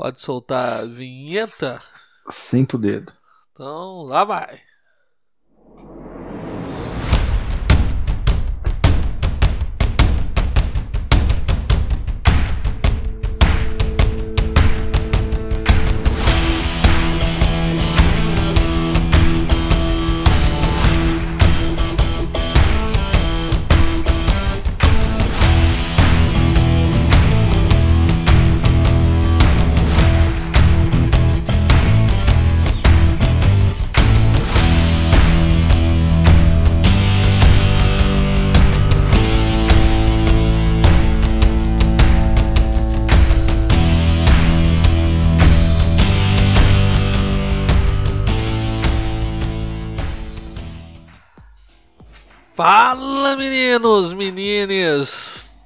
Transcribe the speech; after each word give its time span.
Pode 0.00 0.18
soltar 0.18 0.80
a 0.80 0.86
vinheta? 0.86 1.78
Sinto 2.30 2.78
o 2.78 2.78
dedo. 2.78 3.12
Então, 3.52 4.04
lá 4.04 4.24
vai. 4.24 4.62
Meninos, 53.70 54.12
meninas, 54.12 55.56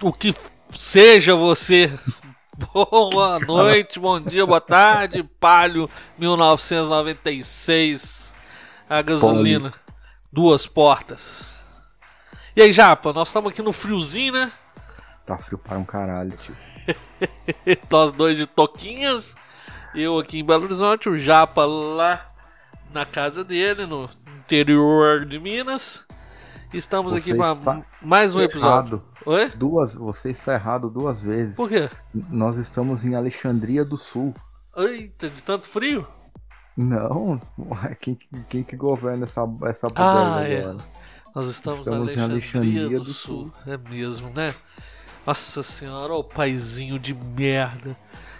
o 0.00 0.12
que 0.12 0.32
seja 0.72 1.34
você. 1.34 1.90
Boa 2.72 3.40
noite, 3.40 3.98
bom 3.98 4.20
dia, 4.20 4.44
boa 4.44 4.60
tarde, 4.60 5.22
Palio 5.40 5.88
1996, 6.18 8.34
a 8.86 9.00
gasolina, 9.00 9.72
duas 10.30 10.66
portas. 10.66 11.46
E 12.54 12.60
aí, 12.60 12.70
Japa, 12.70 13.14
nós 13.14 13.28
estamos 13.28 13.50
aqui 13.50 13.62
no 13.62 13.72
friozinho, 13.72 14.34
né? 14.34 14.52
Tá 15.24 15.38
frio 15.38 15.56
para 15.56 15.78
um 15.78 15.84
caralho, 15.84 16.36
tio. 16.36 16.54
nós 17.90 18.12
dois 18.12 18.36
de 18.36 18.44
toquinhas, 18.46 19.34
eu 19.94 20.18
aqui 20.18 20.40
em 20.40 20.44
Belo 20.44 20.64
Horizonte, 20.64 21.08
o 21.08 21.16
Japa 21.16 21.64
lá 21.64 22.30
na 22.92 23.06
casa 23.06 23.42
dele, 23.42 23.86
no 23.86 24.10
interior 24.38 25.24
de 25.24 25.38
Minas. 25.38 26.04
Estamos 26.72 27.12
Você 27.12 27.30
aqui 27.32 27.34
para 27.34 27.82
mais 28.00 28.34
um 28.34 28.40
episódio. 28.40 28.68
Errado. 28.68 29.02
Oi? 29.26 29.48
Duas, 29.50 29.94
você 29.94 30.30
está 30.30 30.54
errado 30.54 30.88
duas 30.88 31.20
vezes. 31.22 31.56
Por 31.56 31.68
quê? 31.68 31.88
Nós 32.14 32.56
estamos 32.58 33.04
em 33.04 33.14
Alexandria 33.16 33.84
do 33.84 33.96
Sul. 33.96 34.32
Eita, 34.76 35.28
de 35.28 35.42
tanto 35.42 35.66
frio? 35.66 36.06
Não, 36.76 37.40
quem, 38.00 38.16
quem 38.48 38.62
que 38.62 38.76
governa 38.76 39.24
essa, 39.24 39.42
essa 39.64 39.88
Ah, 39.96 40.42
é. 40.46 40.60
agora? 40.60 40.84
Nós 41.34 41.46
estamos, 41.46 41.80
Estamos 41.80 42.16
em 42.16 42.18
em 42.18 42.22
Alexandria, 42.22 42.70
Alexandria 42.82 42.98
do, 43.00 43.04
do 43.04 43.12
Sul. 43.12 43.52
É 43.66 43.76
mesmo, 43.76 44.30
né? 44.30 44.54
Nossa 45.26 45.62
senhora, 45.62 46.12
ó 46.12 46.20
o 46.20 46.24
paizinho 46.24 46.98
de 46.98 47.12
merda. 47.14 47.96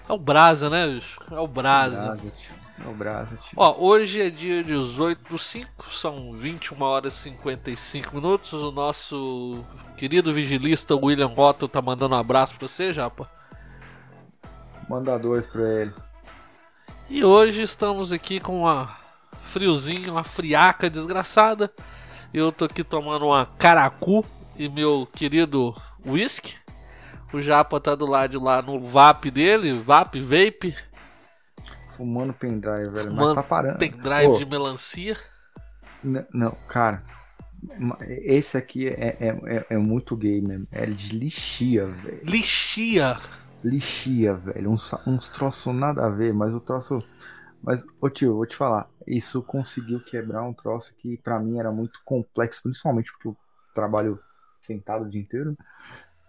É 0.09 0.13
o 0.13 0.19
Brasa, 0.19 0.71
né, 0.71 0.89
bicho? 0.89 1.21
É 1.31 1.39
o 1.39 1.47
Brasa. 1.49 1.97
Brasa, 1.97 2.31
tio. 2.31 2.60
O 2.87 2.93
Brasa, 2.95 3.37
tio. 3.37 3.53
Ó, 3.57 3.77
hoje 3.79 4.23
é 4.23 4.31
dia 4.31 4.65
18 4.65 5.31
do 5.31 5.39
5, 5.39 5.93
são 5.93 6.33
21 6.33 6.83
horas 6.83 7.15
e 7.15 7.31
55 7.31 8.15
minutos. 8.15 8.53
O 8.53 8.71
nosso 8.71 9.65
querido 9.97 10.33
vigilista 10.33 10.97
William 10.97 11.33
Otto 11.37 11.69
tá 11.69 11.83
mandando 11.83 12.15
um 12.15 12.19
abraço 12.19 12.55
pra 12.57 12.67
você, 12.67 12.93
Japa. 12.93 13.29
Manda 14.89 15.19
dois 15.19 15.47
pra 15.47 15.63
ele. 15.63 15.93
E 17.09 17.25
hoje 17.25 17.63
estamos 17.63 18.13
aqui 18.13 18.41
com 18.41 18.63
uma 18.63 18.97
friozinho, 19.45 20.13
uma 20.13 20.25
friaca 20.25 20.89
desgraçada. 20.89 21.71
Eu 22.33 22.51
tô 22.51 22.65
aqui 22.65 22.83
tomando 22.83 23.27
uma 23.27 23.47
caracu 23.47 24.25
e 24.57 24.69
meu 24.69 25.09
querido 25.13 25.75
whisky. 26.07 26.57
O 27.33 27.41
Japa 27.41 27.79
tá 27.79 27.95
do 27.95 28.07
lado 28.07 28.31
de 28.31 28.39
lá 28.39 28.63
no 28.63 28.81
VAP 28.81 29.31
dele, 29.31 29.73
VAP 29.73 30.21
Vape, 30.21 30.77
Fumando 32.01 32.33
pendrive, 32.33 32.89
velho. 32.89 33.11
Fumando 33.11 33.27
Mas 33.27 33.35
tá 33.35 33.43
parando. 33.43 33.79
pendrive 33.79 34.25
Pô, 34.25 34.39
de 34.39 34.47
melancia. 34.47 35.17
n- 36.03 36.25
Não, 36.33 36.53
cara. 36.67 37.03
Esse 38.09 38.57
aqui 38.57 38.89
é, 38.89 39.17
é, 39.21 39.29
é, 39.57 39.67
é 39.71 39.77
muito 39.77 40.17
gay 40.17 40.41
mesmo. 40.41 40.67
É 40.73 40.87
de 40.87 41.15
lixia, 41.19 41.87
velho. 41.87 42.21
Lixia. 42.25 43.19
Lixia, 43.63 44.33
velho. 44.33 44.71
Uns, 44.71 44.95
uns 45.07 45.29
troços 45.29 45.75
nada 45.75 46.07
a 46.07 46.09
ver, 46.11 46.33
mas 46.33 46.55
o 46.55 46.61
troço. 46.61 47.01
Mas, 47.63 47.85
ô 48.01 48.09
tio, 48.09 48.35
vou 48.37 48.47
te 48.47 48.57
falar. 48.57 48.89
Isso 49.07 49.43
conseguiu 49.43 50.01
quebrar 50.03 50.43
um 50.43 50.55
troço 50.55 50.95
que 50.97 51.19
pra 51.19 51.39
mim 51.39 51.59
era 51.59 51.71
muito 51.71 52.01
complexo, 52.03 52.63
principalmente 52.63 53.13
porque 53.13 53.29
eu 53.29 53.37
trabalho 53.75 54.19
sentado 54.63 55.05
o 55.05 55.09
dia 55.11 55.21
inteiro. 55.21 55.55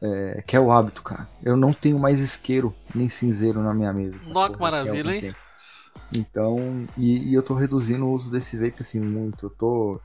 é, 0.01 0.43
que 0.45 0.57
é 0.57 0.59
o 0.59 0.69
hábito, 0.69 1.01
cara. 1.01 1.29
Eu 1.41 1.55
não 1.55 1.71
tenho 1.71 1.97
mais 1.97 2.19
isqueiro 2.19 2.75
nem 2.93 3.07
cinzeiro 3.07 3.61
na 3.61 3.73
minha 3.73 3.93
mesa. 3.93 4.17
Nó, 4.25 4.49
que 4.49 4.55
é 4.55 4.57
maravilha, 4.57 5.13
hein? 5.13 5.21
tempo. 5.21 5.39
Então, 6.13 6.87
e, 6.97 7.29
e 7.29 7.33
eu 7.33 7.41
tô 7.41 7.53
reduzindo 7.53 8.05
o 8.05 8.11
uso 8.11 8.29
desse 8.31 8.57
vape 8.57 8.81
assim 8.81 8.99
muito. 8.99 9.45
Eu 9.45 9.49
tô. 9.49 10.01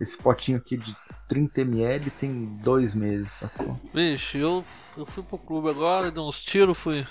Esse 0.00 0.18
potinho 0.18 0.58
aqui 0.58 0.76
de 0.76 0.94
30ml 1.30 2.10
tem 2.18 2.46
dois 2.62 2.94
meses, 2.94 3.30
sacou? 3.30 3.78
Vixe, 3.92 4.38
eu, 4.38 4.64
eu 4.96 5.06
fui 5.06 5.22
pro 5.22 5.38
clube 5.38 5.70
agora, 5.70 6.10
dei 6.10 6.22
uns 6.22 6.42
tiros, 6.42 6.76
fui. 6.76 7.06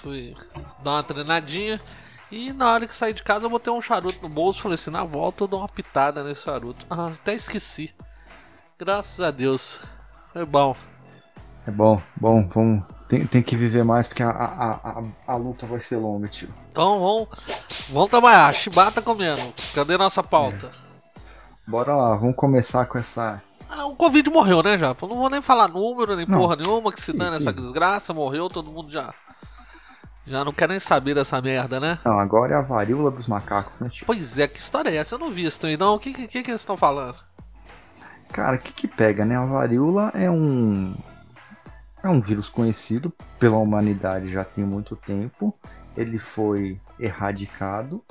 Fui 0.00 0.34
dar 0.82 0.92
uma 0.92 1.02
treinadinha. 1.02 1.80
E 2.30 2.50
na 2.52 2.72
hora 2.72 2.88
que 2.88 2.96
saí 2.96 3.12
de 3.12 3.22
casa 3.22 3.44
eu 3.44 3.50
botei 3.50 3.70
um 3.70 3.82
charuto 3.82 4.22
no 4.22 4.28
bolso. 4.28 4.62
Falei 4.62 4.76
assim, 4.76 4.90
na 4.90 5.04
volta 5.04 5.44
eu 5.44 5.48
dou 5.48 5.60
uma 5.60 5.68
pitada 5.68 6.24
nesse 6.24 6.42
charuto. 6.42 6.86
Ah, 6.88 7.06
até 7.06 7.34
esqueci. 7.34 7.92
Graças 8.78 9.20
a 9.20 9.30
Deus. 9.30 9.80
Foi 10.32 10.46
bom. 10.46 10.74
É 11.66 11.70
bom, 11.70 12.02
bom, 12.16 12.48
vamos. 12.48 12.84
Tem, 13.12 13.26
tem 13.26 13.42
que 13.42 13.54
viver 13.54 13.84
mais 13.84 14.08
porque 14.08 14.22
a, 14.22 14.30
a, 14.30 14.70
a, 14.72 15.02
a 15.26 15.36
luta 15.36 15.66
vai 15.66 15.78
ser 15.80 15.96
longa, 15.96 16.28
tio. 16.28 16.48
Então 16.70 16.98
vamos, 16.98 17.28
vamos 17.90 18.08
trabalhar. 18.08 18.54
Chibata 18.54 19.02
comendo. 19.02 19.52
Cadê 19.74 19.98
nossa 19.98 20.22
pauta? 20.22 20.70
Bora 21.66 21.94
lá, 21.94 22.16
vamos 22.16 22.34
começar 22.34 22.86
com 22.86 22.96
essa. 22.96 23.42
Ah, 23.68 23.84
o 23.84 23.94
Covid 23.96 24.30
morreu, 24.30 24.62
né, 24.62 24.78
já? 24.78 24.96
Eu 24.98 25.08
não 25.08 25.18
vou 25.18 25.28
nem 25.28 25.42
falar 25.42 25.68
número, 25.68 26.16
nem 26.16 26.24
Não. 26.24 26.38
porra 26.38 26.56
nenhuma, 26.56 26.90
que 26.90 27.02
se 27.02 27.12
dane 27.12 27.36
essa 27.36 27.52
desgraça, 27.52 28.14
morreu, 28.14 28.48
todo 28.48 28.70
mundo 28.70 28.90
já. 28.90 29.12
Já 30.26 30.42
não 30.42 30.52
quer 30.54 30.70
nem 30.70 30.80
saber 30.80 31.14
dessa 31.14 31.38
merda, 31.42 31.78
né? 31.78 31.98
Não, 32.06 32.18
agora 32.18 32.54
é 32.54 32.56
a 32.56 32.62
varíola 32.62 33.10
dos 33.10 33.28
macacos, 33.28 33.78
né, 33.78 33.90
tio? 33.90 34.06
Pois 34.06 34.38
é, 34.38 34.48
que 34.48 34.58
história 34.58 34.88
é 34.88 34.96
essa? 34.96 35.16
Eu 35.16 35.18
não 35.18 35.30
vi 35.30 35.44
isso 35.44 35.66
aí, 35.66 35.76
não. 35.76 35.96
O 35.96 35.98
que, 35.98 36.14
que, 36.14 36.26
que, 36.26 36.42
que 36.42 36.50
eles 36.50 36.62
estão 36.62 36.78
falando? 36.78 37.16
Cara, 38.32 38.56
o 38.56 38.58
que 38.58 38.72
que 38.72 38.88
pega, 38.88 39.26
né? 39.26 39.36
A 39.36 39.44
varíola 39.44 40.10
é 40.14 40.30
um. 40.30 40.94
É 42.02 42.08
um 42.08 42.20
vírus 42.20 42.48
conhecido 42.48 43.12
pela 43.38 43.56
humanidade 43.58 44.28
já 44.28 44.44
tem 44.44 44.64
muito 44.64 44.96
tempo. 44.96 45.56
Ele 45.96 46.18
foi 46.18 46.80
erradicado. 46.98 48.02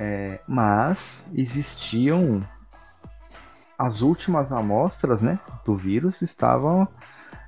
é, 0.00 0.40
mas 0.46 1.26
existiam. 1.34 2.40
As 3.76 4.00
últimas 4.00 4.50
amostras, 4.52 5.20
né? 5.22 5.38
Do 5.64 5.74
vírus 5.74 6.22
estavam 6.22 6.86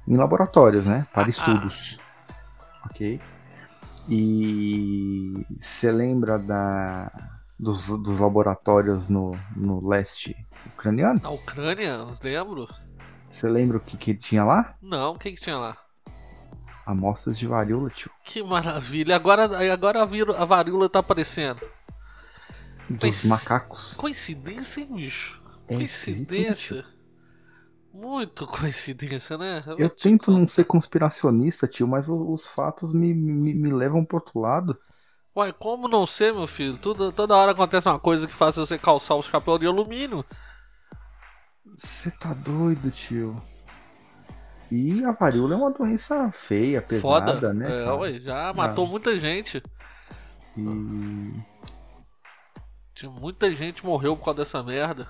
em 0.06 0.16
laboratórios, 0.16 0.84
né? 0.86 1.06
Para 1.12 1.26
Ah. 1.26 1.30
estudos. 1.30 1.98
Ok? 2.86 3.20
E 4.08 5.46
você 5.60 5.90
lembra 5.92 6.38
da, 6.38 7.10
dos, 7.58 7.86
dos 7.86 8.18
laboratórios 8.18 9.08
no, 9.08 9.32
no 9.56 9.86
leste 9.88 10.36
ucraniano? 10.66 11.20
Na 11.22 11.30
Ucrânia, 11.30 11.98
lembro? 12.22 12.68
Você 13.30 13.48
lembra 13.48 13.76
o 13.78 13.80
que, 13.80 13.96
que 13.96 14.14
tinha 14.14 14.44
lá? 14.44 14.74
Não, 14.82 15.12
o 15.12 15.18
que, 15.18 15.32
que 15.32 15.40
tinha 15.40 15.56
lá? 15.56 15.76
Amostras 16.84 17.38
de 17.38 17.46
varíola, 17.46 17.88
tio. 17.90 18.10
Que 18.24 18.42
maravilha. 18.42 19.14
Agora, 19.14 19.44
agora 19.72 20.02
a, 20.02 20.44
varíola 20.44 20.88
tá 20.88 20.98
aparecendo. 20.98 21.60
Dos 22.88 23.02
Mas- 23.02 23.24
macacos. 23.24 23.94
Coincidência, 23.94 24.80
hein, 24.80 24.88
bicho? 24.94 25.40
É 25.68 25.74
coincidência. 25.76 26.84
Muito 27.92 28.46
coincidência, 28.48 29.38
né? 29.38 29.62
Eu 29.78 29.88
tento 29.88 30.30
não 30.32 30.46
ser 30.46 30.64
conspiracionista, 30.64 31.68
tio, 31.68 31.86
mas 31.86 32.08
o- 32.08 32.32
os, 32.32 32.48
fatos 32.48 32.92
me, 32.92 33.14
me, 33.14 33.54
me 33.54 33.70
levam 33.70 34.04
pro 34.04 34.16
outro 34.16 34.40
lado. 34.40 34.76
Ué, 35.36 35.52
como 35.52 35.86
não 35.86 36.04
ser, 36.06 36.34
meu 36.34 36.46
filho? 36.46 36.76
Tudo, 36.76 37.12
toda 37.12 37.36
hora 37.36 37.52
acontece 37.52 37.88
uma 37.88 38.00
coisa 38.00 38.26
que 38.26 38.34
faz 38.34 38.56
você 38.56 38.76
calçar 38.76 39.14
o 39.14 39.22
chapéu 39.22 39.58
de 39.58 39.66
alumínio. 39.66 40.24
Você 41.82 42.10
tá 42.10 42.34
doido, 42.34 42.90
tio. 42.90 43.40
E 44.70 45.02
a 45.04 45.12
varíola 45.12 45.54
é 45.54 45.56
uma 45.56 45.70
doença 45.70 46.30
feia, 46.30 46.80
pesada, 46.82 47.32
Foda. 47.34 47.52
né? 47.54 47.84
é, 47.84 47.90
ué, 47.92 48.20
já 48.20 48.52
matou 48.52 48.86
muita 48.86 49.18
gente. 49.18 49.62
E, 50.56 51.32
Tinha 52.94 53.10
muita 53.10 53.50
gente 53.54 53.84
morreu 53.84 54.14
por 54.16 54.26
causa 54.26 54.38
dessa 54.38 54.62
merda. 54.62 55.08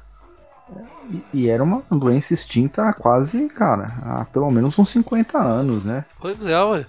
e- 1.10 1.24
e 1.40 1.48
era 1.48 1.62
uma 1.62 1.82
doença 1.90 2.32
extinta 2.32 2.88
há 2.88 2.92
quase, 2.94 3.48
cara, 3.48 3.92
há 4.04 4.24
pelo 4.26 4.48
menos 4.50 4.78
uns 4.78 4.88
50 4.90 5.36
anos, 5.38 5.84
né? 5.84 6.04
Pois 6.20 6.44
é, 6.46 6.62
ué. 6.62 6.86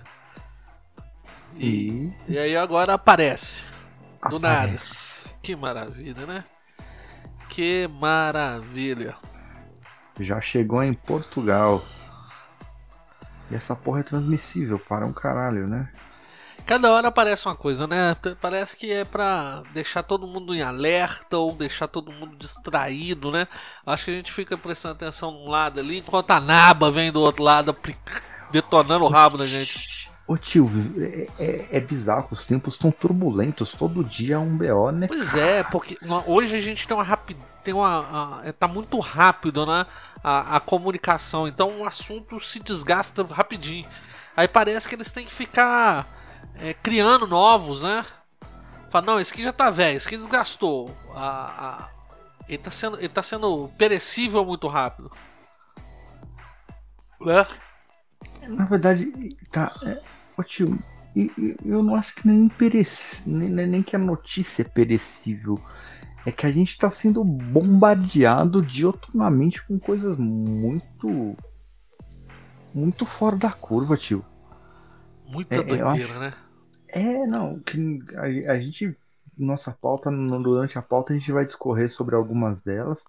E, 1.57 2.13
e 2.30 2.38
aí 2.38 2.56
agora 2.56 2.94
aparece. 2.94 3.63
Do 4.30 4.38
Aparece. 4.38 4.94
nada. 4.94 5.36
Que 5.42 5.56
maravilha, 5.56 6.25
né? 6.27 6.45
Que 7.50 7.88
maravilha. 8.00 9.16
Já 10.21 10.39
chegou 10.41 10.81
em 10.83 10.94
Portugal. 10.94 11.83
E 13.50 13.56
essa 13.56 13.75
porra 13.75 14.00
é 14.00 14.03
transmissível 14.03 14.79
para 14.79 15.06
um 15.06 15.12
caralho, 15.13 15.68
né? 15.68 15.89
Cada 16.65 16.91
hora 16.91 17.07
aparece 17.07 17.47
uma 17.47 17.56
coisa, 17.56 17.88
né? 17.88 18.15
Parece 18.39 18.77
que 18.77 18.91
é 18.91 19.03
pra 19.03 19.63
deixar 19.73 20.03
todo 20.03 20.27
mundo 20.27 20.53
em 20.53 20.62
alerta 20.62 21.38
ou 21.38 21.53
deixar 21.56 21.88
todo 21.88 22.12
mundo 22.12 22.35
distraído, 22.38 23.31
né? 23.31 23.47
Acho 23.85 24.06
que 24.06 24.12
a 24.12 24.13
gente 24.13 24.31
fica 24.31 24.56
prestando 24.57 24.94
atenção 24.94 25.31
num 25.31 25.50
lado 25.50 25.79
ali, 25.79 25.97
enquanto 25.97 26.31
a 26.31 26.39
naba 26.39 26.91
vem 26.91 27.12
do 27.12 27.19
outro 27.19 27.44
lado 27.44 27.75
detonando 28.51 29.06
o 29.06 29.09
rabo 29.09 29.38
da 29.38 29.45
gente. 29.45 30.09
Ô 30.27 30.38
tio, 30.38 30.69
é, 30.97 31.27
é- 31.44 31.67
é 31.77 31.79
bizarro, 31.81 32.27
os 32.31 32.45
tempos 32.45 32.75
estão 32.75 32.91
turbulentos, 32.91 33.71
todo 33.74 34.03
dia 34.03 34.35
é 34.35 34.39
um 34.39 34.56
BO, 34.56 34.91
né? 34.91 35.07
Pois 35.07 35.35
é, 35.35 35.63
porque 35.63 35.97
hoje 36.25 36.56
a 36.56 36.62
gente 36.62 36.88
tem 36.88 36.95
uma 36.95 37.03
rapidez. 37.03 37.44
Tem 37.63 37.74
uma, 37.74 38.39
a- 38.39 38.41
é, 38.47 38.51
tá 38.51 38.67
muito 38.67 38.97
rápido, 39.00 39.65
né? 39.65 39.85
A, 40.23 40.57
a 40.57 40.59
comunicação. 40.59 41.47
Então 41.47 41.81
o 41.81 41.85
assunto 41.85 42.39
se 42.39 42.59
desgasta 42.59 43.23
rapidinho. 43.23 43.89
Aí 44.35 44.47
parece 44.47 44.88
que 44.88 44.95
eles 44.95 45.12
têm 45.12 45.25
que 45.25 45.33
ficar 45.33 46.07
é, 46.59 46.73
criando 46.73 47.27
novos, 47.27 47.83
né? 47.83 48.06
Fala, 48.89 49.06
não, 49.06 49.19
esse 49.19 49.33
aqui 49.33 49.44
já 49.44 49.53
tá 49.53 49.69
velho, 49.69 49.97
esse 49.97 50.07
aqui 50.07 50.18
desgastou. 50.18 50.95
A, 51.15 51.85
a- 51.85 51.89
ele, 52.47 52.57
tá 52.57 52.71
sendo, 52.71 52.97
ele 53.00 53.09
tá 53.09 53.23
sendo 53.23 53.69
perecível 53.77 54.45
muito 54.45 54.68
rápido. 54.68 55.12
Né? 57.21 57.45
Na 58.47 58.65
verdade, 58.65 59.12
tá. 59.51 59.71
É, 59.83 60.01
ô 60.38 60.44
tio, 60.44 60.77
e- 61.15 61.31
eu 61.63 61.83
não 61.83 61.95
acho 61.95 62.13
que 62.15 62.27
nem, 62.27 62.47
perec... 62.50 62.89
nem, 63.25 63.50
nem 63.50 63.67
nem 63.67 63.83
que 63.83 63.95
a 63.95 64.00
notícia 64.00 64.63
é 64.63 64.65
perecível. 64.65 65.59
É 66.25 66.31
que 66.31 66.45
a 66.45 66.51
gente 66.51 66.77
tá 66.77 66.89
sendo 66.91 67.23
bombardeado 67.23 68.62
dioturnamente 68.62 69.65
com 69.65 69.79
coisas 69.79 70.18
muito. 70.18 71.35
Muito 72.73 73.06
fora 73.06 73.35
da 73.35 73.51
curva, 73.51 73.97
tio. 73.97 74.23
Muita 75.27 75.56
É, 75.56 75.57
eu 75.59 75.68
doideira, 75.68 75.88
acho- 75.88 76.19
né? 76.19 76.33
É, 76.89 77.25
não, 77.25 77.59
que 77.59 78.00
a, 78.15 78.53
a 78.53 78.59
gente, 78.59 78.95
nossa 79.38 79.71
pauta, 79.71 80.12
durante 80.12 80.77
a 80.77 80.81
pauta 80.81 81.13
a 81.13 81.18
gente 81.18 81.31
vai 81.31 81.45
discorrer 81.45 81.89
sobre 81.91 82.15
algumas 82.15 82.62
delas, 82.62 83.03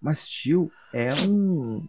mas 0.00 0.26
tio, 0.28 0.70
é 0.92 1.08
um 1.28 1.86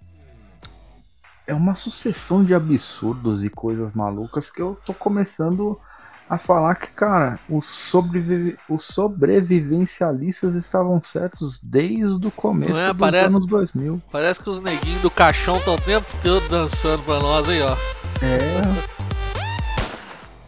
é 1.48 1.54
uma 1.54 1.74
sucessão 1.74 2.44
de 2.44 2.54
absurdos 2.54 3.44
e 3.44 3.50
coisas 3.50 3.92
malucas 3.94 4.52
que 4.52 4.62
eu 4.62 4.76
tô 4.86 4.94
começando 4.94 5.80
a 5.82 5.99
falar 6.38 6.76
que, 6.76 6.88
cara, 6.88 7.40
os, 7.50 7.66
sobrevive, 7.66 8.58
os 8.70 8.84
sobrevivencialistas 8.86 10.54
estavam 10.56 11.02
certos 11.02 11.60
desde 11.64 12.28
o 12.28 12.32
começo 12.32 12.78
é? 12.78 12.90
dos 12.94 12.98
Parece- 13.00 13.26
anos 13.28 13.46
2000. 13.48 14.02
Parece 14.12 14.40
que 14.40 14.50
os 14.50 14.62
neguinhos 14.62 15.02
do 15.02 15.10
caixão 15.10 15.58
estão 15.58 15.74
o 15.76 15.82
tempo 15.82 16.06
todo 16.22 16.48
dançando 16.50 17.04
pra 17.04 17.20
nós 17.20 17.50
aí, 17.50 17.62
ó. 17.62 17.76
É, 18.22 18.90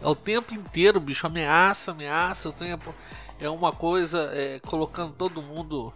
É 0.02 0.06
o 0.06 0.14
tempo 0.14 0.54
inteiro, 0.54 1.00
bicho. 1.00 1.26
Ameaça, 1.26 1.90
ameaça. 1.92 2.48
O 2.48 2.52
tempo 2.52 2.94
é 3.40 3.48
uma 3.50 3.72
coisa 3.72 4.30
é, 4.32 4.60
colocando 4.60 5.12
todo 5.12 5.42
mundo 5.42 5.92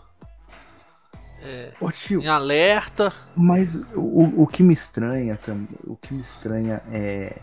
ô 1.80 1.90
tio, 1.92 2.20
em 2.20 2.28
alerta. 2.28 3.12
Mas 3.36 3.76
o, 3.94 4.42
o 4.42 4.46
que 4.46 4.62
me 4.62 4.72
estranha 4.74 5.36
também, 5.36 5.68
o 5.84 5.96
que 5.96 6.12
me 6.14 6.20
estranha 6.20 6.82
é, 6.90 7.38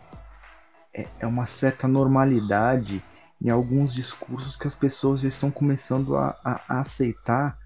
é, 0.94 1.08
é 1.20 1.28
uma 1.28 1.46
certa 1.46 1.88
normalidade 1.88 3.04
em 3.42 3.50
alguns 3.50 3.94
discursos 3.94 4.56
que 4.56 4.68
as 4.68 4.76
pessoas 4.76 5.22
já 5.22 5.28
estão 5.28 5.52
começando 5.52 6.16
a, 6.16 6.36
a- 6.44 6.62
aceitar 6.82 7.58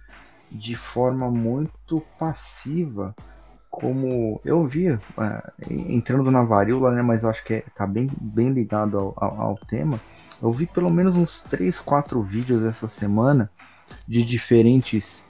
de 0.51 0.75
forma 0.75 1.29
muito 1.29 2.01
passiva, 2.17 3.15
como 3.69 4.41
eu 4.45 4.65
vi 4.65 4.87
é, 4.87 4.99
entrando 5.69 6.31
na 6.31 6.43
varíola, 6.43 6.91
né? 6.91 7.01
Mas 7.01 7.23
eu 7.23 7.29
acho 7.29 7.43
que 7.43 7.55
é, 7.55 7.63
tá 7.75 7.85
bem, 7.85 8.09
bem 8.19 8.51
ligado 8.51 8.97
ao, 8.97 9.13
ao, 9.17 9.41
ao 9.41 9.55
tema. 9.55 9.99
Eu 10.41 10.51
vi 10.51 10.65
pelo 10.65 10.89
menos 10.89 11.15
uns 11.15 11.41
3, 11.41 11.79
4 11.79 12.21
vídeos 12.21 12.63
essa 12.63 12.87
semana 12.87 13.51
de 14.07 14.23
diferentes 14.23 15.25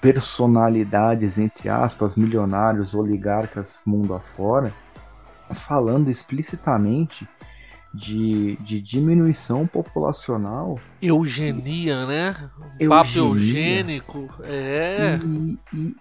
personalidades, 0.00 1.38
entre 1.38 1.68
aspas, 1.68 2.14
milionários, 2.14 2.94
oligarcas 2.94 3.82
mundo 3.84 4.14
afora, 4.14 4.72
falando 5.54 6.10
explicitamente 6.10 7.28
de, 7.92 8.56
de 8.56 8.80
diminuição 8.80 9.66
populacional 9.66 10.78
Eugenia, 11.00 12.06
né? 12.06 12.50
Papo 12.88 13.10
Eugenia. 13.16 13.80
eugênico. 13.80 14.30
É. 14.44 15.18
e, 15.24 15.58
e, 15.72 15.96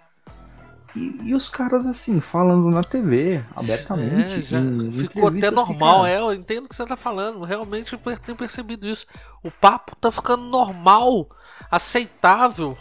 e, 0.96 1.20
e 1.26 1.36
os 1.36 1.50
caras 1.50 1.86
assim, 1.86 2.20
falando 2.20 2.70
na 2.72 2.84
TV, 2.84 3.44
abertamente. 3.56 4.40
É, 4.40 4.42
já 4.42 4.60
ficou 4.94 5.28
até 5.28 5.52
normal, 5.52 6.06
é, 6.06 6.18
eu 6.18 6.34
entendo 6.34 6.66
o 6.66 6.70
que 6.70 6.76
você 6.76 6.86
tá 6.86 6.96
falando. 6.96 7.44
Realmente 7.44 7.94
eu 7.94 8.00
tenho 8.18 8.38
percebido 8.38 8.88
isso. 8.88 9.06
O 9.44 9.52
papo 9.52 9.96
tá 9.96 10.12
ficando 10.12 10.44
normal, 10.44 11.30
aceitável. 11.70 12.78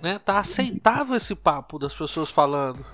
Né? 0.00 0.18
Tá 0.18 0.38
aceitável 0.38 1.16
esse 1.16 1.34
papo 1.34 1.78
das 1.78 1.94
pessoas 1.94 2.30
falando. 2.30 2.84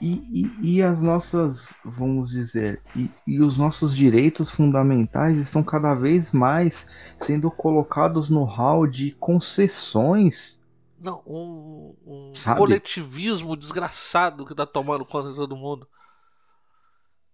E, 0.00 0.50
e, 0.62 0.76
e 0.76 0.82
as 0.82 1.02
nossas, 1.02 1.72
vamos 1.84 2.30
dizer, 2.30 2.82
e, 2.94 3.10
e 3.26 3.40
os 3.40 3.56
nossos 3.56 3.96
direitos 3.96 4.50
fundamentais 4.50 5.38
estão 5.38 5.62
cada 5.62 5.94
vez 5.94 6.32
mais 6.32 6.86
sendo 7.16 7.50
colocados 7.50 8.28
no 8.28 8.44
hall 8.44 8.86
de 8.86 9.12
concessões. 9.12 10.60
Não, 10.98 11.22
um, 11.26 11.94
um 12.06 12.32
coletivismo 12.56 13.56
desgraçado 13.56 14.44
que 14.44 14.54
tá 14.54 14.66
tomando 14.66 15.04
conta 15.04 15.30
de 15.30 15.36
todo 15.36 15.56
mundo. 15.56 15.86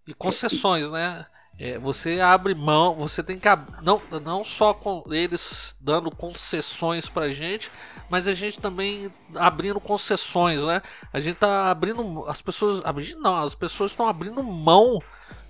E 0.07 0.15
concessões, 0.15 0.91
né? 0.91 1.27
É, 1.59 1.79
você 1.79 2.19
abre 2.19 2.55
mão, 2.55 2.97
você 2.97 3.23
tem 3.23 3.39
que 3.39 3.47
ab- 3.47 3.71
não, 3.83 4.01
não 4.23 4.43
só 4.43 4.73
com 4.73 5.05
eles 5.11 5.77
dando 5.81 6.11
concessões 6.11 7.09
pra 7.09 7.31
gente, 7.31 7.71
mas 8.13 8.29
a 8.29 8.35
gente 8.35 8.61
também 8.61 9.11
abrindo 9.35 9.81
concessões, 9.81 10.63
né? 10.63 10.83
A 11.11 11.19
gente 11.19 11.37
tá 11.37 11.71
abrindo 11.71 12.27
as 12.29 12.43
pessoas, 12.43 12.83
não, 13.19 13.43
as 13.43 13.55
pessoas 13.55 13.93
estão 13.93 14.07
abrindo 14.07 14.43
mão 14.43 14.99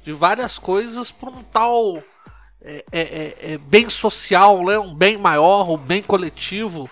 de 0.04 0.12
várias 0.12 0.60
coisas 0.60 1.10
por 1.10 1.30
um 1.30 1.42
tal 1.42 1.96
é, 2.60 2.84
é, 2.92 3.00
é, 3.00 3.52
é, 3.54 3.58
bem 3.58 3.90
social, 3.90 4.64
né? 4.64 4.78
Um 4.78 4.94
bem 4.94 5.18
maior, 5.18 5.68
um 5.68 5.76
bem 5.76 6.04
coletivo. 6.04 6.88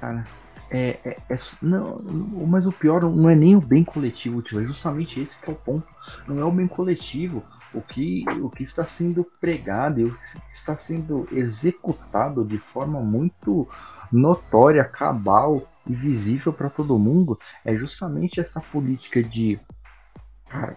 Cara, 0.00 0.24
é, 0.70 1.00
é, 1.04 1.16
é 1.28 1.38
não, 1.60 2.00
mas 2.46 2.64
o 2.64 2.70
pior 2.70 3.02
não 3.10 3.28
é 3.28 3.34
nem 3.34 3.56
o 3.56 3.60
bem 3.60 3.82
coletivo, 3.82 4.40
tio, 4.40 4.60
é 4.60 4.64
justamente 4.64 5.18
esse 5.20 5.36
que 5.36 5.50
é 5.50 5.52
o 5.52 5.56
ponto. 5.56 5.88
Não 6.28 6.38
é 6.38 6.44
o 6.44 6.52
bem 6.52 6.68
coletivo. 6.68 7.42
O 7.74 7.82
que, 7.82 8.24
o 8.40 8.48
que 8.48 8.62
está 8.62 8.86
sendo 8.86 9.24
pregado 9.40 10.00
e 10.00 10.04
o 10.04 10.14
que 10.14 10.24
está 10.50 10.78
sendo 10.78 11.28
executado 11.30 12.44
de 12.44 12.58
forma 12.58 13.00
muito 13.00 13.68
notória, 14.10 14.84
cabal 14.84 15.68
e 15.86 15.94
visível 15.94 16.52
para 16.52 16.70
todo 16.70 16.98
mundo 16.98 17.38
é 17.64 17.76
justamente 17.76 18.40
essa 18.40 18.60
política 18.60 19.22
de 19.22 19.60
cara, 20.48 20.76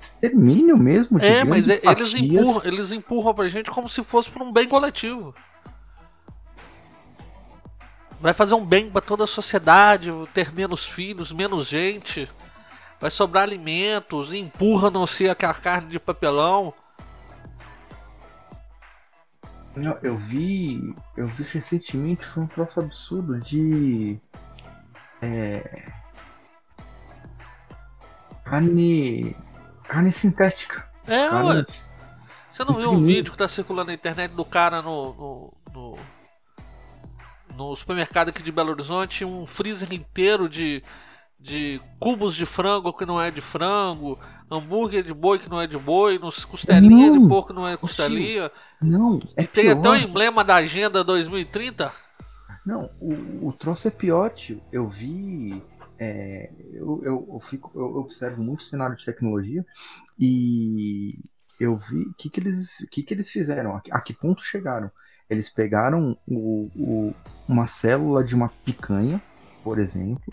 extermínio 0.00 0.76
mesmo 0.76 1.18
de 1.18 1.26
É, 1.26 1.44
mas 1.44 1.68
é- 1.68 1.80
eles 1.84 2.14
empurram, 2.14 2.62
eles 2.64 2.92
empurram 2.92 3.34
pra 3.34 3.48
gente 3.48 3.70
como 3.70 3.88
se 3.88 4.02
fosse 4.02 4.30
por 4.30 4.42
um 4.42 4.52
bem 4.52 4.68
coletivo. 4.68 5.34
Vai 8.20 8.32
fazer 8.32 8.54
um 8.54 8.64
bem 8.64 8.88
pra 8.88 9.02
toda 9.02 9.24
a 9.24 9.26
sociedade, 9.26 10.10
ter 10.32 10.50
menos 10.50 10.86
filhos, 10.86 11.30
menos 11.30 11.66
gente. 11.66 12.30
Vai 13.00 13.10
sobrar 13.10 13.44
alimentos, 13.44 14.32
empurra 14.32 14.90
não 14.90 15.06
ser 15.06 15.28
aquela 15.28 15.54
carne 15.54 15.88
de 15.88 15.98
papelão. 16.00 16.72
Eu 20.02 20.16
vi. 20.16 20.94
Eu 21.16 21.26
vi 21.26 21.42
recentemente, 21.42 22.24
foi 22.24 22.44
um 22.44 22.46
troço 22.46 22.80
absurdo 22.80 23.40
de. 23.40 24.18
É. 25.20 25.92
Carne. 28.44 29.36
Carne 29.84 30.12
sintética. 30.12 30.88
É, 31.06 31.28
Carne- 31.28 31.48
ué. 31.48 31.66
Você 32.50 32.64
não 32.64 32.74
viu 32.76 32.90
um 32.92 33.04
vídeo 33.04 33.32
que 33.32 33.38
tá 33.38 33.48
circulando 33.48 33.88
na 33.88 33.94
internet 33.94 34.30
do 34.30 34.44
cara 34.44 34.80
no, 34.80 35.12
no, 35.14 35.52
no, 35.72 35.98
no 37.56 37.74
supermercado 37.74 38.28
aqui 38.28 38.44
de 38.44 38.52
Belo 38.52 38.70
Horizonte, 38.70 39.24
um 39.24 39.44
freezer 39.44 39.92
inteiro 39.92 40.48
de, 40.48 40.80
de 41.44 41.78
cubos 42.00 42.34
de 42.34 42.46
frango 42.46 42.90
que 42.90 43.04
não 43.04 43.20
é 43.20 43.30
de 43.30 43.42
frango, 43.42 44.18
hambúrguer 44.50 45.04
de 45.04 45.12
boi 45.12 45.38
que 45.38 45.50
não 45.50 45.60
é 45.60 45.66
de 45.66 45.76
boi, 45.76 46.18
nos 46.18 46.42
costelinha 46.42 47.12
de 47.12 47.18
Não. 47.18 47.28
porco 47.28 47.48
que 47.48 47.54
não 47.54 47.68
é 47.68 47.76
costelinha. 47.76 48.50
Não, 48.80 49.20
é 49.36 49.42
e 49.42 49.46
tem 49.46 49.64
pior. 49.64 49.78
até 49.78 49.90
o 49.90 49.96
emblema 49.96 50.42
da 50.42 50.54
Agenda 50.54 51.04
2030. 51.04 51.92
Não, 52.64 52.88
o, 52.98 53.48
o 53.48 53.52
troço 53.52 53.86
é 53.86 53.90
pior, 53.90 54.30
tio. 54.30 54.62
Eu 54.72 54.88
vi. 54.88 55.62
é, 55.98 56.50
eu, 56.72 57.02
eu, 57.04 57.28
eu, 57.34 57.40
fico, 57.40 57.70
eu 57.74 57.96
observo 57.96 58.42
muito 58.42 58.64
cenário 58.64 58.96
de 58.96 59.04
tecnologia 59.04 59.62
e 60.18 61.18
eu 61.60 61.76
vi 61.76 62.04
o 62.04 62.14
que, 62.14 62.30
que, 62.30 62.40
eles, 62.40 62.86
que, 62.90 63.02
que 63.02 63.12
eles 63.12 63.28
fizeram, 63.28 63.76
a, 63.76 63.82
a 63.92 64.00
que 64.00 64.14
ponto 64.14 64.42
chegaram. 64.42 64.90
Eles 65.28 65.50
pegaram 65.50 66.16
o, 66.26 66.70
o, 66.74 67.14
uma 67.46 67.66
célula 67.66 68.24
de 68.24 68.34
uma 68.34 68.48
picanha, 68.64 69.22
por 69.62 69.78
exemplo, 69.78 70.32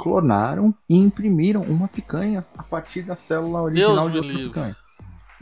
clonaram 0.00 0.74
e 0.88 0.96
imprimiram 0.96 1.60
uma 1.60 1.86
picanha 1.86 2.42
a 2.56 2.62
partir 2.62 3.02
da 3.02 3.16
célula 3.16 3.60
original 3.60 4.08
Deus 4.08 4.24
de 4.24 4.30
outra 4.30 4.44
picanha. 4.44 4.76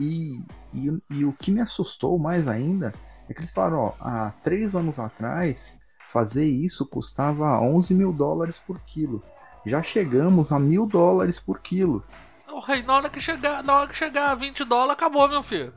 E, 0.00 0.42
e, 0.74 1.02
e, 1.10 1.24
o 1.24 1.32
que 1.32 1.52
me 1.52 1.60
assustou 1.60 2.18
mais 2.18 2.48
ainda 2.48 2.92
é 3.28 3.34
que 3.34 3.38
eles 3.38 3.52
falaram, 3.52 3.78
ó, 3.78 3.94
há 4.00 4.32
três 4.42 4.74
anos 4.74 4.98
atrás, 4.98 5.78
fazer 6.08 6.48
isso 6.48 6.84
custava 6.84 7.60
11 7.60 7.94
mil 7.94 8.12
dólares 8.12 8.58
por 8.58 8.80
quilo. 8.80 9.22
Já 9.64 9.80
chegamos 9.80 10.50
a 10.50 10.58
mil 10.58 10.86
dólares 10.86 11.38
por 11.38 11.60
quilo. 11.60 12.02
O 12.50 12.58
rei, 12.58 12.82
na 12.82 12.96
hora 12.96 13.08
que 13.08 13.20
chegar, 13.20 13.62
na 13.62 13.76
hora 13.76 13.88
que 13.88 13.96
chegar 13.96 14.32
a 14.32 14.34
20 14.34 14.64
dólares, 14.64 14.94
acabou, 14.94 15.28
meu 15.28 15.42
filho. 15.42 15.72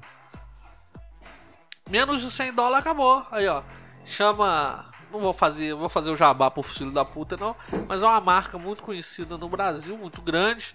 Menos 1.88 2.22
de 2.22 2.32
100 2.32 2.54
dólares, 2.54 2.80
acabou. 2.80 3.24
Aí, 3.32 3.48
ó. 3.48 3.62
Chama. 4.06 4.91
Não 5.12 5.20
vou 5.20 5.34
fazer, 5.34 5.74
vou 5.74 5.90
fazer 5.90 6.10
o 6.10 6.16
jabá 6.16 6.50
pro 6.50 6.64
filho 6.64 6.92
da 6.92 7.04
puta, 7.04 7.36
não. 7.36 7.56
Mas 7.88 8.02
é 8.02 8.06
uma 8.06 8.22
marca 8.22 8.58
muito 8.58 8.82
conhecida 8.82 9.38
no 9.38 9.50
Brasil, 9.50 9.98
muito 9.98 10.22
grande. 10.22 10.74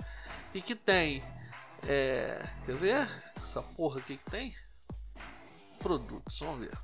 E 0.53 0.61
que 0.61 0.75
tem. 0.75 1.25
É, 1.87 2.47
quer 2.67 2.75
ver? 2.75 3.09
Essa 3.37 3.63
porra 3.63 3.99
aqui 4.01 4.19
que 4.19 4.31
tem? 4.31 4.55
Produtos, 5.79 6.39
vamos 6.41 6.61
ver. 6.61 6.79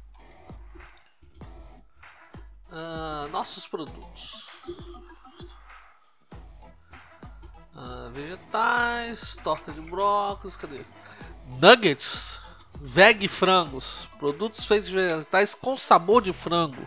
Uh, 2.70 3.28
nossos 3.30 3.66
produtos. 3.66 4.48
Uh, 7.74 8.10
vegetais, 8.12 9.36
torta 9.44 9.72
de 9.72 9.80
brócolis, 9.80 10.56
cadê? 10.56 10.84
Nuggets, 11.60 12.40
veg 12.80 13.28
frangos, 13.28 14.08
produtos 14.18 14.64
feitos 14.64 14.88
de 14.88 14.94
vegetais 14.94 15.54
com 15.54 15.76
sabor 15.76 16.22
de 16.22 16.32
frango. 16.32 16.86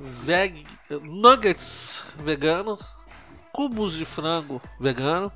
Veg 0.00 0.64
nuggets 1.02 2.04
veganos, 2.16 2.80
cubos 3.52 3.94
de 3.94 4.04
frango 4.04 4.62
vegano, 4.78 5.32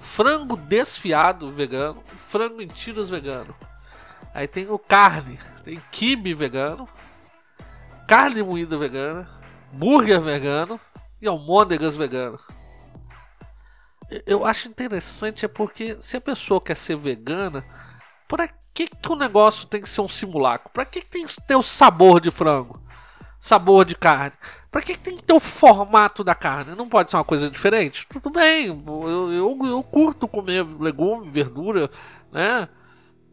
frango 0.00 0.56
desfiado 0.56 1.50
vegano, 1.50 2.02
frango 2.28 2.62
em 2.62 2.68
tiras 2.68 3.10
vegano. 3.10 3.54
Aí 4.32 4.46
tem 4.46 4.70
o 4.70 4.78
carne, 4.78 5.38
tem 5.64 5.82
kibe 5.90 6.34
vegano, 6.34 6.88
carne 8.06 8.42
moída 8.42 8.78
vegana, 8.78 9.28
burger 9.72 10.20
vegano 10.20 10.80
e 11.20 11.26
almôndegas 11.26 11.96
vegano. 11.96 12.38
Eu 14.24 14.44
acho 14.46 14.68
interessante 14.68 15.44
é 15.44 15.48
porque 15.48 15.96
se 16.00 16.16
a 16.16 16.20
pessoa 16.20 16.60
quer 16.60 16.76
ser 16.76 16.96
vegana, 16.96 17.64
para 18.28 18.48
que, 18.72 18.86
que 18.86 19.10
o 19.10 19.16
negócio 19.16 19.66
tem 19.66 19.80
que 19.80 19.88
ser 19.88 20.00
um 20.00 20.08
simulacro? 20.08 20.70
Para 20.70 20.84
que, 20.84 21.00
que 21.00 21.06
tem 21.06 21.26
que 21.26 21.42
ter 21.42 21.56
o 21.56 21.62
sabor 21.62 22.20
de 22.20 22.30
frango? 22.30 22.85
Sabor 23.46 23.84
de 23.84 23.94
carne? 23.94 24.32
Para 24.70 24.82
que, 24.82 24.98
tem 24.98 25.16
que 25.16 25.22
ter 25.22 25.32
o 25.32 25.40
formato 25.40 26.24
da 26.24 26.34
carne? 26.34 26.74
Não 26.74 26.88
pode 26.88 27.10
ser 27.10 27.16
uma 27.16 27.24
coisa 27.24 27.48
diferente? 27.48 28.06
Tudo 28.08 28.30
bem, 28.30 28.66
eu, 28.66 29.30
eu, 29.32 29.58
eu 29.66 29.82
curto 29.82 30.26
comer 30.26 30.66
legume, 30.80 31.30
verdura, 31.30 31.90
né? 32.32 32.68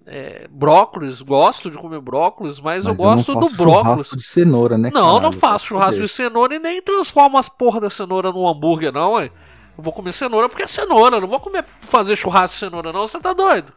é, 0.06 0.48
brócolis, 0.50 1.22
gosto 1.22 1.70
de 1.70 1.78
comer 1.78 2.02
brócolis, 2.02 2.60
mas, 2.60 2.84
mas 2.84 2.86
eu 2.86 2.96
gosto 2.96 3.32
eu 3.32 3.40
do 3.40 3.50
brócolis. 3.56 4.10
de 4.10 4.24
cenoura, 4.24 4.78
né? 4.78 4.92
Não, 4.94 5.02
caralho, 5.02 5.22
não 5.22 5.32
faço 5.32 5.68
churrasco 5.68 6.02
de 6.02 6.08
cenoura 6.08 6.56
e 6.56 6.60
nem 6.60 6.82
transformo 6.82 7.38
as 7.38 7.50
porra 7.50 7.80
da 7.80 7.90
cenoura 7.90 8.32
num 8.32 8.48
hambúrguer, 8.48 8.92
não, 8.92 9.14
ué. 9.14 9.32
Eu 9.78 9.84
vou 9.84 9.94
comer 9.94 10.14
cenoura 10.14 10.48
porque 10.48 10.64
é 10.64 10.68
cenoura, 10.68 11.20
não 11.20 11.28
vou 11.28 11.40
comer 11.40 11.66
fazer 11.82 12.16
churrasco 12.16 12.56
de 12.56 12.60
cenoura, 12.60 12.94
não. 12.94 13.08
Você 13.08 13.20
tá 13.20 13.34
doido? 13.34 13.74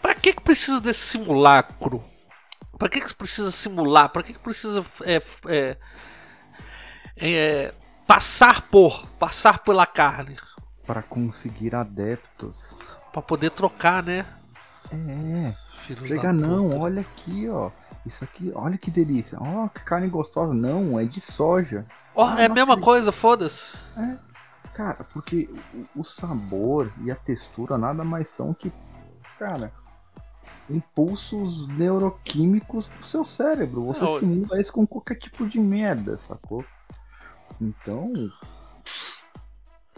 Pra 0.00 0.14
que, 0.14 0.32
que 0.32 0.42
precisa 0.42 0.80
desse 0.80 1.00
simulacro? 1.00 2.02
Pra 2.84 2.90
que, 2.90 3.00
que 3.00 3.14
precisa 3.14 3.50
simular? 3.50 4.10
Pra 4.10 4.22
que, 4.22 4.34
que 4.34 4.38
precisa 4.38 4.84
é, 5.04 5.22
é, 5.48 5.76
é, 7.16 7.74
passar 8.06 8.68
por, 8.68 9.06
passar 9.18 9.60
pela 9.60 9.86
carne? 9.86 10.36
Para 10.86 11.00
conseguir 11.00 11.74
adeptos. 11.74 12.76
Para 13.10 13.22
poder 13.22 13.52
trocar, 13.52 14.02
né? 14.02 14.26
É. 14.92 15.54
Filhos 15.78 16.10
Chega 16.10 16.30
não, 16.30 16.68
puta. 16.68 16.78
olha 16.78 17.00
aqui, 17.00 17.48
ó. 17.48 17.70
Isso 18.04 18.22
aqui, 18.22 18.52
olha 18.54 18.76
que 18.76 18.90
delícia. 18.90 19.38
Ó, 19.40 19.64
oh, 19.64 19.68
que 19.70 19.82
carne 19.82 20.06
gostosa. 20.10 20.52
Não, 20.52 21.00
é 21.00 21.06
de 21.06 21.22
soja. 21.22 21.86
Ó, 22.14 22.22
oh, 22.22 22.28
ah, 22.28 22.42
é 22.42 22.44
a 22.44 22.50
mesma 22.50 22.78
coisa, 22.78 23.10
foda-se. 23.10 23.74
É. 23.96 24.18
Cara, 24.74 25.04
porque 25.04 25.48
o 25.96 26.04
sabor 26.04 26.92
e 27.02 27.10
a 27.10 27.16
textura 27.16 27.78
nada 27.78 28.04
mais 28.04 28.28
são 28.28 28.52
que, 28.52 28.70
cara, 29.38 29.72
impulsos 30.68 31.66
neuroquímicos 31.68 32.88
pro 32.88 33.04
seu 33.04 33.24
cérebro. 33.24 33.84
Você 33.84 34.04
não, 34.04 34.18
simula 34.18 34.60
isso 34.60 34.72
com 34.72 34.86
qualquer 34.86 35.16
tipo 35.16 35.46
de 35.46 35.60
merda, 35.60 36.16
sacou? 36.16 36.64
Então, 37.60 38.12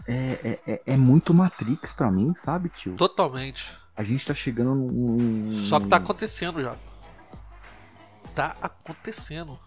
é, 0.07 0.59
é, 0.65 0.73
é, 0.73 0.81
é 0.85 0.97
muito 0.97 1.33
Matrix 1.33 1.93
pra 1.93 2.11
mim, 2.11 2.33
sabe, 2.33 2.69
tio? 2.69 2.95
Totalmente. 2.95 3.73
A 3.95 4.03
gente 4.03 4.25
tá 4.25 4.33
chegando 4.33 4.75
num. 4.75 5.53
Só 5.55 5.79
que 5.79 5.87
tá 5.87 5.97
acontecendo 5.97 6.61
já. 6.61 6.75
Tá 8.35 8.55
acontecendo. 8.61 9.59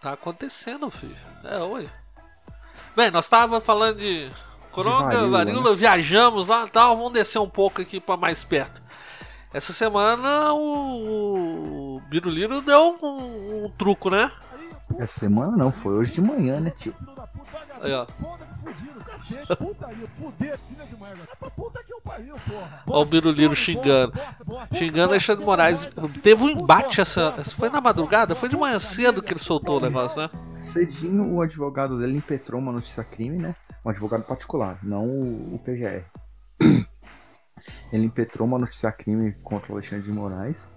Tá 0.00 0.12
acontecendo, 0.14 0.90
filho. 0.90 1.16
É, 1.44 1.58
oi. 1.58 1.88
Bem, 2.96 3.10
nós 3.10 3.28
tava 3.28 3.60
falando 3.60 3.98
de 3.98 4.30
coronga, 4.76 5.04
varíola, 5.04 5.38
varíola 5.38 5.70
né? 5.70 5.76
viajamos 5.76 6.48
lá 6.48 6.64
e 6.66 6.70
tal. 6.70 6.96
Vamos 6.96 7.12
descer 7.12 7.38
um 7.38 7.48
pouco 7.48 7.80
aqui 7.80 7.98
pra 7.98 8.16
mais 8.16 8.44
perto. 8.44 8.82
Essa 9.52 9.72
semana 9.72 10.52
o, 10.52 11.96
o 11.96 12.00
Biruliro 12.08 12.60
deu 12.60 12.96
um, 13.02 13.64
um 13.64 13.70
truco, 13.70 14.10
né? 14.10 14.30
Essa 14.98 15.20
semana 15.20 15.56
não, 15.56 15.72
foi 15.72 15.94
hoje 15.94 16.12
de 16.12 16.20
manhã, 16.20 16.60
né, 16.60 16.70
tio? 16.70 16.94
Aí, 17.80 17.92
ó. 17.92 18.06
Olha 22.86 23.00
o 23.00 23.04
Biruliro 23.04 23.54
xingando. 23.56 24.12
Xingando 24.74 25.10
Alexandre 25.10 25.44
Moraes. 25.44 25.88
Teve 26.22 26.44
um 26.44 26.50
embate 26.50 27.00
essa. 27.00 27.32
Foi 27.56 27.68
na 27.68 27.80
madrugada? 27.80 28.34
Foi 28.34 28.48
de 28.48 28.56
manhã 28.56 28.78
cedo 28.78 29.22
que 29.22 29.32
ele 29.32 29.40
soltou 29.40 29.78
o 29.78 29.80
negócio, 29.80 30.22
né? 30.22 30.30
Cedinho, 30.54 31.34
o 31.34 31.40
advogado 31.40 31.98
dele 31.98 32.16
impetrou 32.16 32.60
uma 32.60 32.72
notícia 32.72 33.02
crime, 33.02 33.38
né? 33.38 33.54
Um 33.86 33.90
advogado 33.90 34.24
particular, 34.24 34.80
não 34.82 35.06
o 35.06 35.60
PGR. 35.64 36.04
Ele 37.92 38.06
impetrou 38.06 38.48
uma 38.48 38.58
notícia 38.58 38.90
crime 38.90 39.32
contra 39.44 39.70
o 39.70 39.76
Alexandre 39.76 40.04
de 40.04 40.10
Moraes. 40.10 40.68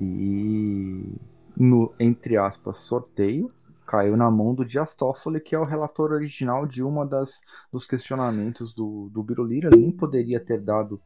E 0.00 1.14
no, 1.56 1.94
entre 2.00 2.36
aspas, 2.36 2.78
sorteio, 2.78 3.52
caiu 3.86 4.16
na 4.16 4.28
mão 4.28 4.52
do 4.52 4.64
Dias 4.64 4.96
Toffoli, 4.96 5.38
que 5.38 5.54
é 5.54 5.58
o 5.60 5.64
relator 5.64 6.10
original 6.10 6.66
de 6.66 6.82
uma 6.82 7.06
das 7.06 7.40
dos 7.72 7.86
questionamentos 7.86 8.72
do, 8.72 9.08
do 9.12 9.22
Birulira. 9.22 9.68
Ele 9.68 9.82
nem 9.82 9.92
poderia 9.92 10.40
ter 10.40 10.60
dado 10.60 11.00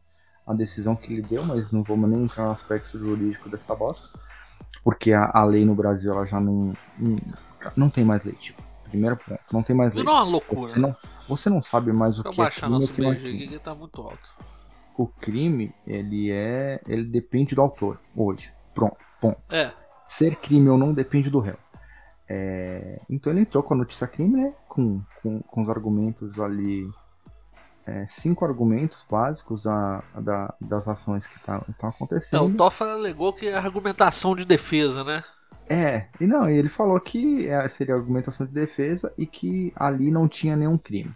a 0.46 0.54
decisão 0.54 0.96
que 0.96 1.12
ele 1.12 1.20
deu, 1.20 1.44
mas 1.44 1.72
não 1.72 1.82
vamos 1.82 2.08
nem 2.08 2.24
entrar 2.24 2.46
no 2.46 2.52
aspecto 2.52 2.98
jurídico 2.98 3.50
dessa 3.50 3.76
bosta, 3.76 4.18
porque 4.82 5.12
a, 5.12 5.30
a 5.34 5.44
lei 5.44 5.66
no 5.66 5.74
Brasil 5.74 6.10
ela 6.10 6.24
já 6.24 6.40
não, 6.40 6.72
não, 6.98 7.16
não 7.76 7.90
tem 7.90 8.02
mais 8.02 8.24
lei. 8.24 8.34
Tipo, 8.34 8.62
primeiro 8.94 9.16
ponto, 9.16 9.40
não 9.52 9.62
tem 9.62 9.74
mais 9.74 9.92
lei. 9.94 10.06
É 10.06 10.08
uma 10.08 10.22
loucura. 10.22 10.60
Você 10.60 10.78
não, 10.78 10.96
você 11.28 11.50
não 11.50 11.60
sabe 11.60 11.92
mais 11.92 12.18
o 12.18 12.22
que 12.22 12.40
é 12.40 12.50
crime. 12.50 12.70
Não 12.70 12.82
é 12.82 12.86
crime. 12.86 13.44
Aqui, 13.44 13.58
tá 13.58 13.74
muito 13.74 14.00
alto. 14.00 14.34
O 14.96 15.08
crime, 15.08 15.74
ele 15.84 16.30
é, 16.30 16.80
ele 16.86 17.04
depende 17.04 17.54
do 17.54 17.60
autor 17.60 18.00
hoje. 18.14 18.52
Pronto, 18.72 18.96
ponto. 19.20 19.40
É. 19.50 19.72
Ser 20.06 20.36
crime 20.36 20.68
ou 20.68 20.78
não 20.78 20.92
depende 20.94 21.28
do 21.28 21.40
réu. 21.40 21.56
É, 22.28 22.98
então 23.10 23.32
ele 23.32 23.40
entrou 23.40 23.62
com 23.62 23.74
a 23.74 23.76
notícia 23.76 24.06
crime, 24.06 24.40
né? 24.40 24.54
Com, 24.68 25.02
com, 25.20 25.40
com 25.42 25.62
os 25.62 25.68
argumentos 25.68 26.38
ali. 26.38 26.88
É, 27.86 28.06
cinco 28.06 28.46
argumentos 28.46 29.06
básicos 29.10 29.64
da, 29.64 30.02
da 30.18 30.54
das 30.58 30.88
ações 30.88 31.26
que 31.26 31.34
estão 31.34 31.60
tá, 31.78 31.88
acontecendo. 31.88 32.42
É, 32.42 32.46
o 32.46 32.56
Toffoli 32.56 32.90
alegou 32.90 33.30
que 33.30 33.48
é 33.48 33.56
argumentação 33.56 34.34
de 34.34 34.46
defesa, 34.46 35.04
né? 35.04 35.22
É, 35.68 36.06
e 36.20 36.26
não, 36.26 36.48
ele 36.48 36.68
falou 36.68 36.98
que 37.00 37.48
é, 37.48 37.66
seria 37.68 37.94
argumentação 37.94 38.46
de 38.46 38.52
defesa 38.52 39.12
e 39.16 39.26
que 39.26 39.72
ali 39.76 40.10
não 40.10 40.28
tinha 40.28 40.56
nenhum 40.56 40.76
crime. 40.76 41.14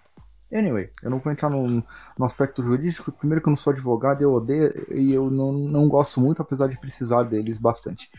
Anyway, 0.52 0.90
eu 1.02 1.10
não 1.10 1.18
vou 1.18 1.30
entrar 1.30 1.50
no, 1.50 1.84
no 2.18 2.24
aspecto 2.24 2.62
jurídico. 2.62 3.12
Primeiro 3.12 3.42
que 3.42 3.48
eu 3.48 3.50
não 3.50 3.56
sou 3.56 3.72
advogado, 3.72 4.22
eu 4.22 4.32
odeio 4.32 4.72
e 4.90 5.12
eu 5.12 5.30
não, 5.30 5.52
não 5.52 5.88
gosto 5.88 6.20
muito, 6.20 6.40
apesar 6.40 6.68
de 6.68 6.80
precisar 6.80 7.24
deles 7.24 7.58
bastante. 7.58 8.10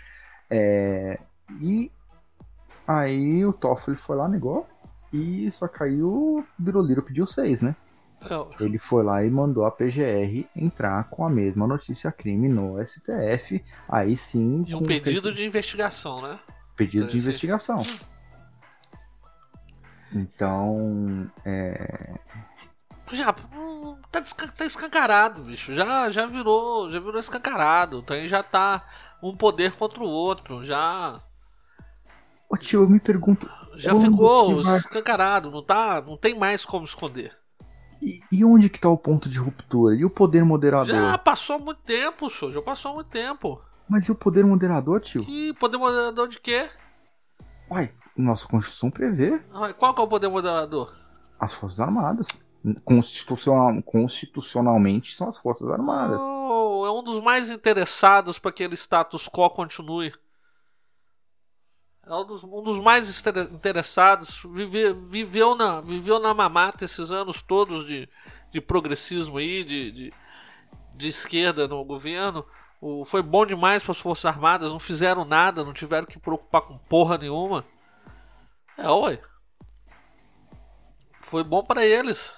É, 0.49 1.19
e 1.59 1.91
Aí 2.89 3.45
o 3.45 3.53
Toffoli 3.53 3.95
foi 3.95 4.15
lá, 4.15 4.27
negou, 4.27 4.67
e 5.13 5.51
só 5.51 5.67
caiu 5.67 6.09
o 6.39 6.43
Biroliro 6.57 7.03
pediu 7.03 7.23
seis, 7.23 7.61
né? 7.61 7.75
Ele 8.59 8.77
foi 8.77 9.03
lá 9.03 9.23
e 9.23 9.29
mandou 9.29 9.65
a 9.65 9.71
PGR 9.71 10.45
entrar 10.55 11.09
com 11.09 11.25
a 11.25 11.29
mesma 11.29 11.65
notícia 11.65 12.11
crime 12.11 12.49
no 12.49 12.77
STF. 12.85 13.63
Aí 13.87 14.17
sim. 14.17 14.63
E 14.67 14.75
um 14.75 14.83
pedido 14.83 15.33
de 15.33 15.45
investigação, 15.45 16.21
né? 16.21 16.39
pedido 16.75 17.07
de 17.07 17.13
sim. 17.13 17.17
investigação. 17.17 17.83
Então, 20.13 21.29
é, 21.45 22.13
Já, 23.11 23.33
tá, 24.11 24.21
tá 24.55 24.65
escancarado, 24.65 25.43
bicho. 25.43 25.73
Já, 25.75 26.09
já 26.09 26.25
virou, 26.25 26.91
já 26.91 26.99
virou 26.99 27.19
escancarado. 27.19 27.99
Então 27.99 28.27
já 28.27 28.41
tá 28.41 28.87
um 29.21 29.35
poder 29.35 29.73
contra 29.73 30.01
o 30.01 30.07
outro. 30.07 30.63
Já, 30.63 31.21
Ô 32.49 32.57
tio, 32.57 32.83
eu 32.83 32.89
me 32.89 32.99
pergunto, 32.99 33.47
já 33.75 33.93
ficou 33.93 34.63
vai- 34.63 34.77
escancarado. 34.77 35.51
Não 35.51 35.63
tá, 35.63 36.01
não 36.01 36.17
tem 36.17 36.37
mais 36.37 36.65
como 36.65 36.85
esconder. 36.85 37.37
E, 38.01 38.21
e 38.31 38.45
onde 38.45 38.69
que 38.69 38.79
tá 38.79 38.89
o 38.89 38.97
ponto 38.97 39.29
de 39.29 39.39
ruptura? 39.39 39.95
E 39.95 40.05
o 40.05 40.09
poder 40.09 40.43
moderador? 40.43 40.95
Já 40.95 41.17
passou 41.17 41.59
muito 41.59 41.81
tempo, 41.81 42.29
senhor. 42.29 42.51
Já 42.51 42.61
passou 42.61 42.93
muito 42.95 43.07
tempo. 43.07 43.61
Mas 43.87 44.05
e 44.05 44.11
o 44.11 44.15
poder 44.15 44.45
moderador, 44.45 45.01
tio? 45.01 45.25
E 45.27 45.53
poder 45.53 45.77
moderador 45.77 46.27
de 46.27 46.39
quê? 46.39 46.69
Uai, 47.69 47.91
nossa 48.15 48.47
Constituição 48.47 48.89
prevê 48.89 49.39
Qual 49.77 49.93
que 49.93 50.01
é 50.01 50.03
o 50.03 50.07
poder 50.07 50.29
moderador? 50.29 50.95
as 51.39 51.53
Forças 51.53 51.79
Armadas. 51.79 52.27
Constitucional, 52.83 53.81
constitucionalmente 53.83 55.15
são 55.15 55.29
as 55.29 55.37
Forças 55.37 55.69
Armadas. 55.69 56.19
Oh, 56.21 56.83
é 56.85 56.91
um 56.91 57.01
dos 57.01 57.23
mais 57.23 57.49
interessados 57.49 58.37
para 58.37 58.51
que 58.51 58.63
aquele 58.63 58.75
status 58.75 59.29
quo 59.29 59.49
continue. 59.49 60.13
É 62.09 62.15
um 62.15 62.25
dos, 62.25 62.43
um 62.43 62.63
dos 62.63 62.79
mais 62.79 63.23
interessados. 63.51 64.41
Vive- 64.43 64.93
viveu, 64.93 65.53
na, 65.53 65.79
viveu 65.79 66.17
na 66.17 66.33
mamata 66.33 66.83
esses 66.83 67.11
anos 67.11 67.43
todos 67.43 67.85
de, 67.85 68.09
de 68.51 68.59
progressismo 68.59 69.37
aí, 69.37 69.63
de, 69.63 69.91
de, 69.91 70.13
de 70.95 71.07
esquerda 71.07 71.67
no 71.67 71.85
governo. 71.85 72.43
O, 72.81 73.05
foi 73.05 73.21
bom 73.21 73.45
demais 73.45 73.83
para 73.83 73.91
as 73.91 73.99
Forças 73.99 74.25
Armadas, 74.25 74.71
não 74.71 74.79
fizeram 74.79 75.23
nada, 75.23 75.63
não 75.63 75.71
tiveram 75.71 76.07
que 76.07 76.17
preocupar 76.17 76.63
com 76.63 76.79
porra 76.79 77.15
nenhuma. 77.19 77.63
É, 78.75 78.89
ué. 78.89 79.21
Foi 81.21 81.43
bom 81.43 81.63
para 81.63 81.85
eles. 81.85 82.35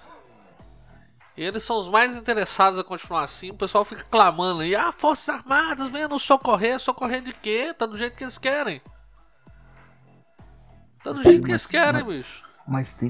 Eles 1.38 1.63
são 1.63 1.78
os 1.78 1.88
mais 1.88 2.18
interessados 2.18 2.78
a 2.78 2.84
continuar 2.84 3.24
assim. 3.24 3.51
O 3.51 3.58
pessoal 3.58 3.86
fica 3.86 4.04
clamando 4.04 4.63
aí: 4.63 4.75
Ah, 4.75 4.92
Forças 4.92 5.34
Armadas, 5.34 5.88
venha 5.88 6.10
nos 6.10 6.24
socorrer. 6.24 6.78
Socorrer 6.78 7.22
de 7.22 7.32
quê? 7.32 7.74
Tá 7.74 7.86
do 7.86 7.98
jeito 7.98 8.18
que 8.18 8.24
eles 8.25 8.38
querem. 8.38 8.82
Tá 11.03 11.12
do 11.12 11.24
jeito 11.24 11.43
que 11.43 11.51
eles 11.51 11.63
Mas- 11.63 11.65
querem, 11.65 12.03
mas- 12.03 12.15
bicho. 12.15 12.51
Mas 12.67 12.93
tem, 12.93 13.10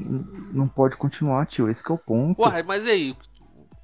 não 0.53 0.67
pode 0.67 0.95
continuar, 0.95 1.45
tio. 1.45 1.69
Esse 1.69 1.83
que 1.83 1.91
é 1.91 1.95
o 1.95 1.97
ponto. 1.97 2.41
Uai, 2.41 2.63
mas 2.63 2.85
e 2.85 2.89
aí? 2.89 3.17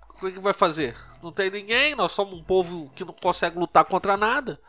O 0.09 0.13
que, 0.19 0.31
que 0.31 0.39
vai 0.39 0.53
fazer? 0.53 0.95
Não 1.21 1.31
tem 1.31 1.51
ninguém, 1.51 1.93
nós 1.93 2.13
somos 2.13 2.39
um 2.39 2.43
povo 2.43 2.89
que 2.95 3.03
não 3.03 3.13
consegue 3.13 3.59
lutar 3.59 3.83
contra 3.85 4.15
nada. 4.15 4.59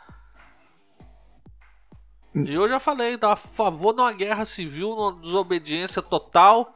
E 2.35 2.52
eu 2.52 2.68
já 2.68 2.78
falei, 2.78 3.16
tá 3.16 3.33
a 3.33 3.37
favor 3.37 3.92
de 3.95 4.00
uma 4.00 4.12
guerra 4.12 4.45
civil, 4.45 4.92
uma 4.92 5.12
desobediência 5.21 6.02
total 6.02 6.75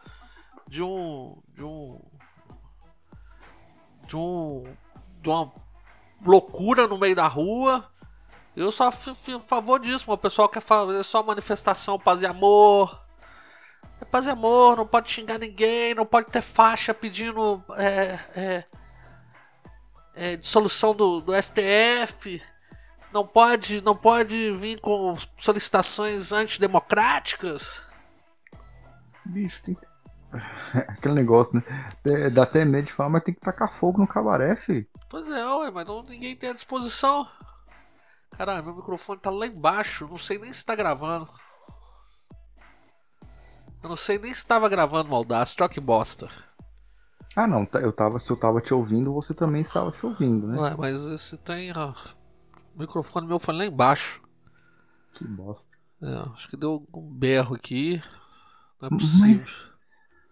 de 0.69 0.83
um. 0.83 1.41
de 1.49 1.65
um. 1.65 2.01
de 4.07 4.17
um. 4.17 4.65
de 5.21 5.29
uma 5.29 5.53
loucura 6.25 6.87
no 6.87 6.97
meio 6.97 7.15
da 7.15 7.27
rua. 7.27 7.91
Eu 8.55 8.71
sou 8.71 8.87
a 8.87 8.91
a 8.91 9.41
favor 9.41 9.81
disso, 9.81 10.11
o 10.13 10.19
pessoal 10.19 10.49
quer 10.49 10.61
fazer 10.61 11.03
só 11.05 11.23
manifestação, 11.23 11.99
paz 11.99 12.21
e 12.21 12.27
amor. 12.27 13.01
É 14.01 14.05
paz 14.05 14.27
e 14.27 14.31
amor, 14.31 14.77
não 14.77 14.87
pode 14.87 15.11
xingar 15.11 15.39
ninguém, 15.39 15.95
não 15.95 16.05
pode 16.05 16.31
ter 16.31 16.43
faixa 16.43 16.93
pedindo 16.93 17.63
é, 17.77 18.19
é, 18.37 18.65
é, 20.15 20.37
dissolução 20.37 20.95
do, 20.95 21.21
do 21.21 21.33
STF. 21.35 22.43
Não 23.13 23.27
pode, 23.27 23.81
não 23.83 23.97
pode 23.97 24.53
vir 24.53 24.81
com 24.81 25.17
solicitações 25.39 26.33
antidemocráticas. 26.33 27.81
Bicho, 29.25 29.63
tem 29.63 29.75
que... 29.75 29.87
Aquele 30.89 31.15
negócio, 31.15 31.55
né? 31.55 31.63
É, 32.05 32.31
Dá 32.31 32.43
até 32.43 32.65
medo 32.65 32.87
de 32.87 32.93
falar, 32.93 33.11
mas 33.11 33.23
tem 33.23 33.35
que 33.35 33.41
tacar 33.41 33.73
fogo 33.73 33.99
no 33.99 34.07
cabaré, 34.07 34.57
filho. 34.57 34.87
Pois 35.09 35.29
é, 35.29 35.47
ué, 35.47 35.71
mas 35.71 35.87
não, 35.87 36.03
ninguém 36.03 36.35
tem 36.35 36.51
à 36.51 36.55
disposição. 36.55 37.27
Caralho, 38.37 38.65
meu 38.65 38.75
microfone 38.77 39.21
tá 39.21 39.31
lá 39.31 39.47
embaixo, 39.47 40.07
não 40.09 40.19
sei 40.19 40.39
nem 40.39 40.53
se 40.53 40.65
tá 40.65 40.75
gravando. 40.75 41.29
Eu 43.83 43.89
não 43.89 43.97
sei 43.97 44.19
nem 44.19 44.33
se 44.33 44.47
tava 44.47 44.69
gravando 44.69 45.11
o 45.11 45.15
Audacity, 45.17 45.57
troca 45.57 45.75
que 45.75 45.81
bosta. 45.81 46.31
Ah, 47.35 47.47
não. 47.47 47.65
tá- 47.67 47.81
Eu 47.81 47.93
tava, 47.93 48.19
se 48.19 48.31
eu 48.31 48.37
tava 48.37 48.61
te 48.61 48.73
ouvindo, 48.73 49.13
você 49.13 49.35
também 49.35 49.63
estava 49.63 49.91
se 49.93 50.05
ouvindo, 50.05 50.47
né? 50.47 50.59
Ué, 50.61 50.75
mas 50.77 51.03
esse 51.03 51.37
tem. 51.39 51.73
ó, 51.77 51.93
o 52.75 52.79
microfone 52.79 53.27
meu 53.27 53.39
foi 53.39 53.55
lá 53.55 53.65
embaixo. 53.67 54.23
Que 55.15 55.25
bosta. 55.25 55.71
É, 56.03 56.17
acho 56.35 56.49
que 56.49 56.57
deu 56.57 56.87
um 56.95 57.01
berro 57.15 57.55
aqui. 57.55 58.03
Não 58.81 58.89
é 58.89 58.91
possível. 58.91 59.27
Mas, 59.29 59.71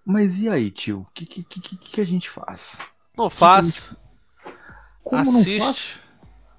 mas 0.05 0.39
e 0.39 0.49
aí, 0.49 0.71
tio? 0.71 1.01
O 1.03 1.13
que, 1.13 1.27
que, 1.27 1.43
que, 1.45 1.77
que 1.77 2.01
a 2.01 2.05
gente 2.05 2.29
faz? 2.29 2.81
não 3.17 3.27
O 3.27 3.31
que 3.31 3.37
que 3.37 3.39
faz. 3.39 3.77
faz? 3.79 4.27
Como 5.03 5.33
não 5.33 5.43
faz? 5.45 5.99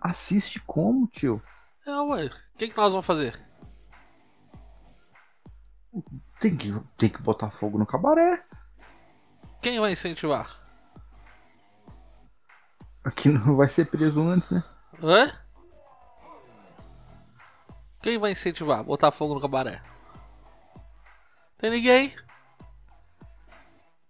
Assiste. 0.01 0.59
Como, 0.59 1.07
tio? 1.07 1.41
É, 1.85 1.91
ué. 1.91 2.25
O 2.25 2.57
que, 2.57 2.67
que 2.67 2.77
nós 2.77 2.91
vamos 2.91 3.05
fazer? 3.05 3.39
Tem 6.39 6.55
que, 6.55 6.73
tem 6.97 7.09
que 7.09 7.21
botar 7.21 7.51
fogo 7.51 7.77
no 7.77 7.85
cabaré. 7.85 8.43
Quem 9.61 9.79
vai 9.79 9.91
incentivar? 9.91 10.59
Aqui 13.03 13.29
não 13.29 13.55
vai 13.55 13.67
ser 13.67 13.85
preso 13.85 14.21
antes, 14.21 14.51
né? 14.51 14.63
Hã? 15.03 15.31
Quem 18.01 18.17
vai 18.17 18.31
incentivar? 18.31 18.83
Botar 18.83 19.11
fogo 19.11 19.35
no 19.35 19.41
cabaré? 19.41 19.81
Tem 21.57 21.69
ninguém? 21.69 22.15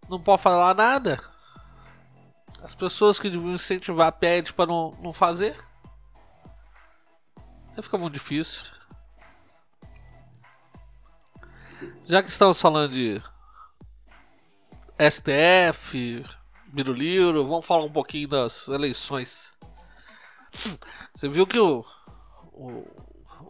Não 0.08 0.22
pode 0.22 0.42
falar 0.42 0.74
nada? 0.74 1.20
As 2.64 2.76
pessoas 2.76 3.20
que 3.20 3.30
deviam 3.30 3.54
incentivar 3.54 4.12
pedem 4.14 4.54
pra 4.54 4.66
não, 4.66 4.92
não 5.02 5.12
fazer? 5.12 5.58
Aí 7.76 7.84
fica 7.84 7.98
muito 7.98 8.14
difícil. 8.14 8.64
Já 12.08 12.22
que 12.22 12.30
estamos 12.30 12.60
falando 12.62 12.92
de 12.94 13.22
STF, 14.98 16.24
Biruliro, 16.74 17.48
vamos 17.48 17.66
falar 17.66 17.84
um 17.86 17.92
pouquinho 17.92 18.28
das 18.28 18.68
eleições. 18.68 19.54
Você 21.14 21.28
viu 21.30 21.46
que 21.48 21.60
o, 21.60 21.84
o, 22.54 22.68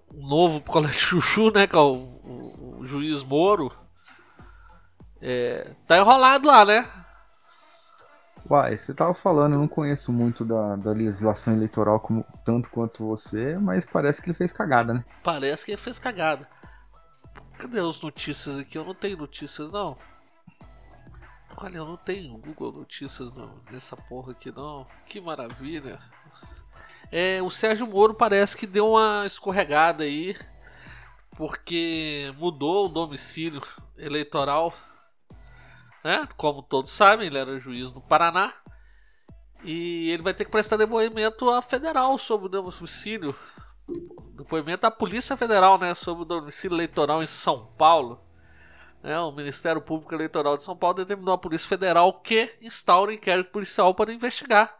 o 0.09 0.27
novo 0.27 0.61
colégio 0.61 0.99
Chuchu, 1.21 1.51
né, 1.51 1.67
que 1.67 1.75
é 1.75 1.79
o, 1.79 1.93
o- 1.93 2.77
o 2.79 2.85
juiz 2.85 3.23
Moro, 3.23 3.71
é, 5.21 5.75
tá 5.87 5.97
enrolado 5.97 6.47
lá, 6.47 6.65
né? 6.65 6.87
Uai, 8.49 8.75
você 8.75 8.93
tava 8.93 9.13
falando, 9.13 9.53
eu 9.53 9.59
não 9.59 9.67
conheço 9.67 10.11
muito 10.11 10.43
da, 10.43 10.75
da 10.75 10.91
legislação 10.91 11.53
eleitoral 11.53 11.99
como, 11.99 12.25
tanto 12.43 12.69
quanto 12.69 13.05
você, 13.05 13.57
mas 13.57 13.85
parece 13.85 14.21
que 14.21 14.29
ele 14.29 14.37
fez 14.37 14.51
cagada, 14.51 14.93
né? 14.93 15.05
Parece 15.23 15.65
que 15.65 15.71
ele 15.71 15.77
fez 15.77 15.99
cagada. 15.99 16.47
Cadê 17.57 17.79
as 17.79 18.01
notícias 18.01 18.57
aqui? 18.57 18.77
Eu 18.77 18.83
não 18.83 18.95
tenho 18.95 19.17
notícias, 19.17 19.71
não. 19.71 19.97
Olha, 21.57 21.77
eu 21.77 21.85
não 21.85 21.97
tenho 21.97 22.37
Google 22.37 22.71
Notícias 22.71 23.33
não, 23.35 23.61
nessa 23.69 23.95
porra 23.95 24.31
aqui, 24.31 24.51
não. 24.55 24.85
Que 25.07 25.21
maravilha. 25.21 25.99
É, 27.11 27.41
o 27.41 27.51
Sérgio 27.51 27.85
Moro 27.85 28.13
parece 28.13 28.57
que 28.57 28.65
deu 28.65 28.91
uma 28.91 29.25
escorregada 29.25 30.03
aí, 30.03 30.35
porque 31.35 32.33
mudou 32.37 32.85
o 32.85 32.89
domicílio 32.89 33.61
eleitoral, 33.97 34.73
né? 36.03 36.27
Como 36.37 36.63
todos 36.63 36.91
sabem, 36.91 37.27
ele 37.27 37.37
era 37.37 37.59
juiz 37.59 37.91
no 37.91 38.01
Paraná. 38.01 38.53
E 39.63 40.09
ele 40.09 40.23
vai 40.23 40.33
ter 40.33 40.45
que 40.45 40.51
prestar 40.51 40.77
depoimento 40.77 41.49
à 41.49 41.61
federal 41.61 42.17
sobre 42.17 42.47
o 42.47 42.49
domicílio 42.49 43.35
depoimento 44.33 44.81
da 44.81 44.91
Polícia 44.91 45.37
Federal, 45.37 45.77
né, 45.77 45.93
sobre 45.93 46.23
o 46.23 46.25
domicílio 46.25 46.75
eleitoral 46.75 47.21
em 47.21 47.27
São 47.27 47.67
Paulo. 47.77 48.19
Né, 49.03 49.19
o 49.19 49.31
Ministério 49.31 49.81
Público 49.81 50.13
Eleitoral 50.13 50.55
de 50.55 50.63
São 50.63 50.75
Paulo 50.75 50.97
determinou 50.97 51.33
à 51.33 51.37
Polícia 51.37 51.67
Federal 51.67 52.21
que 52.21 52.55
instaure 52.61 53.15
inquérito 53.15 53.51
policial 53.51 53.93
para 53.95 54.13
investigar 54.13 54.79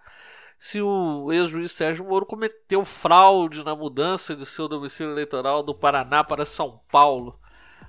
se 0.58 0.80
o 0.80 1.32
ex-juiz 1.32 1.72
Sérgio 1.72 2.06
Moro 2.06 2.24
cometeu 2.24 2.86
fraude 2.86 3.64
na 3.64 3.76
mudança 3.76 4.36
de 4.36 4.46
seu 4.46 4.68
domicílio 4.68 5.12
eleitoral 5.12 5.64
do 5.64 5.74
Paraná 5.74 6.24
para 6.24 6.46
São 6.46 6.80
Paulo. 6.92 7.41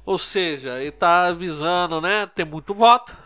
Ou 0.05 0.19
seja, 0.19 0.79
ele 0.81 0.89
está 0.89 1.27
avisando, 1.27 2.01
né, 2.01 2.27
ter 2.27 2.45
muito 2.45 2.75
voto. 2.75 3.17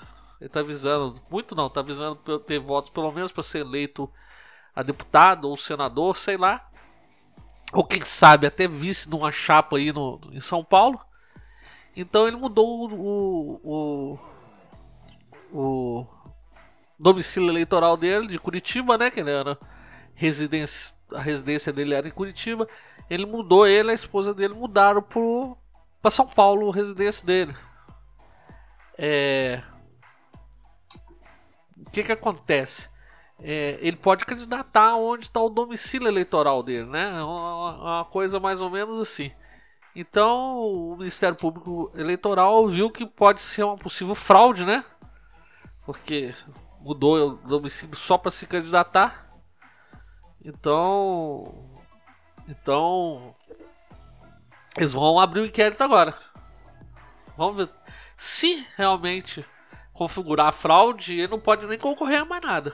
Ele 0.41 0.49
está 0.49 0.61
avisando, 0.61 1.15
muito 1.31 1.55
não, 1.55 1.67
está 1.69 1.81
avisando 1.81 2.39
ter 2.41 2.59
votos 2.59 2.91
pelo 2.91 3.11
menos 3.11 3.33
para 3.33 3.43
ser 3.43 3.61
eleito 3.61 4.11
a 4.75 4.83
deputado 4.83 5.49
ou 5.49 5.57
senador, 5.57 6.17
sei 6.17 6.37
lá 6.37 6.69
ou 7.73 7.85
quem 7.85 8.03
sabe 8.05 8.47
até 8.47 8.69
vice 8.69 9.09
numa 9.09 9.33
chapa 9.33 9.77
aí 9.77 9.93
no, 9.93 10.21
em 10.33 10.41
São 10.41 10.65
Paulo. 10.65 11.01
Então 11.97 12.29
ele 12.29 12.37
mudou 12.37 12.91
o, 12.91 13.61
o, 13.65 14.19
o, 15.53 15.99
o 16.01 16.07
domicílio 16.99 17.49
eleitoral 17.49 17.97
dele 17.97 18.29
de 18.29 18.39
Curitiba, 18.39 18.99
né? 18.99 19.11
Que 19.11 19.21
ele 19.21 19.31
era, 19.31 19.59
residência, 20.15 20.95
a 21.13 21.21
residência 21.21 21.73
dele 21.73 21.95
era 21.95 22.07
em 22.07 22.13
Curitiba. 22.13 22.69
Ele 23.09 23.25
mudou, 23.25 23.67
ele 23.67 23.89
e 23.89 23.93
a 23.93 23.95
esposa 23.95 24.35
dele 24.35 24.55
mudaram 24.55 25.03
para 26.07 26.11
São 26.13 26.29
Paulo, 26.29 26.71
residência 26.71 27.27
dele. 27.27 27.53
É... 28.97 29.61
O 31.85 31.91
que 31.91 32.05
que 32.05 32.13
acontece? 32.13 32.89
É, 33.41 33.77
ele 33.81 33.97
pode 33.97 34.25
candidatar 34.25 34.95
onde 34.95 35.25
está 35.25 35.41
o 35.41 35.51
domicílio 35.51 36.07
eleitoral 36.07 36.63
dele, 36.63 36.89
né? 36.89 37.19
É 37.19 37.23
uma, 37.25 37.77
uma, 37.77 38.05
coisa 38.05 38.39
mais 38.39 38.61
ou 38.61 38.71
menos 38.71 39.01
assim. 39.01 39.33
Então, 39.97 40.61
o 40.61 40.97
Ministério 40.97 41.37
Público 41.37 41.91
Eleitoral 41.97 42.69
viu 42.69 42.89
que 42.89 43.05
pode 43.05 43.41
ser 43.41 43.65
uma 43.65 43.77
possível 43.77 44.15
fraude, 44.15 44.65
né? 44.65 44.85
Porque 45.85 46.33
mudou 46.81 47.17
o 47.17 47.35
domicílio 47.49 47.97
só 47.97 48.17
para 48.17 48.31
se 48.31 48.47
candidatar. 48.47 49.29
Então, 50.45 51.83
então 52.47 53.35
eles 54.77 54.93
vão 54.93 55.19
abrir 55.19 55.41
o 55.41 55.47
inquérito 55.47 55.83
agora. 55.83 56.15
Vamos 57.37 57.57
ver 57.57 57.69
se 58.17 58.67
realmente 58.77 59.45
configurar 59.93 60.53
fraude, 60.53 61.15
ele 61.15 61.29
não 61.29 61.41
pode 61.41 61.67
nem 61.67 61.79
concorrer 61.79 62.23
a 62.23 62.25
mais 62.25 62.43
nada. 62.43 62.73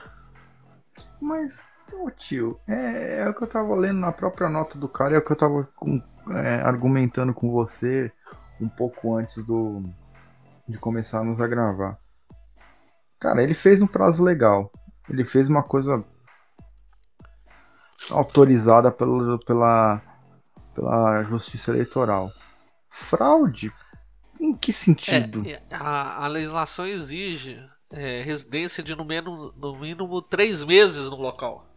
Mas, 1.21 1.63
ô 1.93 2.09
tio, 2.11 2.59
é, 2.67 3.21
é, 3.21 3.29
o 3.29 3.33
que 3.33 3.43
eu 3.43 3.47
tava 3.47 3.75
lendo 3.75 3.99
na 3.99 4.11
própria 4.11 4.49
nota 4.49 4.77
do 4.77 4.89
cara, 4.89 5.15
é 5.15 5.17
o 5.17 5.21
que 5.21 5.31
eu 5.31 5.37
tava 5.37 5.69
com, 5.75 6.01
é, 6.31 6.55
argumentando 6.61 7.33
com 7.33 7.51
você 7.51 8.11
um 8.59 8.67
pouco 8.69 9.15
antes 9.15 9.37
do 9.43 9.83
de 10.67 10.77
começarmos 10.77 11.41
a 11.41 11.47
gravar. 11.47 11.97
Cara, 13.19 13.43
ele 13.43 13.53
fez 13.53 13.81
um 13.81 13.87
prazo 13.87 14.23
legal. 14.23 14.71
Ele 15.09 15.23
fez 15.23 15.49
uma 15.49 15.63
coisa 15.63 16.03
autorizada 18.09 18.91
pela, 18.91 19.39
pela, 19.39 20.01
pela 20.73 21.23
Justiça 21.23 21.71
Eleitoral. 21.71 22.31
Fraude? 22.89 23.71
Em 24.39 24.53
que 24.55 24.73
sentido? 24.73 25.43
É, 25.47 25.61
a, 25.71 26.25
a 26.25 26.27
legislação 26.27 26.85
exige 26.85 27.63
é, 27.91 28.21
residência 28.23 28.83
de 28.83 28.95
no 28.95 29.05
mínimo, 29.05 29.53
no 29.55 29.75
mínimo 29.75 30.21
três 30.21 30.63
meses 30.63 31.09
no 31.09 31.15
local. 31.15 31.67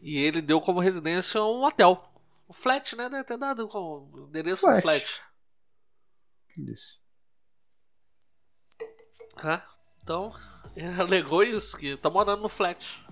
E 0.00 0.18
ele 0.18 0.40
deu 0.40 0.60
como 0.60 0.80
residência 0.80 1.42
um 1.42 1.64
hotel. 1.64 2.04
Um 2.48 2.52
flat, 2.52 2.94
né? 2.94 3.08
Deve 3.08 3.24
ter 3.24 3.36
dado 3.36 3.68
o 3.68 4.26
endereço 4.28 4.62
flat. 4.62 4.76
do 4.76 4.82
flat. 4.82 5.22
Isso. 6.56 7.00
É, 9.44 9.62
então, 10.02 10.32
ele 10.76 11.00
alegou 11.00 11.42
isso, 11.42 11.76
que 11.76 11.96
tá 11.96 12.10
morando 12.10 12.42
no 12.42 12.48
flat. 12.48 13.04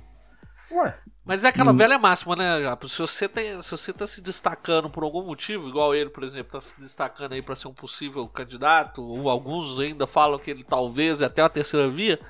Ué. 0.70 0.99
Mas 1.26 1.42
é 1.42 1.48
aquela 1.48 1.72
hum. 1.72 1.76
velha 1.76 1.98
máxima, 1.98 2.36
né, 2.36 2.62
Japo? 2.62 2.88
Se 2.88 3.00
você, 3.00 3.28
tem, 3.28 3.60
se 3.60 3.68
você 3.72 3.92
tá 3.92 4.06
se 4.06 4.20
destacando 4.20 4.88
por 4.88 5.02
algum 5.02 5.24
motivo, 5.24 5.68
igual 5.68 5.92
ele, 5.92 6.08
por 6.08 6.22
exemplo, 6.22 6.52
tá 6.52 6.60
se 6.60 6.80
destacando 6.80 7.32
aí 7.32 7.42
para 7.42 7.56
ser 7.56 7.66
um 7.66 7.74
possível 7.74 8.28
candidato, 8.28 9.02
ou 9.02 9.28
alguns 9.28 9.80
ainda 9.80 10.06
falam 10.06 10.38
que 10.38 10.48
ele 10.48 10.62
talvez 10.62 11.20
até 11.20 11.42
a 11.42 11.48
terceira 11.48 11.90
via, 11.90 12.20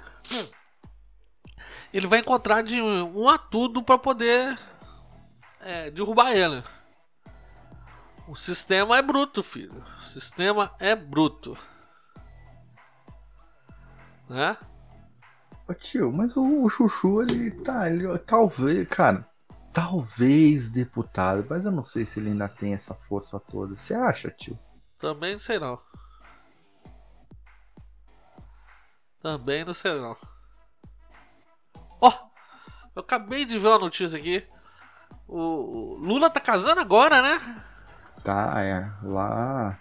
ele 1.92 2.06
vai 2.06 2.20
encontrar 2.20 2.62
de 2.62 2.80
um 2.80 3.28
a 3.28 3.36
tudo 3.36 3.82
para 3.82 3.98
poder 3.98 4.58
é, 5.60 5.90
derrubar 5.90 6.32
ele. 6.32 6.64
O 8.26 8.34
sistema 8.34 8.96
é 8.96 9.02
bruto, 9.02 9.42
filho. 9.42 9.84
O 10.00 10.04
sistema 10.04 10.74
é 10.80 10.96
bruto. 10.96 11.56
Né? 14.26 14.56
Ô 15.68 15.74
tio, 15.74 16.12
mas 16.12 16.36
o, 16.36 16.62
o 16.62 16.68
Chuchu, 16.68 17.22
ele 17.22 17.50
tá. 17.50 17.90
Ele, 17.90 18.16
talvez, 18.18 18.86
cara. 18.88 19.28
Talvez 19.72 20.70
deputado, 20.70 21.44
mas 21.50 21.66
eu 21.66 21.72
não 21.72 21.82
sei 21.82 22.06
se 22.06 22.18
ele 22.18 22.30
ainda 22.30 22.48
tem 22.48 22.72
essa 22.72 22.94
força 22.94 23.38
toda. 23.38 23.76
Você 23.76 23.94
acha, 23.94 24.30
tio? 24.30 24.58
Também 24.98 25.32
não 25.32 25.38
sei 25.38 25.58
não. 25.58 25.78
Também 29.20 29.64
não 29.64 29.74
sei 29.74 30.00
não. 30.00 30.16
Ó! 32.00 32.08
Oh, 32.08 32.12
eu 32.94 33.02
acabei 33.02 33.44
de 33.44 33.58
ver 33.58 33.68
uma 33.68 33.80
notícia 33.80 34.18
aqui. 34.18 34.46
O 35.28 35.96
Lula 36.00 36.30
tá 36.30 36.40
casando 36.40 36.80
agora, 36.80 37.20
né? 37.20 37.62
Tá, 38.22 38.62
é. 38.62 38.90
Lá. 39.02 39.78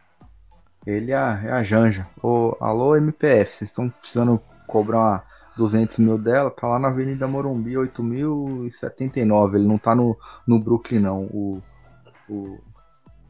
Ele 0.85 1.11
é 1.11 1.15
a, 1.15 1.41
é 1.43 1.51
a 1.51 1.63
Janja. 1.63 2.07
Ô, 2.21 2.57
alô, 2.59 2.95
MPF, 2.95 3.53
vocês 3.53 3.69
estão 3.69 3.89
precisando 3.89 4.41
cobrar 4.67 4.97
uma 4.97 5.23
200 5.57 5.97
mil 5.99 6.17
dela, 6.17 6.51
tá 6.51 6.67
lá 6.67 6.79
na 6.79 6.89
Avenida 6.89 7.27
Morumbi, 7.27 7.73
8.079. 7.73 9.55
Ele 9.55 9.67
não 9.67 9.77
tá 9.77 9.95
no, 9.95 10.17
no 10.45 10.59
Brooklyn, 10.59 10.99
não. 10.99 11.23
O, 11.23 11.63
o, 12.27 12.59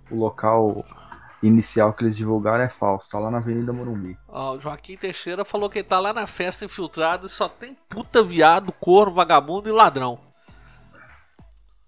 o 0.10 0.16
local 0.16 0.84
inicial 1.44 1.94
que 1.94 2.04
eles 2.04 2.16
divulgaram 2.16 2.64
é 2.64 2.70
falso, 2.70 3.10
tá 3.10 3.20
lá 3.20 3.30
na 3.30 3.38
Avenida 3.38 3.72
Morumbi. 3.72 4.18
Ó, 4.28 4.56
o 4.56 4.60
Joaquim 4.60 4.98
Teixeira 4.98 5.46
falou 5.46 5.70
que 5.70 5.80
ele 5.80 5.88
tá 5.88 6.00
lá 6.00 6.14
na 6.14 6.26
festa 6.26 6.66
infiltrado 6.66 7.28
e 7.28 7.30
só 7.30 7.48
tem 7.48 7.78
puta 7.88 8.24
viado, 8.24 8.72
corno, 8.72 9.14
vagabundo 9.14 9.70
e 9.70 9.72
ladrão. 9.72 10.20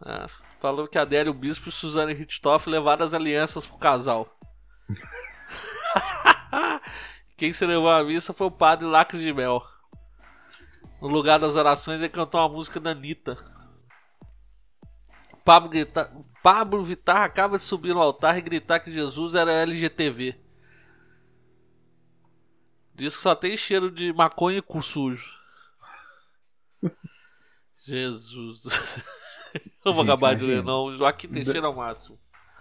É, 0.06 0.26
falou 0.60 0.88
que 0.88 0.97
Adélio 0.97 1.34
Bispo 1.34 1.69
e 1.69 1.71
Suzane 1.71 2.13
Richthoff 2.13 2.69
levaram 2.69 3.06
as 3.06 3.13
alianças 3.13 3.65
pro 3.65 3.78
casal. 3.78 4.28
Quem 7.36 7.54
se 7.54 7.65
levou 7.65 7.89
a 7.89 8.04
missa 8.04 8.34
foi 8.34 8.47
o 8.47 8.52
padre 8.52 8.86
Lacre 8.86 9.19
de 9.19 9.34
Mel. 9.34 9.63
No 11.01 11.07
lugar 11.07 11.39
das 11.39 11.55
orações, 11.55 12.01
ele 12.01 12.10
cantou 12.10 12.41
uma 12.41 12.49
música 12.49 12.79
da 12.79 12.91
Anitta. 12.91 13.38
Pablo, 15.45 15.69
grita... 15.69 16.12
Pablo 16.43 16.83
Vittar 16.83 17.23
acaba 17.23 17.57
de 17.57 17.63
subir 17.63 17.93
no 17.93 18.01
altar 18.01 18.38
e 18.38 18.41
gritar 18.41 18.79
que 18.79 18.91
Jesus 18.91 19.36
era 19.36 19.51
LGTV. 19.51 20.36
Diz 22.93 23.15
que 23.15 23.23
só 23.23 23.36
tem 23.36 23.55
cheiro 23.55 23.91
de 23.91 24.12
maconha 24.12 24.57
e 24.57 24.62
cu 24.62 24.81
sujo. 24.81 25.38
Jesus. 27.86 28.63
Não 29.86 29.93
vou 29.93 30.03
acabar 30.03 30.36
de 30.36 30.45
ler, 30.45 30.62
não. 30.62 30.93
Joaquim 30.95 31.29
Teixeira 31.29 31.67
ao 31.67 31.73
máximo. 31.73 32.19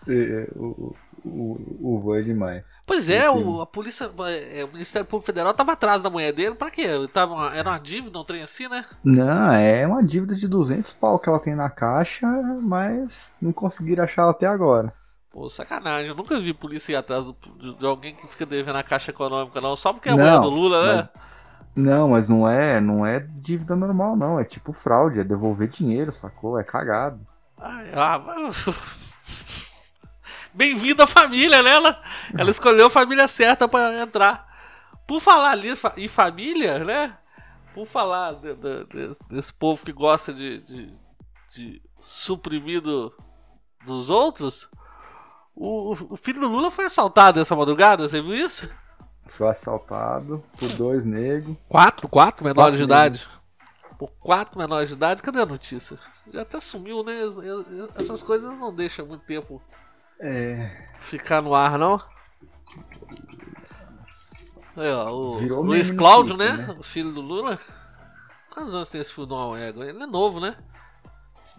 É, 0.09 0.49
o, 0.55 0.95
o, 1.25 1.95
o 1.95 2.01
vô 2.01 2.15
é 2.15 2.23
demais. 2.23 2.65
Pois 2.87 3.09
é, 3.09 3.29
o, 3.29 3.61
a 3.61 3.67
polícia, 3.67 4.11
é, 4.53 4.65
o 4.65 4.73
Ministério 4.73 5.07
Público 5.07 5.27
Federal 5.27 5.53
tava 5.53 5.73
atrás 5.73 6.01
da 6.01 6.09
mulher 6.09 6.33
dele, 6.33 6.55
pra 6.55 6.71
quê? 6.71 6.87
Tava 7.13 7.35
uma, 7.35 7.55
era 7.55 7.69
uma 7.69 7.79
dívida, 7.79 8.19
um 8.19 8.25
trem 8.25 8.43
assim, 8.43 8.69
né? 8.69 8.85
Não, 9.03 9.53
é 9.53 9.85
uma 9.87 10.05
dívida 10.05 10.35
de 10.35 10.47
200 10.47 10.93
pau 10.93 11.19
que 11.19 11.29
ela 11.29 11.41
tem 11.41 11.57
na 11.57 11.69
caixa, 11.69 12.27
mas 12.63 13.35
não 13.43 13.53
conseguiram 13.53 14.05
achar 14.05 14.23
ela 14.23 14.31
até 14.31 14.47
agora. 14.47 14.93
Pô, 15.31 15.51
sacanagem, 15.51 16.09
eu 16.09 16.15
nunca 16.15 16.41
vi 16.41 16.55
polícia 16.55 16.93
ir 16.93 16.97
atrás 16.97 17.25
do, 17.25 17.37
de, 17.59 17.75
de, 17.75 17.85
alguém 17.85 18.15
que 18.15 18.27
fica 18.29 18.47
devendo 18.47 18.77
a 18.77 18.83
caixa 18.83 19.11
econômica, 19.11 19.61
não, 19.61 19.75
só 19.75 19.93
porque 19.93 20.09
é 20.09 20.13
a 20.13 20.15
mulher 20.15 20.41
do 20.41 20.49
Lula, 20.49 20.87
né? 20.87 20.95
Mas, 20.97 21.13
não, 21.75 22.09
mas 22.11 22.29
não 22.29 22.49
é, 22.49 22.81
não 22.81 23.05
é 23.05 23.19
dívida 23.19 23.77
normal, 23.77 24.17
não, 24.17 24.41
é 24.41 24.45
tipo 24.45 24.73
fraude, 24.73 25.21
é 25.21 25.25
devolver 25.25 25.69
dinheiro, 25.69 26.11
sacou? 26.11 26.59
É 26.59 26.65
cagado. 26.65 27.21
Ai, 27.59 27.91
ah, 27.95 28.19
Bem-vindo 30.57 31.03
à 31.03 31.07
família, 31.07 31.63
né? 31.63 31.71
Ela, 31.71 32.03
ela 32.39 32.51
escolheu 32.51 32.87
a 32.87 32.91
família 32.91 33.29
certa 33.29 33.69
para 33.69 34.01
entrar. 34.01 34.47
Por 35.07 35.21
falar 35.21 35.51
ali 35.51 35.69
em 35.99 36.09
família, 36.09 36.83
né? 36.83 37.19
Por 37.75 37.87
falar 37.87 38.33
de, 38.37 38.55
de, 38.55 39.17
desse 39.29 39.53
povo 39.53 39.85
que 39.85 39.93
gosta 39.93 40.33
de, 40.33 40.63
de, 40.63 40.95
de 41.55 41.83
suprimir 42.01 42.81
do, 42.81 43.13
dos 43.85 44.09
outros, 44.09 44.67
o, 45.55 45.93
o, 45.93 46.17
filho 46.17 46.41
do 46.41 46.49
Lula 46.49 46.71
foi 46.71 46.87
assaltado 46.87 47.39
essa 47.39 47.55
madrugada, 47.55 48.09
você 48.09 48.23
viu 48.23 48.35
isso? 48.35 48.67
Foi 49.27 49.49
assaltado 49.49 50.43
por 50.59 50.71
dois 50.71 51.05
negros. 51.05 51.55
Quatro, 51.69 52.09
quatro 52.09 52.43
menores 52.43 52.63
quatro 52.63 52.79
de 52.79 52.83
idade. 52.83 53.29
Por 53.99 54.11
quatro 54.13 54.59
menores 54.59 54.89
de 54.89 54.95
idade, 54.95 55.23
cadê 55.23 55.41
a 55.41 55.47
notícia? 55.47 55.99
Já 56.33 56.41
até 56.41 56.59
sumiu, 56.61 57.05
né? 57.05 57.21
Essas 57.97 58.23
coisas 58.23 58.59
não 58.59 58.75
deixam 58.75 59.05
muito 59.05 59.27
tempo 59.27 59.61
é... 60.21 60.71
Ficar 61.01 61.41
no 61.41 61.55
ar, 61.55 61.79
não? 61.79 62.01
Aí, 64.77 64.91
ó, 64.93 65.11
o 65.11 65.35
Virou 65.37 65.63
Luiz 65.63 65.91
Cláudio, 65.91 66.37
né? 66.37 66.53
né? 66.53 66.77
O 66.79 66.83
filho 66.83 67.13
do 67.13 67.21
Lula. 67.21 67.59
Quantos 68.53 68.75
anos 68.75 68.91
tem 68.91 69.01
esse 69.01 69.13
filho 69.13 69.27
do 69.27 69.35
Alego? 69.35 69.83
Ele 69.83 70.03
é 70.03 70.07
novo, 70.07 70.41
né? 70.41 70.57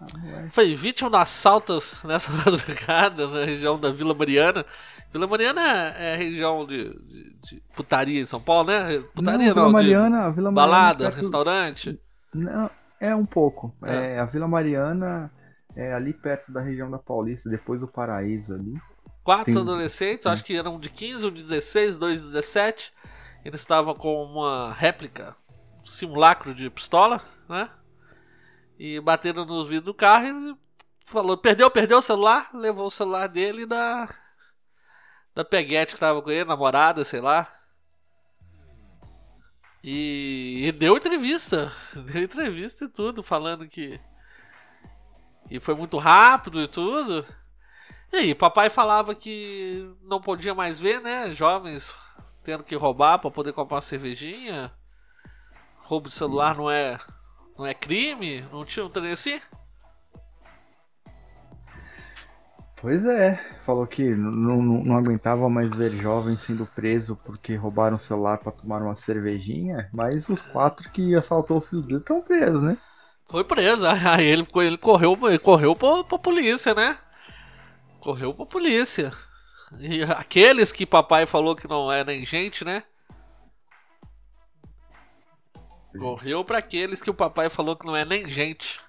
Ah, 0.00 0.46
Foi 0.50 0.74
vítima 0.76 1.10
do 1.10 1.16
assalto 1.16 1.82
nessa 2.04 2.30
madrugada 2.44 3.26
na 3.26 3.44
região 3.44 3.78
da 3.78 3.90
Vila 3.90 4.14
Mariana. 4.14 4.64
Vila 5.12 5.26
Mariana 5.26 5.60
é, 5.96 6.14
é 6.14 6.16
região 6.16 6.64
de, 6.64 6.84
de, 6.84 7.36
de, 7.42 7.62
putaria 7.74 8.20
em 8.20 8.24
São 8.24 8.40
Paulo, 8.40 8.68
né? 8.68 9.02
Putaria 9.14 9.48
não, 9.48 9.54
Vila 9.54 9.70
Mariana, 9.70 10.30
Vila 10.30 10.50
Mariana 10.50 10.52
balada, 10.52 11.04
perto... 11.06 11.16
restaurante. 11.16 12.00
Não, 12.32 12.70
é 13.00 13.14
um 13.14 13.26
pouco. 13.26 13.74
É. 13.82 14.14
é. 14.14 14.18
a 14.20 14.26
Vila 14.26 14.46
Mariana 14.46 15.32
é 15.78 15.94
ali 15.94 16.12
perto 16.12 16.50
da 16.50 16.60
região 16.60 16.90
da 16.90 16.98
Paulista, 16.98 17.48
depois 17.48 17.80
do 17.80 17.86
Paraíso 17.86 18.52
ali. 18.52 18.74
Quatro 19.22 19.52
Tem... 19.52 19.62
adolescentes, 19.62 20.26
acho 20.26 20.42
que 20.42 20.56
eram 20.56 20.78
de 20.80 20.90
15, 20.90 21.26
um 21.28 21.30
de 21.30 21.42
16, 21.42 21.96
dois 21.96 22.20
de 22.20 22.26
17. 22.26 22.92
Eles 23.44 23.60
estavam 23.60 23.94
com 23.94 24.24
uma 24.24 24.72
réplica, 24.72 25.36
um 25.80 25.86
simulacro 25.86 26.52
de 26.52 26.68
pistola, 26.68 27.22
né? 27.48 27.70
E 28.76 28.98
bateram 29.00 29.44
nos 29.44 29.68
vidros 29.68 29.84
do 29.84 29.94
carro 29.94 30.26
e 30.26 30.56
falou: 31.06 31.38
perdeu, 31.38 31.70
perdeu 31.70 31.98
o 31.98 32.02
celular. 32.02 32.50
Levou 32.52 32.86
o 32.86 32.90
celular 32.90 33.28
dele 33.28 33.62
e 33.62 33.66
da. 33.66 34.12
Da 35.34 35.44
Peguete 35.44 35.94
que 35.94 36.00
tava 36.00 36.20
com 36.20 36.30
ele, 36.30 36.44
namorada, 36.44 37.04
sei 37.04 37.20
lá. 37.20 37.46
E, 39.84 40.66
e 40.66 40.72
deu 40.72 40.96
entrevista. 40.96 41.72
Deu 41.94 42.24
entrevista 42.24 42.86
e 42.86 42.88
tudo, 42.88 43.22
falando 43.22 43.68
que. 43.68 44.00
E 45.50 45.58
foi 45.60 45.74
muito 45.74 45.98
rápido 45.98 46.60
e 46.60 46.68
tudo. 46.68 47.24
E 48.12 48.16
aí, 48.16 48.34
papai 48.34 48.70
falava 48.70 49.14
que 49.14 49.94
não 50.02 50.20
podia 50.20 50.54
mais 50.54 50.78
ver, 50.78 51.00
né? 51.00 51.34
Jovens 51.34 51.94
tendo 52.42 52.64
que 52.64 52.74
roubar 52.74 53.18
para 53.18 53.30
poder 53.30 53.52
comprar 53.52 53.76
uma 53.76 53.82
cervejinha. 53.82 54.72
Roubo 55.82 56.08
de 56.08 56.14
celular 56.14 56.56
não 56.56 56.70
é 56.70 56.98
não 57.58 57.66
é 57.66 57.74
crime? 57.74 58.42
Não 58.52 58.64
tinha 58.64 58.86
um 58.86 58.90
trem 58.90 59.12
assim? 59.12 59.40
Pois 62.80 63.04
é, 63.04 63.34
falou 63.60 63.86
que 63.88 64.08
não, 64.14 64.62
não, 64.62 64.84
não 64.84 64.96
aguentava 64.96 65.48
mais 65.48 65.74
ver 65.74 65.90
jovens 65.90 66.40
sendo 66.40 66.64
presos 66.64 67.18
porque 67.24 67.56
roubaram 67.56 67.96
o 67.96 67.98
celular 67.98 68.38
para 68.38 68.52
tomar 68.52 68.80
uma 68.80 68.94
cervejinha, 68.94 69.90
mas 69.92 70.28
os 70.28 70.42
quatro 70.42 70.88
que 70.90 71.12
assaltou 71.16 71.58
o 71.58 71.60
filho 71.60 71.82
dele 71.82 71.98
estão 71.98 72.22
presos, 72.22 72.62
né? 72.62 72.78
Foi 73.28 73.44
preso, 73.44 73.86
aí 73.86 74.26
ele, 74.26 74.46
ele 74.56 74.78
correu, 74.78 75.18
ele 75.28 75.38
correu 75.38 75.76
pra, 75.76 76.02
pra 76.02 76.18
polícia, 76.18 76.74
né? 76.74 76.98
Correu 78.00 78.32
pra 78.32 78.46
polícia. 78.46 79.12
E 79.78 80.02
aqueles 80.02 80.72
que 80.72 80.86
papai 80.86 81.26
falou 81.26 81.54
que 81.54 81.68
não 81.68 81.92
é 81.92 82.02
nem 82.02 82.24
gente, 82.24 82.64
né? 82.64 82.84
Correu 85.98 86.44
para 86.44 86.58
aqueles 86.58 87.02
que 87.02 87.10
o 87.10 87.14
papai 87.14 87.50
falou 87.50 87.76
que 87.76 87.86
não 87.86 87.96
é 87.96 88.04
nem 88.04 88.28
gente. 88.28 88.80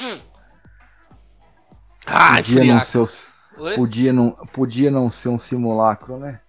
Hum. 0.00 0.20
Ai, 2.06 2.42
podia 2.42 2.74
não, 2.74 2.80
ser, 2.80 3.04
podia, 3.74 4.12
não, 4.12 4.30
podia 4.52 4.90
não 4.90 5.10
ser 5.10 5.28
um 5.28 5.38
simulacro, 5.38 6.18
né? 6.18 6.41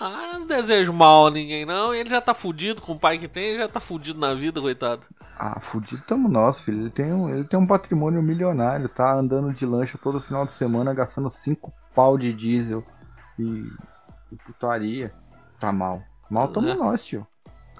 Ah, 0.00 0.38
não 0.38 0.46
desejo 0.46 0.94
mal 0.94 1.26
a 1.26 1.30
ninguém, 1.30 1.66
não. 1.66 1.94
Ele 1.94 2.08
já 2.08 2.22
tá 2.22 2.32
fudido 2.32 2.80
com 2.80 2.92
o 2.92 2.98
pai 2.98 3.18
que 3.18 3.28
tem, 3.28 3.48
ele 3.48 3.58
já 3.58 3.68
tá 3.68 3.80
fudido 3.80 4.18
na 4.18 4.32
vida, 4.32 4.58
coitado. 4.58 5.06
Ah, 5.38 5.60
fudido 5.60 6.02
tamo 6.06 6.26
nós, 6.26 6.58
filho. 6.58 6.80
Ele 6.80 6.90
tem, 6.90 7.12
um, 7.12 7.28
ele 7.28 7.44
tem 7.44 7.60
um 7.60 7.66
patrimônio 7.66 8.22
milionário, 8.22 8.88
tá 8.88 9.14
andando 9.14 9.52
de 9.52 9.66
lancha 9.66 9.98
todo 9.98 10.18
final 10.18 10.46
de 10.46 10.52
semana, 10.52 10.94
gastando 10.94 11.28
5 11.28 11.70
pau 11.94 12.16
de 12.16 12.32
diesel 12.32 12.82
e, 13.38 13.66
e 14.32 14.36
putaria. 14.36 15.12
Tá 15.58 15.70
mal. 15.70 16.02
Mal 16.30 16.48
tamo 16.48 16.68
é. 16.68 16.74
nós, 16.74 17.04
tio. 17.04 17.26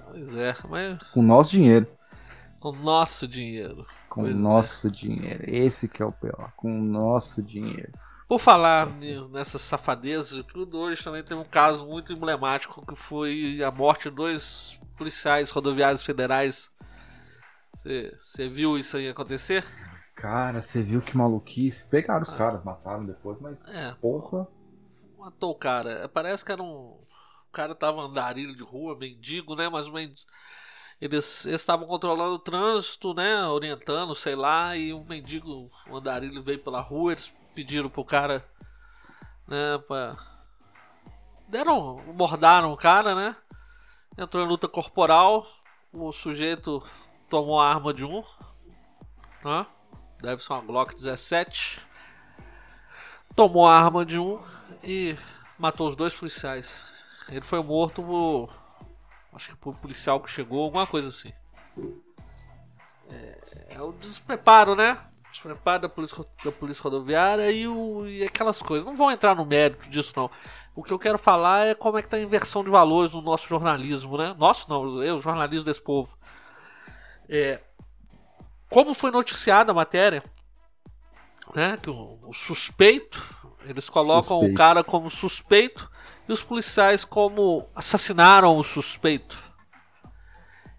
Pois 0.05 0.35
é, 0.35 0.53
mas. 0.69 1.01
Com 1.11 1.21
o 1.21 1.23
nosso 1.23 1.49
dinheiro. 1.49 1.87
Com 2.59 2.71
nosso 2.73 3.27
dinheiro. 3.27 3.87
Com 4.07 4.21
o 4.21 4.29
nosso 4.29 4.87
é. 4.87 4.91
dinheiro. 4.91 5.43
Esse 5.47 5.87
que 5.87 6.03
é 6.03 6.05
o 6.05 6.11
pior. 6.11 6.51
Com 6.55 6.79
o 6.79 6.83
nosso 6.83 7.41
dinheiro. 7.41 7.93
Por 8.31 8.39
falar 8.39 8.87
nessas 9.29 9.61
safadezas 9.61 10.31
e 10.31 10.41
tudo, 10.41 10.79
hoje 10.79 11.03
também 11.03 11.21
tem 11.21 11.35
um 11.35 11.43
caso 11.43 11.85
muito 11.85 12.13
emblemático 12.13 12.85
que 12.85 12.95
foi 12.95 13.61
a 13.61 13.69
morte 13.69 14.09
de 14.09 14.15
dois 14.15 14.79
policiais 14.95 15.49
rodoviários 15.49 16.01
federais. 16.01 16.71
Você 17.73 18.47
viu 18.47 18.77
isso 18.77 18.95
aí 18.95 19.09
acontecer? 19.09 19.65
Cara, 20.15 20.61
você 20.61 20.81
viu 20.81 21.01
que 21.01 21.17
maluquice. 21.17 21.83
Pegaram 21.87 22.23
os 22.23 22.31
ah. 22.31 22.37
caras, 22.37 22.63
mataram 22.63 23.05
depois, 23.05 23.37
mas. 23.41 23.61
É. 23.67 23.93
Porra. 23.95 24.47
Matou 25.19 25.51
o 25.51 25.55
cara. 25.55 26.07
Parece 26.07 26.45
que 26.45 26.53
era 26.53 26.63
um. 26.63 26.65
O 26.69 27.51
cara 27.51 27.75
tava 27.75 27.99
andarilho 27.99 28.55
de 28.55 28.63
rua, 28.63 28.97
mendigo, 28.97 29.57
né? 29.57 29.67
Mas 29.67 29.87
eles 31.01 31.43
estavam 31.47 31.85
controlando 31.85 32.35
o 32.35 32.39
trânsito, 32.39 33.13
né? 33.13 33.45
Orientando, 33.47 34.15
sei 34.15 34.37
lá, 34.37 34.77
e 34.77 34.93
um 34.93 35.03
mendigo, 35.03 35.69
um 35.89 35.97
andarilho 35.97 36.41
veio 36.41 36.63
pela 36.63 36.79
rua, 36.79 37.11
eles 37.11 37.29
pediram 37.53 37.89
pro 37.89 38.05
cara, 38.05 38.45
né, 39.47 39.77
pra... 39.87 40.17
Deram, 41.47 41.97
bordaram 42.13 42.71
o 42.71 42.77
cara, 42.77 43.13
né? 43.13 43.35
Entrou 44.17 44.43
em 44.43 44.47
luta 44.47 44.67
corporal, 44.67 45.45
o 45.91 46.11
sujeito 46.11 46.81
tomou 47.29 47.59
a 47.59 47.69
arma 47.69 47.93
de 47.93 48.05
um, 48.05 48.23
né? 49.43 49.65
Deve 50.21 50.43
ser 50.43 50.53
uma 50.53 50.61
Glock 50.61 50.95
17. 50.95 51.81
Tomou 53.35 53.67
a 53.67 53.75
arma 53.75 54.05
de 54.05 54.19
um 54.19 54.39
e 54.83 55.17
matou 55.57 55.87
os 55.87 55.95
dois 55.95 56.13
policiais. 56.13 56.93
Ele 57.29 57.41
foi 57.41 57.61
morto 57.63 58.03
por. 58.03 58.55
Acho 59.33 59.49
que 59.49 59.55
por 59.55 59.75
policial 59.75 60.19
que 60.19 60.29
chegou, 60.29 60.63
alguma 60.63 60.85
coisa 60.85 61.07
assim. 61.07 61.33
É, 63.09 63.75
é 63.75 63.81
o 63.81 63.91
despreparo, 63.93 64.75
né? 64.75 64.97
Despreparo 65.31 65.83
da 65.83 65.89
polícia, 65.89 66.25
da 66.43 66.51
polícia 66.51 66.83
rodoviária 66.83 67.49
e, 67.51 67.67
o, 67.67 68.05
e 68.05 68.23
aquelas 68.23 68.61
coisas. 68.61 68.85
Não 68.85 68.95
vão 68.95 69.09
entrar 69.09 69.35
no 69.35 69.45
mérito 69.45 69.89
disso, 69.89 70.13
não. 70.15 70.29
O 70.75 70.83
que 70.83 70.91
eu 70.91 70.99
quero 70.99 71.17
falar 71.17 71.67
é 71.67 71.75
como 71.75 71.97
é 71.97 72.01
que 72.01 72.07
tá 72.07 72.17
a 72.17 72.21
inversão 72.21 72.63
de 72.63 72.69
valores 72.69 73.11
no 73.13 73.21
nosso 73.21 73.47
jornalismo, 73.47 74.17
né? 74.17 74.35
Nosso 74.37 74.69
não, 74.69 75.01
eu, 75.01 75.21
jornalismo 75.21 75.65
desse 75.65 75.81
povo. 75.81 76.17
É, 77.29 77.61
como 78.69 78.93
foi 78.93 79.11
noticiada 79.11 79.71
a 79.71 79.75
matéria, 79.75 80.23
né? 81.55 81.77
Que 81.77 81.89
o, 81.89 82.19
o 82.23 82.33
suspeito, 82.33 83.21
eles 83.65 83.89
colocam 83.89 84.37
suspeito. 84.37 84.53
o 84.53 84.57
cara 84.57 84.83
como 84.83 85.09
suspeito 85.09 85.89
e 86.27 86.31
os 86.31 86.41
policiais 86.41 87.05
como 87.05 87.67
assassinaram 87.75 88.57
o 88.57 88.63
suspeito. 88.63 89.50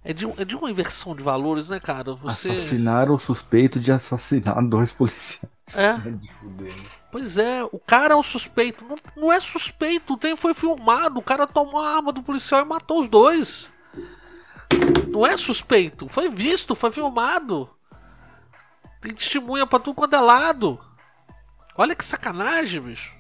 É 0.04 0.12
de, 0.12 0.26
é 0.40 0.44
de 0.44 0.56
uma 0.56 0.70
inversão 0.70 1.14
de 1.14 1.22
valores, 1.22 1.68
né, 1.68 1.78
cara? 1.78 2.14
Você... 2.14 2.50
Assassinaram 2.50 3.14
o 3.14 3.18
suspeito 3.18 3.78
de 3.78 3.92
assassinar 3.92 4.60
dois 4.66 4.90
policiais. 4.92 5.52
É. 5.74 5.90
é 5.90 6.10
de 6.10 6.32
fuder, 6.32 6.74
né? 6.74 6.84
Pois 7.12 7.36
é, 7.36 7.62
o 7.64 7.78
cara 7.78 8.14
é 8.14 8.16
o 8.16 8.22
suspeito. 8.22 8.84
Não, 8.86 8.96
não 9.16 9.32
é 9.32 9.38
suspeito, 9.38 10.14
o 10.14 10.16
trem 10.16 10.34
foi 10.34 10.54
filmado. 10.54 11.20
O 11.20 11.22
cara 11.22 11.46
tomou 11.46 11.78
a 11.78 11.96
arma 11.96 12.10
do 12.10 12.22
policial 12.22 12.62
e 12.62 12.68
matou 12.68 12.98
os 13.00 13.08
dois. 13.08 13.68
Não 15.08 15.26
é 15.26 15.36
suspeito, 15.36 16.08
foi 16.08 16.28
visto, 16.30 16.74
foi 16.74 16.90
filmado. 16.90 17.68
Tem 19.00 19.12
testemunha 19.12 19.66
pra 19.66 19.78
tudo 19.78 19.94
quanto 19.94 20.16
é 20.16 20.20
lado. 20.20 20.80
Olha 21.76 21.94
que 21.94 22.04
sacanagem, 22.04 22.80
bicho. 22.80 23.14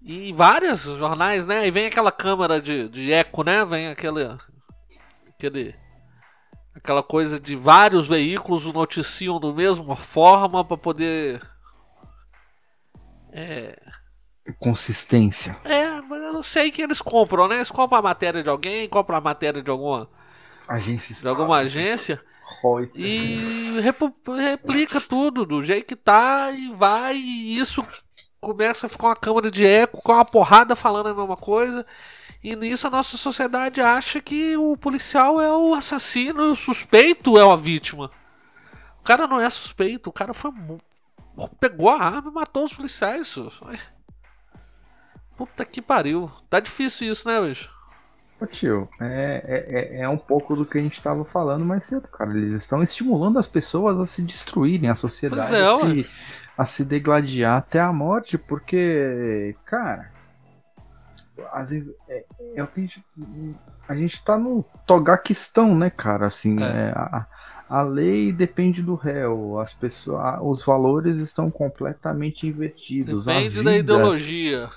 E 0.00 0.32
vários 0.32 0.82
jornais, 0.82 1.46
né? 1.46 1.66
E 1.66 1.70
vem 1.70 1.86
aquela 1.86 2.12
câmera 2.12 2.60
de, 2.60 2.88
de 2.88 3.12
eco, 3.12 3.42
né? 3.42 3.64
Vem 3.64 3.88
aquele. 3.88 4.36
Aquele 5.36 5.74
aquela 6.74 7.02
coisa 7.02 7.40
de 7.40 7.54
vários 7.56 8.08
veículos 8.08 8.66
noticiam 8.66 9.40
da 9.40 9.52
mesma 9.52 9.96
forma 9.96 10.64
para 10.64 10.76
poder. 10.76 11.42
É. 13.32 13.78
Consistência. 14.58 15.56
É, 15.64 16.00
mas 16.02 16.22
eu 16.22 16.42
sei 16.42 16.70
que 16.70 16.82
eles 16.82 17.02
compram, 17.02 17.48
né? 17.48 17.56
Eles 17.56 17.70
compram 17.70 17.98
a 17.98 18.02
matéria 18.02 18.42
de 18.42 18.48
alguém, 18.48 18.88
compram 18.88 19.16
a 19.16 19.20
matéria 19.20 19.62
de 19.62 19.70
alguma. 19.70 20.08
Agência. 20.68 21.14
De 21.14 21.28
alguma 21.28 21.58
agência. 21.58 22.22
E 22.94 23.80
replica 23.80 25.00
tudo 25.00 25.44
do 25.44 25.64
jeito 25.64 25.86
que 25.86 25.96
tá 25.96 26.50
e 26.52 26.72
vai, 26.74 27.16
e 27.16 27.58
isso 27.58 27.84
começa 28.40 28.86
a 28.86 28.88
ficar 28.88 29.08
uma 29.08 29.16
câmara 29.16 29.50
de 29.50 29.66
eco 29.66 30.00
com 30.00 30.12
uma 30.12 30.24
porrada 30.24 30.76
falando 30.76 31.08
a 31.08 31.14
mesma 31.14 31.36
coisa. 31.36 31.84
E 32.46 32.54
nisso 32.54 32.86
a 32.86 32.90
nossa 32.90 33.16
sociedade 33.16 33.80
acha 33.80 34.20
que 34.20 34.56
o 34.56 34.76
policial 34.76 35.40
é 35.40 35.50
o 35.50 35.74
assassino 35.74 36.44
e 36.44 36.50
o 36.50 36.54
suspeito 36.54 37.36
é 37.36 37.42
a 37.42 37.56
vítima. 37.56 38.08
O 39.00 39.02
cara 39.02 39.26
não 39.26 39.40
é 39.40 39.50
suspeito, 39.50 40.10
o 40.10 40.12
cara 40.12 40.32
foi. 40.32 40.52
pegou 41.58 41.90
a 41.90 42.00
arma 42.00 42.30
e 42.30 42.32
matou 42.32 42.64
os 42.64 42.72
policiais. 42.72 43.36
Puta 45.36 45.64
que 45.64 45.82
pariu. 45.82 46.30
Tá 46.48 46.60
difícil 46.60 47.10
isso, 47.10 47.28
né, 47.28 47.48
bicho? 47.48 47.68
Ô 48.40 48.46
tio, 48.46 48.88
é, 49.00 49.42
é, 49.44 49.98
é, 49.98 50.00
é 50.02 50.08
um 50.08 50.16
pouco 50.16 50.54
do 50.54 50.64
que 50.64 50.78
a 50.78 50.80
gente 50.80 50.98
estava 50.98 51.24
falando 51.24 51.64
mais 51.64 51.84
cedo, 51.84 52.06
cara. 52.06 52.30
Eles 52.30 52.52
estão 52.52 52.80
estimulando 52.80 53.40
as 53.40 53.48
pessoas 53.48 53.98
a 53.98 54.06
se 54.06 54.22
destruírem, 54.22 54.88
a 54.88 54.94
sociedade 54.94 55.52
é, 55.52 55.66
a, 55.66 55.78
se, 55.80 56.10
a 56.56 56.64
se 56.64 56.84
degladiar 56.84 57.56
até 57.56 57.80
a 57.80 57.92
morte, 57.92 58.38
porque, 58.38 59.56
cara, 59.64 60.14
as, 61.52 61.72
é, 61.72 62.24
é 62.54 62.62
o 62.62 62.66
que 62.66 62.80
a 62.80 62.82
gente, 62.82 63.04
a 63.88 63.94
gente 63.94 64.24
tá 64.24 64.38
no 64.38 64.64
Togaquistão, 64.86 65.74
né, 65.74 65.90
cara? 65.90 66.26
Assim, 66.26 66.62
é. 66.62 66.64
é. 66.64 66.92
a, 66.94 67.26
a 67.68 67.82
lei 67.82 68.32
depende 68.32 68.82
do 68.82 68.94
réu, 68.94 69.58
as 69.58 69.74
pessoas, 69.74 70.38
os 70.42 70.64
valores 70.64 71.16
estão 71.16 71.50
completamente 71.50 72.46
invertidos. 72.46 73.26
Depende 73.26 73.48
vida, 73.48 73.64
da 73.64 73.76
ideologia 73.76 74.70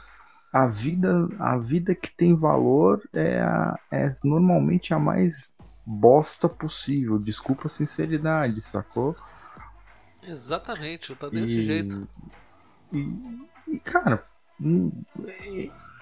a 0.52 0.66
vida, 0.68 1.30
a 1.40 1.58
vida 1.58 1.94
que 1.94 2.10
tem 2.12 2.36
valor 2.36 3.08
é, 3.14 3.40
a, 3.40 3.80
é 3.92 4.10
normalmente 4.24 4.94
a 4.94 5.00
mais 5.00 5.52
bosta 5.86 6.50
possível. 6.50 7.20
Desculpa 7.20 7.68
a 7.68 7.70
sinceridade, 7.70 8.62
sacou? 8.62 9.16
Exatamente, 10.24 11.16
tá 11.16 11.30
desse 11.30 11.60
e, 11.60 11.66
jeito. 11.66 12.08
E, 12.92 13.16
e, 13.68 13.80
cara, 13.80 14.24
hum, 14.60 14.92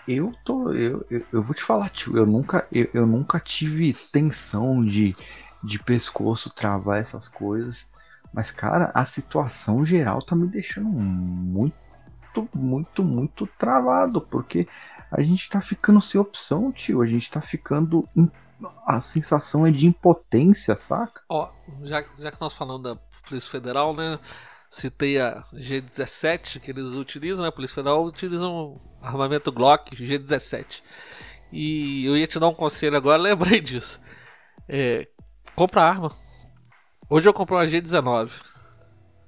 eu 0.08 0.34
tô. 0.44 0.72
Eu, 0.72 1.06
eu, 1.10 1.26
eu, 1.34 1.44
vou 1.44 1.54
te 1.54 1.62
falar, 1.62 1.90
tio, 1.90 2.18
eu 2.18 2.26
nunca, 2.26 2.68
eu, 2.72 2.90
eu 2.94 3.06
nunca 3.06 3.40
tive 3.40 3.94
tensão 4.12 4.84
de, 4.84 5.16
de 5.64 5.80
pescoço 5.80 6.50
travar 6.50 7.00
essas 7.00 7.28
coisas. 7.28 7.86
Mas, 8.34 8.52
cara, 8.52 8.92
a 8.94 9.04
situação 9.06 9.84
geral 9.84 10.22
tá 10.22 10.36
me 10.36 10.48
deixando 10.48 10.88
muito, 10.88 11.76
muito, 12.54 13.04
muito 13.04 13.48
travado. 13.58 14.22
Porque 14.22 14.68
a 15.12 15.22
gente 15.22 15.50
tá 15.50 15.60
ficando 15.60 16.02
sem 16.02 16.20
opção, 16.20 16.72
tio. 16.72 17.02
A 17.02 17.08
gente 17.08 17.30
tá 17.30 17.42
ficando. 17.42 18.08
A 18.86 19.00
sensação 19.02 19.68
é 19.68 19.72
de 19.72 19.86
impotência, 19.86 20.78
saca? 20.78 21.22
Ó, 21.30 21.50
já, 21.84 22.04
já 22.18 22.32
que 22.32 22.42
nós 22.42 22.54
falamos 22.54 22.84
da 22.84 22.96
Polícia 23.28 23.52
Federal, 23.52 23.96
né? 23.96 24.20
Citei 24.70 25.20
a 25.20 25.44
G17 25.54 26.60
que 26.60 26.72
eles 26.72 26.94
utilizam, 26.94 27.44
né? 27.44 27.50
A 27.50 27.52
Polícia 27.52 27.76
Federal 27.76 28.04
utiliza 28.04 28.48
um 28.48 28.80
armamento 29.02 29.52
Glock 29.52 29.96
G17. 29.96 30.82
E 31.52 32.06
eu 32.06 32.18
ia 32.18 32.28
te 32.28 32.40
dar 32.40 32.48
um 32.48 32.54
conselho 32.54 32.98
agora, 32.98 33.18
lembrei 33.22 33.62
disso. 33.62 34.00
É, 34.68 35.08
compra 35.56 35.84
arma. 35.84 36.12
Hoje 37.10 37.28
eu 37.28 37.34
comprei 37.34 37.58
uma 37.58 37.66
G19. 37.66 38.32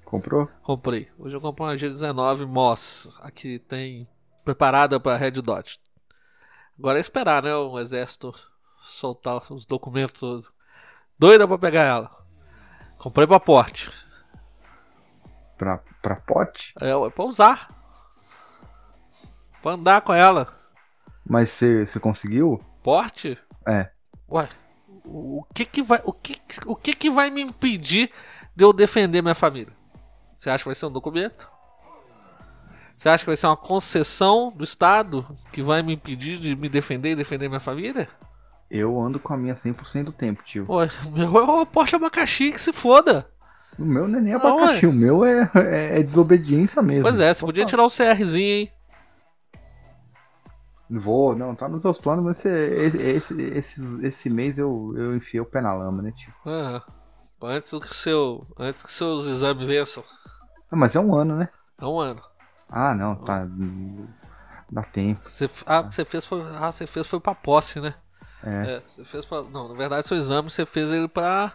Comprou? 0.04 0.49
Comprei. 0.63 1.08
Hoje 1.17 1.36
eu 1.36 1.41
comprei 1.41 1.67
uma 1.67 1.75
G19 1.75 2.45
Moss. 2.45 3.17
Aqui 3.21 3.60
tem 3.60 4.08
preparada 4.43 4.99
para 4.99 5.15
Red 5.15 5.32
Dot. 5.32 5.80
Agora 6.78 6.97
é 6.97 7.02
esperar, 7.02 7.43
né? 7.43 7.56
O 7.56 7.80
exército 7.80 8.34
soltar 8.82 9.41
os 9.52 9.65
documentos. 9.65 10.43
Doida 11.17 11.47
para 11.47 11.58
pegar 11.58 11.84
ela. 11.84 12.25
Comprei 12.97 13.28
pra 13.28 13.39
porte. 13.39 13.89
Pra, 15.59 15.77
pra 16.01 16.15
pote? 16.15 16.73
É, 16.79 16.91
é 16.91 17.09
pra 17.09 17.25
usar. 17.25 17.69
Pra 19.61 19.73
andar 19.73 19.99
com 20.01 20.13
ela. 20.13 20.47
Mas 21.27 21.49
você 21.49 21.99
conseguiu? 21.99 22.63
Porte? 22.81 23.37
É. 23.67 23.91
Ué, 24.31 24.47
o 25.03 25.43
que 25.53 25.65
que 25.65 25.83
vai, 25.83 25.99
o 26.05 26.13
que, 26.13 26.41
o 26.65 26.75
que 26.77 26.93
que 26.93 27.11
vai 27.11 27.29
me 27.29 27.41
impedir 27.41 28.09
de 28.55 28.63
eu 28.63 28.71
defender 28.71 29.21
minha 29.21 29.35
família? 29.35 29.73
Você 30.37 30.49
acha 30.49 30.63
que 30.63 30.69
vai 30.69 30.75
ser 30.75 30.85
um 30.85 30.91
documento? 30.91 31.51
Você 32.95 33.09
acha 33.09 33.23
que 33.25 33.29
vai 33.29 33.35
ser 33.35 33.47
uma 33.47 33.57
concessão 33.57 34.49
do 34.55 34.63
Estado 34.63 35.27
que 35.51 35.61
vai 35.61 35.81
me 35.81 35.93
impedir 35.93 36.39
de 36.39 36.55
me 36.55 36.69
defender 36.69 37.11
e 37.11 37.15
defender 37.17 37.49
minha 37.49 37.59
família? 37.59 38.07
Eu 38.71 38.97
ando 38.97 39.19
com 39.19 39.33
a 39.33 39.37
minha 39.37 39.55
100% 39.55 40.05
do 40.05 40.11
tempo, 40.13 40.41
tio. 40.41 40.65
Ué, 40.69 40.89
meu 41.11 41.37
é 41.37 41.43
o 41.43 41.65
Porsche 41.65 41.97
abacaxi 41.97 42.53
que 42.53 42.61
se 42.61 42.71
foda. 42.71 43.29
O 43.79 43.85
meu 43.85 44.07
não 44.09 44.19
é 44.19 44.21
nem 44.21 44.33
abacaxi, 44.33 44.85
o 44.85 44.91
meu 44.91 45.23
é, 45.23 45.49
é, 45.55 45.99
é, 45.99 46.03
desobediência 46.03 46.81
mesmo. 46.81 47.03
Pois 47.03 47.17
é, 47.17 47.33
você 47.33 47.39
podia 47.39 47.65
tirar 47.65 47.85
um 47.85 47.89
CRzinho, 47.89 48.41
hein? 48.41 48.71
Vou, 50.89 51.35
não, 51.35 51.55
tá 51.55 51.69
nos 51.69 51.83
seus 51.83 51.97
planos, 51.97 52.25
mas 52.25 52.43
esse, 52.43 52.97
esse, 52.97 53.41
esse, 53.41 54.05
esse 54.05 54.29
mês 54.29 54.59
eu, 54.59 54.93
eu 54.97 55.15
enfiei 55.15 55.39
o 55.39 55.45
pé 55.45 55.61
na 55.61 55.73
lama, 55.73 56.01
né, 56.01 56.11
tio? 56.11 56.33
Ah, 56.45 56.81
antes 57.43 57.71
que, 57.71 57.95
seu, 57.95 58.45
antes 58.57 58.83
que 58.83 58.91
seus 58.91 59.25
exames 59.27 59.65
vençam. 59.65 60.03
Ah, 60.69 60.75
mas 60.75 60.95
é 60.95 60.99
um 60.99 61.15
ano, 61.15 61.37
né? 61.37 61.47
É 61.79 61.85
um 61.85 61.99
ano. 61.99 62.21
Ah, 62.67 62.93
não, 62.93 63.15
tá. 63.15 63.47
Dá 64.69 64.83
tempo. 64.83 65.21
Você, 65.29 65.49
ah, 65.65 65.83
você 65.83 66.03
fez 66.03 66.25
foi, 66.25 66.43
ah, 66.59 66.71
você 66.71 66.85
fez 66.85 67.07
foi 67.07 67.19
pra 67.19 67.33
posse, 67.33 67.79
né? 67.79 67.93
É. 68.43 68.49
é. 68.49 68.83
você 68.87 69.05
fez 69.05 69.25
pra, 69.25 69.41
não, 69.43 69.69
na 69.69 69.75
verdade, 69.75 70.07
seu 70.07 70.17
exame 70.17 70.49
você 70.49 70.65
fez 70.65 70.91
ele 70.91 71.07
pra, 71.07 71.53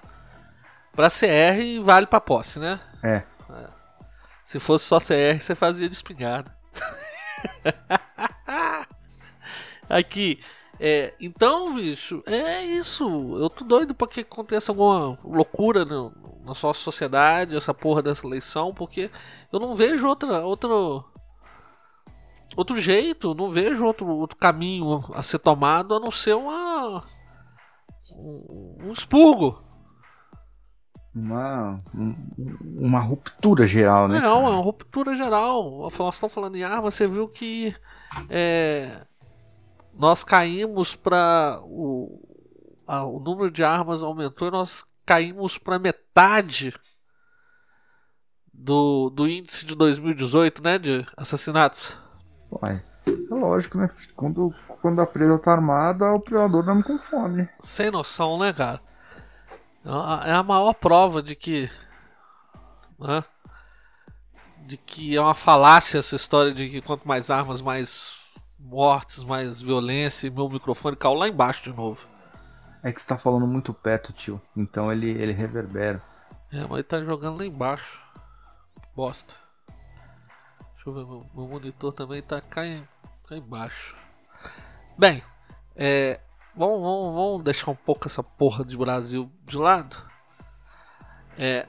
pra 0.95 1.11
CR 1.11 1.83
vale 1.83 2.07
pra 2.07 2.21
posse, 2.21 2.59
né? 2.59 2.81
É. 3.03 3.23
é. 3.51 3.67
Se 4.45 4.59
fosse 4.59 4.85
só 4.85 4.99
CR, 4.99 5.41
você 5.41 5.55
fazia 5.55 5.89
de 5.89 5.95
espingarda. 5.95 6.55
Aqui. 9.89 10.41
É, 10.81 11.15
então, 11.21 11.75
bicho, 11.75 12.23
é 12.27 12.65
isso. 12.65 13.05
Eu 13.39 13.49
tô 13.49 13.65
doido 13.65 13.95
pra 13.95 14.09
que 14.09 14.21
aconteça 14.21 14.73
alguma 14.73 15.17
loucura 15.23 15.85
no, 15.85 16.13
na 16.45 16.55
sua 16.55 16.75
sociedade, 16.75 17.57
essa 17.57 17.73
porra 17.73 18.03
dessa 18.03 18.27
eleição, 18.27 18.75
porque 18.75 19.11
eu 19.53 19.61
não 19.61 19.75
vejo 19.75 20.07
outra, 20.07 20.45
outro, 20.45 21.05
outro 22.57 22.81
jeito, 22.81 23.35
não 23.35 23.51
vejo 23.51 23.85
outro, 23.85 24.09
outro 24.09 24.37
caminho 24.37 25.01
a 25.15 25.23
ser 25.23 25.39
tomado 25.39 25.95
a 25.95 26.01
não 26.01 26.11
ser 26.11 26.35
uma. 26.35 27.05
um, 28.19 28.77
um 28.87 28.91
expurgo. 28.91 29.63
Uma, 31.15 31.79
uma 32.77 32.99
ruptura 32.99 33.67
geral, 33.67 34.09
né? 34.09 34.19
Não, 34.19 34.47
é 34.47 34.51
uma 34.51 34.63
ruptura 34.63 35.15
geral. 35.15 35.89
Nós 35.97 36.15
estamos 36.15 36.35
falando 36.35 36.57
em 36.57 36.65
arma, 36.65 36.91
você 36.91 37.07
viu 37.07 37.29
que. 37.29 37.75
É, 38.29 39.01
nós 39.97 40.25
caímos 40.25 40.97
para 40.97 41.61
o, 41.63 42.21
o 42.87 43.21
número 43.21 43.51
de 43.51 43.63
armas 43.63 44.03
aumentou 44.03 44.49
e 44.49 44.51
nós 44.51 44.85
caímos 45.07 45.57
para 45.57 45.79
metade 45.79 46.75
do, 48.53 49.11
do 49.11 49.29
índice 49.29 49.65
de 49.65 49.75
2018, 49.75 50.63
né, 50.63 50.79
de 50.79 51.07
assassinatos. 51.17 51.97
Uai, 52.51 52.83
é 53.07 53.35
lógico, 53.35 53.79
né? 53.79 53.89
Quando, 54.17 54.55
quando 54.81 55.01
a 55.01 55.07
presa 55.07 55.39
tá 55.39 55.53
armada, 55.53 56.13
o 56.13 56.21
predador 56.21 56.65
não 56.65 56.83
com 56.83 56.99
fome. 56.99 57.49
Sem 57.61 57.91
noção, 57.91 58.39
né, 58.39 58.53
cara? 58.53 58.81
É 59.85 60.33
a 60.33 60.43
maior 60.43 60.73
prova 60.75 61.23
de 61.23 61.35
que. 61.35 61.71
Né, 62.99 63.25
de 64.67 64.77
que 64.77 65.17
é 65.17 65.21
uma 65.21 65.35
falácia 65.35 65.99
essa 65.99 66.17
história 66.17 66.53
de 66.53 66.69
que 66.69 66.81
quanto 66.81 67.07
mais 67.07 67.31
armas, 67.31 67.61
mais 67.61 68.13
mortes, 68.59 69.23
mais 69.23 69.61
violência 69.61 70.27
e 70.27 70.31
meu 70.31 70.49
microfone 70.49 70.97
caiu 70.97 71.15
lá 71.15 71.29
embaixo 71.29 71.65
de 71.65 71.77
novo. 71.77 72.07
É 72.83 72.93
que 72.93 73.01
você 73.01 73.07
tá 73.07 73.17
falando 73.17 73.47
muito 73.47 73.73
perto, 73.73 74.13
tio. 74.13 74.41
Então 74.57 74.91
ele, 74.91 75.11
ele 75.11 75.33
reverbera. 75.33 76.03
É, 76.51 76.61
mas 76.63 76.73
ele 76.73 76.83
tá 76.83 77.03
jogando 77.03 77.39
lá 77.39 77.47
embaixo. 77.47 78.01
Bosta. 78.95 79.35
Deixa 80.75 80.89
eu 80.89 80.95
ver, 80.95 81.07
meu, 81.07 81.27
meu 81.35 81.47
monitor 81.47 81.93
também 81.93 82.23
tá 82.23 82.41
cá, 82.41 82.63
cá 83.27 83.37
embaixo. 83.37 83.97
Bem, 84.99 85.23
é, 85.77 86.21
vamos, 86.57 86.81
vamos, 86.81 87.15
vamos 87.15 87.45
deixar 87.45 87.71
um 87.71 87.77
pouco 87.77 88.09
essa 88.09 88.23
porra 88.23 88.65
de 88.65 88.77
Brasil 88.77 89.31
de 89.45 89.57
lado. 89.57 89.97
É, 91.39 91.67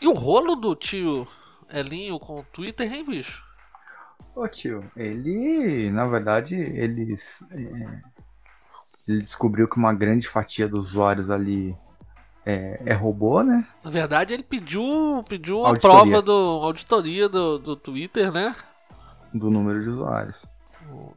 e 0.00 0.08
o 0.08 0.12
rolo 0.12 0.56
do 0.56 0.74
tio 0.74 1.28
Elinho 1.70 2.18
com 2.18 2.40
o 2.40 2.44
Twitter, 2.44 2.92
hein, 2.92 3.04
bicho? 3.04 3.44
Ô 4.34 4.48
tio, 4.48 4.84
ele, 4.96 5.90
na 5.90 6.06
verdade, 6.06 6.56
eles. 6.56 7.42
É, 7.50 8.12
ele 9.08 9.20
descobriu 9.20 9.68
que 9.68 9.76
uma 9.76 9.92
grande 9.92 10.28
fatia 10.28 10.68
dos 10.68 10.90
usuários 10.90 11.30
ali 11.30 11.76
é, 12.46 12.80
é 12.84 12.92
robô, 12.94 13.42
né? 13.42 13.66
Na 13.84 13.90
verdade, 13.90 14.32
ele 14.32 14.42
pediu, 14.42 15.24
pediu 15.28 15.64
a 15.66 15.74
prova 15.74 16.22
do 16.22 16.32
auditoria 16.32 17.28
do, 17.28 17.58
do 17.58 17.76
Twitter, 17.76 18.32
né? 18.32 18.54
Do 19.32 19.50
número 19.50 19.82
de 19.82 19.88
usuários. 19.88 20.46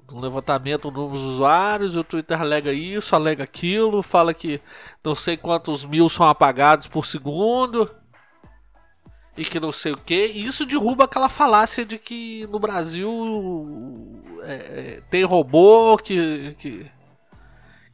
Do 0.07 0.19
levantamento 0.19 0.89
do 0.89 1.01
número 1.01 1.23
usuários, 1.23 1.95
o 1.95 2.03
Twitter 2.03 2.39
alega 2.39 2.71
isso, 2.71 3.15
alega 3.15 3.43
aquilo, 3.43 4.01
fala 4.01 4.33
que 4.33 4.61
não 5.03 5.15
sei 5.15 5.35
quantos 5.35 5.83
mil 5.83 6.07
são 6.07 6.27
apagados 6.27 6.88
por 6.88 7.05
segundo 7.05 7.89
e 9.38 9.43
que 9.43 9.59
não 9.59 9.71
sei 9.71 9.91
o 9.91 9.97
que. 9.97 10.27
E 10.27 10.45
isso 10.45 10.65
derruba 10.65 11.05
aquela 11.05 11.29
falácia 11.29 11.85
de 11.85 11.97
que 11.97 12.47
no 12.47 12.59
Brasil 12.59 14.23
é, 14.43 14.53
é, 14.53 15.01
tem 15.09 15.23
robô 15.23 15.97
que, 15.97 16.55
que, 16.59 16.91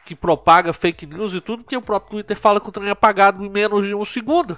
que, 0.05 0.15
propaga 0.15 0.73
fake 0.73 1.05
news 1.05 1.33
e 1.33 1.41
tudo, 1.41 1.63
porque 1.63 1.77
o 1.77 1.81
próprio 1.81 2.11
Twitter 2.11 2.37
fala 2.37 2.59
que 2.59 2.69
o 2.69 2.71
trem 2.71 2.89
é 2.89 2.91
apagado 2.91 3.43
em 3.43 3.49
menos 3.49 3.85
de 3.85 3.95
um 3.95 4.05
segundo. 4.05 4.57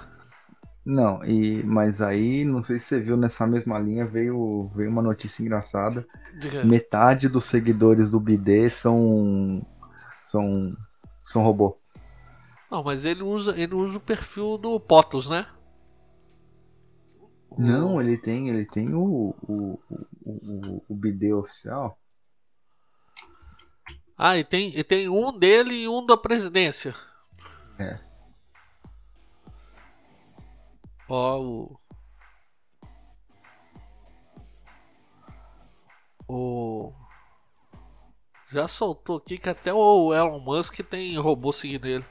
Não, 0.84 1.24
e 1.24 1.62
mas 1.62 2.02
aí, 2.02 2.44
não 2.44 2.62
sei 2.62 2.78
se 2.78 2.86
você 2.86 3.00
viu 3.00 3.16
nessa 3.16 3.46
mesma 3.46 3.78
linha, 3.78 4.06
veio, 4.06 4.70
veio 4.74 4.90
uma 4.90 5.00
notícia 5.00 5.42
engraçada. 5.42 6.06
Metade 6.64 7.28
dos 7.28 7.44
seguidores 7.44 8.10
do 8.10 8.20
BD 8.20 8.68
são 8.68 9.66
são 10.22 10.76
são 11.22 11.42
robô. 11.42 11.78
Não, 12.70 12.82
mas 12.82 13.04
ele 13.04 13.22
usa, 13.22 13.58
ele 13.58 13.74
usa 13.74 13.96
o 13.96 14.00
perfil 14.00 14.58
do 14.58 14.78
POTUS, 14.78 15.28
né? 15.28 15.46
Não, 17.56 18.00
ele 18.00 18.18
tem, 18.18 18.48
ele 18.48 18.66
tem 18.66 18.92
o, 18.94 19.34
o, 19.42 19.78
o, 20.24 20.84
o, 20.88 20.94
BD 20.94 21.32
oficial. 21.32 21.96
Ah, 24.18 24.36
e 24.36 24.44
tem, 24.44 24.76
e 24.76 24.82
tem 24.82 25.08
um 25.08 25.36
dele 25.36 25.74
e 25.74 25.88
um 25.88 26.04
da 26.04 26.16
presidência. 26.16 26.94
É. 27.78 28.00
Ó, 31.08 31.38
o. 31.40 31.80
O. 36.26 36.92
Já 38.50 38.66
soltou 38.66 39.16
aqui 39.18 39.36
que 39.36 39.48
até 39.48 39.72
o 39.72 40.14
Elon 40.14 40.38
Musk 40.38 40.80
tem 40.80 41.18
robô 41.18 41.52
seguindo 41.52 41.86
ele. 41.86 42.04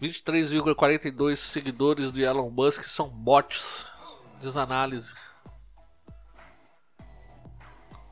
23,42 0.00 1.36
seguidores 1.36 2.12
do 2.12 2.20
Elon 2.20 2.50
Musk 2.50 2.82
são 2.84 3.08
bots. 3.08 3.86
Desanálise. 4.40 5.14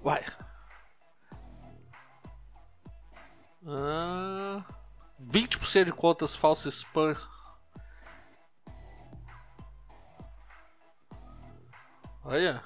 Vai. 0.03 0.25
Ah, 3.67 4.65
20% 5.21 5.85
de 5.85 5.93
contas 5.93 6.35
falsas 6.35 6.75
spam 6.75 7.15
Olha. 12.25 12.63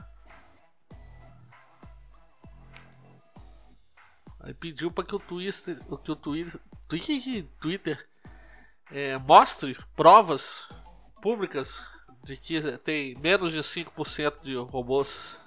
Aí 4.41 4.55
pediu 4.55 4.91
para 4.91 5.05
que 5.05 5.15
o 5.15 5.19
Twitter, 5.19 5.79
que 5.85 6.11
o 6.13 6.17
Twitter, 6.17 6.61
Twitter 7.61 8.09
é, 8.91 9.19
mostre 9.19 9.77
provas 9.95 10.69
públicas 11.21 11.85
de 12.25 12.37
que 12.37 12.79
tem 12.79 13.17
menos 13.19 13.53
de 13.53 13.59
5% 13.59 14.43
de 14.43 14.57
robôs. 14.57 15.39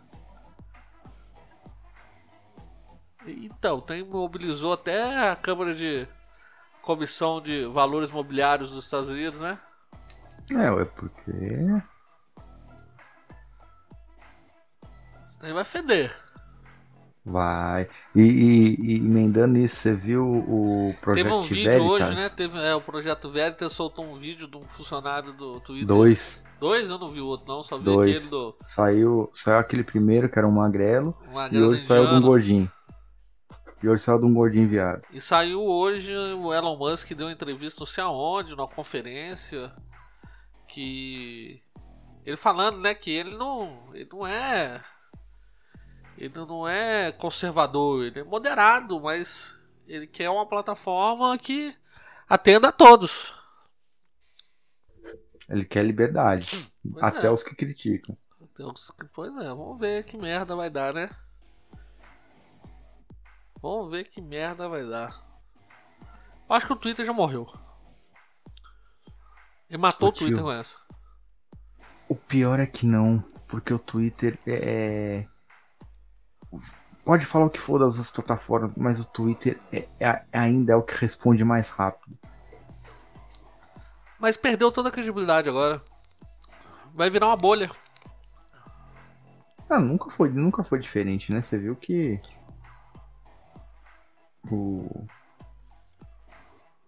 Então, 3.25 3.79
tem, 3.79 4.03
mobilizou 4.03 4.73
até 4.73 5.29
a 5.29 5.35
Câmara 5.35 5.73
de 5.73 6.07
Comissão 6.81 7.39
de 7.39 7.65
Valores 7.67 8.11
Mobiliários 8.11 8.71
dos 8.71 8.85
Estados 8.85 9.09
Unidos, 9.09 9.39
né? 9.39 9.59
É, 10.51 10.81
é 10.81 10.85
porque. 10.85 11.31
Daí 15.41 15.53
vai 15.53 15.63
feder. 15.63 16.15
Vai. 17.23 17.87
E, 18.15 18.21
e, 18.21 18.75
e 18.81 18.95
emendando 18.95 19.57
isso, 19.57 19.75
você 19.75 19.93
viu 19.93 20.23
o 20.25 20.95
projeto 21.01 21.23
Teve 21.23 21.35
um 21.35 21.41
vídeo 21.43 21.71
Veritas? 21.71 22.09
hoje, 22.09 22.15
né? 22.15 22.29
Teve, 22.29 22.59
é, 22.59 22.75
o 22.75 22.81
projeto 22.81 23.29
Veritas 23.29 23.71
soltou 23.73 24.05
um 24.05 24.13
vídeo 24.15 24.47
de 24.47 24.57
um 24.57 24.65
funcionário 24.65 25.31
do 25.33 25.59
Twitter. 25.59 25.87
Dois. 25.87 26.43
Dois? 26.59 26.89
Eu 26.89 26.97
não 26.97 27.11
vi 27.11 27.21
o 27.21 27.27
outro, 27.27 27.53
não. 27.53 27.61
Só 27.63 27.77
vi 27.77 27.83
Dois. 27.83 28.17
aquele 28.17 28.29
do. 28.31 28.55
Saiu, 28.65 29.29
saiu 29.33 29.59
aquele 29.59 29.83
primeiro, 29.83 30.29
que 30.29 30.37
era 30.39 30.47
um 30.47 30.51
magrelo, 30.51 31.15
Um 31.27 31.31
e 31.31 31.33
magrelo 31.35 31.67
hoje 31.69 31.83
saiu 31.83 32.01
de 32.01 32.07
um 32.07 32.11
indiano. 32.13 32.27
gordinho. 32.27 32.71
E 33.83 33.89
hoje 33.89 34.03
saiu 34.03 34.19
de 34.19 34.25
um 34.25 34.33
gordinho 34.33 34.67
viado. 34.67 35.01
E 35.11 35.21
saiu 35.21 35.61
hoje 35.61 36.15
o 36.15 36.53
Elon 36.53 36.77
Musk 36.77 37.11
deu 37.13 37.27
uma 37.27 37.33
entrevista 37.33 37.81
não 37.81 37.87
sei 37.87 38.03
aonde, 38.03 38.55
numa 38.55 38.67
conferência, 38.67 39.71
que 40.67 41.61
ele 42.25 42.37
falando, 42.37 42.79
né, 42.79 42.93
que 42.93 43.09
ele 43.11 43.35
não, 43.35 43.89
ele 43.93 44.07
não 44.11 44.25
é 44.25 44.81
ele 46.21 46.45
não 46.45 46.67
é 46.67 47.11
conservador, 47.11 48.03
ele 48.03 48.19
é 48.19 48.23
moderado, 48.23 49.01
mas 49.01 49.59
ele 49.87 50.05
quer 50.05 50.29
uma 50.29 50.45
plataforma 50.45 51.35
que 51.35 51.75
atenda 52.29 52.67
a 52.67 52.71
todos. 52.71 53.33
Ele 55.49 55.65
quer 55.65 55.83
liberdade. 55.83 56.71
Pois 56.83 57.03
até 57.03 57.25
é. 57.25 57.31
os 57.31 57.41
que 57.41 57.55
criticam. 57.55 58.15
Pois 59.15 59.35
é, 59.37 59.47
vamos 59.47 59.79
ver 59.79 60.03
que 60.03 60.15
merda 60.15 60.55
vai 60.55 60.69
dar, 60.69 60.93
né? 60.93 61.09
Vamos 63.59 63.89
ver 63.89 64.03
que 64.03 64.21
merda 64.21 64.69
vai 64.69 64.87
dar. 64.87 65.19
Acho 66.47 66.67
que 66.67 66.73
o 66.73 66.77
Twitter 66.77 67.03
já 67.03 67.13
morreu. 67.13 67.51
Ele 69.67 69.79
matou 69.79 70.09
Ô, 70.09 70.11
o 70.11 70.13
Twitter 70.13 70.35
tio. 70.35 70.43
com 70.43 70.51
essa. 70.51 70.77
O 72.07 72.15
pior 72.15 72.59
é 72.59 72.67
que 72.67 72.85
não, 72.85 73.19
porque 73.47 73.73
o 73.73 73.79
Twitter 73.79 74.37
é. 74.45 75.25
Pode 77.03 77.25
falar 77.25 77.45
o 77.45 77.49
que 77.49 77.59
for 77.59 77.79
das 77.79 77.97
outras 77.97 78.11
plataformas, 78.11 78.71
mas 78.77 78.99
o 78.99 79.05
Twitter 79.05 79.59
é- 79.71 79.87
é- 79.99 80.23
ainda 80.31 80.73
é 80.73 80.75
o 80.75 80.83
que 80.83 80.93
responde 80.95 81.43
mais 81.43 81.69
rápido. 81.69 82.17
Mas 84.19 84.37
perdeu 84.37 84.71
toda 84.71 84.89
a 84.89 84.91
credibilidade 84.91 85.49
agora. 85.49 85.81
Vai 86.93 87.09
virar 87.09 87.27
uma 87.27 87.35
bolha. 87.35 87.71
Ah, 89.67 89.79
nunca 89.79 90.09
foi, 90.09 90.29
nunca 90.29 90.63
foi 90.63 90.79
diferente, 90.79 91.31
né? 91.31 91.41
Você 91.41 91.57
viu 91.57 91.75
que. 91.75 92.21
O. 94.51 95.07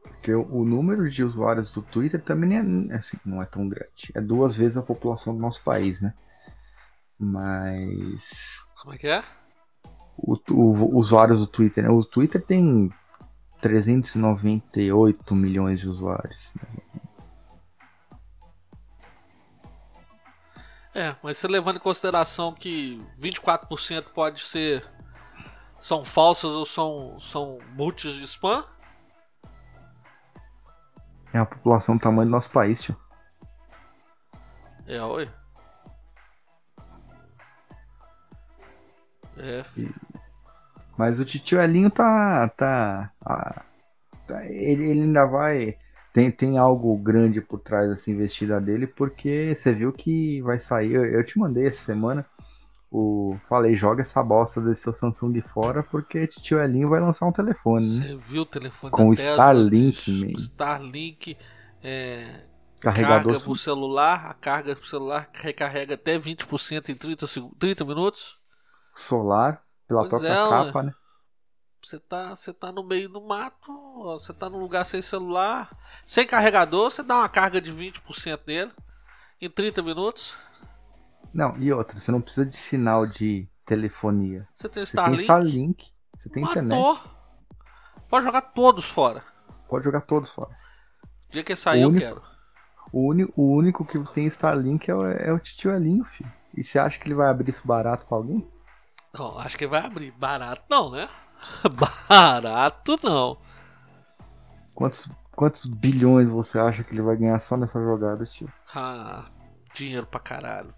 Porque 0.03 0.33
o, 0.33 0.63
número 0.63 1.09
de 1.09 1.23
usuários 1.23 1.71
do 1.71 1.81
Twitter 1.81 2.21
também 2.21 2.89
é, 2.91 2.95
assim, 2.95 3.17
não 3.25 3.41
é 3.41 3.45
tão 3.45 3.67
grande. 3.67 4.11
É 4.13 4.21
duas 4.21 4.55
vezes 4.55 4.77
a 4.77 4.83
população 4.83 5.33
do 5.33 5.41
nosso 5.41 5.63
país, 5.63 6.01
né? 6.01 6.13
Mas. 7.17 8.61
Como 8.81 8.93
é 8.93 8.97
que 8.97 9.07
é? 9.07 9.23
O, 10.17 10.35
o- 10.51 10.97
usuários 10.97 11.39
do 11.39 11.47
Twitter, 11.47 11.83
né? 11.83 11.89
O 11.89 12.03
Twitter 12.03 12.41
tem 12.43 12.91
398 13.61 15.35
milhões 15.35 15.79
de 15.79 15.89
usuários. 15.89 16.51
É, 20.93 21.15
mas 21.23 21.37
você 21.37 21.47
levando 21.47 21.77
em 21.77 21.79
consideração 21.79 22.53
que 22.53 23.01
24% 23.19 24.03
pode 24.13 24.41
ser. 24.41 24.85
são 25.79 26.05
falsas 26.05 26.51
ou 26.51 26.65
são, 26.65 27.19
são 27.19 27.57
multis 27.75 28.13
de 28.13 28.23
spam. 28.25 28.63
É 31.33 31.39
a 31.39 31.45
população 31.45 31.97
do 31.97 32.01
tamanho 32.01 32.27
do 32.27 32.31
nosso 32.31 32.51
país, 32.51 32.81
tio. 32.81 32.95
É, 34.85 35.01
oi. 35.01 35.27
É, 39.37 39.63
filho. 39.63 39.93
Mas 40.97 41.19
o 41.19 41.25
titio 41.25 41.59
Elinho 41.59 41.89
tá. 41.89 42.47
tá, 42.49 43.11
ah, 43.25 43.61
tá- 44.27 44.45
ele, 44.45 44.89
ele 44.89 45.01
ainda 45.01 45.25
vai. 45.25 45.77
Tem, 46.13 46.29
tem 46.29 46.57
algo 46.59 46.95
grande 46.97 47.41
por 47.41 47.59
trás 47.59 47.89
dessa 47.89 48.11
investida 48.11 48.61
dele, 48.61 48.85
porque 48.85 49.53
você 49.55 49.73
viu 49.73 49.91
que 49.91 50.41
vai 50.43 50.59
sair. 50.59 50.93
Eu, 50.93 51.05
eu 51.05 51.23
te 51.25 51.39
mandei 51.39 51.67
essa 51.67 51.81
semana. 51.83 52.25
O, 52.91 53.35
falei, 53.49 53.75
joga 53.75 54.01
essa 54.01 54.21
bosta 54.23 54.61
desse 54.61 54.83
seu 54.83 54.93
Samsung 54.93 55.41
fora, 55.41 55.81
porque 55.81 56.27
titio 56.27 56.61
Elinho 56.61 56.89
vai 56.89 56.99
lançar 56.99 57.25
um 57.25 57.31
telefone, 57.31 57.97
né? 57.97 58.05
Você 58.05 58.15
viu 58.17 58.43
o 58.43 58.45
telefone 58.45 58.91
Com 58.91 59.09
o 59.09 59.13
Starlink, 59.13 60.11
man. 60.11 60.33
Starlink, 60.37 61.35
é, 61.81 62.43
Carregador. 62.79 63.33
carga 63.33 63.39
pro 63.43 63.55
celular, 63.55 64.27
a 64.27 64.33
carga 64.35 64.75
pro 64.75 64.85
celular 64.85 65.27
recarrega 65.33 65.95
até 65.95 66.19
20% 66.19 66.89
em 66.89 66.95
30, 66.95 67.25
segu- 67.25 67.55
30 67.57 67.83
minutos. 67.83 68.37
Solar 68.93 69.63
pela 69.87 70.01
Pois 70.01 70.09
própria 70.09 70.29
é, 70.29 70.49
capa, 70.49 70.83
né? 70.83 70.93
Você 71.81 71.99
tá, 71.99 72.29
você 72.35 72.53
tá 72.53 72.71
no 72.71 72.83
meio 72.83 73.09
do 73.09 73.21
mato, 73.21 73.73
você 74.03 74.33
tá 74.33 74.49
num 74.49 74.59
lugar 74.59 74.85
sem 74.85 75.01
celular, 75.01 75.69
sem 76.05 76.25
carregador, 76.25 76.89
você 76.89 77.03
dá 77.03 77.17
uma 77.17 77.27
carga 77.29 77.59
de 77.59 77.71
20% 77.71 78.39
nele 78.47 78.71
em 79.41 79.49
30 79.49 79.81
minutos. 79.81 80.33
Não, 81.33 81.57
e 81.57 81.73
outra, 81.73 81.99
você 81.99 82.11
não 82.11 82.21
precisa 82.21 82.45
de 82.45 82.55
sinal 82.55 83.05
de 83.05 83.49
telefonia. 83.65 84.47
Você 84.55 84.69
tem 84.69 84.85
Você 84.85 84.95
tem 84.95 85.15
Starlink, 85.15 85.21
Starlink, 85.23 85.91
você 86.15 86.29
tem 86.29 86.43
matou. 86.43 86.61
internet, 86.63 87.01
Pode 88.09 88.23
jogar 88.25 88.41
todos 88.41 88.85
fora. 88.85 89.23
pode 89.67 89.83
jogar 89.83 90.01
todos 90.01 90.31
fora. 90.31 90.51
O 91.29 91.31
dia 91.33 91.43
que 91.43 91.55
sair 91.55 91.81
eu 91.81 91.89
único- 91.89 92.05
quero. 92.05 92.21
O, 92.93 93.11
o 93.35 93.57
único 93.57 93.83
que 93.83 93.97
tem 94.13 94.27
Starlink 94.27 94.89
é 94.89 94.95
o, 94.95 95.03
é 95.05 95.33
o 95.33 95.39
titio 95.39 95.71
Elinho, 95.71 96.03
filho. 96.05 96.31
E 96.55 96.63
você 96.63 96.77
acha 96.77 96.99
que 96.99 97.07
ele 97.07 97.15
vai 97.15 97.27
abrir 97.27 97.49
isso 97.49 97.67
barato 97.67 98.05
pra 98.05 98.15
alguém? 98.17 98.47
Não, 99.17 99.37
acho 99.39 99.57
que 99.57 99.67
vai 99.67 99.85
abrir. 99.85 100.11
Barato 100.11 100.63
não, 100.69 100.89
né? 100.89 101.07
Barato 102.09 102.97
não. 103.03 103.37
Quantos, 104.73 105.07
quantos 105.35 105.65
bilhões 105.67 106.31
você 106.31 106.57
acha 106.57 106.83
que 106.83 106.93
ele 106.93 107.01
vai 107.01 107.15
ganhar 107.15 107.37
só 107.39 107.55
nessa 107.55 107.79
jogada, 107.79 108.23
tio? 108.25 108.51
Ah, 108.73 109.25
dinheiro 109.73 110.07
pra 110.07 110.19
caralho. 110.19 110.73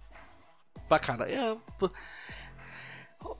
Pra 0.89 0.99
caralho. 0.99 1.31
É, 1.31 1.57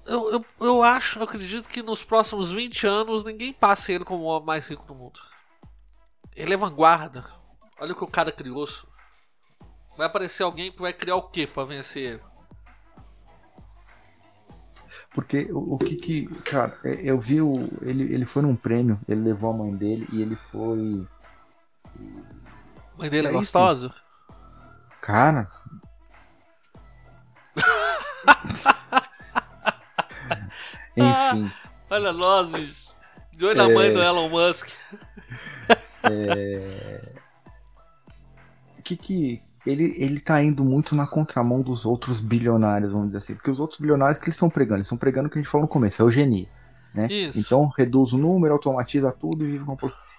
eu, 0.06 0.32
eu, 0.32 0.46
eu 0.62 0.82
acho, 0.82 1.20
eu 1.20 1.24
acredito 1.24 1.68
que 1.68 1.84
nos 1.84 2.04
próximos 2.04 2.52
20 2.52 2.88
anos 2.88 3.24
ninguém 3.24 3.52
passe 3.52 3.92
ele 3.92 4.06
como 4.06 4.24
o 4.24 4.28
homem 4.28 4.46
mais 4.46 4.68
rico 4.68 4.86
do 4.86 4.96
mundo. 4.96 5.20
Ele 6.34 6.54
é 6.54 6.58
vanguarda. 6.58 7.26
Olha 7.80 7.92
o 7.92 7.96
que 7.96 8.04
o 8.04 8.08
cara 8.08 8.32
criou. 8.32 8.68
Vai 9.98 10.08
aparecer 10.08 10.44
alguém 10.44 10.72
que 10.72 10.82
vai 10.82 10.94
criar 10.94 11.16
o 11.16 11.30
que 11.30 11.46
pra 11.46 11.66
vencer 11.66 12.14
ele? 12.14 12.35
Porque 15.16 15.48
o, 15.50 15.76
o 15.76 15.78
que 15.78 15.96
que. 15.96 16.26
Cara, 16.44 16.78
é- 16.84 17.10
eu 17.10 17.18
vi 17.18 17.42
o. 17.42 17.70
Ele, 17.82 18.04
ele 18.14 18.26
foi 18.26 18.42
num 18.44 18.56
prêmio, 18.56 19.00
ele 19.08 19.22
levou 19.22 19.52
a 19.52 19.58
mãe 19.58 19.74
dele 19.76 20.06
e 20.12 20.22
ele 20.22 20.36
foi. 20.36 21.08
Mãe 22.98 23.10
dele 23.10 23.28
é 23.28 23.30
É 23.30 23.34
gostosa? 23.34 23.94
Cara. 25.02 25.50
Enfim. 30.98 31.52
Olha 31.90 32.12
nós, 32.14 32.50
bicho. 32.50 32.86
De 33.34 33.46
olho 33.46 33.58
na 33.58 33.70
É. 33.70 33.74
mãe 33.74 33.94
do 33.94 34.02
Elon 34.02 34.30
Musk. 34.30 34.70
O 38.78 38.82
que 38.84 38.96
que. 38.98 39.42
Ele, 39.66 39.94
ele 39.98 40.20
tá 40.20 40.44
indo 40.44 40.64
muito 40.64 40.96
na 40.96 41.08
contramão 41.08 41.62
dos 41.62 41.86
outros 41.86 42.22
bilionários, 42.22 42.92
vamos 42.92 43.08
dizer 43.08 43.18
assim. 43.18 43.36
Porque 43.36 43.50
os 43.50 43.60
outros 43.60 43.80
bilionários 43.80 44.20
que 44.20 44.26
eles 44.26 44.36
estão 44.36 44.50
pregando? 44.50 44.78
Eles 44.78 44.88
estão 44.88 44.98
pregando 44.98 45.28
o 45.28 45.32
que 45.32 45.40
a 45.40 45.42
gente 45.42 45.50
falou 45.50 45.64
no 45.64 45.72
começo, 45.72 46.02
é 46.02 46.06
eugenia. 46.06 46.48
Né? 46.94 47.08
Isso. 47.10 47.40
Então 47.40 47.68
reduz 47.68 48.14
o 48.14 48.18
número, 48.18 48.54
automatiza 48.54 49.12
tudo 49.12 49.44
e 49.44 49.52
vive 49.52 49.66
com. 49.66 49.78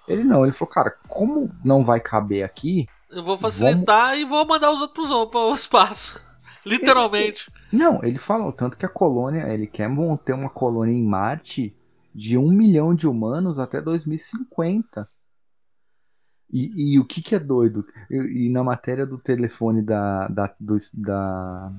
Ele 0.09 0.25
não, 0.25 0.45
ele 0.45 0.53
falou, 0.53 0.73
cara, 0.73 0.95
como 1.09 1.51
não 1.65 1.85
vai 1.85 2.01
caber 2.01 2.45
aqui, 2.45 2.87
Eu 3.11 3.23
vou 3.23 3.37
facilitar 3.37 4.17
e 4.19 4.25
vou 4.25 4.47
mandar 4.47 4.71
os 4.71 4.81
outros 4.81 5.09
pro 5.09 5.27
pro 5.29 5.55
espaço. 5.55 6.25
Literalmente. 6.67 7.51
Não, 7.73 8.03
ele 8.03 8.19
falou 8.19 8.53
tanto 8.53 8.77
que 8.77 8.85
a 8.85 8.89
colônia, 8.89 9.49
ele 9.49 9.67
quer 9.67 9.89
manter 9.89 10.33
uma 10.33 10.51
colônia 10.51 10.93
em 10.93 11.05
Marte 11.05 11.75
de 12.15 12.37
um 12.37 12.51
milhão 12.51 12.95
de 12.95 13.07
humanos 13.07 13.59
até 13.59 13.81
2050. 13.81 15.09
E, 16.51 16.95
e 16.95 16.99
o 16.99 17.05
que 17.05 17.21
que 17.23 17.35
é 17.35 17.39
doido? 17.39 17.85
E, 18.11 18.47
e 18.47 18.51
na 18.51 18.63
matéria 18.63 19.05
do 19.07 19.19
telefone 19.19 19.83
da, 19.83 20.29
da, 20.29 20.55
do- 20.61 20.77
da, 20.95 21.73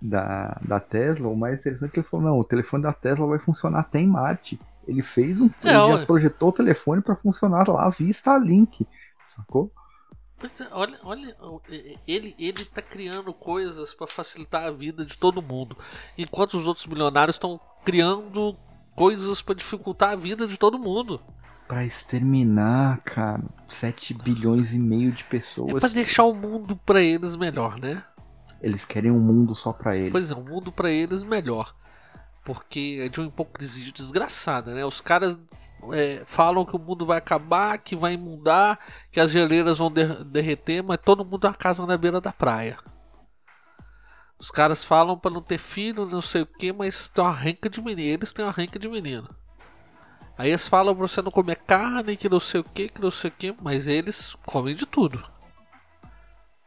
da, 0.00 0.60
da 0.66 0.80
Tesla, 0.80 1.28
o 1.28 1.36
mais 1.36 1.60
interessante 1.60 1.88
é 1.90 1.92
que 1.92 2.00
ele 2.00 2.06
falou, 2.06 2.26
não, 2.26 2.38
o 2.38 2.44
telefone 2.44 2.82
da 2.82 2.92
Tesla 2.92 3.26
vai 3.26 3.38
funcionar 3.38 3.80
até 3.80 4.00
em 4.00 4.06
Marte. 4.06 4.58
Ele 4.86 5.02
fez 5.02 5.40
um. 5.40 5.48
É, 5.62 5.68
ele 5.68 5.76
olha. 5.76 5.98
já 6.00 6.06
projetou 6.06 6.48
o 6.48 6.52
telefone 6.52 7.00
para 7.00 7.14
funcionar 7.14 7.68
lá 7.68 7.88
via 7.88 8.10
Starlink. 8.10 8.86
Sacou? 9.24 9.72
Pois 10.38 10.60
é, 10.60 10.66
olha, 10.72 10.98
olha, 11.04 11.36
ele, 12.06 12.34
ele 12.36 12.64
tá 12.64 12.82
criando 12.82 13.32
coisas 13.32 13.94
pra 13.94 14.08
facilitar 14.08 14.64
a 14.64 14.72
vida 14.72 15.06
de 15.06 15.16
todo 15.16 15.40
mundo, 15.40 15.76
enquanto 16.18 16.54
os 16.58 16.66
outros 16.66 16.86
milionários 16.88 17.36
estão 17.36 17.60
criando 17.84 18.52
coisas 18.96 19.40
pra 19.40 19.54
dificultar 19.54 20.10
a 20.10 20.16
vida 20.16 20.46
de 20.48 20.58
todo 20.58 20.80
mundo. 20.80 21.20
Pra 21.72 21.84
exterminar, 21.86 23.00
cara, 23.02 23.42
7 23.66 24.12
bilhões 24.12 24.74
e 24.74 24.78
meio 24.78 25.10
de 25.10 25.22
É 25.22 25.26
pessoas. 25.26 25.80
pra 25.80 25.88
deixar 25.88 26.24
o 26.24 26.34
mundo 26.34 26.76
pra 26.76 27.00
eles 27.00 27.34
melhor, 27.34 27.78
né? 27.80 28.04
Eles 28.60 28.84
querem 28.84 29.10
um 29.10 29.18
mundo 29.18 29.54
só 29.54 29.72
pra 29.72 29.96
eles. 29.96 30.12
Pois 30.12 30.30
é, 30.30 30.34
um 30.34 30.44
mundo 30.44 30.70
pra 30.70 30.90
eles 30.90 31.24
melhor. 31.24 31.74
Porque 32.44 32.98
é 33.02 33.08
de 33.08 33.20
uma 33.20 33.28
hipocrisia 33.28 33.90
desgraçada, 33.90 34.74
né? 34.74 34.84
Os 34.84 35.00
caras 35.00 35.38
é, 35.94 36.22
falam 36.26 36.66
que 36.66 36.76
o 36.76 36.78
mundo 36.78 37.06
vai 37.06 37.16
acabar, 37.16 37.78
que 37.78 37.96
vai 37.96 38.18
mudar, 38.18 38.78
que 39.10 39.18
as 39.18 39.30
geleiras 39.30 39.78
vão 39.78 39.90
der- 39.90 40.22
derreter, 40.24 40.82
mas 40.82 40.98
todo 41.02 41.24
mundo 41.24 41.46
uma 41.46 41.54
casa 41.54 41.86
na 41.86 41.96
beira 41.96 42.20
da 42.20 42.32
praia. 42.34 42.76
Os 44.38 44.50
caras 44.50 44.84
falam 44.84 45.16
pra 45.18 45.30
não 45.30 45.40
ter 45.40 45.56
filho, 45.56 46.04
não 46.04 46.20
sei 46.20 46.42
o 46.42 46.46
que, 46.46 46.70
mas 46.70 47.08
tem 47.08 47.24
uma 47.24 47.32
renca 47.32 47.70
de 47.70 47.80
menino. 47.80 48.12
Eles 48.18 48.30
têm 48.34 48.44
uma 48.44 48.52
renca 48.52 48.78
de 48.78 48.88
menino. 48.90 49.26
Aí 50.36 50.48
eles 50.48 50.66
falam 50.66 50.94
pra 50.94 51.06
você 51.06 51.20
não 51.22 51.30
comer 51.30 51.56
carne, 51.56 52.16
que 52.16 52.28
não 52.28 52.40
sei 52.40 52.60
o 52.60 52.64
que, 52.64 52.88
que 52.88 53.00
não 53.00 53.10
sei 53.10 53.30
o 53.30 53.34
que, 53.36 53.54
mas 53.60 53.86
eles 53.86 54.34
comem 54.46 54.74
de 54.74 54.86
tudo. 54.86 55.22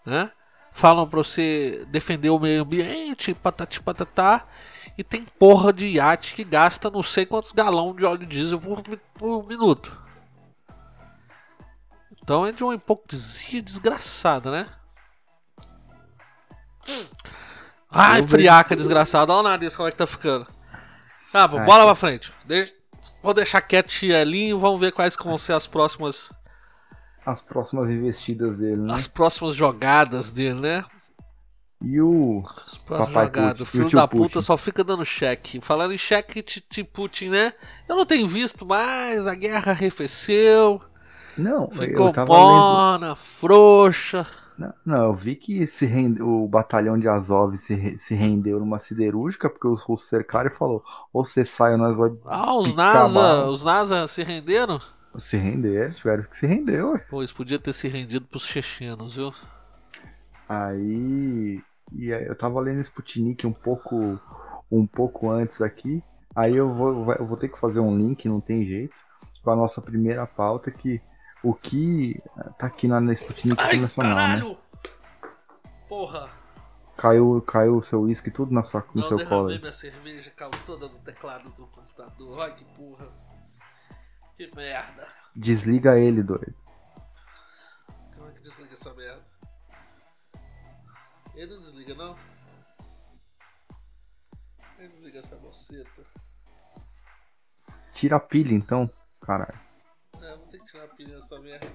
Né? 0.06 0.32
Falam 0.72 1.08
pra 1.08 1.18
você 1.18 1.86
defender 1.90 2.30
o 2.30 2.40
meio 2.40 2.62
ambiente, 2.62 3.34
patati 3.34 3.82
patatá. 3.82 4.46
E 4.98 5.04
tem 5.04 5.26
porra 5.26 5.74
de 5.74 5.88
iate 5.88 6.36
que 6.36 6.44
gasta 6.44 6.90
não 6.90 7.04
sei 7.04 7.26
quantos 7.26 7.52
galão 7.52 7.94
de 7.94 8.06
óleo 8.06 8.26
diesel 8.26 8.60
por, 8.60 8.82
por 9.16 9.46
minuto. 9.48 9.98
Então 12.22 12.46
é 12.46 12.52
de 12.52 12.64
uma 12.64 12.76
hipocrisia 12.76 13.62
desgraçada, 13.62 14.50
né? 14.52 14.68
Ai, 17.92 18.22
friaca 18.28 18.76
desgraçada. 18.76 19.32
Olha 19.34 19.40
o 19.40 19.44
nariz 19.44 19.76
como 19.76 19.88
é 19.88 19.92
que 19.92 19.98
tá 19.98 20.08
ficando. 20.08 20.48
Ah, 21.34 21.48
bom, 21.48 21.64
bola 21.66 21.86
pra 21.86 21.96
frente. 21.96 22.32
Deixa- 22.46 22.74
Vou 23.26 23.34
deixar 23.34 23.60
quietinho 23.62 24.16
ali 24.16 24.50
e 24.50 24.54
vamos 24.54 24.80
ver 24.80 24.92
quais 24.92 25.16
vão 25.16 25.36
ser 25.36 25.54
as 25.54 25.66
próximas, 25.66 26.32
As 27.26 27.42
próximas 27.42 27.90
investidas 27.90 28.58
dele, 28.60 28.78
né? 28.84 28.94
as 28.94 29.08
próximas 29.08 29.56
jogadas 29.56 30.30
dele, 30.30 30.60
né? 30.60 30.86
E 31.82 32.00
o. 32.00 32.44
As 32.46 32.78
próximas 32.78 33.08
Papai 33.10 33.26
jogadas. 33.26 33.58
Putin. 33.60 33.64
O 33.64 33.66
filho 33.66 33.90
da 33.96 34.08
puta 34.08 34.24
Putin? 34.34 34.42
só 34.42 34.56
fica 34.56 34.84
dando 34.84 35.04
cheque. 35.04 35.60
Falando 35.60 35.94
em 35.94 35.98
cheque, 35.98 36.44
Titi 36.44 36.84
Putin, 36.84 37.30
né? 37.30 37.54
Eu 37.90 37.96
não 37.96 38.06
tenho 38.06 38.28
visto 38.28 38.64
mais, 38.64 39.26
a 39.26 39.34
guerra 39.34 39.72
arrefeceu, 39.72 40.80
Não, 41.36 41.68
ficou 41.72 42.08
eu 42.08 42.14
tava 42.14 42.32
lendo. 42.32 42.44
morna, 42.46 43.16
frouxa. 43.16 44.26
Não, 44.58 44.74
não, 44.86 45.06
eu 45.08 45.14
vi 45.14 45.36
que 45.36 45.68
se 45.68 45.86
rende... 45.86 46.22
o 46.22 46.48
batalhão 46.48 46.98
de 46.98 47.08
Azov 47.10 47.56
se, 47.58 47.98
se 47.98 48.16
rendeu 48.16 48.60
numa 48.60 48.80
siderúrgica 48.80 49.50
porque 49.50 49.68
os 49.68 49.84
russos 49.84 50.08
cercaram 50.10 50.48
e 50.50 50.54
falou: 50.54 50.82
ou 51.12 51.24
você 51.24 51.44
sai 51.44 51.74
ou 51.74 51.78
nós 51.78 51.98
vamos 51.98 52.20
Ah, 52.26 52.54
os 52.56 52.74
NASA, 52.74 53.10
bala." 53.10 53.50
os 53.50 53.64
NASA 53.64 54.08
se 54.08 54.24
renderam? 54.24 54.80
se 55.18 55.38
render. 55.38 55.84
Eles 55.86 55.98
tiveram 55.98 56.24
que 56.24 56.38
se 56.38 56.46
render, 56.48 56.84
ué. 56.84 57.06
Pois 57.08 57.32
podia 57.32 57.58
ter 57.58 57.74
se 57.74 57.88
rendido 57.88 58.28
pros 58.28 58.46
chechenos, 58.46 59.16
viu? 59.16 59.34
Aí. 60.48 61.62
E 61.92 62.14
aí 62.14 62.26
eu 62.26 62.36
tava 62.36 62.60
lendo 62.60 62.82
Sputnik 62.82 63.46
um 63.46 63.54
pouco, 63.54 64.20
um 64.72 64.86
pouco 64.88 65.30
antes 65.30 65.62
aqui. 65.62 66.04
Aí 66.36 66.56
eu 66.56 66.74
vou, 66.74 67.12
eu 67.14 67.26
vou 67.26 67.38
ter 67.38 67.50
que 67.50 67.60
fazer 67.60 67.80
um 67.80 67.96
link, 67.96 68.28
não 68.28 68.42
tem 68.42 68.66
jeito, 68.66 68.94
com 69.44 69.52
a 69.52 69.56
nossa 69.56 69.82
primeira 69.82 70.26
pauta 70.28 70.72
que 70.72 71.02
o 71.46 71.54
que 71.54 72.20
tá 72.58 72.68
aqui 72.68 72.88
na, 72.88 73.00
Sputnik 73.14 73.62
Ai, 73.62 73.76
Internacional, 73.76 74.16
né? 74.16 74.28
caralho! 74.40 74.58
Porra, 75.88 76.30
Caiu, 76.98 77.42
caiu 77.42 77.78
o 77.78 77.84
seu 77.84 78.02
uísque 78.02 78.32
tudo 78.32 78.54
na 78.54 78.64
sua, 78.64 78.80
no 78.94 79.02
não 79.02 79.08
seu 79.08 79.18
colo. 79.18 79.28
derramei 79.28 79.56
aí. 79.56 79.60
minha 79.60 79.72
cerveja, 79.72 80.32
caiu 80.32 80.52
toda 80.66 80.88
no 80.88 80.98
teclado 81.00 81.50
do 81.50 81.68
computador. 81.68 82.42
Ai, 82.42 82.56
que 82.56 82.64
porra. 82.64 83.08
Que 84.38 84.50
merda. 84.56 85.08
Desliga 85.36 86.00
ele, 86.00 86.24
doido. 86.24 86.56
Como 88.16 88.30
é 88.30 88.32
que 88.32 88.42
desliga 88.42 88.74
essa 88.74 88.94
merda? 88.94 89.24
Ele 91.36 91.52
não 91.54 91.60
desliga, 91.60 91.94
não? 91.96 92.16
Ele 94.80 94.88
desliga 94.88 95.20
essa 95.20 95.36
boceta. 95.36 96.04
Tira 97.92 98.16
a 98.16 98.20
pilha 98.22 98.54
então, 98.54 98.90
caralho. 99.22 99.65
É, 101.00 101.06
vou 101.06 101.16
ter 101.16 101.16
que 101.16 101.16
tirar 101.16 101.16
a 101.16 101.16
pilha 101.16 101.16
dessa 101.18 101.40
merda. 101.40 101.74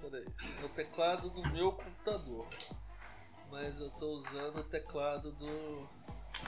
Pera 0.00 0.16
aí. 0.16 0.26
É 0.62 0.64
o 0.64 0.68
teclado 0.70 1.30
do 1.30 1.48
meu 1.50 1.72
computador. 1.72 2.46
Mas 3.50 3.80
eu 3.80 3.90
tô 3.92 4.06
usando 4.18 4.58
o 4.60 4.64
teclado 4.64 5.32
do, 5.32 5.88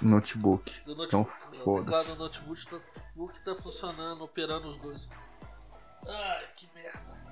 Notebook. 0.01 0.81
do 0.83 0.93
Então 1.05 1.21
notebook. 1.21 1.59
o 1.59 1.65
foda-se. 1.65 1.85
teclado 1.85 2.17
do 2.17 2.23
notebook 2.23 2.67
tá, 2.67 2.77
notebook 2.77 3.45
tá 3.45 3.55
funcionando, 3.57 4.25
operando 4.25 4.69
os 4.69 4.79
dois. 4.79 5.09
Ai, 6.07 6.49
que 6.57 6.69
merda. 6.75 7.23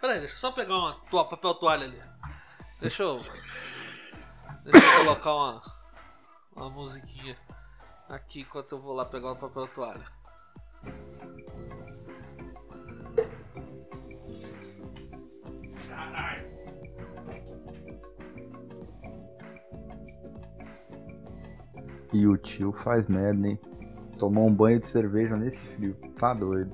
Pera 0.00 0.14
aí, 0.14 0.20
deixa 0.20 0.34
eu 0.34 0.38
só 0.38 0.52
pegar 0.52 0.76
uma 0.76 0.94
to 1.10 1.24
papel 1.26 1.54
toalha 1.54 1.84
ali. 1.86 2.02
Deixa 2.80 3.02
eu. 3.02 3.14
Deixa 4.64 4.86
eu 4.86 5.04
colocar 5.04 5.32
uma, 5.34 5.62
uma 6.56 6.70
musiquinha 6.70 7.38
aqui 8.08 8.40
enquanto 8.40 8.72
eu 8.72 8.80
vou 8.80 8.94
lá 8.94 9.04
pegar 9.04 9.32
o 9.32 9.36
papel 9.36 9.68
toalha. 9.68 10.04
E 22.12 22.26
o 22.26 22.36
tio 22.36 22.72
faz 22.72 23.06
merda, 23.06 23.48
hein? 23.48 23.58
Tomou 24.18 24.46
um 24.46 24.54
banho 24.54 24.80
de 24.80 24.86
cerveja 24.86 25.36
nesse 25.36 25.64
frio. 25.64 25.96
Tá 26.18 26.34
doido. 26.34 26.72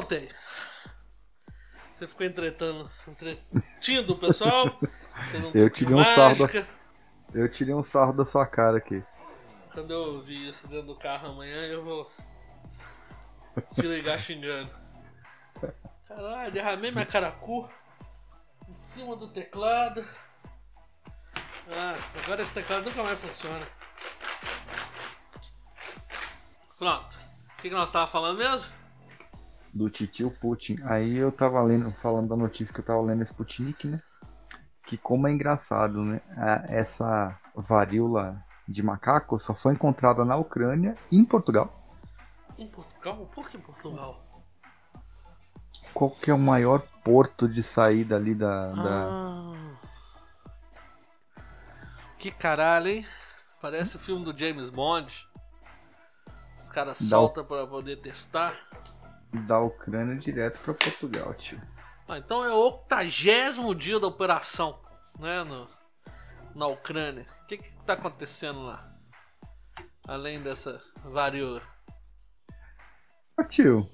Voltei. 0.00 0.30
Você 1.92 2.06
ficou 2.06 2.24
entretando, 2.24 2.90
entretindo 3.06 4.14
o 4.14 4.18
pessoal. 4.18 4.80
Eu 5.52 5.68
tirei 5.68 5.94
um 5.94 6.02
sarro 6.02 6.36
da-. 6.38 6.66
Eu 7.34 7.48
tirei 7.50 7.74
um 7.74 7.82
sarro 7.82 8.14
da 8.14 8.24
sua 8.24 8.46
cara 8.46 8.78
aqui. 8.78 9.04
Quando 9.74 9.92
eu 9.92 10.22
vi 10.22 10.48
isso 10.48 10.66
dentro 10.68 10.86
do 10.86 10.96
carro 10.96 11.28
amanhã, 11.28 11.66
eu 11.66 11.84
vou 11.84 12.10
te 13.74 13.82
ligar 13.82 14.18
xingando. 14.18 14.70
Caralho, 16.08 16.50
derramei 16.50 16.90
minha 16.90 17.04
caracu 17.04 17.68
em 18.70 18.74
cima 18.74 19.14
do 19.14 19.28
teclado. 19.28 20.02
Ah, 21.70 21.94
agora 22.24 22.40
esse 22.40 22.54
teclado 22.54 22.86
nunca 22.86 23.02
mais 23.02 23.18
funciona. 23.18 23.66
Pronto. 26.78 27.18
O 27.58 27.60
que, 27.60 27.68
que 27.68 27.74
nós 27.74 27.92
tava 27.92 28.10
falando 28.10 28.38
mesmo? 28.38 28.79
Do 29.72 29.88
titio 29.88 30.30
Putin. 30.30 30.78
Aí 30.84 31.16
eu 31.16 31.30
tava 31.30 31.62
lendo, 31.62 31.90
falando 31.92 32.28
da 32.28 32.36
notícia 32.36 32.74
que 32.74 32.80
eu 32.80 32.84
tava 32.84 33.00
lendo 33.02 33.22
Sputnik, 33.22 33.86
né? 33.86 34.02
Que 34.84 34.96
como 34.96 35.28
é 35.28 35.32
engraçado, 35.32 36.04
né? 36.04 36.20
Essa 36.68 37.38
varíola 37.54 38.44
de 38.66 38.82
macaco 38.82 39.38
só 39.38 39.54
foi 39.54 39.74
encontrada 39.74 40.24
na 40.24 40.36
Ucrânia 40.36 40.94
e 41.10 41.18
em 41.18 41.24
Portugal. 41.24 41.72
Em 42.58 42.66
Portugal? 42.66 43.30
Por 43.32 43.48
que 43.48 43.56
em 43.56 43.60
Portugal? 43.60 44.20
Qual 45.94 46.10
que 46.10 46.30
é 46.30 46.34
o 46.34 46.38
maior 46.38 46.82
porto 47.04 47.48
de 47.48 47.62
saída 47.62 48.16
ali 48.16 48.34
da. 48.34 48.68
da... 48.68 49.08
Ah. 49.08 49.52
Que 52.18 52.30
caralho, 52.30 52.88
hein? 52.88 53.06
Parece 53.60 53.96
o 53.96 53.98
filme 53.98 54.24
do 54.24 54.36
James 54.36 54.70
Bond. 54.70 55.28
Os 56.58 56.68
caras 56.70 56.98
soltam 56.98 57.44
pra 57.44 57.66
poder 57.66 57.96
testar. 57.96 58.54
Da 59.32 59.60
Ucrânia 59.60 60.16
direto 60.16 60.58
pra 60.60 60.74
Portugal, 60.74 61.32
tio. 61.34 61.60
Ah, 62.08 62.18
então 62.18 62.44
é 62.44 62.52
o 62.52 62.66
octagésimo 62.66 63.74
dia 63.74 64.00
da 64.00 64.06
operação, 64.08 64.80
né? 65.18 65.44
No, 65.44 65.68
na 66.56 66.66
Ucrânia? 66.66 67.26
O 67.42 67.46
que 67.46 67.58
que 67.58 67.70
tá 67.84 67.92
acontecendo 67.92 68.62
lá? 68.62 68.92
Além 70.08 70.40
dessa 70.40 70.82
varíola. 71.04 71.62
Ô, 73.38 73.44
tio, 73.44 73.88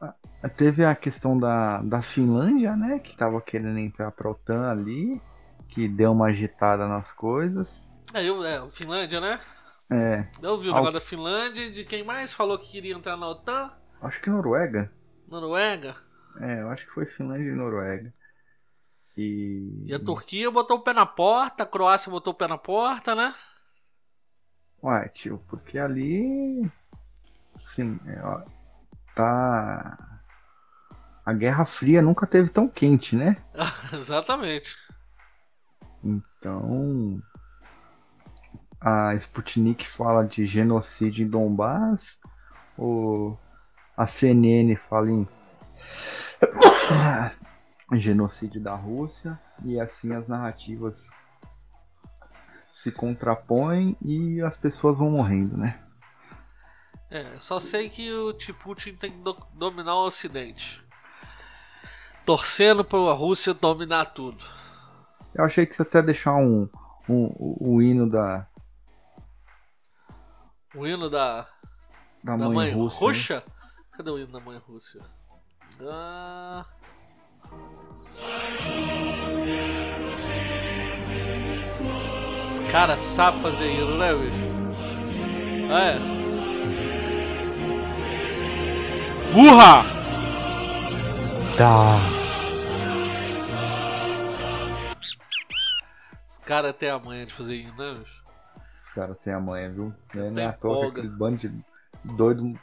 a- 0.00 0.48
teve 0.48 0.84
a 0.84 0.94
questão 0.96 1.38
da, 1.38 1.80
da 1.82 2.00
Finlândia, 2.02 2.74
né? 2.76 2.98
Que 2.98 3.16
tava 3.16 3.40
querendo 3.42 3.78
entrar 3.78 4.10
pra 4.12 4.30
OTAN 4.30 4.70
ali, 4.70 5.20
que 5.68 5.86
deu 5.88 6.12
uma 6.12 6.28
agitada 6.28 6.88
nas 6.88 7.12
coisas. 7.12 7.82
É, 8.14 8.24
eu, 8.24 8.42
é, 8.42 8.70
Finlândia, 8.70 9.20
né? 9.20 9.38
É, 9.90 10.28
Eu 10.42 10.58
vi 10.58 10.68
o 10.68 10.72
Al- 10.72 10.76
negócio 10.76 10.92
da 10.94 11.00
Finlândia 11.00 11.62
e 11.62 11.72
de 11.72 11.84
quem 11.84 12.04
mais 12.04 12.32
falou 12.34 12.58
que 12.58 12.70
queria 12.70 12.94
entrar 12.94 13.16
na 13.16 13.28
OTAN? 13.28 13.72
acho 14.02 14.20
que 14.20 14.30
Noruega. 14.30 14.92
Noruega. 15.26 15.96
É, 16.40 16.60
eu 16.60 16.70
acho 16.70 16.86
que 16.86 16.92
foi 16.92 17.06
Finlândia 17.06 17.50
e 17.50 17.54
Noruega. 17.54 18.12
E. 19.16 19.82
E 19.86 19.94
a 19.94 19.98
Turquia 19.98 20.50
botou 20.50 20.76
o 20.78 20.80
pé 20.82 20.92
na 20.92 21.04
porta, 21.06 21.64
a 21.64 21.66
Croácia 21.66 22.10
botou 22.10 22.32
o 22.32 22.36
pé 22.36 22.46
na 22.46 22.58
porta, 22.58 23.14
né? 23.14 23.34
Ué, 24.82 25.08
tio, 25.08 25.42
porque 25.48 25.78
ali. 25.78 26.70
Assim, 27.56 27.98
é, 28.06 28.20
ó, 28.22 28.42
tá. 29.14 30.20
A 31.26 31.32
Guerra 31.32 31.64
Fria 31.64 32.00
nunca 32.00 32.26
teve 32.26 32.48
tão 32.50 32.68
quente, 32.68 33.16
né? 33.16 33.36
Exatamente. 33.92 34.76
Então. 36.02 37.20
A 38.80 39.14
Sputnik 39.14 39.86
fala 39.86 40.24
de 40.24 40.46
genocídio 40.46 41.26
em 41.26 41.28
Donbass. 41.28 42.20
O, 42.76 43.36
a 43.96 44.06
CNN 44.06 44.76
fala 44.76 45.10
em 45.10 45.28
genocídio 47.98 48.60
da 48.60 48.74
Rússia. 48.74 49.38
E 49.64 49.80
assim 49.80 50.14
as 50.14 50.28
narrativas 50.28 51.08
se 52.72 52.92
contrapõem 52.92 53.96
e 54.00 54.40
as 54.40 54.56
pessoas 54.56 54.98
vão 54.98 55.10
morrendo, 55.10 55.56
né? 55.56 55.80
É, 57.10 57.24
só 57.40 57.58
sei 57.58 57.88
que 57.88 58.12
o 58.12 58.34
Putin 58.62 58.94
tem 58.94 59.10
que 59.10 59.18
do- 59.18 59.46
dominar 59.54 59.96
o 59.96 60.06
Ocidente. 60.06 60.84
Torcendo 62.24 62.84
pra 62.84 62.98
Rússia 63.12 63.54
dominar 63.54 64.04
tudo. 64.06 64.44
Eu 65.34 65.44
achei 65.44 65.64
que 65.64 65.74
você 65.74 65.82
até 65.82 66.02
deixar 66.02 66.36
um, 66.36 66.68
um, 67.08 67.24
o, 67.36 67.74
o 67.76 67.82
hino 67.82 68.08
da, 68.08 68.46
O 70.78 70.86
hino 70.86 71.10
da, 71.10 71.48
da, 72.22 72.36
da 72.36 72.48
mãe, 72.48 72.72
mãe. 72.72 72.72
Rússia. 72.72 73.36
né? 73.36 73.42
Cadê 73.90 74.10
o 74.10 74.18
hino 74.18 74.30
da 74.32 74.38
mãe 74.38 74.58
Rússia? 74.58 75.02
Ah, 75.82 76.64
Os 82.40 82.60
caras 82.70 83.00
sabem 83.00 83.40
fazer 83.40 83.72
hino, 83.72 83.98
né, 83.98 84.14
bicho? 84.14 84.36
Ah, 85.70 85.84
é. 85.84 85.98
Urra! 89.36 89.84
Tá. 91.56 91.96
Os 96.28 96.38
caras 96.38 96.74
têm 96.76 96.90
a 96.90 96.98
manha 96.98 97.26
de 97.26 97.34
fazer 97.34 97.56
hino, 97.56 97.76
né, 97.76 97.94
bicho? 97.98 98.17
Os 98.98 99.04
caras 99.04 99.18
têm 99.18 99.32
a 99.32 99.38
manha, 99.38 99.68
viu? 99.68 99.94
Não 100.12 100.26
é, 100.26 100.30
Tem 100.32 100.44
à 100.44 100.52
toa 100.52 100.86
que 100.86 100.98
aquele 100.98 101.08
bando 101.08 101.36
de 101.36 101.64
doido 102.02 102.58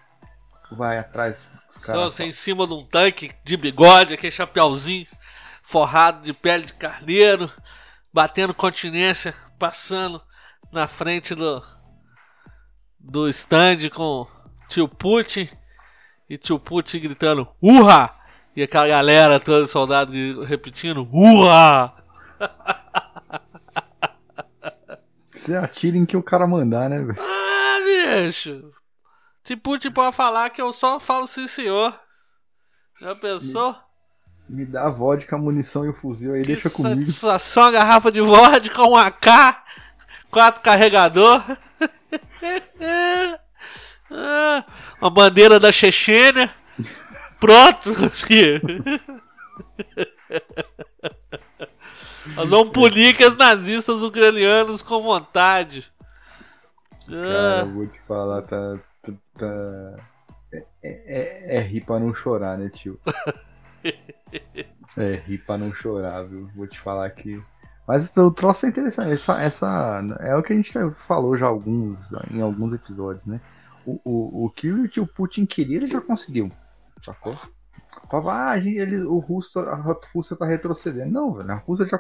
vai 0.70 0.98
atrás 0.98 1.50
dos 1.66 1.76
Só 1.76 1.82
caras. 1.82 2.14
você 2.14 2.26
em 2.26 2.32
cima 2.34 2.68
de 2.68 2.74
um 2.74 2.86
tanque 2.86 3.32
de 3.46 3.56
bigode, 3.56 4.14
aquele 4.14 4.32
chapéuzinho 4.32 5.08
forrado 5.64 6.22
de 6.24 6.34
pele 6.34 6.66
de 6.66 6.74
carneiro, 6.74 7.50
batendo 8.14 8.54
continência, 8.54 9.34
passando 9.58 10.22
na 10.74 10.90
frente 10.90 11.34
do 11.34 11.64
do 13.00 13.30
stand 13.30 13.90
com 13.94 14.28
tio 14.68 14.90
Putin 14.90 15.48
e 16.30 16.38
tio 16.38 16.60
Putin 16.60 17.00
gritando 17.00 17.48
urra! 17.62 18.14
E 18.54 18.62
aquela 18.62 18.90
galera, 18.90 19.40
todos 19.40 19.66
os 19.66 19.72
soldados 19.72 20.14
repetindo 20.50 21.08
urra! 21.14 21.94
Você 25.46 25.56
atira 25.56 25.96
em 25.96 26.06
que 26.06 26.18
o 26.18 26.24
cara 26.24 26.48
mandar, 26.48 26.90
né, 26.90 26.98
velho? 26.98 27.16
Ah, 27.20 28.24
bicho! 28.24 28.72
Tio 29.44 29.60
Putin 29.60 29.92
pode 29.92 30.16
falar 30.16 30.50
que 30.50 30.60
eu 30.60 30.74
só 30.74 31.00
falo 31.00 31.28
sim, 31.28 31.46
senhor. 31.46 31.96
Já 33.00 33.14
pensou? 33.14 33.76
Me 34.50 34.66
dá 34.66 34.88
a 34.88 34.90
vodka, 34.90 35.36
a 35.36 35.40
munição 35.40 35.86
e 35.86 35.90
o 35.90 35.94
fuzil 35.94 36.34
aí, 36.34 36.42
deixa 36.42 36.68
Que 36.68 36.78
comigo. 36.78 37.00
Satisfação, 37.00 37.66
a 37.66 37.72
garrafa 37.72 38.12
de 38.12 38.22
vodka, 38.22 38.82
um 38.82 38.96
AK, 38.96 39.28
quatro 40.32 40.64
carregador. 40.64 41.44
Uma 45.00 45.12
bandeira 45.12 45.60
da 45.60 45.72
Chechênia. 45.72 46.50
Pronto. 47.40 47.92
aqui. 48.04 48.60
Nós 52.36 52.50
vamos 52.50 52.72
punir 52.74 53.16
que 53.16 53.26
os 53.26 53.38
nazistas 53.38 54.04
ucranianos 54.04 54.82
com 54.82 55.02
vontade. 55.02 55.86
Cara, 57.08 57.62
Ah, 57.62 57.66
eu 57.66 57.72
vou 57.74 57.88
te 57.88 58.00
falar, 58.02 58.42
tá. 58.42 58.78
tá, 59.02 59.14
tá- 59.38 59.96
É, 60.52 60.66
é, 60.84 61.58
é 61.58 61.60
rir 61.60 61.82
pra 61.82 62.00
não 62.00 62.14
chorar, 62.14 62.58
né, 62.58 62.70
tio? 62.70 63.00
é 64.98 65.16
rir 65.26 65.40
pra 65.40 65.58
não 65.58 65.74
chorar, 65.74 66.24
viu? 66.24 66.50
Vou 66.56 66.68
te 66.68 66.80
falar 66.80 67.10
que. 67.12 67.42
Mas 67.88 68.16
o 68.18 68.32
troço 68.32 68.66
é 68.66 68.70
interessante. 68.70 69.12
Essa, 69.14 69.40
essa 69.42 70.02
é 70.22 70.36
o 70.36 70.42
que 70.42 70.54
a 70.54 70.56
gente 70.56 70.74
falou 70.96 71.38
já 71.38 71.46
alguns, 71.46 72.12
em 72.32 72.42
alguns 72.42 72.74
episódios, 72.74 73.26
né? 73.26 73.40
O, 73.86 74.00
o, 74.04 74.46
o 74.46 74.50
que 74.50 74.72
o 74.72 74.88
tio 74.88 75.06
Putin 75.06 75.46
queria, 75.46 75.78
ele 75.78 75.88
já 75.88 76.02
conseguiu. 76.02 76.52
Sacou? 77.04 77.38
Falava, 78.10 78.34
ah, 78.34 78.52
a 78.52 78.60
gente, 78.60 78.78
ele, 78.78 79.02
o 79.02 79.20
Russo, 79.20 79.60
a 79.60 79.98
Rússia 80.14 80.36
tá 80.36 80.46
retrocedendo. 80.46 81.12
Não, 81.12 81.34
velho. 81.34 81.52
A 81.52 81.56
Rússia 81.56 81.86
já 81.86 82.00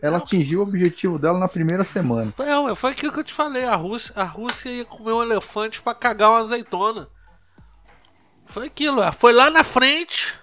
ela 0.00 0.18
atingiu 0.18 0.60
o 0.60 0.62
objetivo 0.62 1.18
dela 1.18 1.38
na 1.38 1.48
primeira 1.48 1.84
semana. 1.84 2.32
Não, 2.38 2.76
foi 2.76 2.90
aquilo 2.90 3.12
que 3.12 3.20
eu 3.20 3.24
te 3.24 3.32
falei. 3.32 3.64
A 3.64 3.74
Rússia, 3.74 4.14
a 4.16 4.24
Rússia 4.24 4.70
ia 4.70 4.84
comer 4.84 5.12
um 5.12 5.22
elefante 5.22 5.82
pra 5.82 5.94
cagar 5.94 6.30
uma 6.30 6.40
azeitona. 6.40 7.08
Foi 8.44 8.66
aquilo, 8.66 9.00
ela 9.00 9.12
foi 9.12 9.32
lá 9.32 9.50
na 9.50 9.64
frente, 9.64 10.38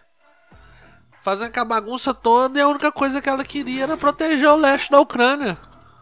fazendo 1.24 1.54
com 1.54 1.60
a 1.60 1.66
bagunça 1.66 2.14
toda, 2.14 2.58
e 2.58 2.62
a 2.62 2.68
única 2.68 2.92
coisa 2.92 3.22
que 3.22 3.30
ela 3.30 3.44
queria 3.44 3.84
era 3.84 3.96
proteger 3.96 4.50
o 4.50 4.56
leste 4.56 4.92
da 4.92 5.00
Ucrânia. 5.00 5.58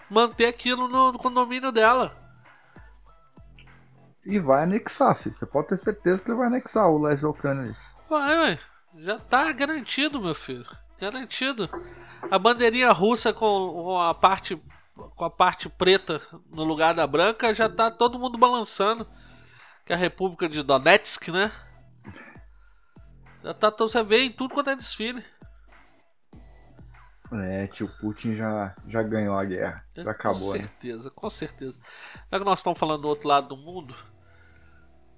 Manter 0.09 0.47
aquilo 0.47 0.87
no, 0.87 1.11
no 1.11 1.19
condomínio 1.19 1.71
dela. 1.71 2.15
E 4.25 4.39
vai 4.39 4.63
anexar, 4.63 5.15
filho. 5.15 5.33
Você 5.33 5.45
pode 5.45 5.67
ter 5.67 5.77
certeza 5.77 6.21
que 6.21 6.29
ele 6.29 6.37
vai 6.37 6.47
anexar 6.47 6.89
o 6.89 7.01
leste 7.01 7.21
da 7.21 7.29
Ucrânia. 7.29 7.75
Vai, 8.09 8.37
ué. 8.37 8.59
Já 9.01 9.17
tá 9.17 9.51
garantido, 9.53 10.21
meu 10.21 10.35
filho. 10.35 10.65
Garantido. 10.99 11.69
A 12.29 12.37
bandeirinha 12.37 12.91
russa 12.91 13.31
com, 13.31 13.39
com 13.39 14.01
a 14.01 14.13
parte 14.13 14.61
com 15.15 15.23
a 15.23 15.29
parte 15.29 15.69
preta 15.69 16.21
no 16.49 16.65
lugar 16.65 16.93
da 16.93 17.07
branca 17.07 17.53
já 17.53 17.69
tá 17.69 17.89
todo 17.89 18.19
mundo 18.19 18.37
balançando. 18.37 19.07
Que 19.85 19.93
é 19.93 19.95
a 19.95 19.99
República 19.99 20.49
de 20.49 20.61
Donetsk, 20.61 21.29
né? 21.29 21.51
Já 23.41 23.53
tá 23.53 23.71
todo, 23.71 23.89
você 23.89 24.03
vê 24.03 24.23
em 24.23 24.31
tudo 24.31 24.53
quanto 24.53 24.69
é 24.69 24.75
desfile. 24.75 25.23
É, 27.31 27.67
tio 27.67 27.87
Putin 27.99 28.35
já, 28.35 28.75
já 28.85 29.01
ganhou 29.01 29.37
a 29.37 29.45
guerra. 29.45 29.85
Já 29.95 30.11
acabou, 30.11 30.51
Com 30.51 30.57
né? 30.57 30.59
certeza, 30.59 31.09
com 31.11 31.29
certeza. 31.29 31.79
Já 32.29 32.37
que 32.37 32.45
nós 32.45 32.59
estamos 32.59 32.77
falando 32.77 33.03
do 33.03 33.07
outro 33.07 33.29
lado 33.29 33.47
do 33.47 33.57
mundo, 33.57 33.95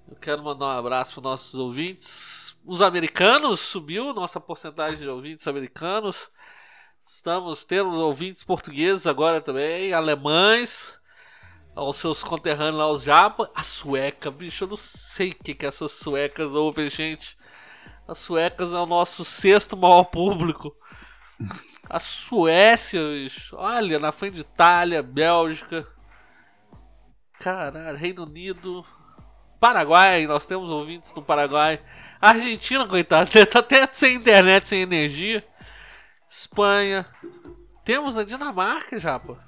eu 0.08 0.16
quero 0.16 0.42
mandar 0.44 0.66
um 0.66 0.78
abraço 0.78 1.14
para 1.14 1.30
nossos 1.30 1.54
ouvintes. 1.54 2.41
Os 2.64 2.80
americanos 2.80 3.60
subiu 3.60 4.14
nossa 4.14 4.40
porcentagem 4.40 4.98
de 4.98 5.08
ouvintes 5.08 5.48
americanos. 5.48 6.30
Estamos 7.02 7.64
tendo 7.64 8.00
ouvintes 8.00 8.44
portugueses 8.44 9.06
agora 9.06 9.40
também, 9.40 9.92
alemães, 9.92 10.96
aos 11.74 11.96
seus 11.96 12.22
conterrâneos 12.22 12.78
lá, 12.78 12.88
os 12.88 13.02
japa. 13.02 13.50
A 13.54 13.64
sueca, 13.64 14.30
bicho, 14.30 14.64
eu 14.64 14.68
não 14.68 14.76
sei 14.76 15.30
o 15.30 15.34
que, 15.34 15.54
que 15.54 15.66
essas 15.66 15.90
suecas 15.90 16.52
ouvem, 16.52 16.88
gente. 16.88 17.36
As 18.06 18.18
suecas 18.18 18.72
é 18.72 18.78
o 18.78 18.86
nosso 18.86 19.24
sexto 19.24 19.76
maior 19.76 20.04
público. 20.04 20.74
A 21.88 21.98
Suécia, 21.98 23.00
bicho. 23.00 23.56
Olha, 23.56 23.98
na 23.98 24.12
frente 24.12 24.34
de 24.34 24.40
Itália, 24.40 25.02
Bélgica. 25.02 25.86
Caralho, 27.40 27.98
Reino 27.98 28.22
Unido. 28.22 28.84
Paraguai, 29.58 30.26
nós 30.26 30.46
temos 30.46 30.70
ouvintes 30.70 31.12
no 31.14 31.22
Paraguai. 31.22 31.82
Argentina, 32.22 32.86
coitado, 32.86 33.28
tá 33.46 33.58
até 33.58 33.88
sem 33.90 34.14
internet, 34.14 34.68
sem 34.68 34.82
energia. 34.82 35.44
Espanha. 36.28 37.04
Temos 37.84 38.14
na 38.14 38.22
Dinamarca, 38.22 38.96
Japa. 38.96 39.38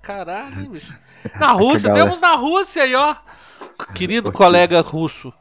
Caralho, 0.00 0.70
bicho. 0.70 0.98
Na 1.38 1.52
Rússia, 1.54 1.92
temos 1.92 2.20
na 2.20 2.34
Rússia 2.34 2.82
aí, 2.82 2.94
ó. 2.94 3.14
Querido 3.94 4.32
Poxa. 4.32 4.44
colega 4.44 4.80
russo. 4.80 5.32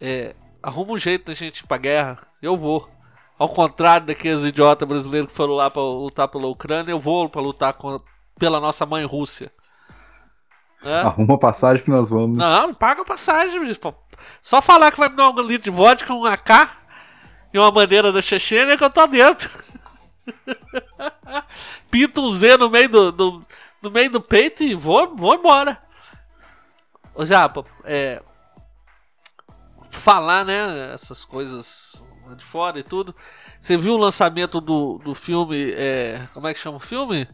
É, 0.00 0.34
arruma 0.62 0.94
um 0.94 0.98
jeito 0.98 1.26
da 1.26 1.34
gente 1.34 1.60
ir 1.60 1.66
pra 1.66 1.76
guerra. 1.76 2.18
Eu 2.40 2.56
vou. 2.56 2.88
Ao 3.38 3.48
contrário 3.48 4.06
daqueles 4.06 4.42
idiotas 4.44 4.88
brasileiros 4.88 5.30
que 5.30 5.36
foram 5.36 5.54
lá 5.54 5.70
para 5.70 5.82
lutar 5.82 6.28
pela 6.28 6.46
Ucrânia, 6.46 6.92
eu 6.92 6.98
vou 6.98 7.28
para 7.28 7.40
lutar 7.40 7.74
com, 7.74 8.00
pela 8.38 8.58
nossa 8.58 8.84
mãe 8.86 9.04
Rússia. 9.04 9.52
É? 10.84 11.00
Arruma 11.00 11.38
passagem 11.38 11.84
que 11.84 11.90
nós 11.90 12.08
vamos. 12.08 12.38
Não, 12.38 12.72
paga 12.72 13.02
a 13.02 13.04
passagem, 13.04 13.60
bicho. 13.60 13.80
Só 14.40 14.62
falar 14.62 14.90
que 14.90 14.98
vai 14.98 15.08
me 15.08 15.16
dar 15.16 15.30
um 15.30 15.40
litro 15.40 15.70
de 15.70 15.76
vodka, 15.76 16.12
um 16.14 16.24
AK 16.24 16.70
e 17.52 17.58
uma 17.58 17.70
bandeira 17.70 18.12
da 18.12 18.22
Chechênia 18.22 18.76
que 18.76 18.84
eu 18.84 18.90
tô 18.90 19.06
dentro. 19.06 19.50
Pinto 21.90 22.22
um 22.22 22.30
Z 22.30 22.56
no 22.56 22.70
meio 22.70 22.88
do, 22.88 23.12
do, 23.12 23.46
no 23.82 23.90
meio 23.90 24.10
do 24.10 24.20
peito 24.20 24.62
e 24.62 24.74
vou, 24.74 25.14
vou 25.14 25.34
embora. 25.34 25.80
Ô 27.14 27.24
Japa, 27.26 27.64
é. 27.84 28.22
Falar, 29.90 30.44
né? 30.44 30.94
Essas 30.94 31.24
coisas 31.24 32.02
de 32.36 32.44
fora 32.44 32.78
e 32.78 32.82
tudo. 32.82 33.14
Você 33.60 33.76
viu 33.76 33.94
o 33.94 33.98
lançamento 33.98 34.60
do, 34.60 34.98
do 34.98 35.14
filme. 35.14 35.72
É, 35.72 36.26
como 36.32 36.46
é 36.46 36.54
que 36.54 36.60
chama 36.60 36.76
o 36.76 36.80
filme? 36.80 37.28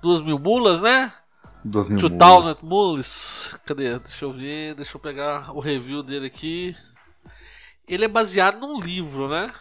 Duas 0.00 0.22
Mil 0.22 0.38
Mulas, 0.38 0.80
né? 0.80 1.12
2000 1.66 2.10
mulas. 2.10 2.60
mulas. 2.62 3.60
Cadê? 3.66 3.98
Deixa 3.98 4.24
eu 4.24 4.32
ver. 4.32 4.74
Deixa 4.74 4.96
eu 4.96 5.00
pegar 5.00 5.54
o 5.54 5.60
review 5.60 6.02
dele 6.02 6.26
aqui. 6.26 6.76
Ele 7.86 8.04
é 8.04 8.08
baseado 8.08 8.60
num 8.60 8.80
livro, 8.80 9.28
né? 9.28 9.52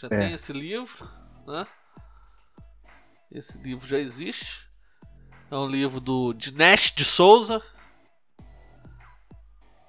Já 0.00 0.08
é. 0.10 0.18
tem 0.18 0.32
esse 0.32 0.52
livro, 0.52 1.08
né? 1.46 1.66
Esse 3.30 3.58
livro 3.58 3.86
já 3.86 3.98
existe. 3.98 4.66
É 5.50 5.56
um 5.56 5.66
livro 5.66 6.00
do 6.00 6.32
Dinesh 6.32 6.92
de 6.92 7.04
Souza. 7.04 7.62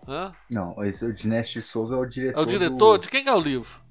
Hã? 0.08 0.34
Não, 0.50 0.82
esse, 0.84 1.06
o 1.06 1.14
Dinesh 1.14 1.50
de 1.50 1.62
Souza 1.62 1.96
é 1.96 1.98
o 1.98 2.06
diretor. 2.06 2.40
É 2.40 2.44
o 2.44 2.46
diretor? 2.46 2.98
Do... 2.98 3.02
De 3.02 3.10
quem 3.10 3.28
é 3.28 3.34
o 3.34 3.40
livro? 3.40 3.82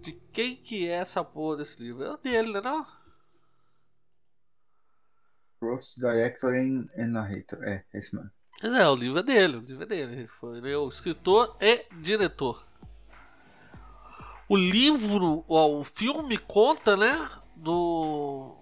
De 0.00 0.12
quem 0.32 0.56
que 0.56 0.88
é 0.88 0.92
essa 0.92 1.24
porra 1.24 1.58
desse 1.58 1.82
livro? 1.82 2.04
É 2.04 2.12
o 2.12 2.16
dele, 2.16 2.52
né 2.52 2.60
não? 2.60 2.86
Roast 5.60 5.96
Director 5.96 6.54
and, 6.54 6.88
Narrator. 7.08 7.62
É, 7.62 7.84
esse 7.94 8.14
mesmo. 8.14 8.30
É, 8.62 8.88
o 8.88 8.94
livro 8.94 9.20
é 9.20 9.22
dele, 9.22 9.56
o 9.56 9.60
livro 9.60 9.82
é 9.84 9.86
dele. 9.86 10.26
Foi 10.26 10.58
ele 10.58 10.72
é 10.72 10.76
o 10.76 10.88
escritor 10.88 11.56
e 11.60 11.84
diretor. 12.00 12.66
O 14.48 14.56
livro, 14.56 15.44
o 15.46 15.84
filme 15.84 16.38
conta, 16.38 16.96
né? 16.96 17.28
Do. 17.54 18.56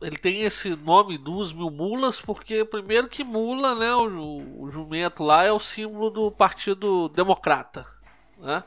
Ele 0.00 0.16
tem 0.16 0.42
esse 0.42 0.74
nome, 0.74 1.18
Duas 1.18 1.52
Mil 1.52 1.70
Mulas, 1.70 2.20
porque 2.20 2.64
primeiro 2.64 3.08
que 3.08 3.22
mula, 3.22 3.74
né? 3.74 3.94
O, 3.94 4.62
o 4.62 4.70
jumento 4.70 5.22
lá 5.22 5.44
é 5.44 5.52
o 5.52 5.60
símbolo 5.60 6.10
do 6.10 6.32
Partido 6.32 7.08
Democrata, 7.10 7.86
né? 8.38 8.64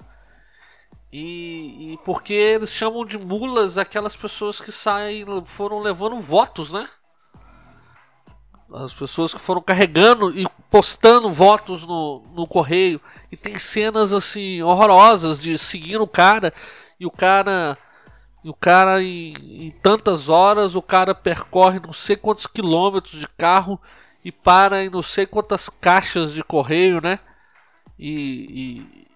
E, 1.12 1.94
e, 1.94 1.98
porque 2.06 2.34
eles 2.34 2.72
chamam 2.72 3.06
de 3.06 3.18
mulas 3.18 3.78
aquelas 3.78 4.16
pessoas 4.16 4.62
que 4.62 4.72
saem, 4.72 5.26
foram 5.46 5.80
levando 5.80 6.20
votos, 6.20 6.72
né? 6.72 6.88
As 8.74 8.94
pessoas 8.94 9.34
que 9.34 9.40
foram 9.40 9.62
carregando 9.62 10.38
e 10.38 10.48
postando 10.72 11.32
votos 11.32 11.86
no, 11.86 12.24
no 12.34 12.48
correio. 12.48 13.00
E 13.32 13.38
tem 13.38 13.58
cenas 13.60 14.12
assim 14.12 14.62
horrorosas 14.62 15.42
de 15.42 15.58
seguir 15.58 16.02
o 16.02 16.08
cara 16.08 16.54
e 17.00 17.06
o 17.06 17.12
cara. 17.12 17.78
E 18.44 18.50
o 18.50 18.54
cara 18.54 19.02
em, 19.02 19.34
em 19.68 19.72
tantas 19.72 20.30
horas 20.30 20.76
o 20.76 20.82
cara 20.82 21.16
percorre 21.16 21.80
não 21.80 21.94
sei 21.94 22.16
quantos 22.16 22.46
quilômetros 22.46 23.20
de 23.20 23.28
carro 23.28 23.80
e 24.24 24.32
para 24.32 24.84
em 24.84 24.90
não 24.90 25.02
sei 25.04 25.26
quantas 25.26 25.70
caixas 25.70 26.34
de 26.34 26.44
correio, 26.44 27.00
né? 27.00 27.20
E, 27.98 29.08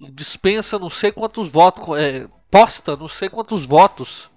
e, 0.00 0.06
e 0.06 0.10
dispensa 0.10 0.78
não 0.78 0.90
sei 0.90 1.12
quantos 1.12 1.48
votos, 1.48 1.96
é, 1.96 2.28
posta 2.50 2.96
não 2.96 3.08
sei 3.08 3.28
quantos 3.28 3.64
votos. 3.64 4.30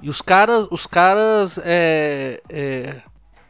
E 0.00 0.08
os 0.08 0.20
caras, 0.20 0.66
os 0.70 0.86
caras 0.86 1.58
é, 1.64 2.42
é, 2.48 3.02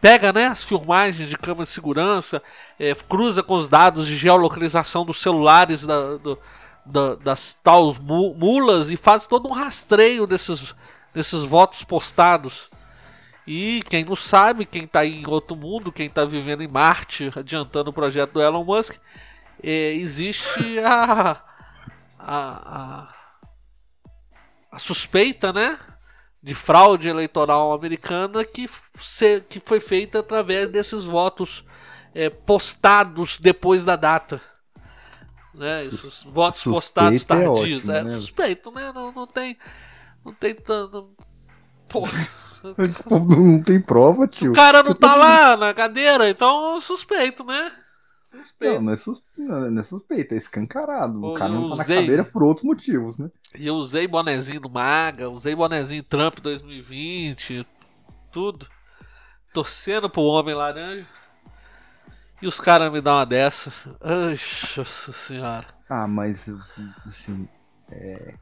pega 0.04 0.34
né, 0.34 0.48
as 0.48 0.62
filmagens 0.62 1.30
de 1.30 1.38
câmera 1.38 1.64
de 1.64 1.70
segurança, 1.70 2.42
é, 2.78 2.94
cruza 2.94 3.42
com 3.42 3.54
os 3.54 3.70
dados 3.70 4.06
de 4.06 4.18
geolocalização 4.18 5.02
dos 5.02 5.16
celulares 5.16 5.86
da, 5.86 6.18
do, 6.18 6.38
da, 6.84 7.14
das 7.14 7.54
tais 7.54 7.96
mulas 7.96 8.90
e 8.90 8.98
faz 8.98 9.26
todo 9.26 9.48
um 9.48 9.52
rastreio 9.52 10.26
desses, 10.26 10.74
desses 11.14 11.40
votos 11.44 11.84
postados. 11.84 12.68
E 13.46 13.82
quem 13.88 14.04
não 14.04 14.14
sabe, 14.14 14.66
quem 14.66 14.84
está 14.84 15.06
em 15.06 15.26
outro 15.26 15.56
mundo, 15.56 15.90
quem 15.90 16.08
está 16.08 16.22
vivendo 16.22 16.62
em 16.62 16.68
Marte, 16.68 17.32
adiantando 17.34 17.88
o 17.88 17.94
projeto 17.94 18.32
do 18.32 18.42
Elon 18.42 18.62
Musk, 18.62 18.96
é, 19.62 19.94
existe 19.94 20.78
a, 20.80 21.42
a, 22.18 23.08
a, 23.08 23.14
a 24.70 24.78
suspeita, 24.78 25.50
né? 25.50 25.78
De 26.44 26.54
fraude 26.54 27.08
eleitoral 27.08 27.72
americana 27.72 28.44
que, 28.44 28.68
se, 28.96 29.40
que 29.48 29.58
foi 29.58 29.80
feita 29.80 30.18
através 30.18 30.68
desses 30.68 31.06
votos 31.06 31.64
é, 32.14 32.28
postados 32.28 33.38
depois 33.38 33.82
da 33.82 33.96
data. 33.96 34.42
Né? 35.54 35.86
Esses 35.86 36.22
votos 36.22 36.62
postados 36.62 37.22
é 37.22 37.24
tardios. 37.24 37.48
É, 37.48 37.62
ótimo, 37.62 37.92
é 37.92 38.04
né? 38.04 38.16
suspeito, 38.16 38.70
né? 38.72 38.92
Não, 38.94 39.10
não 39.10 39.26
tem. 39.26 39.56
Não 40.22 40.34
tem 40.34 40.54
tanto. 40.54 41.08
Porra. 41.88 42.28
Não 43.10 43.62
tem 43.62 43.80
prova, 43.80 44.26
tio. 44.26 44.52
O 44.52 44.54
cara 44.54 44.82
não 44.82 44.94
tá 44.94 45.14
lá 45.14 45.56
na 45.56 45.72
cadeira, 45.72 46.28
então 46.28 46.78
suspeito, 46.78 47.42
né? 47.42 47.72
Suspeito. 48.36 48.74
Não, 48.74 48.82
não 48.82 48.92
é, 48.92 48.96
sus... 48.96 49.24
não 49.36 49.80
é 49.80 49.82
suspeito, 49.82 50.34
é 50.34 50.36
escancarado. 50.36 51.20
Pô, 51.20 51.32
o 51.32 51.34
cara 51.34 51.52
não 51.52 51.68
tá 51.68 51.82
usei... 51.82 51.96
na 51.96 52.02
cadeira 52.02 52.24
por 52.24 52.42
outros 52.42 52.64
motivos, 52.64 53.18
né? 53.18 53.30
E 53.56 53.66
eu 53.66 53.74
usei 53.74 54.06
bonezinho 54.06 54.60
do 54.60 54.70
Maga, 54.70 55.30
usei 55.30 55.54
bonezinho 55.54 56.02
Trump 56.02 56.38
2020, 56.40 57.66
tudo. 58.32 58.66
Torcendo 59.52 60.10
pro 60.10 60.22
Homem 60.22 60.54
Laranja. 60.54 61.06
E 62.42 62.46
os 62.46 62.60
caras 62.60 62.92
me 62.92 63.00
dão 63.00 63.14
uma 63.14 63.24
dessa. 63.24 63.72
Nossa 64.76 65.12
senhora. 65.12 65.66
Ah, 65.88 66.08
mas. 66.08 66.52
Assim. 67.06 67.48
É. 67.90 68.34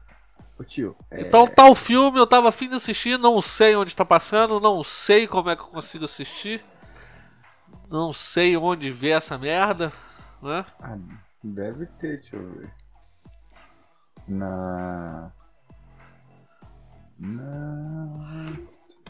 Ô 0.57 0.63
tio. 0.63 0.95
É... 1.11 1.21
Então 1.21 1.47
tá 1.47 1.67
o 1.67 1.75
filme, 1.75 2.19
eu 2.19 2.27
tava 2.27 2.49
afim 2.49 2.67
de 2.67 2.75
assistir, 2.75 3.17
não 3.17 3.41
sei 3.41 3.75
onde 3.75 3.95
tá 3.95 4.05
passando, 4.05 4.59
não 4.59 4.83
sei 4.83 5.27
como 5.27 5.49
é 5.49 5.55
que 5.55 5.61
eu 5.61 5.67
consigo 5.67 6.05
assistir. 6.05 6.63
Não 7.89 8.11
sei 8.11 8.57
onde 8.57 8.91
ver 8.91 9.11
essa 9.11 9.37
merda, 9.37 9.91
né? 10.41 10.65
Ah, 10.81 10.97
deve 11.43 11.85
ter, 11.85 12.19
deixa 12.19 12.35
eu 12.35 12.49
ver. 12.53 12.73
Na. 14.27 15.31
Na. 17.19 18.53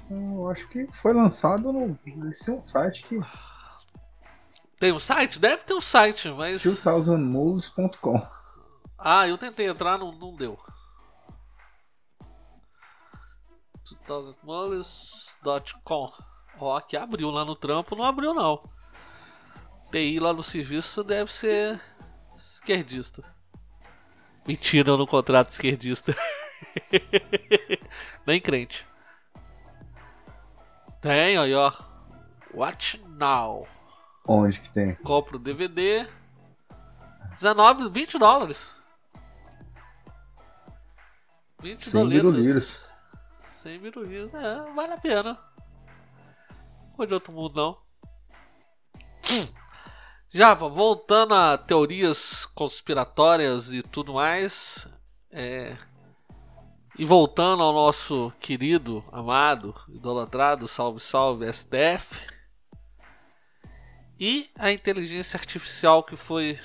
Eu 0.09 0.49
acho 0.49 0.67
que 0.67 0.85
foi 0.91 1.13
lançado 1.13 1.71
no. 1.71 1.97
Eles 2.05 2.39
têm 2.39 2.55
um 2.55 2.65
site 2.65 3.05
que. 3.05 3.19
Tem 4.79 4.91
um 4.91 4.99
site? 4.99 5.39
Deve 5.39 5.63
ter 5.63 5.73
um 5.73 5.81
site, 5.81 6.29
mas. 6.31 6.61
2000moves.com 6.63 8.21
Ah, 8.97 9.27
eu 9.27 9.37
tentei 9.37 9.67
entrar, 9.67 9.97
não, 9.97 10.11
não 10.11 10.35
deu. 10.35 10.57
2000moves.com 14.07 16.32
Que 16.87 16.97
abriu 16.97 17.29
lá 17.29 17.43
no 17.45 17.55
trampo, 17.55 17.95
não 17.95 18.05
abriu 18.05 18.33
não. 18.33 18.63
TI 19.91 20.19
lá 20.19 20.33
no 20.33 20.41
serviço 20.41 21.03
deve 21.03 21.31
ser 21.31 21.79
esquerdista. 22.37 23.23
Mentira, 24.45 24.89
eu 24.89 24.97
não 24.97 25.05
contrato 25.05 25.51
esquerdista. 25.51 26.15
Nem 28.25 28.41
crente. 28.41 28.85
Tem, 30.99 31.37
aí, 31.37 31.53
ó. 31.53 31.71
Watch 32.53 33.01
Now. 33.17 33.67
Onde 34.27 34.59
que 34.59 34.69
tem? 34.69 34.95
Compro 34.95 35.37
DVD. 35.37 36.07
19, 37.33 37.89
20 37.89 38.17
dólares. 38.17 38.75
20 41.61 41.91
dólares. 41.91 42.81
100 43.47 43.79
miruliros. 43.79 44.33
É, 44.33 44.73
vale 44.73 44.93
a 44.93 44.97
pena. 44.97 45.39
Não 46.97 47.05
de 47.05 47.13
outro 47.13 47.33
mundo, 47.33 47.55
não. 47.55 47.83
Já, 50.29 50.53
voltando 50.53 51.33
a 51.33 51.57
teorias 51.57 52.45
conspiratórias 52.45 53.71
e 53.71 53.81
tudo 53.81 54.13
mais. 54.13 54.87
É... 55.31 55.75
E 56.97 57.05
voltando 57.05 57.63
ao 57.63 57.73
nosso 57.73 58.31
querido, 58.39 59.03
amado, 59.11 59.73
idolatrado, 59.89 60.67
salve 60.67 60.99
salve 60.99 61.51
STF. 61.51 62.27
E 64.19 64.49
a 64.57 64.71
inteligência 64.71 65.37
artificial 65.37 66.03
que 66.03 66.15
foi 66.15 66.57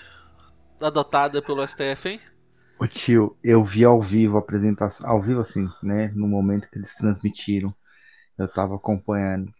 adotada 0.81 1.43
pelo 1.43 1.67
STF, 1.67 2.09
hein? 2.09 2.21
Ô 2.79 2.87
tio, 2.87 3.37
eu 3.43 3.63
vi 3.63 3.85
ao 3.85 4.01
vivo 4.01 4.37
a 4.37 4.41
apresentação, 4.41 5.11
ao 5.11 5.21
vivo 5.21 5.41
assim, 5.41 5.67
né? 5.83 6.09
No 6.15 6.29
momento 6.29 6.71
que 6.71 6.79
eles 6.79 6.95
transmitiram. 6.95 7.75
Eu 8.39 8.47
tava 8.47 8.77
acompanhando. 8.77 9.53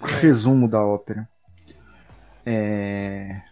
Resumo 0.00 0.68
da 0.68 0.84
ópera. 0.84 1.28
É... 2.44 3.42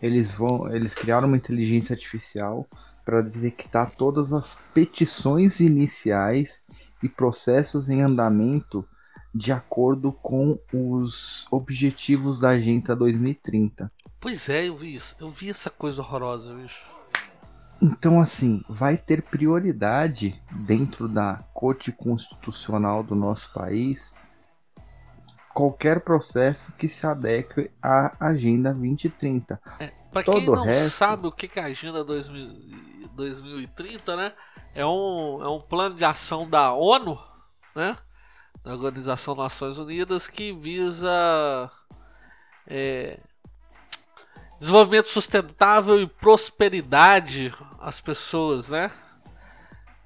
eles 0.00 0.32
vão, 0.32 0.72
eles 0.74 0.94
criaram 0.94 1.26
uma 1.26 1.36
inteligência 1.36 1.94
artificial 1.94 2.66
para 3.04 3.20
detectar 3.20 3.90
todas 3.90 4.32
as 4.32 4.56
petições 4.72 5.60
iniciais 5.60 6.64
e 7.02 7.08
processos 7.08 7.88
em 7.88 8.00
andamento 8.00 8.86
de 9.34 9.52
acordo 9.52 10.12
com 10.12 10.58
os 10.72 11.46
objetivos 11.50 12.38
da 12.38 12.50
Agenda 12.50 12.94
2030. 12.94 13.90
Pois 14.20 14.48
é, 14.48 14.68
eu 14.68 14.76
vi 14.76 14.94
isso. 14.94 15.16
Eu 15.20 15.28
vi 15.28 15.50
essa 15.50 15.68
coisa 15.68 16.00
horrorosa, 16.00 16.54
bicho. 16.54 16.86
Então, 17.82 18.20
assim, 18.20 18.62
vai 18.68 18.96
ter 18.96 19.22
prioridade 19.22 20.40
dentro 20.50 21.08
da 21.08 21.44
Corte 21.52 21.92
Constitucional 21.92 23.02
do 23.02 23.14
nosso 23.14 23.52
país 23.52 24.14
qualquer 25.54 26.00
processo 26.00 26.72
que 26.72 26.88
se 26.88 27.06
adeque 27.06 27.70
à 27.80 28.12
Agenda 28.18 28.74
2030. 28.74 29.60
É, 29.78 29.92
para 30.12 30.24
quem 30.24 30.46
não 30.46 30.64
resto... 30.64 30.90
sabe 30.90 31.28
o 31.28 31.32
que 31.32 31.48
é 31.58 31.62
a 31.62 31.66
Agenda 31.66 32.04
2000, 32.04 33.08
2030, 33.12 34.16
né? 34.16 34.32
É 34.74 34.84
um, 34.84 35.40
é 35.40 35.48
um 35.48 35.60
plano 35.60 35.94
de 35.94 36.04
ação 36.04 36.50
da 36.50 36.72
ONU, 36.72 37.16
né? 37.74 37.96
Da 38.64 38.72
Organização 38.72 39.36
das 39.36 39.44
Nações 39.44 39.78
Unidas 39.78 40.26
que 40.26 40.52
visa 40.52 41.70
é, 42.66 43.20
desenvolvimento 44.58 45.08
sustentável 45.08 46.00
e 46.00 46.06
prosperidade 46.06 47.54
às 47.80 48.00
pessoas, 48.00 48.68
né? 48.68 48.90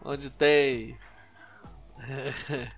Onde 0.05 0.29
tem. 0.29 0.99
É... 2.49 2.78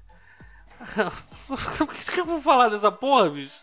Por 1.78 1.88
que 1.88 2.20
eu 2.20 2.24
vou 2.24 2.40
falar 2.40 2.68
dessa 2.68 2.90
porra, 2.90 3.30
bicho? 3.30 3.60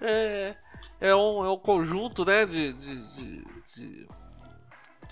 É, 0.00 0.54
é, 1.00 1.14
um, 1.14 1.44
é 1.44 1.50
um 1.50 1.58
conjunto, 1.58 2.24
né, 2.24 2.46
de, 2.46 2.72
de, 2.72 3.14
de, 3.14 3.44
de, 3.76 4.08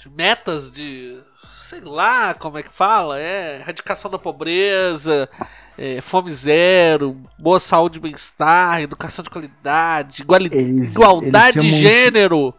de 0.01 0.11
metas 0.11 0.73
de. 0.73 1.21
sei 1.61 1.81
lá 1.81 2.35
como 2.35 2.59
é 2.59 2.63
que 2.63 2.73
fala, 2.73 3.21
é 3.21 3.57
erradicação 3.61 4.11
da 4.11 4.19
pobreza, 4.19 5.29
é, 5.77 6.01
fome 6.01 6.33
zero, 6.33 7.21
boa 7.39 7.61
saúde 7.61 7.99
e 7.99 8.03
bem-estar, 8.03 8.81
educação 8.81 9.23
de 9.23 9.31
qualidade, 9.31 10.23
iguali 10.23 10.49
eles, 10.53 10.93
igualdade 10.93 11.59
eles 11.59 11.75
de 11.75 11.81
gênero. 11.81 12.55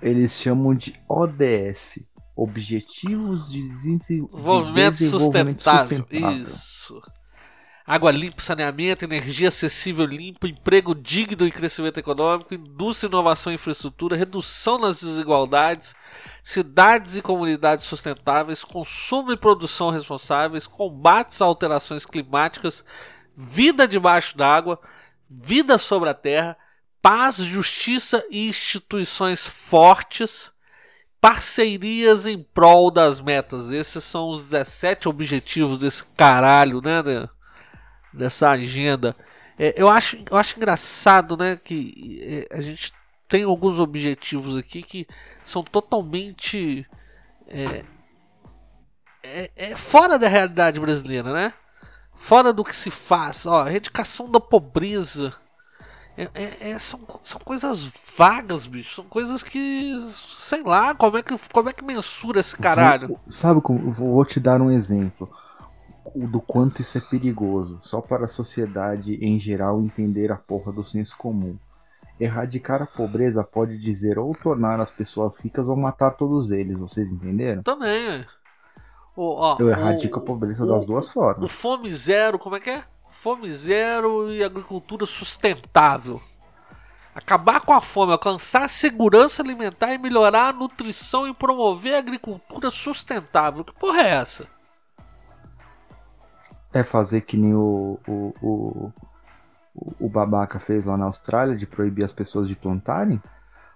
De, 0.00 0.08
eles 0.10 0.32
chamam 0.40 0.74
de 0.74 0.94
ODS 1.08 2.00
Objetivos 2.40 3.50
de, 3.50 3.68
Desenvolvimento, 3.70 4.94
de 4.94 5.04
desenvolvimento 5.04 5.64
sustentável. 5.64 5.98
sustentável. 5.98 6.42
Isso. 6.42 7.02
Água 7.88 8.10
limpa, 8.10 8.42
saneamento, 8.42 9.06
energia 9.06 9.48
acessível 9.48 10.04
limpa, 10.04 10.46
emprego 10.46 10.94
digno 10.94 11.46
e 11.46 11.50
crescimento 11.50 11.96
econômico, 11.96 12.52
indústria, 12.52 13.08
inovação 13.08 13.50
e 13.50 13.54
infraestrutura, 13.54 14.14
redução 14.14 14.78
das 14.78 15.00
desigualdades, 15.00 15.94
cidades 16.44 17.16
e 17.16 17.22
comunidades 17.22 17.86
sustentáveis, 17.86 18.62
consumo 18.62 19.32
e 19.32 19.38
produção 19.38 19.88
responsáveis, 19.88 20.66
combates 20.66 21.40
a 21.40 21.46
alterações 21.46 22.04
climáticas, 22.04 22.84
vida 23.34 23.88
debaixo 23.88 24.36
d'água, 24.36 24.78
vida 25.26 25.78
sobre 25.78 26.10
a 26.10 26.14
terra, 26.14 26.58
paz, 27.00 27.36
justiça 27.36 28.22
e 28.30 28.48
instituições 28.48 29.46
fortes, 29.46 30.52
parcerias 31.22 32.26
em 32.26 32.42
prol 32.42 32.90
das 32.90 33.22
metas. 33.22 33.70
Esses 33.70 34.04
são 34.04 34.28
os 34.28 34.42
17 34.42 35.08
objetivos 35.08 35.80
desse 35.80 36.04
caralho, 36.04 36.82
né? 36.82 37.02
né? 37.02 37.28
Dessa 38.12 38.50
agenda. 38.50 39.14
É, 39.58 39.74
eu, 39.80 39.88
acho, 39.88 40.16
eu 40.30 40.36
acho 40.36 40.56
engraçado, 40.56 41.36
né, 41.36 41.56
que 41.56 42.46
é, 42.50 42.56
a 42.56 42.60
gente 42.60 42.92
tem 43.26 43.42
alguns 43.44 43.78
objetivos 43.78 44.56
aqui 44.56 44.82
que 44.82 45.06
são 45.44 45.62
totalmente 45.62 46.86
é, 47.48 47.84
é, 49.22 49.50
é, 49.56 49.74
fora 49.74 50.18
da 50.18 50.28
realidade 50.28 50.80
brasileira, 50.80 51.32
né? 51.32 51.52
Fora 52.14 52.52
do 52.52 52.64
que 52.64 52.74
se 52.74 52.90
faz. 52.90 53.46
Ó, 53.46 53.66
erradicação 53.66 54.30
da 54.30 54.40
pobreza. 54.40 55.32
É, 56.16 56.28
é, 56.34 56.70
é, 56.70 56.78
são, 56.78 57.00
são 57.22 57.40
coisas 57.40 57.90
vagas, 58.16 58.66
bicho. 58.66 58.96
São 58.96 59.04
coisas 59.04 59.42
que. 59.42 59.94
Sei 60.34 60.62
lá, 60.62 60.94
como 60.94 61.16
é 61.18 61.22
que, 61.22 61.36
como 61.52 61.68
é 61.68 61.72
que 61.72 61.84
mensura 61.84 62.40
esse 62.40 62.56
caralho? 62.56 63.08
Vou, 63.08 63.20
sabe 63.28 63.60
como? 63.60 63.90
Vou 63.90 64.24
te 64.24 64.40
dar 64.40 64.60
um 64.60 64.70
exemplo 64.70 65.30
do 66.14 66.40
quanto 66.40 66.82
isso 66.82 66.98
é 66.98 67.00
perigoso, 67.00 67.78
só 67.80 68.00
para 68.00 68.24
a 68.24 68.28
sociedade 68.28 69.14
em 69.16 69.38
geral 69.38 69.80
entender 69.80 70.30
a 70.32 70.36
porra 70.36 70.72
do 70.72 70.84
senso 70.84 71.16
comum. 71.16 71.56
Erradicar 72.20 72.82
a 72.82 72.86
pobreza 72.86 73.44
pode 73.44 73.78
dizer 73.78 74.18
ou 74.18 74.34
tornar 74.34 74.80
as 74.80 74.90
pessoas 74.90 75.38
ricas 75.38 75.68
ou 75.68 75.76
matar 75.76 76.12
todos 76.12 76.50
eles, 76.50 76.78
vocês 76.78 77.10
entenderam? 77.10 77.62
Também. 77.62 78.26
O, 79.14 79.34
ó, 79.34 79.56
Eu 79.58 79.68
erradico 79.68 80.18
o, 80.18 80.22
a 80.22 80.24
pobreza 80.24 80.64
o, 80.64 80.68
das 80.68 80.84
duas 80.84 81.10
formas. 81.10 81.44
O 81.44 81.48
fome 81.48 81.92
zero, 81.94 82.38
como 82.38 82.56
é 82.56 82.60
que 82.60 82.70
é? 82.70 82.84
Fome 83.08 83.52
zero 83.52 84.32
e 84.32 84.42
agricultura 84.42 85.06
sustentável. 85.06 86.20
Acabar 87.14 87.60
com 87.62 87.72
a 87.72 87.80
fome, 87.80 88.12
alcançar 88.12 88.64
a 88.64 88.68
segurança 88.68 89.42
alimentar 89.42 89.92
e 89.92 89.98
melhorar 89.98 90.50
a 90.50 90.52
nutrição 90.52 91.26
e 91.26 91.34
promover 91.34 91.94
a 91.94 91.98
agricultura 91.98 92.70
sustentável. 92.70 93.64
Que 93.64 93.72
porra 93.72 94.02
é 94.02 94.10
essa? 94.10 94.57
É 96.72 96.82
fazer 96.82 97.22
que 97.22 97.36
nem 97.36 97.54
o, 97.54 97.98
o, 98.06 98.34
o, 98.42 98.92
o 99.98 100.08
babaca 100.08 100.58
fez 100.58 100.84
lá 100.84 100.96
na 100.96 101.06
Austrália 101.06 101.56
de 101.56 101.66
proibir 101.66 102.04
as 102.04 102.12
pessoas 102.12 102.46
de 102.46 102.54
plantarem 102.54 103.20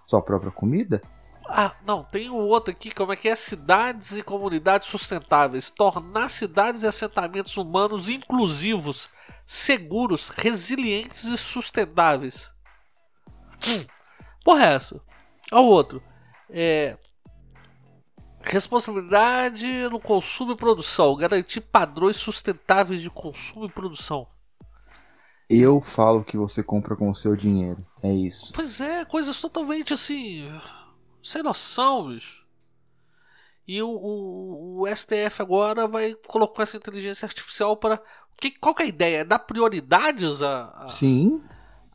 sua 0.05 0.21
própria 0.21 0.51
comida? 0.51 1.01
Ah, 1.47 1.73
não, 1.85 2.03
tem 2.03 2.29
o 2.29 2.35
outro 2.35 2.71
aqui, 2.71 2.91
como 2.91 3.11
é 3.11 3.15
que 3.15 3.27
é? 3.27 3.35
Cidades 3.35 4.11
e 4.13 4.23
comunidades 4.23 4.87
sustentáveis. 4.87 5.69
Tornar 5.69 6.29
cidades 6.29 6.83
e 6.83 6.87
assentamentos 6.87 7.57
humanos 7.57 8.09
inclusivos, 8.09 9.09
seguros, 9.45 10.29
resilientes 10.29 11.25
e 11.25 11.37
sustentáveis. 11.37 12.49
Hum, 13.67 13.85
porra 14.43 14.65
é 14.65 14.73
essa? 14.75 15.01
Olha 15.51 15.61
o 15.61 15.67
outro. 15.67 16.03
É, 16.49 16.97
Responsabilidade 18.43 19.65
no 19.89 19.99
consumo 19.99 20.51
e 20.51 20.57
produção. 20.57 21.15
Garantir 21.15 21.61
padrões 21.61 22.17
sustentáveis 22.17 23.01
de 23.01 23.09
consumo 23.09 23.65
e 23.65 23.71
produção. 23.71 24.27
Eu 25.49 25.79
falo 25.79 26.23
que 26.23 26.37
você 26.37 26.61
compra 26.61 26.95
com 26.95 27.09
o 27.09 27.15
seu 27.15 27.35
dinheiro. 27.35 27.83
É 28.01 28.11
isso. 28.13 28.51
Pois 28.53 28.81
é, 28.81 29.05
coisas 29.05 29.39
totalmente 29.39 29.93
assim. 29.93 30.49
Sem 31.21 31.41
noção, 31.41 32.09
bicho. 32.09 32.43
E 33.65 33.81
o, 33.81 33.89
o, 33.89 34.81
o 34.81 34.87
STF 34.87 35.41
agora 35.41 35.87
vai 35.87 36.13
colocar 36.27 36.63
essa 36.63 36.75
inteligência 36.75 37.25
artificial 37.25 37.77
para. 37.77 38.01
Que, 38.41 38.51
qual 38.51 38.75
que 38.75 38.83
é 38.83 38.85
a 38.85 38.89
ideia? 38.89 39.17
É 39.19 39.23
dar 39.23 39.39
prioridades 39.39 40.41
a, 40.41 40.65
a, 40.69 40.89
Sim. 40.89 41.41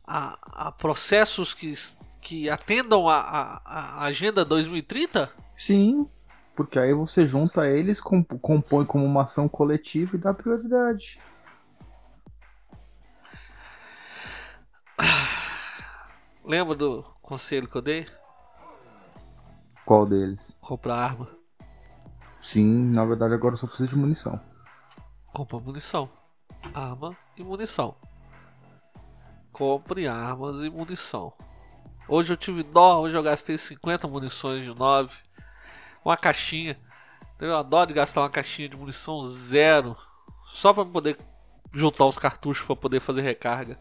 a, 0.07 0.67
a 0.67 0.71
processos 0.71 1.53
que, 1.53 1.75
que 2.21 2.49
atendam 2.49 3.07
a, 3.07 3.19
a, 3.19 3.61
a 3.65 4.03
Agenda 4.05 4.43
2030? 4.43 5.31
Sim 5.55 6.09
porque 6.59 6.77
aí 6.77 6.93
você 6.93 7.25
junta 7.25 7.69
eles, 7.69 8.01
compõe 8.01 8.83
como 8.83 9.05
uma 9.05 9.23
ação 9.23 9.47
coletiva 9.47 10.17
e 10.17 10.19
dá 10.19 10.33
prioridade. 10.33 11.17
Lembra 16.43 16.75
do 16.75 17.01
conselho 17.21 17.65
que 17.65 17.77
eu 17.77 17.81
dei? 17.81 18.05
Qual 19.85 20.05
deles? 20.05 20.57
Comprar 20.59 20.95
arma. 20.95 21.29
Sim, 22.41 22.91
na 22.91 23.05
verdade 23.05 23.33
agora 23.33 23.53
eu 23.53 23.57
só 23.57 23.65
preciso 23.65 23.91
de 23.91 23.95
munição. 23.95 24.37
Compra 25.27 25.59
munição. 25.59 26.09
Arma 26.73 27.15
e 27.37 27.41
munição. 27.41 27.95
Compre 29.53 30.09
armas 30.09 30.59
e 30.59 30.69
munição. 30.69 31.31
Hoje 32.05 32.33
eu 32.33 32.37
tive 32.37 32.63
dó, 32.63 32.99
hoje 32.99 33.15
eu 33.15 33.23
gastei 33.23 33.57
50 33.57 34.09
munições 34.09 34.65
de 34.65 34.75
9 34.75 35.28
uma 36.09 36.17
caixinha. 36.17 36.77
Eu 37.39 37.55
adoro 37.55 37.93
gastar 37.93 38.21
uma 38.21 38.29
caixinha 38.29 38.67
de 38.67 38.75
munição 38.75 39.21
zero. 39.21 39.95
Só 40.45 40.73
pra 40.73 40.83
poder 40.83 41.17
juntar 41.71 42.05
os 42.05 42.17
cartuchos 42.17 42.65
para 42.65 42.75
poder 42.75 42.99
fazer 42.99 43.21
recarga. 43.21 43.77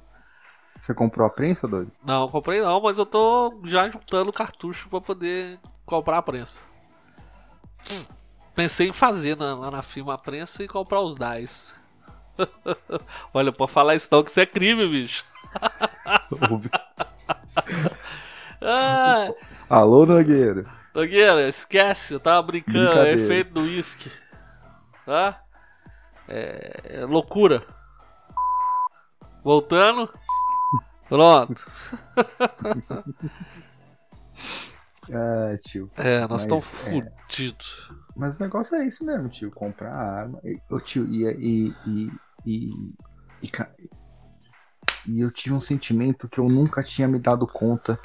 Você 0.79 0.95
comprou 0.95 1.27
a 1.27 1.31
prensa, 1.31 1.67
doido? 1.67 1.91
Não, 2.05 2.29
comprei 2.29 2.61
não, 2.61 2.81
mas 2.81 2.99
eu 2.99 3.07
tô 3.07 3.61
já 3.65 3.89
juntando 3.89 4.33
cartucho 4.33 4.89
para 4.89 5.01
poder 5.01 5.59
comprar 5.85 6.19
a 6.19 6.23
prensa. 6.23 6.61
Pensei 8.55 8.89
em 8.89 8.93
fazer 8.93 9.37
na, 9.37 9.55
lá 9.55 9.71
na 9.71 9.83
firma 9.83 10.15
a 10.15 10.19
prensa 10.19 10.63
e 10.63 10.69
comprar 10.69 11.01
os 11.01 11.17
DAIs. 11.17 11.75
Olha, 13.35 13.51
pode 13.51 13.73
falar 13.73 13.97
isso 13.97 14.09
não, 14.13 14.23
que 14.23 14.31
isso 14.31 14.41
é 14.41 14.47
crime, 14.47 14.87
bicho. 14.87 15.25
ah, 18.63 19.33
Alô, 19.69 20.07
Nogueira. 20.07 20.65
Nogueira, 20.99 21.49
esquece, 21.49 22.15
eu 22.15 22.19
tava 22.19 22.43
brincando, 22.43 22.99
é 22.99 23.13
efeito 23.13 23.55
do 23.55 23.61
uísque. 23.61 24.11
Tá? 25.07 25.41
É, 26.27 26.81
é 26.87 27.05
loucura. 27.05 27.63
Voltando. 29.45 30.13
Pronto. 31.09 31.71
É, 35.09 35.57
tio. 35.63 35.89
É, 35.97 36.27
nós 36.27 36.43
estamos 36.43 36.65
é. 36.89 37.13
fudidos. 37.29 37.93
Mas 38.17 38.37
o 38.37 38.43
negócio 38.43 38.75
é 38.75 38.85
isso 38.85 39.05
mesmo, 39.05 39.29
tio. 39.29 39.53
Comprar 39.53 39.95
arma. 39.95 40.41
E, 40.43 40.61
ô, 40.69 40.81
tio, 40.81 41.07
e, 41.07 41.23
e, 41.27 41.75
e, 41.87 42.13
e, 42.45 42.71
e, 43.41 43.91
e 45.07 45.21
eu 45.21 45.31
tive 45.31 45.55
um 45.55 45.61
sentimento 45.61 46.29
que 46.29 46.41
eu 46.41 46.47
nunca 46.47 46.83
tinha 46.83 47.07
me 47.07 47.21
dado 47.21 47.47
conta 47.47 47.97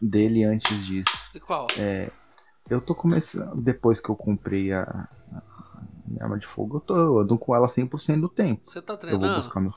dele 0.00 0.44
antes 0.44 0.86
disso. 0.86 1.30
E 1.34 1.40
qual? 1.40 1.66
Eu 2.70 2.80
tô 2.80 2.94
começando. 2.94 3.60
Depois 3.60 4.00
que 4.00 4.08
eu 4.08 4.16
comprei 4.16 4.72
a, 4.72 4.82
a 4.82 5.82
minha 6.06 6.24
arma 6.24 6.38
de 6.38 6.46
fogo, 6.46 6.76
eu, 6.76 6.80
tô, 6.80 6.96
eu 6.96 7.18
ando 7.20 7.38
com 7.38 7.54
ela 7.54 7.66
100% 7.66 8.20
do 8.20 8.28
tempo. 8.28 8.62
Você 8.64 8.80
tá 8.82 8.92
Eu 8.94 8.98
vou 8.98 9.08
treinando? 9.08 9.36
buscar 9.36 9.60
meu. 9.60 9.74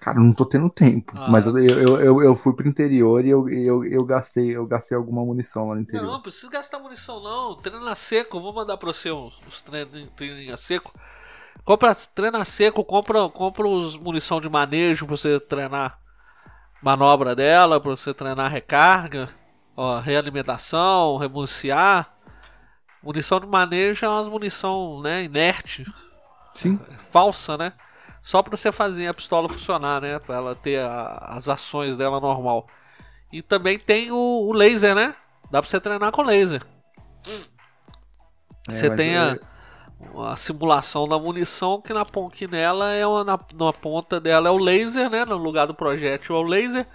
Cara, 0.00 0.18
eu 0.18 0.24
não 0.24 0.34
tô 0.34 0.44
tendo 0.44 0.68
tempo. 0.68 1.12
Ah. 1.16 1.28
Mas 1.30 1.46
eu, 1.46 1.56
eu, 1.56 2.00
eu, 2.00 2.22
eu 2.22 2.34
fui 2.34 2.52
pro 2.54 2.66
interior 2.68 3.24
e 3.24 3.30
eu, 3.30 3.48
eu, 3.48 3.84
eu, 3.84 4.04
gastei, 4.04 4.56
eu 4.56 4.66
gastei 4.66 4.96
alguma 4.96 5.24
munição 5.24 5.68
lá 5.68 5.76
no 5.76 5.80
interior. 5.82 6.04
Não, 6.04 6.14
não 6.14 6.22
precisa 6.22 6.50
gastar 6.50 6.80
munição 6.80 7.22
não. 7.22 7.56
Treina 7.56 7.94
seco. 7.94 8.36
Eu 8.36 8.42
vou 8.42 8.52
mandar 8.52 8.76
pra 8.76 8.92
você 8.92 9.12
uns, 9.12 9.40
uns 9.46 9.62
treininho 9.62 10.52
a 10.52 10.56
seco. 10.56 10.92
Compra, 11.64 11.94
treina 11.94 12.44
seco, 12.44 12.84
compra, 12.84 13.28
compra 13.28 13.68
os 13.68 13.96
munição 13.96 14.40
de 14.40 14.48
manejo 14.48 15.06
pra 15.06 15.16
você 15.16 15.38
treinar 15.38 16.00
manobra 16.82 17.36
dela, 17.36 17.80
pra 17.80 17.92
você 17.92 18.12
treinar 18.12 18.50
recarga, 18.50 19.28
ó, 19.76 19.98
realimentação, 19.98 21.16
remuniciar. 21.16 22.12
Munição 23.02 23.40
de 23.40 23.46
manejo 23.46 24.06
é 24.06 24.08
umas 24.08 24.28
munição, 24.28 25.00
né, 25.02 25.24
inerte, 25.24 25.84
Sim. 26.54 26.78
falsa, 27.10 27.56
né? 27.58 27.72
Só 28.22 28.40
pra 28.42 28.56
você 28.56 28.70
fazer 28.70 29.08
a 29.08 29.14
pistola 29.14 29.48
funcionar, 29.48 30.00
né? 30.00 30.18
Pra 30.20 30.36
ela 30.36 30.54
ter 30.54 30.80
a- 30.80 31.16
as 31.30 31.48
ações 31.48 31.96
dela 31.96 32.20
normal. 32.20 32.68
E 33.32 33.42
também 33.42 33.78
tem 33.78 34.12
o, 34.12 34.16
o 34.16 34.52
laser, 34.52 34.94
né? 34.94 35.16
Dá 35.50 35.60
pra 35.60 35.68
você 35.68 35.80
treinar 35.80 36.12
com 36.12 36.22
laser. 36.22 36.62
É, 38.68 38.72
você 38.72 38.94
tem 38.94 39.14
eu- 39.14 39.40
a, 40.20 40.32
a 40.32 40.36
simulação 40.36 41.08
da 41.08 41.18
munição 41.18 41.80
que 41.80 41.92
na 41.92 42.04
que 42.30 42.46
nela 42.46 42.92
é 42.92 43.04
uma, 43.06 43.24
na, 43.24 43.38
na 43.54 43.72
ponta 43.72 44.20
dela 44.20 44.48
é 44.48 44.52
o 44.52 44.58
laser, 44.58 45.10
né? 45.10 45.24
No 45.24 45.36
lugar 45.36 45.66
do 45.66 45.74
projétil 45.74 46.36
é 46.36 46.38
o 46.38 46.42
laser 46.42 46.86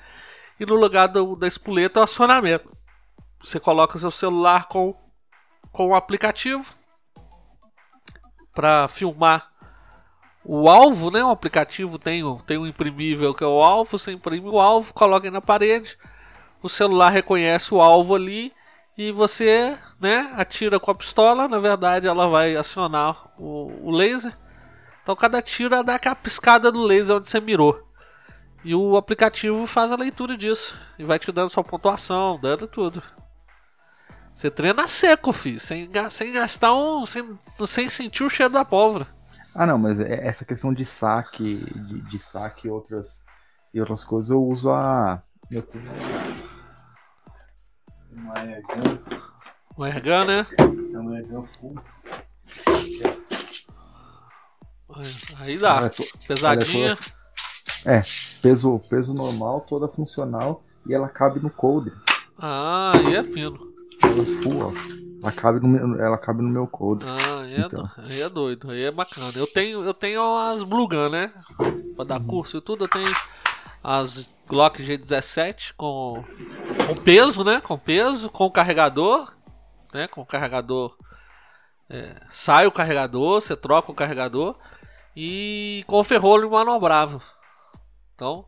e 0.59 0.65
no 0.65 0.75
lugar 0.75 1.07
do- 1.07 1.35
da 1.35 1.47
espoleta 1.47 1.99
é 1.99 2.01
o 2.01 2.03
acionamento. 2.03 2.69
Você 3.41 3.59
coloca 3.59 3.99
seu 3.99 4.11
celular 4.11 4.67
com 4.67 4.95
com 5.71 5.89
o 5.89 5.95
aplicativo 5.95 6.73
para 8.53 8.87
filmar 8.87 9.47
o 10.43 10.69
alvo, 10.69 11.11
né? 11.11 11.23
O 11.23 11.29
aplicativo 11.29 11.99
tem, 11.99 12.23
tem 12.47 12.57
um 12.57 12.65
imprimível 12.65 13.33
que 13.33 13.43
é 13.43 13.47
o 13.47 13.61
alvo, 13.61 13.97
você 13.97 14.11
imprime 14.11 14.49
o 14.49 14.59
alvo, 14.59 14.93
coloca 14.93 15.29
na 15.29 15.41
parede, 15.41 15.97
o 16.63 16.69
celular 16.69 17.09
reconhece 17.09 17.73
o 17.73 17.81
alvo 17.81 18.15
ali 18.15 18.53
e 18.97 19.11
você, 19.11 19.77
né, 19.99 20.31
atira 20.35 20.79
com 20.79 20.89
a 20.89 20.95
pistola, 20.95 21.47
na 21.47 21.59
verdade 21.59 22.07
ela 22.07 22.27
vai 22.27 22.55
acionar 22.55 23.29
o, 23.37 23.89
o 23.89 23.91
laser. 23.91 24.35
Então 25.03 25.15
cada 25.15 25.41
tiro 25.41 25.83
dá 25.83 25.95
aquela 25.95 26.15
piscada 26.15 26.71
do 26.71 26.81
laser 26.81 27.17
onde 27.17 27.29
você 27.29 27.39
mirou. 27.39 27.86
E 28.67 28.75
o 28.75 28.97
aplicativo 28.97 29.65
faz 29.65 29.93
a 29.93 29.95
leitura 29.95 30.35
disso 30.35 30.75
e 30.99 31.05
vai 31.05 31.17
te 31.17 31.31
dando 31.31 31.49
sua 31.49 31.63
pontuação, 31.63 32.37
dando 32.37 32.67
tudo. 32.67 33.01
Você 34.35 34.51
treina 34.51 34.85
seco, 34.89 35.31
filho, 35.31 35.57
sem, 35.57 35.89
sem 36.09 36.33
gastar 36.33 36.73
um. 36.73 37.05
Sem, 37.05 37.39
sem 37.65 37.87
sentir 37.87 38.25
o 38.25 38.29
cheiro 38.29 38.51
da 38.51 38.65
pólvora. 38.65 39.07
Ah, 39.55 39.65
não, 39.65 39.77
mas 39.77 40.01
é- 40.01 40.27
essa 40.27 40.43
questão 40.43 40.73
de 40.73 40.83
saque, 40.83 41.55
de, 41.85 42.01
de 42.01 42.19
saque 42.19 42.67
e 42.67 42.69
outras, 42.69 43.23
e 43.73 43.79
outras 43.79 44.03
coisas, 44.03 44.31
eu 44.31 44.43
uso 44.43 44.69
a. 44.69 45.21
Eu 45.49 45.61
tenho 45.61 45.85
uma 48.11 48.33
Airgun, 48.37 48.99
O 49.77 49.85
Ergan, 49.85 50.25
né? 50.25 50.45
é 50.59 50.97
uma 50.99 51.15
Airgun 51.15 51.41
full. 51.41 51.75
Aí 55.39 55.57
dá. 55.57 55.89
To- 55.89 56.03
Pesadinha. 56.27 56.87
ela 56.89 57.16
é 57.85 58.01
peso, 58.41 58.79
peso 58.89 59.13
normal, 59.13 59.61
toda 59.61 59.87
funcional, 59.87 60.61
e 60.87 60.93
ela 60.93 61.07
cabe 61.09 61.39
no 61.39 61.49
coldre. 61.49 61.93
Ah, 62.39 62.93
aí 62.95 63.15
é 63.15 63.23
fino. 63.23 63.57
Ela 64.03 64.25
full. 64.41 64.73
Ela 65.23 65.31
cabe 65.31 65.59
no 65.59 65.67
meu, 65.67 65.99
ela 65.99 66.17
cabe 66.17 66.43
no 66.43 66.49
meu 66.49 66.67
coldre. 66.67 67.07
Ah, 67.09 67.41
aí 67.41 67.55
é, 67.55 67.61
Então. 67.61 67.89
aí 67.97 68.21
é 68.21 68.29
doido, 68.29 68.69
aí 68.71 68.83
é 68.83 68.91
bacana. 68.91 69.31
Eu 69.35 69.47
tenho, 69.47 69.83
eu 69.83 69.93
tenho 69.93 70.21
as 70.37 70.61
Blue 70.63 70.87
Gun, 70.87 71.09
né? 71.09 71.33
Pra 71.95 72.05
dar 72.05 72.19
curso 72.19 72.57
e 72.57 72.61
tudo, 72.61 72.83
eu 72.83 72.87
tenho 72.87 73.11
as 73.83 74.31
Glock 74.47 74.83
G17 74.83 75.73
com, 75.75 76.23
com 76.85 76.95
peso, 77.03 77.43
né? 77.43 77.59
Com 77.61 77.77
peso, 77.77 78.29
com 78.29 78.49
carregador, 78.51 79.33
né? 79.93 80.07
Com 80.07 80.23
carregador. 80.23 80.95
é, 81.89 82.15
sai 82.29 82.67
o 82.67 82.71
carregador, 82.71 83.41
você 83.41 83.55
troca 83.55 83.91
o 83.91 83.95
carregador 83.95 84.55
e 85.15 85.83
com 85.87 86.03
ferrolho 86.03 86.51
manobrável. 86.51 87.19
Então, 88.17 88.45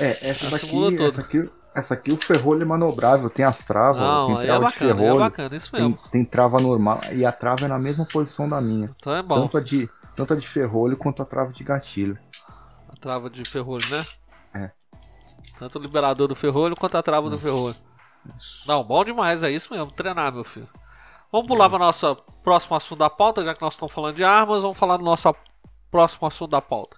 É, 0.00 0.28
essa 0.28 0.50
daqui, 0.50 1.00
essa 1.00 1.20
aqui, 1.20 1.42
essa 1.72 1.94
aqui 1.94 2.12
o 2.12 2.16
ferrolho 2.16 2.62
é 2.62 2.64
manobrável, 2.64 3.30
tem 3.30 3.44
as 3.44 3.64
travas, 3.64 4.02
não, 4.02 4.26
tem 4.26 4.38
é 4.42 4.46
trava 4.46 4.58
de 4.58 4.64
bacana, 4.72 4.90
aí 4.90 4.90
é 4.90 5.02
ferrolho, 5.04 5.18
bacana, 5.20 5.56
isso 5.56 5.70
tem, 5.70 5.80
mesmo. 5.82 5.98
tem 6.10 6.24
trava 6.24 6.60
normal, 6.60 7.00
e 7.12 7.24
a 7.24 7.30
trava 7.30 7.64
é 7.64 7.68
na 7.68 7.78
mesma 7.78 8.04
posição 8.04 8.48
da 8.48 8.60
minha. 8.60 8.92
Então 8.98 9.14
é 9.14 9.22
bom. 9.22 9.42
Tanto 9.42 9.56
a, 9.56 9.60
de, 9.60 9.88
tanto 10.16 10.32
a 10.32 10.36
de 10.36 10.48
ferrolho 10.48 10.96
quanto 10.96 11.22
a 11.22 11.24
trava 11.24 11.52
de 11.52 11.62
gatilho. 11.62 12.18
A 12.88 12.96
trava 13.00 13.30
de 13.30 13.44
ferrolho, 13.48 13.84
né? 13.88 14.04
É. 14.52 14.70
Tanto 15.60 15.78
o 15.78 15.82
liberador 15.82 16.26
do 16.26 16.34
ferrolho 16.34 16.74
quanto 16.74 16.96
a 16.96 17.02
trava 17.02 17.30
do 17.30 17.38
ferrolho. 17.38 17.76
Não, 18.66 18.82
bom 18.82 19.04
demais, 19.04 19.44
é 19.44 19.50
isso 19.50 19.72
mesmo, 19.72 19.92
treinar, 19.92 20.32
meu 20.32 20.42
filho. 20.42 20.68
Vamos 21.30 21.46
pular 21.46 21.70
para 21.70 21.78
nosso 21.78 22.16
próximo 22.42 22.76
assunto 22.76 22.98
da 22.98 23.10
pauta, 23.10 23.44
já 23.44 23.54
que 23.54 23.62
nós 23.62 23.74
estamos 23.74 23.92
falando 23.92 24.16
de 24.16 24.24
armas, 24.24 24.62
vamos 24.62 24.76
falar 24.76 24.96
do 24.96 25.04
nosso 25.04 25.32
próximo 25.88 26.26
assunto 26.26 26.50
da 26.50 26.60
pauta. 26.60 26.96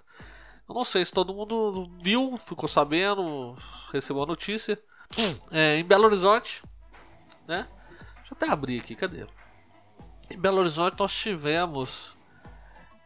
Eu 0.67 0.75
não 0.75 0.83
sei 0.83 1.05
se 1.05 1.13
todo 1.13 1.33
mundo 1.33 1.89
viu, 2.03 2.37
ficou 2.37 2.67
sabendo, 2.67 3.55
recebeu 3.91 4.23
a 4.23 4.25
notícia. 4.25 4.77
É, 5.49 5.77
em 5.77 5.85
Belo 5.85 6.05
Horizonte, 6.05 6.61
né? 7.47 7.67
Deixa 8.17 8.33
eu 8.33 8.37
até 8.37 8.49
abrir 8.49 8.81
aqui, 8.81 8.93
cadê? 8.93 9.25
Em 10.29 10.37
Belo 10.37 10.59
Horizonte 10.59 10.99
nós 10.99 11.13
tivemos 11.13 12.17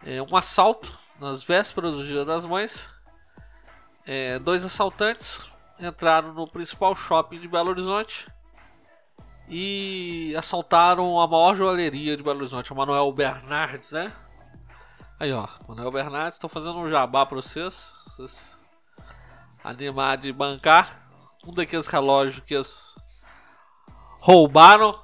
é, 0.03 0.19
um 0.21 0.35
assalto 0.35 0.97
nas 1.19 1.43
vésperas 1.43 1.93
do 1.93 2.03
Dia 2.03 2.25
das 2.25 2.45
Mães. 2.45 2.89
É, 4.07 4.39
dois 4.39 4.65
assaltantes 4.65 5.51
entraram 5.79 6.33
no 6.33 6.47
principal 6.47 6.95
shopping 6.95 7.39
de 7.39 7.47
Belo 7.47 7.69
Horizonte 7.69 8.27
e 9.47 10.33
assaltaram 10.35 11.19
a 11.19 11.27
maior 11.27 11.53
joalheria 11.53 12.17
de 12.17 12.23
Belo 12.23 12.39
Horizonte, 12.39 12.71
a 12.71 12.75
Manuel 12.75 13.11
Bernardes, 13.11 13.91
né? 13.91 14.11
Aí 15.21 15.31
ó, 15.31 15.47
Manuel 15.67 15.91
Bernardes, 15.91 16.33
estou 16.37 16.49
fazendo 16.49 16.79
um 16.79 16.89
jabá 16.89 17.27
para 17.27 17.35
vocês, 17.35 17.93
vocês 18.07 18.59
animar 19.63 20.17
de 20.17 20.33
bancar 20.33 20.99
um 21.45 21.53
daqueles 21.53 21.85
relógios 21.85 22.39
que 22.43 22.55
eles 22.55 22.95
roubaram. 24.19 24.99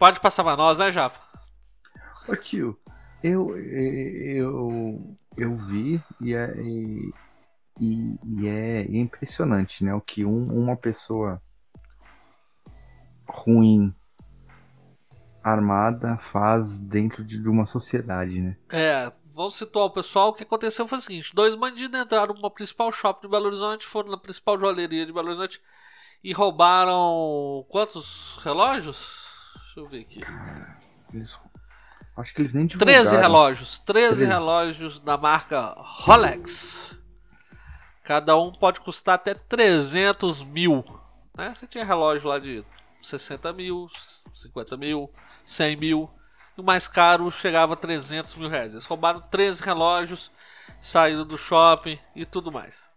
Pode 0.00 0.18
passar 0.18 0.42
pra 0.42 0.56
nós, 0.56 0.78
né, 0.80 0.90
Japa? 0.90 1.20
Ô 2.28 2.34
tio, 2.34 2.76
eu, 3.22 3.56
eu, 3.56 5.16
eu 5.36 5.54
vi 5.54 6.02
e 6.20 6.34
é, 6.34 6.52
e, 6.60 7.14
e- 7.78 8.48
é 8.48 8.82
impressionante, 8.90 9.84
né? 9.84 9.94
O 9.94 10.00
que 10.00 10.24
um- 10.24 10.52
uma 10.60 10.76
pessoa 10.76 11.40
ruim 13.28 13.94
armada 15.40 16.18
faz 16.18 16.80
dentro 16.80 17.24
de, 17.24 17.40
de 17.40 17.48
uma 17.48 17.64
sociedade, 17.64 18.40
né? 18.40 18.56
É, 18.70 19.12
vamos 19.40 19.56
situar 19.56 19.86
o 19.86 19.90
pessoal. 19.90 20.28
O 20.28 20.32
que 20.34 20.42
aconteceu 20.42 20.86
foi 20.86 20.98
o 20.98 21.00
seguinte: 21.00 21.34
dois 21.34 21.54
bandidos 21.54 21.98
entraram 21.98 22.34
no 22.34 22.50
principal 22.50 22.92
shopping 22.92 23.22
de 23.22 23.28
Belo 23.28 23.46
Horizonte, 23.46 23.86
foram 23.86 24.10
na 24.10 24.18
principal 24.18 24.58
joalheria 24.58 25.06
de 25.06 25.12
Belo 25.12 25.28
Horizonte 25.28 25.60
e 26.22 26.32
roubaram 26.32 27.64
quantos 27.68 28.38
relógios? 28.42 29.24
Deixa 29.56 29.80
eu 29.80 29.88
ver 29.88 30.00
aqui. 30.00 30.20
Eles, 31.14 31.40
acho 32.16 32.34
que 32.34 32.42
eles 32.42 32.52
nem 32.52 32.66
divulgaram. 32.66 33.02
13 33.02 33.16
relógios. 33.16 33.78
13 33.78 34.16
13. 34.16 34.24
relógios 34.26 34.98
da 34.98 35.16
marca 35.16 35.74
Rolex. 35.78 36.94
Cada 38.04 38.36
um 38.36 38.52
pode 38.52 38.80
custar 38.80 39.14
até 39.14 39.34
300 39.34 40.42
mil. 40.42 40.84
Né? 41.36 41.54
Você 41.54 41.66
tinha 41.66 41.84
relógio 41.84 42.28
lá 42.28 42.38
de 42.38 42.64
60 43.00 43.52
mil, 43.52 43.88
50 44.34 44.76
mil, 44.76 45.10
100 45.44 45.76
mil. 45.76 46.10
O 46.60 46.62
mais 46.62 46.86
caro 46.86 47.30
chegava 47.30 47.72
a 47.72 47.76
300 47.76 48.34
mil 48.34 48.48
reais. 48.48 48.72
Eles 48.72 48.84
roubaram 48.84 49.20
13 49.20 49.62
relógios, 49.62 50.30
saíram 50.78 51.24
do 51.24 51.38
shopping 51.38 51.98
e 52.14 52.26
tudo 52.26 52.52
mais. 52.52 52.90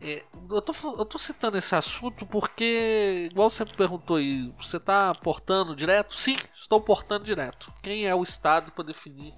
É, 0.00 0.24
eu, 0.50 0.62
tô, 0.62 0.72
eu 0.96 1.04
tô 1.04 1.18
citando 1.18 1.58
esse 1.58 1.74
assunto 1.74 2.24
porque, 2.24 3.28
igual 3.30 3.50
você 3.50 3.64
me 3.64 3.74
perguntou 3.74 4.16
aí, 4.16 4.50
você 4.56 4.78
está 4.78 5.14
portando 5.14 5.76
direto? 5.76 6.14
Sim, 6.14 6.36
estou 6.54 6.80
portando 6.80 7.24
direto. 7.24 7.70
Quem 7.82 8.06
é 8.06 8.14
o 8.14 8.22
Estado 8.22 8.72
para 8.72 8.84
definir 8.84 9.34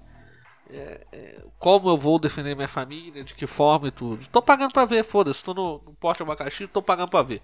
é, 0.69 1.05
é, 1.11 1.43
como 1.59 1.89
eu 1.89 1.97
vou 1.97 2.17
defender 2.17 2.55
minha 2.55 2.67
família, 2.67 3.23
de 3.25 3.33
que 3.33 3.45
forma 3.45 3.89
e 3.89 3.91
tudo? 3.91 4.25
Tô 4.29 4.41
pagando 4.41 4.71
para 4.71 4.85
ver, 4.85 5.03
foda-se, 5.03 5.43
tô 5.43 5.53
no, 5.53 5.81
no 5.85 5.93
porte 5.95 6.23
abacaxi, 6.23 6.67
tô 6.67 6.81
pagando 6.81 7.09
para 7.09 7.23
ver. 7.23 7.41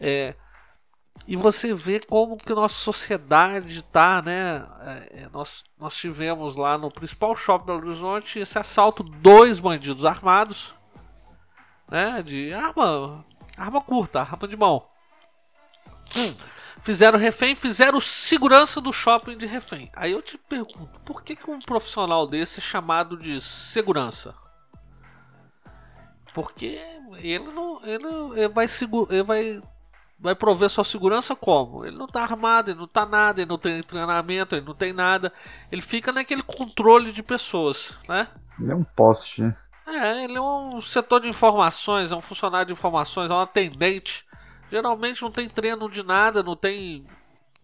É, 0.00 0.34
e 1.26 1.36
você 1.36 1.72
vê 1.72 2.00
como 2.00 2.36
que 2.36 2.52
nossa 2.52 2.74
sociedade 2.74 3.82
tá, 3.82 4.20
né? 4.20 4.66
É, 4.80 5.22
é, 5.22 5.28
nós, 5.32 5.64
nós 5.78 5.94
tivemos 5.94 6.56
lá 6.56 6.76
no 6.76 6.90
principal 6.90 7.34
shopping 7.34 7.66
Belo 7.66 7.86
Horizonte 7.86 8.38
esse 8.38 8.58
assalto, 8.58 9.02
dois 9.02 9.58
bandidos 9.58 10.04
armados, 10.04 10.74
né? 11.90 12.22
De 12.22 12.52
arma, 12.52 13.24
arma 13.56 13.80
curta, 13.80 14.20
arma 14.20 14.46
de 14.46 14.56
mão. 14.56 14.86
Hum, 16.14 16.34
fizeram 16.82 17.18
refém, 17.18 17.54
fizeram 17.54 17.98
segurança 18.00 18.78
do 18.78 18.92
shopping 18.92 19.38
de 19.38 19.46
refém. 19.46 19.90
Aí 19.96 20.12
eu 20.12 20.20
te 20.20 20.36
pergunto, 20.36 21.00
por 21.06 21.22
que, 21.22 21.34
que 21.34 21.50
um 21.50 21.58
profissional 21.58 22.26
desse 22.26 22.60
é 22.60 22.62
chamado 22.62 23.16
de 23.16 23.40
segurança? 23.40 24.34
Porque 26.34 26.78
ele 27.18 27.50
não, 27.50 27.82
ele, 27.86 28.06
ele 28.36 28.48
vai, 28.48 28.66
ele 29.10 29.22
vai 29.22 29.62
vai 30.24 30.34
prover 30.34 30.70
sua 30.70 30.84
segurança 30.84 31.36
como? 31.36 31.84
Ele 31.84 31.98
não 31.98 32.06
tá 32.06 32.22
armado, 32.22 32.70
ele 32.70 32.78
não 32.78 32.88
tá 32.88 33.04
nada, 33.04 33.42
ele 33.42 33.48
não 33.50 33.58
tem 33.58 33.82
treinamento, 33.82 34.56
ele 34.56 34.64
não 34.64 34.74
tem 34.74 34.90
nada. 34.90 35.30
Ele 35.70 35.82
fica 35.82 36.10
naquele 36.10 36.42
controle 36.42 37.12
de 37.12 37.22
pessoas, 37.22 37.92
né? 38.08 38.26
Ele 38.58 38.72
é 38.72 38.74
um 38.74 38.84
poste, 38.84 39.42
né? 39.42 39.54
É, 39.86 40.24
ele 40.24 40.38
é 40.38 40.40
um 40.40 40.80
setor 40.80 41.20
de 41.20 41.28
informações, 41.28 42.10
é 42.10 42.16
um 42.16 42.22
funcionário 42.22 42.68
de 42.68 42.72
informações, 42.72 43.30
é 43.30 43.34
um 43.34 43.38
atendente. 43.38 44.24
Geralmente 44.70 45.20
não 45.20 45.30
tem 45.30 45.46
treino 45.46 45.90
de 45.90 46.02
nada, 46.02 46.42
não 46.42 46.56
tem 46.56 47.06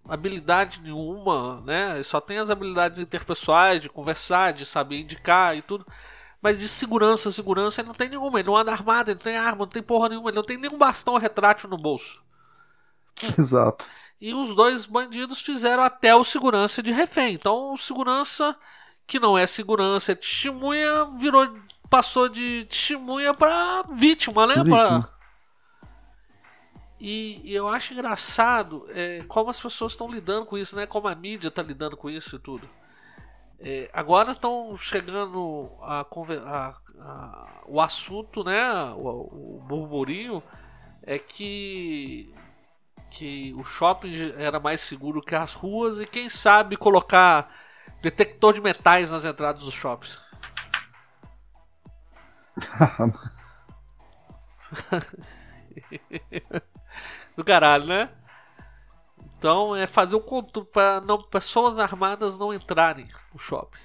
habilidade 0.07 0.83
nenhuma, 0.83 1.63
né? 1.63 2.03
Só 2.03 2.21
tem 2.21 2.37
as 2.37 2.51
habilidades 2.51 2.99
interpessoais 2.99 3.81
de 3.81 3.89
conversar, 3.89 4.53
de 4.53 4.67
saber 4.67 5.01
indicar 5.01 5.57
e 5.57 5.63
tudo. 5.63 5.87
Mas 6.43 6.59
de 6.59 6.69
segurança, 6.69 7.33
segurança, 7.33 7.81
ele 7.81 7.89
não 7.89 7.95
tem 7.95 8.11
nenhuma. 8.11 8.39
Ele 8.39 8.49
não 8.49 8.57
anda 8.57 8.71
armado, 8.71 9.11
ele 9.11 9.15
não 9.15 9.25
tem 9.25 9.39
arma, 9.39 9.61
não 9.61 9.67
tem 9.67 9.83
porra 9.83 10.11
nenhuma, 10.11 10.29
ele 10.29 10.37
não 10.37 10.45
tem 10.45 10.59
nenhum 10.59 10.77
bastão 10.77 11.17
retrátil 11.17 11.71
no 11.71 11.79
bolso. 11.79 12.21
Exato. 13.39 13.89
E 14.21 14.35
os 14.35 14.55
dois 14.55 14.85
bandidos 14.85 15.41
fizeram 15.41 15.83
até 15.83 16.15
o 16.15 16.23
segurança 16.23 16.83
de 16.83 16.93
refém. 16.93 17.35
Então, 17.35 17.73
o 17.73 17.79
segurança, 17.79 18.55
que 19.07 19.19
não 19.19 19.39
é 19.39 19.47
segurança, 19.47 20.13
é 20.13 20.15
testemunha, 20.15 21.07
virou, 21.19 21.57
passou 21.89 22.29
de 22.29 22.67
testemunha 22.67 23.33
para 23.33 23.85
vítima, 23.91 24.47
né? 24.47 24.63
Pra... 24.63 25.09
E, 27.01 27.41
e, 27.43 27.55
eu 27.55 27.67
acho 27.67 27.95
engraçado 27.95 28.85
é, 28.91 29.25
como 29.27 29.49
as 29.49 29.59
pessoas 29.59 29.93
estão 29.93 30.11
lidando 30.11 30.45
com 30.45 30.59
isso, 30.59 30.77
né? 30.77 30.87
Como 30.87 31.09
a 31.09 31.15
mídia 31.15 31.49
está 31.49 31.63
lidando 31.63 31.97
com 31.97 32.11
isso 32.11 32.37
e 32.37 32.39
tudo. 32.39 32.69
É, 33.59 33.91
agora 33.93 34.33
estão 34.33 34.77
chegando 34.77 35.71
a, 35.81 36.01
a, 36.01 36.75
a, 37.01 37.63
o 37.67 37.81
assunto, 37.81 38.45
né? 38.45 38.71
O, 38.97 39.57
o 39.57 39.65
burburinho 39.67 40.43
é 41.03 41.19
que 41.19 42.35
que 43.11 43.53
o 43.55 43.65
shopping 43.65 44.33
era 44.37 44.61
mais 44.61 44.81
seguro 44.81 45.21
que 45.21 45.35
as 45.35 45.53
ruas 45.53 46.01
e 46.01 46.07
quem 46.07 46.29
sabe 46.29 46.77
colocar 46.77 47.53
detector 48.01 48.55
de 48.55 48.61
metais 48.61 49.11
nas 49.11 49.25
entradas 49.25 49.63
dos 49.63 49.75
shoppings. 49.75 50.19
Do 57.37 57.45
caralho, 57.45 57.87
né? 57.87 58.11
Então 59.39 59.75
é 59.75 59.87
fazer 59.87 60.17
o 60.17 60.21
controle 60.21 60.69
para 60.69 61.03
pessoas 61.31 61.79
armadas 61.79 62.39
não 62.39 62.53
entrarem 62.53 63.09
no 63.33 63.39
shopping. 63.39 63.79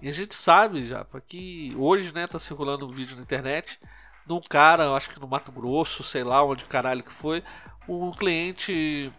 E 0.00 0.08
a 0.08 0.12
gente 0.12 0.34
sabe 0.34 0.86
já, 0.86 1.04
porque 1.04 1.74
hoje, 1.78 2.12
né, 2.12 2.26
tá 2.26 2.38
circulando 2.38 2.86
um 2.86 2.90
vídeo 2.90 3.16
na 3.16 3.22
internet 3.22 3.78
de 4.26 4.32
um 4.32 4.40
cara, 4.40 4.94
acho 4.94 5.10
que 5.10 5.20
no 5.20 5.28
Mato 5.28 5.52
Grosso, 5.52 6.02
sei 6.02 6.24
lá 6.24 6.42
onde 6.42 6.64
caralho 6.64 7.02
que 7.02 7.12
foi, 7.12 7.42
um 7.88 8.10
cliente 8.12 9.12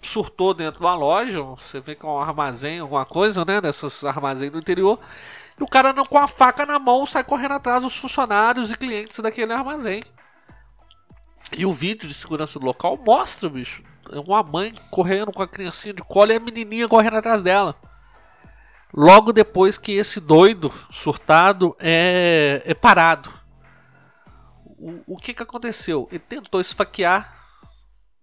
surtou 0.00 0.54
dentro 0.54 0.80
de 0.80 0.86
uma 0.86 0.94
loja, 0.94 1.42
você 1.42 1.80
vê 1.80 1.94
que 1.94 2.04
é 2.04 2.08
um 2.08 2.18
armazém, 2.18 2.78
alguma 2.78 3.04
coisa, 3.04 3.44
né, 3.44 3.60
dessas 3.60 4.04
armazéns 4.04 4.52
do 4.52 4.58
interior, 4.58 4.98
e 5.58 5.62
o 5.62 5.66
cara 5.68 5.92
não 5.92 6.04
com 6.04 6.18
a 6.18 6.28
faca 6.28 6.64
na 6.64 6.78
mão 6.78 7.06
sai 7.06 7.24
correndo 7.24 7.52
atrás 7.52 7.82
dos 7.82 7.96
funcionários 7.96 8.70
e 8.70 8.76
clientes 8.76 9.18
daquele 9.20 9.52
armazém. 9.52 10.02
E 11.56 11.64
o 11.64 11.72
vídeo 11.72 12.08
de 12.08 12.14
segurança 12.14 12.58
do 12.58 12.66
local 12.66 12.98
mostra, 13.04 13.48
bicho, 13.48 13.82
uma 14.26 14.42
mãe 14.42 14.74
correndo 14.90 15.32
com 15.32 15.42
a 15.42 15.48
criancinha 15.48 15.94
de 15.94 16.02
colo 16.02 16.32
e 16.32 16.36
a 16.36 16.40
menininha 16.40 16.88
correndo 16.88 17.16
atrás 17.16 17.42
dela. 17.42 17.74
Logo 18.92 19.32
depois 19.32 19.78
que 19.78 19.92
esse 19.92 20.20
doido 20.20 20.72
surtado 20.90 21.76
é, 21.78 22.62
é 22.64 22.74
parado. 22.74 23.32
O, 24.78 25.14
o 25.14 25.16
que, 25.16 25.34
que 25.34 25.42
aconteceu? 25.42 26.06
Ele 26.10 26.18
tentou 26.18 26.60
esfaquear 26.60 27.45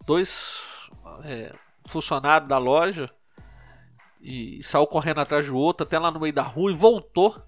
dois 0.05 0.89
é, 1.23 1.53
funcionários 1.85 2.49
da 2.49 2.57
loja 2.57 3.09
e 4.21 4.63
saiu 4.63 4.87
correndo 4.87 5.19
atrás 5.19 5.47
do 5.47 5.57
outro 5.57 5.85
até 5.85 5.99
lá 5.99 6.09
no 6.09 6.19
meio 6.19 6.33
da 6.33 6.41
rua 6.41 6.71
e 6.71 6.75
voltou. 6.75 7.41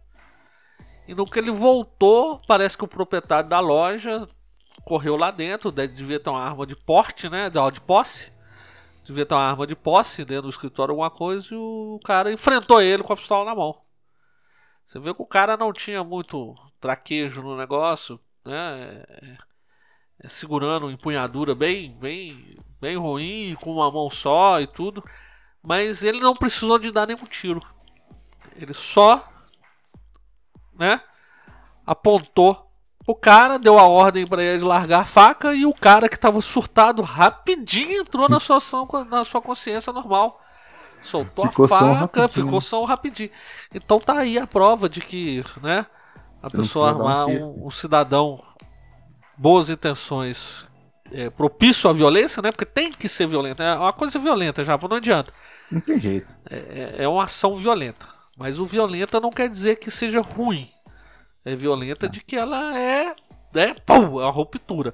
E 1.08 1.14
no 1.14 1.26
que 1.26 1.40
ele 1.40 1.52
voltou, 1.52 2.42
parece 2.48 2.78
que 2.78 2.84
o 2.84 2.88
proprietário 2.88 3.48
da 3.48 3.60
loja 3.60 4.28
correu 4.84 5.16
lá 5.16 5.32
dentro, 5.32 5.72
devia 5.72 6.20
ter 6.20 6.30
uma 6.30 6.42
arma 6.42 6.66
de 6.66 6.76
porte, 6.76 7.30
né? 7.30 7.50
De 7.50 7.82
posse. 7.82 8.34
Devia 9.04 9.26
ter 9.26 9.36
uma 9.36 9.44
arma 9.44 9.68
de 9.68 9.76
posse 9.76 10.26
dentro 10.26 10.44
do 10.44 10.50
escritório, 10.50 10.92
alguma 10.92 11.12
coisa, 11.12 11.54
e 11.54 11.58
o 11.58 12.00
cara 12.04 12.32
enfrentou 12.32 12.82
ele 12.82 13.04
com 13.04 13.14
a 13.14 13.16
pistola 13.16 13.46
na 13.46 13.56
mão. 13.56 13.80
Você 14.86 15.00
vê 15.00 15.14
que 15.14 15.22
o 15.22 15.28
cara 15.28 15.56
não 15.56 15.72
tinha 15.72 16.04
muito 16.04 16.56
traquejo 16.80 17.42
no 17.42 17.56
negócio, 17.56 18.20
né? 18.44 19.04
Segurando 20.28 20.84
uma 20.84 20.92
empunhadura 20.92 21.54
bem, 21.54 21.96
bem, 22.00 22.58
bem 22.80 22.98
ruim, 22.98 23.56
com 23.62 23.74
uma 23.74 23.92
mão 23.92 24.10
só 24.10 24.60
e 24.60 24.68
tudo. 24.68 25.04
Mas 25.62 26.04
ele 26.04 26.20
não 26.20 26.34
precisou 26.34 26.80
de 26.80 26.92
dar 26.92 27.08
nenhum 27.08 27.26
tiro. 27.26 27.62
Ele 28.56 28.74
só, 28.74 29.28
né, 30.78 31.02
apontou 31.86 32.66
o 33.08 33.14
cara, 33.14 33.60
deu 33.60 33.78
a 33.78 33.84
ordem 33.84 34.26
para 34.26 34.42
ele 34.42 34.64
largar 34.64 35.02
a 35.02 35.06
faca 35.06 35.54
e 35.54 35.66
o 35.66 35.74
cara 35.74 36.10
que 36.10 36.16
estava 36.16 36.42
surtado 36.42 37.04
rapidinho 37.04 38.02
entrou 38.02 38.28
na 38.28 38.40
sua, 38.40 38.58
ação, 38.58 38.88
na 39.10 39.24
sua 39.24 39.42
consciência 39.42 39.94
normal. 39.94 40.42
Soltou 41.04 41.48
ficou 41.48 41.66
a 41.66 41.68
faca, 41.68 42.28
ficou 42.28 42.60
só 42.60 42.84
rapidinho. 42.84 43.30
Então 43.72 44.00
tá 44.00 44.20
aí 44.20 44.40
a 44.40 44.48
prova 44.48 44.90
de 44.90 45.02
que, 45.02 45.44
né, 45.62 45.86
a 46.42 46.50
Você 46.50 46.58
pessoa 46.58 46.90
armar 46.90 47.28
um, 47.28 47.68
um 47.68 47.70
cidadão 47.70 48.42
boas 49.38 49.70
intenções 49.70 50.66
é, 51.12 51.30
propício 51.30 51.90
à 51.90 51.94
violência, 51.94 52.42
né? 52.42 52.52
Porque 52.52 52.66
tem 52.66 52.92
que 52.92 53.08
ser 53.08 53.28
violenta. 53.28 53.64
É 53.64 53.76
uma 53.76 53.94
coisa 53.94 54.18
violenta 54.20 54.64
já, 54.64 54.78
não 54.78 54.98
adianta. 54.98 55.34
Não 55.72 55.82
tem 55.82 56.00
jeito. 56.00 56.28
É, 56.50 56.56
é, 57.00 57.04
é 57.04 57.08
uma 57.08 57.24
ação 57.24 57.56
violenta. 57.56 58.08
Mas 58.38 58.60
o 58.60 58.66
violenta 58.66 59.20
não 59.20 59.30
quer 59.30 59.50
dizer 59.50 59.78
que 59.78 59.90
seja 59.90 60.22
ruim. 60.22 60.70
É 61.44 61.56
violenta 61.56 62.10
de 62.10 62.22
que 62.22 62.36
ela 62.36 62.78
é. 62.78 63.16
É, 63.54 63.74
pum, 63.74 64.20
é 64.20 64.24
uma 64.24 64.32
ruptura. 64.32 64.94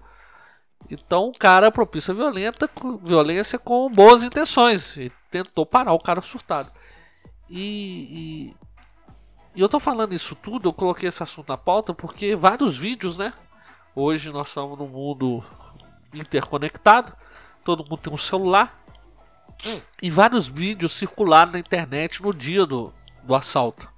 Então 0.90 1.30
o 1.30 1.34
cara 1.34 1.72
propício 1.72 2.12
a 2.12 2.16
violenta, 2.16 2.70
violência 3.02 3.58
com 3.58 3.90
boas 3.90 4.24
intenções. 4.24 4.98
E 4.98 5.12
tentou 5.32 5.66
parar 5.66 5.94
o 5.94 6.00
cara 6.00 6.22
surtado. 6.22 6.72
E, 7.50 7.60
e, 7.60 8.56
e 9.56 9.62
eu 9.62 9.70
tô 9.70 9.80
falando 9.80 10.14
isso 10.14 10.36
tudo, 10.36 10.70
eu 10.70 10.74
coloquei 10.74 11.10
esse 11.10 11.24
assunto 11.24 11.50
na 11.50 11.58
pauta 11.58 11.94
porque 11.94 12.36
vários 12.36 12.78
vídeos, 12.78 13.18
né? 13.18 13.34
Hoje 13.94 14.32
nós 14.32 14.48
estamos 14.48 14.80
num 14.80 14.88
mundo 14.88 15.44
interconectado, 16.14 17.12
todo 17.64 17.84
mundo 17.84 17.98
tem 17.98 18.14
um 18.14 18.18
celular. 18.18 18.82
E 20.02 20.10
vários 20.10 20.48
vídeos 20.48 20.94
circularam 20.94 21.52
na 21.52 21.60
internet 21.60 22.24
no 22.24 22.34
dia 22.34 22.66
do, 22.66 22.94
do 23.24 23.36
assalto. 23.36 23.92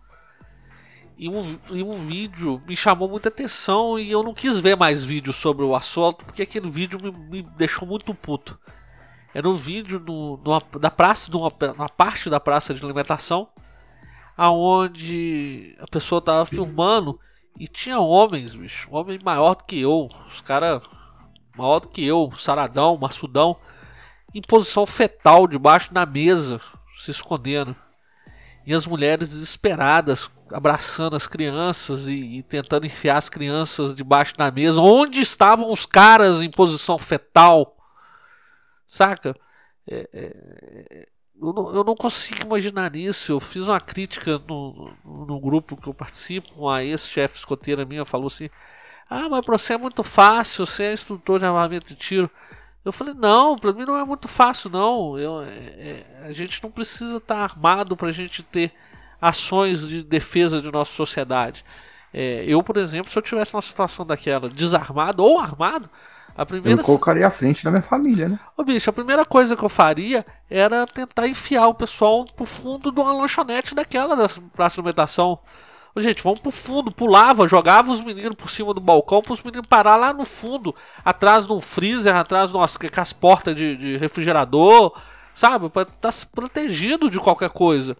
E 1.15 1.29
um, 1.29 1.59
e 1.69 1.83
um 1.83 2.03
vídeo 2.07 2.59
me 2.67 2.75
chamou 2.75 3.07
muita 3.07 3.29
atenção 3.29 3.99
e 3.99 4.11
eu 4.11 4.23
não 4.23 4.33
quis 4.33 4.59
ver 4.59 4.75
mais 4.75 5.03
vídeos 5.03 5.35
sobre 5.35 5.63
o 5.63 5.75
assalto 5.75 6.25
porque 6.25 6.41
aquele 6.41 6.71
vídeo 6.71 6.99
me, 6.99 7.11
me 7.11 7.43
deixou 7.55 7.87
muito 7.87 8.15
puto. 8.15 8.59
Era 9.31 9.47
um 9.47 9.53
vídeo 9.53 9.99
do, 9.99 10.39
da 10.79 10.89
praça, 10.89 11.31
numa, 11.31 11.51
numa 11.75 11.89
parte 11.89 12.31
da 12.31 12.39
praça 12.39 12.73
de 12.73 12.83
alimentação, 12.83 13.47
aonde 14.35 15.77
a 15.79 15.85
pessoa 15.85 16.17
estava 16.17 16.45
filmando 16.47 17.19
e 17.57 17.67
tinha 17.67 17.99
homens, 17.99 18.53
bicho. 18.53 18.87
Homem 18.91 19.19
maior 19.23 19.55
do 19.55 19.63
que 19.63 19.79
eu. 19.79 20.09
Os 20.27 20.41
caras 20.41 20.81
maior 21.55 21.79
do 21.79 21.87
que 21.87 22.05
eu, 22.05 22.31
saradão, 22.35 22.97
maçudão. 22.97 23.57
Em 24.33 24.41
posição 24.41 24.85
fetal, 24.85 25.47
debaixo 25.47 25.93
da 25.93 26.05
mesa, 26.05 26.59
se 26.95 27.11
escondendo. 27.11 27.75
E 28.65 28.73
as 28.73 28.87
mulheres 28.87 29.29
desesperadas, 29.29 30.31
abraçando 30.51 31.15
as 31.15 31.27
crianças 31.27 32.07
e, 32.07 32.37
e, 32.37 32.43
tentando 32.43 32.85
enfiar 32.85 33.17
as 33.17 33.29
crianças 33.29 33.95
debaixo 33.95 34.35
da 34.35 34.49
mesa. 34.49 34.79
Onde 34.81 35.19
estavam 35.19 35.71
os 35.71 35.85
caras 35.85 36.41
em 36.41 36.49
posição 36.49 36.97
fetal? 36.97 37.77
Saca? 38.87 39.35
É, 39.87 40.09
é, 40.13 41.07
eu 41.41 41.53
não, 41.53 41.75
eu 41.75 41.83
não, 41.83 41.95
consigo 41.95 42.45
imaginar 42.45 42.95
isso. 42.95 43.31
Eu 43.31 43.39
fiz 43.39 43.67
uma 43.67 43.79
crítica 43.79 44.41
no, 44.47 44.93
no 45.03 45.39
grupo 45.39 45.75
que 45.75 45.87
eu 45.87 45.93
participo, 45.93 46.49
uma 46.55 46.83
ex-chefe 46.83 47.37
escoteira 47.37 47.85
minha 47.85 48.05
falou 48.05 48.27
assim: 48.27 48.49
Ah, 49.09 49.27
mas 49.29 49.41
pra 49.41 49.57
você 49.57 49.73
é 49.73 49.77
muito 49.77 50.03
fácil, 50.03 50.65
você 50.65 50.83
é 50.83 50.93
instrutor 50.93 51.39
de 51.39 51.45
armamento 51.45 51.87
de 51.87 51.95
tiro. 51.95 52.29
Eu 52.85 52.91
falei, 52.91 53.13
não, 53.13 53.57
pra 53.57 53.71
mim 53.71 53.85
não 53.85 53.95
é 53.95 54.03
muito 54.03 54.27
fácil, 54.27 54.69
não. 54.69 55.17
Eu, 55.17 55.41
é, 55.41 55.47
é, 55.47 56.05
a 56.25 56.33
gente 56.33 56.61
não 56.61 56.69
precisa 56.69 57.17
estar 57.17 57.35
tá 57.35 57.41
armado 57.43 57.95
pra 57.95 58.11
gente 58.11 58.43
ter 58.43 58.73
ações 59.21 59.87
de 59.87 60.03
defesa 60.03 60.61
de 60.61 60.69
nossa 60.71 60.91
sociedade. 60.91 61.63
É, 62.13 62.43
eu, 62.45 62.61
por 62.61 62.77
exemplo, 62.77 63.09
se 63.09 63.17
eu 63.17 63.23
tivesse 63.23 63.55
uma 63.55 63.61
situação 63.61 64.05
daquela, 64.05 64.49
desarmado 64.49 65.23
ou 65.23 65.39
armado, 65.39 65.89
a 66.35 66.45
primeira. 66.45 66.81
Eu 66.81 66.85
colocaria 66.85 67.27
à 67.27 67.31
frente 67.31 67.63
da 67.63 67.71
minha 67.71 67.81
família, 67.81 68.27
né? 68.27 68.39
Ô, 68.57 68.63
bicho, 68.63 68.89
a 68.89 68.93
primeira 68.93 69.25
coisa 69.25 69.55
que 69.55 69.63
eu 69.63 69.69
faria 69.69 70.25
era 70.49 70.85
tentar 70.87 71.27
enfiar 71.27 71.67
o 71.67 71.73
pessoal 71.73 72.25
pro 72.25 72.45
fundo 72.45 72.91
de 72.91 72.99
uma 72.99 73.13
lanchonete 73.13 73.75
daquela 73.75 74.15
da 74.15 74.27
praça 74.53 74.75
de 74.75 74.81
alimentação. 74.81 75.39
Gente, 75.95 76.23
vamos 76.23 76.39
pro 76.39 76.49
fundo, 76.49 76.91
pulava, 76.91 77.47
jogava 77.47 77.91
os 77.91 78.01
meninos 78.01 78.35
por 78.35 78.49
cima 78.49 78.73
do 78.73 78.81
balcão 78.81 79.21
para 79.21 79.33
os 79.33 79.43
meninos 79.43 79.67
parar 79.67 79.95
lá 79.95 80.11
no 80.11 80.25
fundo, 80.25 80.73
atrás 81.05 81.45
de 81.45 81.53
um 81.53 81.61
freezer, 81.61 82.15
atrás 82.15 82.49
de 82.49 82.57
umas, 82.57 82.75
com 82.75 82.87
as 82.99 83.13
portas 83.13 83.55
de, 83.55 83.77
de 83.77 83.97
refrigerador, 83.97 84.99
sabe? 85.35 85.69
Para 85.69 85.83
estar 85.83 86.11
tá 86.11 86.27
protegido 86.33 87.11
de 87.11 87.19
qualquer 87.19 87.51
coisa. 87.51 87.95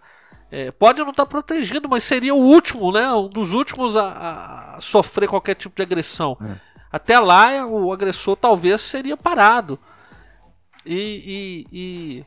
É, 0.52 0.72
pode 0.72 1.02
não 1.02 1.12
estar 1.12 1.26
tá 1.26 1.30
protegido, 1.30 1.88
mas 1.88 2.04
seria 2.04 2.34
o 2.34 2.40
último, 2.40 2.92
né? 2.92 3.14
Um 3.14 3.28
dos 3.28 3.54
últimos 3.54 3.96
a, 3.96 4.76
a 4.76 4.82
sofrer 4.82 5.30
qualquer 5.30 5.54
tipo 5.54 5.76
de 5.76 5.84
agressão. 5.84 6.36
É. 6.42 6.73
Até 6.94 7.18
lá, 7.18 7.66
o 7.66 7.92
agressor 7.92 8.38
talvez 8.38 8.80
seria 8.80 9.18
parado. 9.18 9.80
E, 10.86 11.66
e, 11.74 12.24
e, 12.24 12.26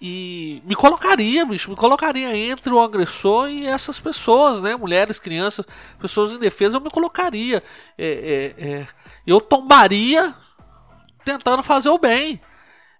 e, 0.00 0.62
me 0.64 0.76
colocaria, 0.76 1.44
bicho, 1.44 1.68
me 1.68 1.74
colocaria 1.74 2.36
entre 2.36 2.72
o 2.72 2.80
agressor 2.80 3.50
e 3.50 3.66
essas 3.66 3.98
pessoas, 3.98 4.62
né? 4.62 4.76
Mulheres, 4.76 5.18
crianças, 5.18 5.66
pessoas 5.98 6.30
indefesas, 6.30 6.74
eu 6.74 6.80
me 6.80 6.90
colocaria. 6.90 7.60
É, 7.98 8.06
é, 8.06 8.64
é, 8.64 8.86
eu 9.26 9.40
tombaria 9.40 10.32
tentando 11.24 11.64
fazer 11.64 11.88
o 11.88 11.98
bem. 11.98 12.40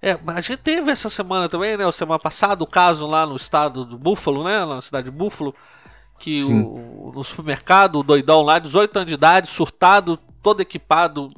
É, 0.03 0.19
a 0.27 0.41
gente 0.41 0.57
teve 0.57 0.91
essa 0.91 1.09
semana 1.09 1.49
também, 1.49 1.77
né? 1.77 1.93
Semana 1.93 2.19
passada, 2.19 2.65
o 2.65 2.67
caso 2.67 3.07
lá 3.07 3.25
no 3.25 3.37
estado 3.37 3.85
do 3.85 3.97
Búfalo, 3.97 4.43
né? 4.43 4.65
Na 4.65 4.81
cidade 4.81 5.05
de 5.05 5.17
Búfalo, 5.17 5.55
que 6.21 6.45
o, 6.45 7.13
no 7.15 7.25
supermercado, 7.25 7.99
o 7.99 8.03
doidão 8.03 8.43
lá, 8.43 8.59
18 8.59 8.95
anos 8.99 9.09
de 9.09 9.15
idade, 9.15 9.49
surtado, 9.49 10.19
todo 10.43 10.61
equipado, 10.61 11.33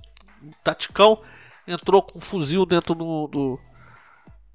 taticão, 0.63 1.21
entrou 1.67 2.03
com 2.03 2.19
um 2.19 2.21
fuzil 2.21 2.67
dentro 2.67 2.93
do, 2.95 3.29
do, 3.29 3.61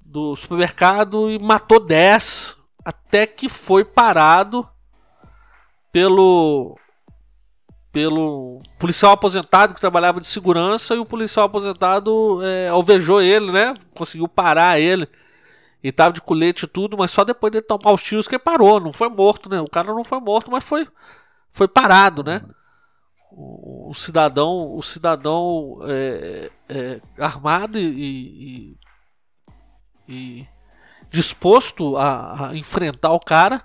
do 0.00 0.36
supermercado 0.36 1.30
e 1.30 1.38
matou 1.38 1.80
10, 1.80 2.58
até 2.84 3.26
que 3.26 3.48
foi 3.48 3.84
parado 3.84 4.68
pelo 5.90 6.78
pelo 7.90 8.60
policial 8.78 9.12
aposentado 9.12 9.72
que 9.72 9.80
trabalhava 9.80 10.20
de 10.20 10.26
segurança 10.26 10.94
e 10.94 10.98
o 10.98 11.06
policial 11.06 11.46
aposentado 11.46 12.38
é, 12.44 12.68
alvejou 12.68 13.20
ele, 13.20 13.50
né? 13.50 13.74
Conseguiu 13.94 14.28
parar 14.28 14.78
ele. 14.78 15.08
E 15.88 15.92
tava 15.92 16.12
de 16.12 16.20
colete 16.20 16.66
e 16.66 16.68
tudo, 16.68 16.98
mas 16.98 17.10
só 17.10 17.24
depois 17.24 17.50
de 17.50 17.62
tomar 17.62 17.92
os 17.92 18.02
tiros 18.02 18.28
que 18.28 18.34
ele 18.34 18.42
parou. 18.42 18.78
Não 18.78 18.92
foi 18.92 19.08
morto, 19.08 19.48
né? 19.48 19.58
O 19.58 19.70
cara 19.70 19.94
não 19.94 20.04
foi 20.04 20.20
morto, 20.20 20.50
mas 20.50 20.62
foi, 20.62 20.86
foi 21.50 21.66
parado, 21.66 22.22
né? 22.22 22.42
O, 23.32 23.88
o 23.90 23.94
cidadão, 23.94 24.76
o 24.76 24.82
cidadão 24.82 25.78
é, 25.84 26.50
é, 26.68 27.00
armado 27.18 27.78
e, 27.78 28.76
e, 30.06 30.10
e 30.10 30.48
disposto 31.10 31.96
a, 31.96 32.50
a, 32.50 32.54
enfrentar 32.54 33.12
o 33.12 33.20
cara 33.20 33.62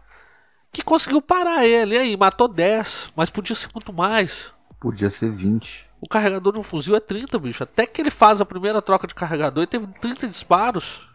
que 0.72 0.82
conseguiu 0.82 1.22
parar 1.22 1.66
ele. 1.66 1.96
E 1.96 1.98
aí, 1.98 2.16
matou 2.16 2.48
10, 2.48 3.12
mas 3.18 3.30
podia 3.30 3.54
ser 3.54 3.68
muito 3.74 3.92
mais. 3.92 4.54
Podia 4.80 5.10
ser 5.10 5.30
20. 5.30 5.90
O 6.00 6.08
carregador 6.08 6.54
de 6.54 6.60
um 6.60 6.64
fuzil 6.64 6.96
é 6.96 7.02
30, 7.02 7.38
bicho. 7.38 7.64
Até 7.64 7.86
que 7.86 8.02
ele 8.02 8.10
faz 8.10 8.40
a 8.40 8.46
primeira 8.46 8.82
troca 8.82 9.08
de 9.08 9.14
carregador, 9.14 9.64
ele 9.64 9.68
teve 9.68 9.88
30 10.00 10.26
disparos 10.30 11.12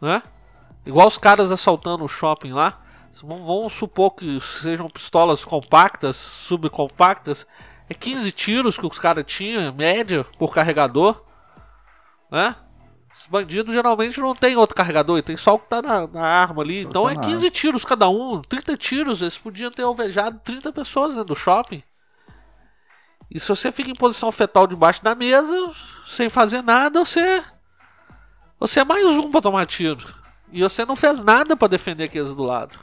né? 0.00 0.22
Igual 0.84 1.06
os 1.06 1.18
caras 1.18 1.52
assaltando 1.52 2.04
o 2.04 2.08
shopping 2.08 2.52
lá. 2.52 2.80
Vamos 3.22 3.72
supor 3.72 4.12
que 4.12 4.40
sejam 4.40 4.88
pistolas 4.88 5.44
compactas, 5.44 6.16
subcompactas. 6.16 7.46
É 7.88 7.94
15 7.94 8.32
tiros 8.32 8.78
que 8.78 8.86
os 8.86 8.98
caras 8.98 9.24
tinham, 9.26 9.72
média, 9.74 10.24
por 10.38 10.54
carregador. 10.54 11.22
Né? 12.30 12.54
Os 13.12 13.26
bandidos 13.26 13.74
geralmente 13.74 14.20
não 14.20 14.34
tem 14.34 14.56
outro 14.56 14.76
carregador, 14.76 15.18
e 15.18 15.22
tem 15.22 15.36
só 15.36 15.54
o 15.54 15.58
que 15.58 15.68
tá 15.68 15.82
na, 15.82 16.06
na 16.06 16.24
arma 16.24 16.62
ali. 16.62 16.82
Então 16.82 17.08
é 17.08 17.16
15 17.16 17.50
tiros 17.50 17.84
cada 17.84 18.08
um, 18.08 18.40
30 18.40 18.76
tiros. 18.76 19.20
Eles 19.20 19.36
podiam 19.36 19.70
ter 19.70 19.82
alvejado 19.82 20.40
30 20.44 20.72
pessoas 20.72 21.14
dentro 21.14 21.26
do 21.26 21.34
shopping. 21.34 21.82
E 23.28 23.38
se 23.38 23.48
você 23.48 23.70
fica 23.70 23.90
em 23.90 23.94
posição 23.94 24.30
fetal 24.32 24.66
debaixo 24.66 25.02
da 25.02 25.14
mesa, 25.14 25.72
sem 26.06 26.30
fazer 26.30 26.62
nada, 26.62 27.04
você 27.04 27.44
você 28.60 28.80
é 28.80 28.84
mais 28.84 29.06
um 29.06 29.30
pra 29.30 29.40
tomar 29.40 29.66
tiro. 29.66 30.14
E 30.52 30.62
você 30.62 30.84
não 30.84 30.94
fez 30.94 31.22
nada 31.22 31.56
para 31.56 31.68
defender 31.68 32.04
aqueles 32.04 32.34
do 32.34 32.42
lado. 32.42 32.78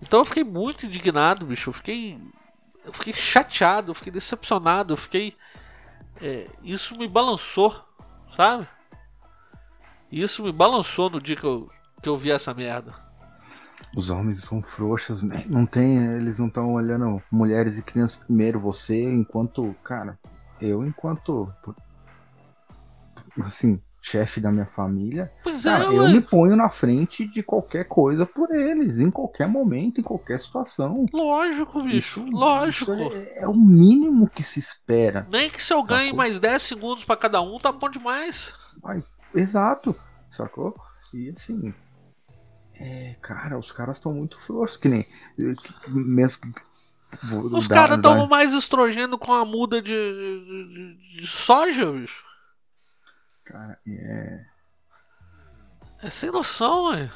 Então 0.00 0.20
eu 0.20 0.24
fiquei 0.24 0.42
muito 0.42 0.86
indignado, 0.86 1.46
bicho. 1.46 1.68
Eu 1.68 1.74
fiquei. 1.74 2.18
Eu 2.84 2.92
fiquei 2.92 3.12
chateado, 3.12 3.90
eu 3.90 3.94
fiquei 3.94 4.12
decepcionado, 4.12 4.94
eu 4.94 4.96
fiquei. 4.96 5.36
É, 6.20 6.48
isso 6.62 6.96
me 6.96 7.06
balançou, 7.06 7.84
sabe? 8.34 8.66
Isso 10.10 10.42
me 10.42 10.52
balançou 10.52 11.08
no 11.08 11.20
dia 11.20 11.36
que 11.36 11.44
eu, 11.44 11.70
que 12.02 12.08
eu 12.08 12.16
vi 12.16 12.30
essa 12.30 12.52
merda. 12.52 12.92
Os 13.94 14.08
homens 14.10 14.42
são 14.42 14.62
frouxos, 14.62 15.22
não 15.22 15.66
tem, 15.66 15.98
eles 16.16 16.38
não 16.38 16.46
estão 16.46 16.72
olhando 16.72 17.22
mulheres 17.30 17.78
e 17.78 17.82
crianças 17.82 18.16
primeiro. 18.16 18.58
Você, 18.60 19.02
enquanto, 19.04 19.74
cara, 19.84 20.18
eu 20.60 20.84
enquanto, 20.84 21.52
assim, 23.42 23.80
chefe 24.04 24.40
da 24.40 24.50
minha 24.50 24.66
família, 24.66 25.32
pois 25.44 25.62
cara, 25.62 25.84
é, 25.84 25.86
eu 25.86 26.08
me 26.08 26.20
ponho 26.20 26.56
na 26.56 26.68
frente 26.68 27.24
de 27.24 27.40
qualquer 27.40 27.84
coisa 27.84 28.26
por 28.26 28.52
eles, 28.52 28.98
em 28.98 29.10
qualquer 29.10 29.46
momento, 29.46 30.00
em 30.00 30.04
qualquer 30.04 30.40
situação. 30.40 31.06
Lógico, 31.12 31.84
bicho, 31.84 32.20
isso, 32.20 32.30
lógico. 32.30 32.92
Isso 32.92 33.16
é, 33.16 33.44
é, 33.44 33.48
o 33.48 33.54
mínimo 33.54 34.28
que 34.28 34.42
se 34.42 34.58
espera. 34.58 35.26
Nem 35.30 35.48
que 35.48 35.62
se 35.62 35.72
eu 35.72 35.84
ganhe 35.84 36.06
sacou? 36.06 36.18
mais 36.18 36.40
10 36.40 36.62
segundos 36.62 37.04
para 37.04 37.16
cada 37.16 37.40
um, 37.40 37.58
tá 37.58 37.70
bom 37.70 37.88
demais. 37.88 38.52
Ai, 38.84 39.04
exato, 39.32 39.94
sacou? 40.32 40.74
E 41.14 41.32
assim, 41.36 41.72
é, 42.80 43.14
cara, 43.22 43.56
os 43.56 43.70
caras 43.70 43.98
estão 43.98 44.12
muito 44.12 44.40
frouxos, 44.40 44.76
que 44.76 44.88
nem. 44.88 45.06
Mesmo 45.86 46.52
Os 47.52 47.68
caras 47.68 47.98
estão 47.98 48.26
mais 48.26 48.52
estrogênio 48.52 49.16
com 49.16 49.32
a 49.32 49.44
muda 49.44 49.80
de, 49.80 49.92
de, 49.92 50.68
de, 50.68 51.20
de 51.20 51.26
soja, 51.28 51.92
bicho. 51.92 52.31
Cara, 53.44 53.78
é. 53.86 54.44
É 56.02 56.10
sem 56.10 56.30
noção, 56.30 56.90
ué. 56.90 57.10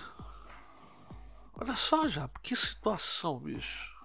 Olha 1.58 1.74
só 1.74 2.06
já, 2.06 2.28
que 2.42 2.54
situação, 2.54 3.38
bicho. 3.38 3.96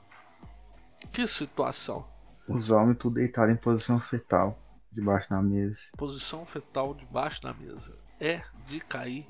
Que 1.11 1.27
situação. 1.27 2.07
Os 2.47 2.71
homens 2.71 2.97
tudo 2.97 3.15
deitados 3.15 3.53
em 3.53 3.57
posição 3.57 3.99
fetal, 3.99 4.57
debaixo 4.91 5.29
da 5.29 5.41
mesa. 5.41 5.79
Posição 5.97 6.45
fetal 6.45 6.93
debaixo 6.93 7.41
da 7.41 7.53
mesa. 7.53 7.97
É 8.19 8.41
de 8.67 8.79
cair 8.79 9.27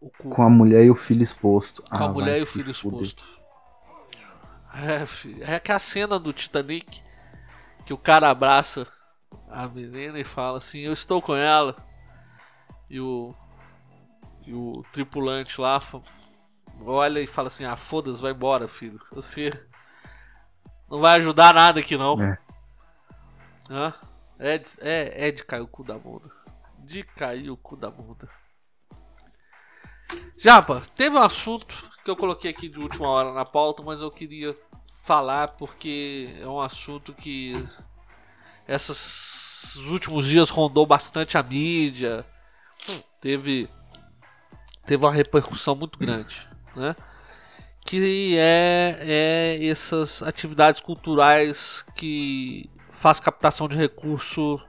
o 0.00 0.10
cu. 0.10 0.30
Com 0.30 0.42
a 0.42 0.50
mulher 0.50 0.84
e 0.84 0.90
o 0.90 0.94
filho 0.94 1.22
exposto. 1.22 1.82
Com 1.82 1.96
ah, 1.96 2.04
a 2.04 2.08
mulher 2.08 2.38
e 2.38 2.42
o 2.42 2.46
filho 2.46 2.70
exposto. 2.70 3.24
É, 4.72 5.04
filho. 5.06 5.42
É 5.44 5.58
que 5.58 5.72
a 5.72 5.78
cena 5.78 6.18
do 6.18 6.32
Titanic 6.32 7.02
que 7.84 7.92
o 7.92 7.98
cara 7.98 8.30
abraça 8.30 8.86
a 9.48 9.66
menina 9.68 10.18
e 10.18 10.24
fala 10.24 10.58
assim: 10.58 10.80
Eu 10.80 10.92
estou 10.92 11.20
com 11.20 11.34
ela 11.34 11.76
e 12.88 13.00
o, 13.00 13.34
e 14.46 14.52
o 14.52 14.84
tripulante 14.92 15.60
lá 15.60 15.80
olha 16.80 17.20
e 17.20 17.26
fala 17.26 17.48
assim: 17.48 17.64
Ah, 17.64 17.76
foda-se, 17.76 18.20
vai 18.20 18.32
embora, 18.32 18.68
filho. 18.68 19.00
Você 19.12 19.52
não 20.90 21.00
vai 21.00 21.18
ajudar 21.18 21.54
nada 21.54 21.80
aqui 21.80 21.96
não. 21.96 22.20
É. 22.20 22.38
Ah, 23.70 23.92
é, 24.38 24.54
é, 24.80 25.28
é 25.28 25.30
de 25.30 25.44
cair 25.44 25.62
o 25.62 25.68
cu 25.68 25.84
da 25.84 25.98
bunda. 25.98 26.30
De 26.78 27.02
cair 27.02 27.50
o 27.50 27.56
cu 27.56 27.76
da 27.76 27.90
bunda. 27.90 28.28
Japa, 30.36 30.82
teve 30.94 31.16
um 31.16 31.22
assunto 31.22 31.90
que 32.04 32.10
eu 32.10 32.16
coloquei 32.16 32.50
aqui 32.50 32.68
de 32.68 32.78
última 32.78 33.08
hora 33.08 33.32
na 33.32 33.44
pauta, 33.44 33.82
mas 33.82 34.02
eu 34.02 34.10
queria 34.10 34.56
falar 35.04 35.48
porque 35.48 36.36
é 36.38 36.46
um 36.46 36.60
assunto 36.60 37.14
que 37.14 37.66
esses 38.68 39.76
últimos 39.88 40.26
dias 40.26 40.50
rondou 40.50 40.84
bastante 40.84 41.38
a 41.38 41.42
mídia 41.42 42.24
teve 43.20 43.68
teve 44.86 45.04
uma 45.04 45.12
repercussão 45.12 45.74
muito 45.74 45.98
grande, 45.98 46.46
né? 46.76 46.94
Que 47.84 48.36
é, 48.38 48.98
é 49.00 49.66
essas 49.66 50.22
atividades 50.22 50.80
culturais 50.80 51.84
que 51.94 52.70
faz 52.90 53.20
captação 53.20 53.68
de 53.68 53.76
recurso 53.76 54.60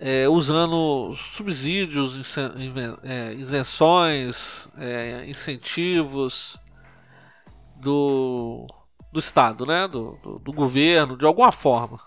é, 0.00 0.26
usando 0.26 1.14
subsídios, 1.14 2.36
é, 3.04 3.34
isenções, 3.34 4.66
é, 4.78 5.28
incentivos 5.28 6.56
do, 7.76 8.66
do 9.12 9.20
Estado, 9.20 9.66
né? 9.66 9.86
Do, 9.86 10.18
do, 10.22 10.38
do, 10.38 10.52
governo, 10.52 11.18
de 11.18 11.26
alguma 11.26 11.52
forma. 11.52 12.00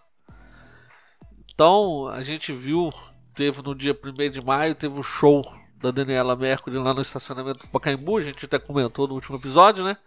Então, 1.54 2.08
a 2.08 2.24
gente 2.24 2.52
viu, 2.52 2.92
teve 3.34 3.61
no 3.61 3.76
dia 3.76 3.93
1 3.93 4.31
de 4.31 4.41
maio, 4.41 4.76
teve 4.76 4.99
o 4.99 5.03
show 5.03 5.43
da 5.77 5.91
Daniela 5.91 6.35
Mercury 6.35 6.77
lá 6.77 6.93
no 6.93 7.01
estacionamento 7.01 7.65
do 7.65 7.69
Pacaembu, 7.69 8.18
a 8.18 8.22
gente 8.22 8.45
até 8.45 8.57
comentou 8.57 9.07
no 9.07 9.15
último 9.15 9.38
episódio, 9.38 9.84
né? 9.84 9.97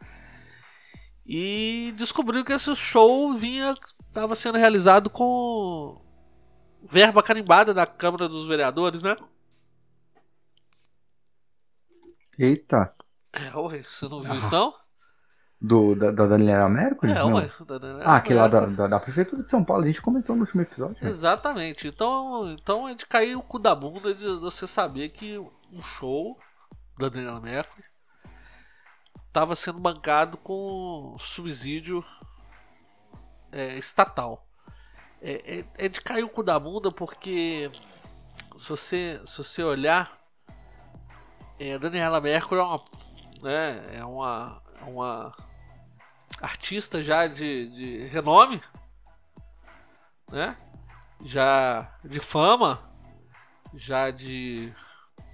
E 1.27 1.93
descobriu 1.97 2.45
que 2.45 2.53
esse 2.53 2.75
show 2.75 3.33
vinha 3.35 3.75
estava 4.09 4.37
sendo 4.37 4.59
realizado 4.59 5.11
com 5.11 6.01
verba 6.83 7.23
carimbada 7.23 7.75
da 7.75 7.85
Câmara 7.85 8.29
dos 8.29 8.47
Vereadores, 8.47 9.03
né? 9.03 9.17
Eita. 12.39 12.95
É, 13.33 13.55
ué, 13.57 13.83
você 13.83 14.09
não 14.09 14.23
viu 14.23 14.33
ah. 14.33 14.37
isso 14.37 14.51
não? 14.51 14.73
Do, 15.61 15.95
da, 15.95 16.11
da 16.11 16.27
Daniela 16.27 16.69
Mercury? 16.69 17.13
É, 17.13 17.15
da 17.15 18.05
Ah, 18.05 18.17
aquele 18.17 18.39
lá 18.39 18.47
da, 18.47 18.67
da, 18.67 18.87
da, 18.87 19.01
Prefeitura 19.01 19.43
de 19.43 19.51
São 19.51 19.65
Paulo, 19.65 19.85
a 19.85 19.87
gente 19.87 20.03
comentou 20.03 20.37
no 20.37 20.43
último 20.43 20.61
episódio. 20.61 21.03
Né? 21.03 21.09
Exatamente. 21.09 21.89
Então, 21.89 22.51
então 22.53 22.87
é 22.87 22.95
de 22.95 23.07
cair 23.07 23.37
o 23.37 23.43
cu 23.43 23.59
da 23.59 23.75
bunda 23.75 24.15
de 24.15 24.27
você 24.37 24.67
saber 24.67 25.09
que 25.09 25.39
um 25.39 25.83
show 25.83 26.39
da 26.99 27.09
Daniela 27.09 27.41
Mercury 27.41 27.85
estava 29.27 29.57
sendo 29.57 29.79
bancado 29.79 30.37
com 30.39 31.17
subsídio 31.19 32.05
é, 33.53 33.79
estatal. 33.79 34.47
É, 35.21 35.59
é, 35.59 35.65
é, 35.87 35.89
de 35.89 36.01
cair 36.01 36.23
o 36.23 36.29
cu 36.29 36.43
da 36.43 36.59
bunda 36.59 36.93
porque 36.93 37.71
se 38.57 38.69
você, 38.69 39.21
se 39.25 39.39
você 39.39 39.63
olhar, 39.63 40.19
é, 41.59 41.79
Daniela 41.79 42.21
Mercury 42.21 42.61
é 42.61 42.65
uma, 42.65 42.85
né, 43.43 43.97
é 43.99 44.05
uma, 44.05 44.63
uma 44.83 45.35
artista 46.41 47.03
já 47.03 47.27
de, 47.27 47.69
de 47.71 48.07
renome, 48.07 48.63
né? 50.31 50.57
Já 51.25 51.97
de 52.05 52.21
fama, 52.21 52.91
já 53.75 54.11
de 54.11 54.73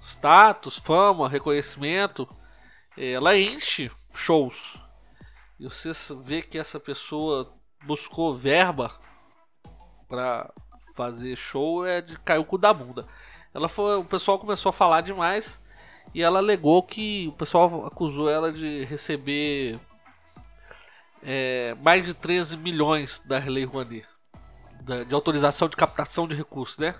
status, 0.01 0.77
fama, 0.77 1.29
reconhecimento, 1.29 2.27
ela 2.97 3.37
enche 3.37 3.91
shows. 4.13 4.77
E 5.59 5.65
você 5.65 5.91
vê 6.21 6.41
que 6.41 6.57
essa 6.57 6.79
pessoa 6.79 7.53
buscou 7.85 8.35
verba 8.35 8.91
para 10.07 10.53
fazer 10.95 11.35
show 11.35 11.85
é 11.85 12.01
de 12.01 12.17
caiu 12.19 12.41
o 12.41 12.45
cu 12.45 12.57
da 12.57 12.73
bunda. 12.73 13.07
Ela 13.53 13.67
foi, 13.67 13.97
o 13.97 14.05
pessoal 14.05 14.39
começou 14.39 14.69
a 14.69 14.73
falar 14.73 15.01
demais 15.01 15.62
e 16.13 16.21
ela 16.21 16.39
alegou 16.39 16.81
que 16.83 17.27
o 17.27 17.33
pessoal 17.33 17.85
acusou 17.85 18.29
ela 18.29 18.51
de 18.51 18.83
receber 18.85 19.79
é, 21.21 21.75
mais 21.81 22.05
de 22.05 22.13
13 22.13 22.57
milhões 22.57 23.21
da 23.25 23.37
Lei 23.39 23.65
Rouanet 23.65 24.05
de 25.07 25.13
autorização 25.13 25.69
de 25.69 25.77
captação 25.77 26.27
de 26.27 26.35
recursos, 26.35 26.77
né? 26.77 26.93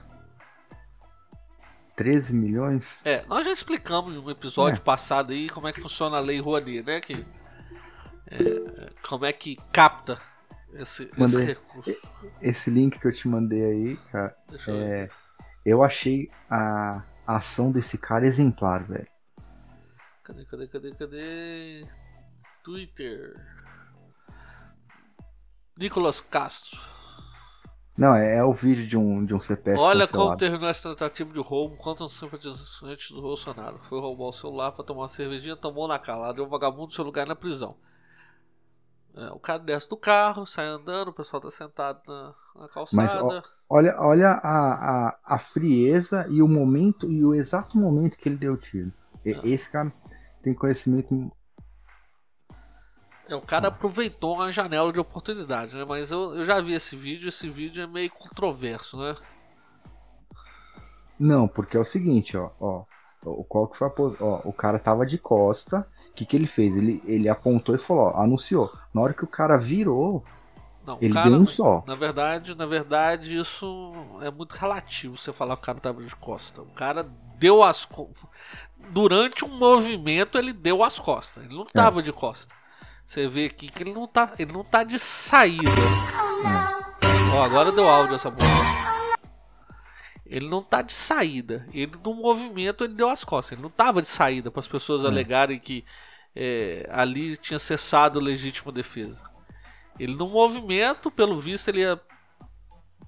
13 1.95 2.34
milhões? 2.34 3.05
É, 3.05 3.25
nós 3.25 3.45
já 3.45 3.51
explicamos 3.51 4.15
em 4.15 4.17
um 4.17 4.30
episódio 4.30 4.77
é. 4.77 4.84
passado 4.84 5.31
aí 5.31 5.49
como 5.49 5.67
é 5.67 5.73
que 5.73 5.81
funciona 5.81 6.17
a 6.17 6.19
Lei 6.19 6.39
Rouanet, 6.39 6.81
né? 6.84 7.01
Que, 7.01 7.25
é, 8.31 8.89
como 9.07 9.25
é 9.25 9.34
que 9.34 9.57
capta 9.71 10.19
esse, 10.73 11.09
mandei, 11.17 11.39
esse 11.39 11.45
recurso. 11.45 11.95
Esse 12.41 12.69
link 12.69 12.97
que 12.97 13.05
eu 13.05 13.11
te 13.11 13.27
mandei 13.27 13.63
aí, 13.63 13.97
cara, 14.11 14.35
eu, 14.67 14.75
é, 14.75 15.09
eu 15.65 15.84
achei 15.84 16.31
a, 16.49 17.03
a 17.25 17.37
ação 17.37 17.71
desse 17.71 17.97
cara 17.97 18.25
exemplar, 18.25 18.83
velho. 18.83 19.07
Cadê, 20.23 20.45
cadê, 20.45 20.67
cadê, 20.67 20.95
cadê? 20.95 21.87
Twitter. 22.63 23.35
Nicolas 25.77 26.21
Castro. 26.21 26.79
Não, 27.97 28.15
é, 28.15 28.37
é, 28.37 28.43
o 28.43 28.51
vídeo 28.51 28.87
de 28.87 28.97
um, 28.97 29.23
de 29.23 29.35
um 29.35 29.39
CPF. 29.39 29.77
Olha 29.77 30.07
cancelado. 30.07 30.29
como 30.29 30.37
terminou 30.37 30.69
essa 30.69 30.89
tentativa 30.89 31.31
de 31.31 31.39
roubo 31.39 31.75
contra 31.77 32.03
um 32.03 32.09
simpatizante 32.09 33.13
do 33.13 33.21
Bolsonaro. 33.21 33.79
Foi 33.83 33.99
roubar 33.99 34.29
o 34.29 34.33
celular 34.33 34.71
para 34.71 34.83
tomar 34.83 35.03
uma 35.03 35.09
cervejinha, 35.09 35.55
tomou 35.55 35.87
na 35.87 35.99
calada 35.99 36.39
e 36.39 36.41
o 36.41 36.47
vagabundo 36.47 36.91
seu 36.91 37.03
lugar 37.03 37.27
na 37.27 37.35
prisão. 37.35 37.77
É, 39.15 39.27
o 39.31 39.40
cara 39.40 39.60
desce 39.60 39.88
do 39.90 39.95
carro, 39.95 40.45
sai 40.45 40.65
andando, 40.65 41.10
o 41.10 41.14
pessoal 41.14 41.40
tá 41.40 41.52
sentado 41.52 42.02
na, 42.07 42.34
na 42.56 42.68
calçada. 42.68 43.03
Mas 43.03 43.15
ó, 43.15 43.41
olha, 43.69 43.95
olha 43.99 44.30
a, 44.30 45.07
a, 45.07 45.19
a, 45.23 45.40
frieza 45.40 46.26
e 46.30 46.41
o 46.41 46.48
momento 46.48 47.11
e 47.11 47.23
o 47.23 47.34
exato 47.34 47.77
momento 47.77 48.18
que 48.18 48.27
ele 48.27 48.38
deu 48.38 48.53
o 48.53 48.57
tiro. 48.57 48.91
É. 49.23 49.40
Esse 49.48 49.69
cara 49.69 49.94
tem 50.41 50.53
conhecimento. 50.53 51.31
É, 53.30 53.35
o 53.35 53.41
cara 53.41 53.68
aproveitou 53.68 54.34
uma 54.34 54.52
janela 54.52 54.91
de 54.91 54.99
oportunidade, 54.99 55.76
né? 55.76 55.85
Mas 55.85 56.10
eu, 56.10 56.35
eu 56.35 56.44
já 56.44 56.60
vi 56.60 56.73
esse 56.73 56.95
vídeo, 56.95 57.30
esse 57.30 57.48
vídeo 57.48 57.84
é 57.84 57.88
meio 57.88 58.10
controverso, 58.10 58.98
né? 58.98 59.15
Não, 61.19 61.48
porque 61.48 61.77
é 61.77 61.80
o 61.80 61.85
seguinte, 61.85 62.35
ó, 62.35 62.52
ó. 62.60 62.85
Qual 63.48 63.68
que 63.68 63.77
foi 63.77 63.88
a 63.88 63.91
pos... 63.91 64.19
ó, 64.19 64.41
o 64.44 64.52
cara 64.52 64.77
tava 64.80 65.06
de 65.06 65.18
costa, 65.18 65.88
o 65.92 65.92
que, 66.15 66.26
que 66.26 66.35
ele 66.35 66.48
fez? 66.48 66.76
Ele, 66.76 67.02
ele 67.06 67.30
apontou 67.30 67.73
e 67.73 67.80
falou, 67.80 68.06
ó, 68.06 68.22
anunciou. 68.22 68.72
Na 68.94 69.02
hora 69.02 69.14
que 69.14 69.23
o 69.23 69.27
cara 69.27 69.57
virou, 69.57 70.23
não, 70.85 70.98
ele 71.02 71.14
cara, 71.14 71.30
deu 71.30 71.40
um 71.40 71.45
só. 71.45 71.84
Na 71.88 71.95
verdade, 71.95 72.56
na 72.56 72.65
verdade, 72.65 73.38
isso 73.38 73.91
é 74.22 74.30
muito 74.30 74.53
relativo 74.53 75.18
você 75.18 75.31
falar 75.31 75.56
que 75.56 75.64
o 75.64 75.65
cara 75.65 75.80
tava 75.80 76.03
de 76.03 76.15
costa. 76.15 76.61
O 76.61 76.72
cara 76.73 77.07
deu 77.38 77.64
as 77.64 77.88
durante 78.90 79.45
um 79.45 79.57
movimento 79.57 80.38
ele 80.38 80.53
deu 80.53 80.84
as 80.84 80.99
costas. 80.99 81.45
Ele 81.45 81.56
não 81.56 81.65
tava 81.65 81.99
é. 81.99 82.03
de 82.03 82.11
costa. 82.11 82.53
Você 83.06 83.27
vê 83.27 83.45
aqui 83.45 83.69
que 83.69 83.84
ele 83.84 83.94
não 83.94 84.07
tá, 84.07 84.34
ele 84.38 84.52
não 84.52 84.64
tá 84.64 84.84
de 84.84 84.99
saída. 84.99 85.69
É. 85.69 87.35
Ó, 87.35 87.44
agora 87.44 87.72
deu 87.72 87.88
áudio 87.88 88.15
essa 88.15 88.31
porra. 88.31 89.02
Ele 90.25 90.47
não 90.47 90.63
tá 90.63 90.81
de 90.81 90.93
saída. 90.93 91.67
Ele 91.73 91.91
no 92.03 92.13
movimento 92.13 92.83
ele 92.83 92.93
deu 92.93 93.09
as 93.09 93.23
costas. 93.23 93.53
Ele 93.53 93.61
não 93.61 93.69
tava 93.69 94.01
de 94.01 94.07
saída 94.07 94.49
para 94.49 94.59
as 94.59 94.67
pessoas 94.67 95.03
é. 95.03 95.07
alegarem 95.07 95.59
que 95.59 95.83
é, 96.35 96.87
ali 96.91 97.37
tinha 97.37 97.59
cessado 97.59 98.19
legítima 98.19 98.71
defesa. 98.71 99.29
Ele 99.99 100.15
no 100.15 100.27
movimento, 100.27 101.11
pelo 101.11 101.39
visto, 101.39 101.67
ele 101.67 101.81
ia 101.81 101.99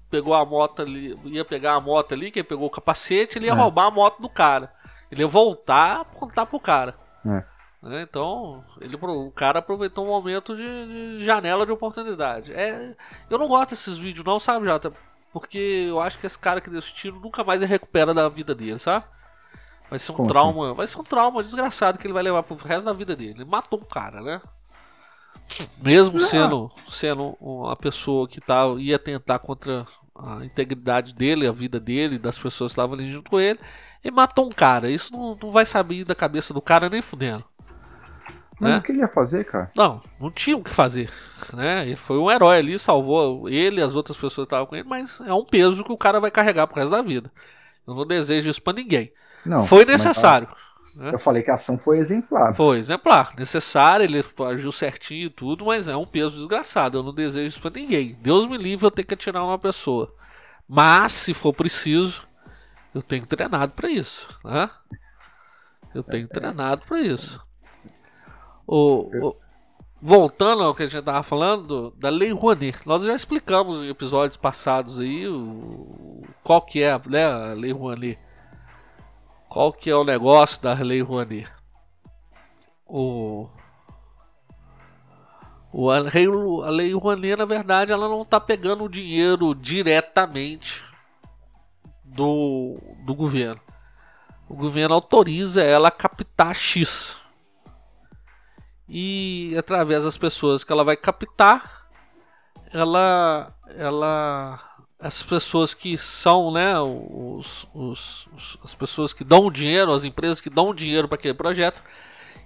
pegou 0.08 0.34
a 0.34 0.44
moto 0.44 0.82
ali, 0.82 1.18
ia 1.24 1.44
pegar 1.44 1.74
a 1.74 1.80
moto 1.80 2.12
ali, 2.12 2.30
que 2.30 2.42
pegou 2.42 2.68
o 2.68 2.70
capacete, 2.70 3.38
ele 3.38 3.46
ia 3.46 3.52
é. 3.52 3.54
roubar 3.54 3.86
a 3.86 3.90
moto 3.90 4.20
do 4.20 4.28
cara. 4.28 4.72
Ele 5.10 5.22
ia 5.22 5.26
voltar 5.26 6.00
apontar 6.00 6.46
pro 6.46 6.60
cara. 6.60 6.96
É. 7.24 7.44
Né? 7.82 8.02
Então, 8.02 8.64
ele, 8.80 8.96
o 8.96 9.30
cara 9.30 9.58
aproveitou 9.58 10.04
um 10.04 10.08
momento 10.08 10.56
de, 10.56 11.18
de, 11.18 11.24
janela 11.24 11.66
de 11.66 11.72
oportunidade. 11.72 12.52
É, 12.52 12.94
eu 13.28 13.38
não 13.38 13.48
gosto 13.48 13.70
desses 13.70 13.96
vídeos, 13.96 14.24
não, 14.24 14.38
sabe, 14.38 14.66
Jota? 14.66 14.92
Porque 15.36 15.58
eu 15.90 16.00
acho 16.00 16.18
que 16.18 16.26
esse 16.26 16.38
cara 16.38 16.62
que 16.62 16.70
deu 16.70 16.78
esse 16.78 16.94
tiro 16.94 17.20
nunca 17.20 17.44
mais 17.44 17.60
recupera 17.60 18.14
da 18.14 18.26
vida 18.26 18.54
dele, 18.54 18.78
sabe? 18.78 19.04
Vai 19.90 19.98
ser 19.98 20.12
um 20.12 20.16
Como 20.16 20.26
trauma, 20.26 20.68
assim? 20.68 20.74
vai 20.74 20.86
ser 20.86 20.98
um 20.98 21.04
trauma 21.04 21.42
desgraçado 21.42 21.98
que 21.98 22.06
ele 22.06 22.14
vai 22.14 22.22
levar 22.22 22.42
pro 22.42 22.56
resto 22.56 22.86
da 22.86 22.94
vida 22.94 23.14
dele. 23.14 23.32
Ele 23.42 23.44
matou 23.44 23.78
um 23.80 23.84
cara, 23.84 24.22
né? 24.22 24.40
Mesmo 25.76 26.20
sendo, 26.20 26.70
sendo 26.90 27.36
uma 27.40 27.76
pessoa 27.76 28.26
que 28.26 28.40
tá, 28.40 28.64
ia 28.78 28.98
tentar 28.98 29.38
contra 29.38 29.86
a 30.14 30.44
integridade 30.44 31.14
dele, 31.14 31.46
a 31.46 31.52
vida 31.52 31.78
dele, 31.78 32.18
das 32.18 32.38
pessoas 32.38 32.72
que 32.72 32.80
estavam 32.80 32.94
ali 32.94 33.10
junto 33.12 33.30
com 33.30 33.38
ele, 33.38 33.60
ele 34.02 34.14
matou 34.14 34.46
um 34.46 34.50
cara. 34.50 34.90
Isso 34.90 35.12
não, 35.12 35.36
não 35.40 35.50
vai 35.50 35.66
saber 35.66 36.04
da 36.04 36.14
cabeça 36.14 36.54
do 36.54 36.62
cara 36.62 36.88
nem 36.88 37.02
fudendo. 37.02 37.44
Mas 38.58 38.72
né? 38.72 38.78
o 38.78 38.82
que 38.82 38.92
ele 38.92 39.00
ia 39.00 39.08
fazer, 39.08 39.44
cara? 39.44 39.70
Não, 39.76 40.02
não 40.18 40.30
tinha 40.30 40.56
o 40.56 40.62
que 40.62 40.70
fazer. 40.70 41.10
Né? 41.52 41.86
Ele 41.86 41.96
foi 41.96 42.18
um 42.18 42.30
herói 42.30 42.58
ali, 42.58 42.78
salvou 42.78 43.48
ele 43.48 43.80
e 43.80 43.82
as 43.82 43.94
outras 43.94 44.16
pessoas 44.16 44.34
que 44.34 44.54
estavam 44.54 44.66
com 44.66 44.76
ele, 44.76 44.88
mas 44.88 45.20
é 45.20 45.32
um 45.32 45.44
peso 45.44 45.84
que 45.84 45.92
o 45.92 45.96
cara 45.96 46.18
vai 46.18 46.30
carregar 46.30 46.66
pro 46.66 46.76
resto 46.76 46.90
da 46.90 47.02
vida. 47.02 47.30
Eu 47.86 47.94
não 47.94 48.06
desejo 48.06 48.48
isso 48.48 48.62
pra 48.62 48.72
ninguém. 48.72 49.12
Não, 49.44 49.66
foi 49.66 49.84
necessário. 49.84 50.48
Né? 50.94 51.10
Eu 51.12 51.18
falei 51.18 51.42
que 51.42 51.50
a 51.50 51.54
ação 51.54 51.76
foi 51.76 51.98
exemplar. 51.98 52.54
Foi 52.54 52.78
exemplar. 52.78 53.34
Necessário, 53.36 54.04
ele 54.04 54.24
agiu 54.50 54.72
certinho 54.72 55.26
e 55.26 55.30
tudo, 55.30 55.66
mas 55.66 55.86
é 55.86 55.96
um 55.96 56.06
peso 56.06 56.38
desgraçado. 56.38 56.96
Eu 56.96 57.02
não 57.02 57.14
desejo 57.14 57.46
isso 57.46 57.60
pra 57.60 57.70
ninguém. 57.70 58.18
Deus 58.22 58.46
me 58.46 58.56
livre 58.56 58.86
eu 58.86 58.90
ter 58.90 59.04
que 59.04 59.12
atirar 59.12 59.44
uma 59.44 59.58
pessoa. 59.58 60.14
Mas, 60.66 61.12
se 61.12 61.34
for 61.34 61.52
preciso, 61.52 62.26
eu 62.94 63.02
tenho 63.02 63.26
treinado 63.26 63.72
para 63.72 63.90
isso. 63.90 64.34
Né? 64.42 64.70
Eu 65.94 66.02
tenho 66.02 66.26
treinado 66.26 66.82
para 66.86 66.98
isso. 66.98 67.45
O, 68.66 69.08
o, 69.28 69.36
voltando 70.02 70.62
ao 70.64 70.74
que 70.74 70.82
a 70.82 70.86
gente 70.86 71.04
tava 71.04 71.22
falando 71.22 71.92
da 71.92 72.10
Lei 72.10 72.32
Rouanet, 72.32 72.86
nós 72.86 73.02
já 73.02 73.14
explicamos 73.14 73.80
em 73.80 73.88
episódios 73.88 74.36
passados 74.36 74.98
aí 74.98 75.28
o, 75.28 76.22
qual 76.42 76.60
que 76.60 76.82
é 76.82 77.00
né, 77.06 77.24
a 77.24 77.54
Lei 77.54 77.72
Rouanet. 77.72 78.18
Qual 79.48 79.72
que 79.72 79.88
é 79.88 79.94
o 79.94 80.04
negócio 80.04 80.60
da 80.60 80.74
Lei 80.74 81.00
Rouanet? 81.00 81.48
O, 82.84 83.48
o 85.72 85.90
a, 85.90 85.98
lei, 85.98 86.26
a 86.26 86.70
Lei 86.70 86.92
Rouanet, 86.92 87.36
na 87.36 87.44
verdade, 87.44 87.92
ela 87.92 88.08
não 88.08 88.22
está 88.22 88.40
pegando 88.40 88.84
o 88.84 88.88
dinheiro 88.88 89.54
diretamente 89.54 90.84
do, 92.04 92.78
do 93.04 93.14
governo. 93.14 93.60
O 94.48 94.54
governo 94.54 94.94
autoriza 94.94 95.62
ela 95.62 95.88
a 95.88 95.92
captar 95.92 96.54
X 96.54 97.16
e 98.88 99.54
através 99.58 100.04
das 100.04 100.16
pessoas 100.16 100.62
que 100.62 100.72
ela 100.72 100.84
vai 100.84 100.96
captar, 100.96 101.86
ela 102.72 103.52
ela 103.76 104.58
as 104.98 105.22
pessoas 105.22 105.74
que 105.74 105.96
são, 105.98 106.50
né, 106.50 106.78
os, 106.80 107.68
os, 107.74 108.28
os, 108.34 108.58
as 108.64 108.74
pessoas 108.74 109.12
que 109.12 109.22
dão 109.22 109.46
o 109.46 109.50
dinheiro, 109.50 109.92
as 109.92 110.04
empresas 110.04 110.40
que 110.40 110.48
dão 110.48 110.70
o 110.70 110.74
dinheiro 110.74 111.06
para 111.06 111.16
aquele 111.16 111.34
projeto, 111.34 111.82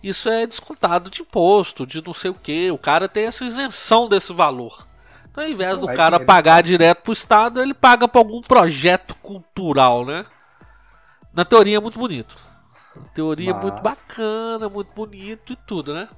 isso 0.02 0.28
é 0.28 0.46
descontado 0.46 1.10
de 1.10 1.22
imposto, 1.22 1.86
de 1.86 2.04
não 2.04 2.14
sei 2.14 2.30
o 2.30 2.34
que. 2.34 2.70
O 2.70 2.78
cara 2.78 3.08
tem 3.08 3.26
essa 3.26 3.44
isenção 3.44 4.08
desse 4.08 4.32
valor. 4.32 4.86
Então, 5.30 5.44
ao 5.44 5.50
invés 5.50 5.78
do 5.78 5.86
cara 5.86 6.18
pagar 6.18 6.62
direto 6.62 7.02
pro 7.02 7.12
Estado, 7.12 7.62
ele 7.62 7.74
paga 7.74 8.08
para 8.08 8.20
algum 8.20 8.40
projeto 8.40 9.14
cultural, 9.16 10.04
né? 10.04 10.24
Na 11.32 11.44
teoria 11.44 11.76
é 11.76 11.80
muito 11.80 11.98
bonito. 11.98 12.36
Na 12.96 13.04
teoria 13.08 13.52
Mas... 13.52 13.62
é 13.62 13.66
muito 13.66 13.82
bacana, 13.82 14.68
muito 14.68 14.92
bonito 14.92 15.52
e 15.52 15.56
tudo, 15.56 15.94
né? 15.94 16.08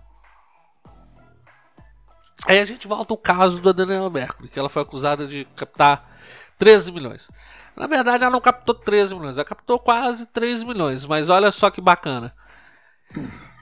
Aí 2.47 2.59
a 2.59 2.64
gente 2.64 2.89
volta 2.89 3.12
ao 3.12 3.19
caso 3.19 3.60
da 3.60 3.73
Daniela 3.73 4.10
Mercury, 4.10 4.48
que 4.48 4.59
ela 4.59 4.69
foi 4.69 4.82
acusada 4.82 5.27
de 5.27 5.44
captar 5.56 6.10
13 6.59 6.90
milhões. 6.90 7.31
Na 7.77 7.86
verdade, 7.86 8.24
ela 8.24 8.32
não 8.32 8.40
captou 8.40 8.74
13 8.74 9.14
milhões, 9.14 9.39
ela 9.39 9.44
captou 9.44 9.78
quase 9.78 10.27
3 10.27 10.62
milhões. 10.64 11.06
Mas 11.06 11.31
olha 11.31 11.52
só 11.52 11.70
que 11.70 11.81
bacana. 11.81 12.35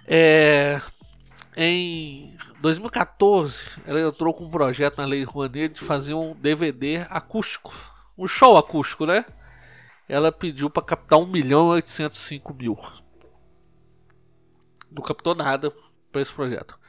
É, 0.07 0.81
em 1.57 2.37
2014, 2.61 3.69
ela 3.87 4.01
entrou 4.01 4.33
com 4.33 4.45
um 4.45 4.51
projeto 4.51 4.99
na 4.99 5.05
Lei 5.05 5.25
Rouanet 5.25 5.75
de 5.75 5.81
fazer 5.81 6.15
um 6.15 6.35
DVD 6.35 7.07
acústico. 7.11 7.73
Um 8.17 8.27
show 8.27 8.57
acústico, 8.57 9.07
né? 9.07 9.25
Ela 10.09 10.33
pediu 10.33 10.69
para 10.69 10.83
captar 10.83 11.19
1 11.19 11.27
milhão 11.27 11.69
e 11.69 11.75
805 11.77 12.55
mil. 12.55 12.79
Não 14.91 15.03
captou 15.03 15.35
nada 15.35 15.73
para 16.11 16.21
esse 16.21 16.33
projeto. 16.33 16.80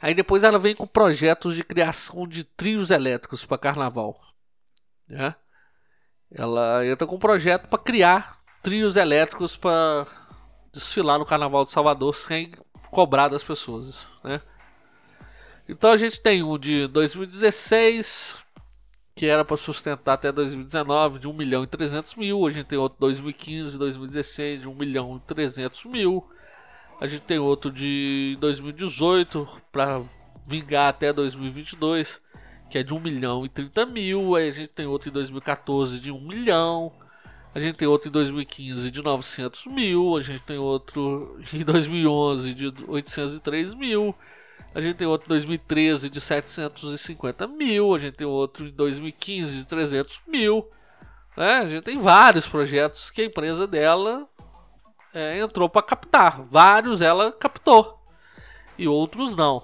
Aí 0.00 0.14
depois 0.14 0.42
ela 0.42 0.58
vem 0.58 0.74
com 0.74 0.86
projetos 0.86 1.54
de 1.54 1.62
criação 1.62 2.26
de 2.26 2.42
trios 2.42 2.90
elétricos 2.90 3.44
para 3.44 3.58
carnaval. 3.58 4.18
Né? 5.06 5.34
Ela 6.30 6.86
entra 6.86 7.06
com 7.06 7.16
um 7.16 7.18
projeto 7.20 7.68
para 7.68 7.78
criar 7.78 8.40
trios 8.62 8.96
elétricos 8.96 9.56
para 9.56 10.06
desfilar 10.72 11.18
no 11.18 11.26
Carnaval 11.26 11.64
de 11.64 11.70
Salvador 11.70 12.14
sem 12.14 12.52
cobrar 12.90 13.28
das 13.28 13.42
pessoas, 13.42 14.06
né? 14.22 14.40
Então 15.68 15.90
a 15.90 15.96
gente 15.96 16.20
tem 16.20 16.42
um 16.42 16.58
de 16.58 16.86
2016 16.88 18.36
que 19.14 19.26
era 19.26 19.44
para 19.44 19.56
sustentar 19.56 20.14
até 20.14 20.32
2019 20.32 21.18
de 21.18 21.28
1 21.28 21.32
milhão 21.32 21.62
e 21.62 21.66
300 21.66 22.14
mil. 22.14 22.46
A 22.46 22.50
gente 22.50 22.66
tem 22.66 22.78
outro 22.78 22.98
2015, 23.00 23.78
2016 23.78 24.62
de 24.62 24.68
1 24.68 24.74
milhão 24.74 25.16
e 25.16 25.20
300 25.28 25.84
mil. 25.84 26.26
A 27.00 27.06
gente 27.06 27.22
tem 27.22 27.38
outro 27.38 27.72
de 27.72 28.36
2018 28.40 29.48
para 29.72 30.02
vingar 30.46 30.88
até 30.88 31.12
2022 31.12 32.20
que 32.70 32.78
é 32.78 32.82
de 32.84 32.94
1 32.94 33.00
milhão 33.00 33.44
e 33.44 33.48
30 33.48 33.84
mil. 33.84 34.36
Aí 34.36 34.48
a 34.48 34.52
gente 34.52 34.68
tem 34.68 34.86
outro 34.86 35.10
em 35.10 35.12
2014 35.12 35.98
de 35.98 36.12
1 36.12 36.20
milhão. 36.20 36.92
A 37.52 37.58
gente 37.58 37.76
tem 37.76 37.88
outro 37.88 38.08
em 38.08 38.12
2015 38.12 38.90
de 38.90 39.02
900 39.02 39.66
mil. 39.74 40.16
A 40.16 40.22
gente 40.22 40.42
tem 40.42 40.56
outro 40.56 41.36
em 41.52 41.64
2011 41.64 42.54
de 42.54 42.72
803 42.86 43.74
mil. 43.74 44.14
A 44.72 44.80
gente 44.80 44.96
tem 44.96 45.08
outro 45.08 45.26
em 45.26 45.30
2013 45.30 46.08
de 46.08 46.20
750 46.20 47.46
mil. 47.48 47.92
A 47.92 47.98
gente 47.98 48.14
tem 48.14 48.26
outro 48.26 48.68
em 48.68 48.70
2015 48.70 49.56
de 49.56 49.66
300 49.66 50.22
mil. 50.28 50.68
É, 51.36 51.58
a 51.58 51.68
gente 51.68 51.82
tem 51.82 51.98
vários 51.98 52.46
projetos 52.46 53.10
que 53.10 53.22
a 53.22 53.24
empresa 53.24 53.66
dela 53.66 54.28
é, 55.14 55.40
entrou 55.40 55.68
para 55.68 55.82
captar. 55.82 56.42
Vários 56.42 57.00
ela 57.00 57.32
captou 57.32 58.00
e 58.78 58.88
outros 58.88 59.36
não. 59.36 59.62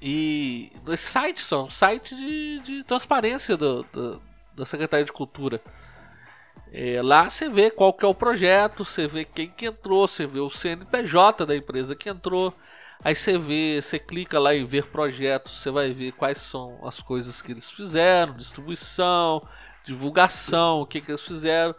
E 0.00 0.72
esse 0.88 1.10
site 1.10 1.40
são 1.40 1.64
um 1.66 1.70
site 1.70 2.14
de, 2.14 2.60
de 2.60 2.84
transparência 2.84 3.56
do, 3.56 3.84
do, 3.92 4.22
da 4.54 4.64
Secretaria 4.64 5.04
de 5.04 5.12
Cultura. 5.12 5.60
É, 6.72 7.00
lá 7.02 7.28
você 7.28 7.48
vê 7.48 7.70
qual 7.70 7.92
que 7.92 8.04
é 8.04 8.08
o 8.08 8.14
projeto, 8.14 8.84
você 8.84 9.06
vê 9.06 9.24
quem 9.24 9.48
que 9.48 9.66
entrou, 9.66 10.06
você 10.06 10.26
vê 10.26 10.40
o 10.40 10.48
CNPJ 10.48 11.44
da 11.44 11.56
empresa 11.56 11.94
que 11.94 12.08
entrou. 12.08 12.54
Aí 13.04 13.14
você 13.14 13.36
vê, 13.36 13.80
você 13.82 13.98
clica 13.98 14.38
lá 14.38 14.54
em 14.54 14.64
ver 14.64 14.86
projetos, 14.86 15.60
você 15.60 15.70
vai 15.70 15.92
ver 15.92 16.12
quais 16.12 16.38
são 16.38 16.78
as 16.86 17.00
coisas 17.00 17.42
que 17.42 17.52
eles 17.52 17.70
fizeram, 17.70 18.34
distribuição, 18.34 19.46
divulgação, 19.84 20.80
o 20.80 20.86
que, 20.86 21.00
que 21.00 21.10
eles 21.10 21.22
fizeram. 21.22 21.74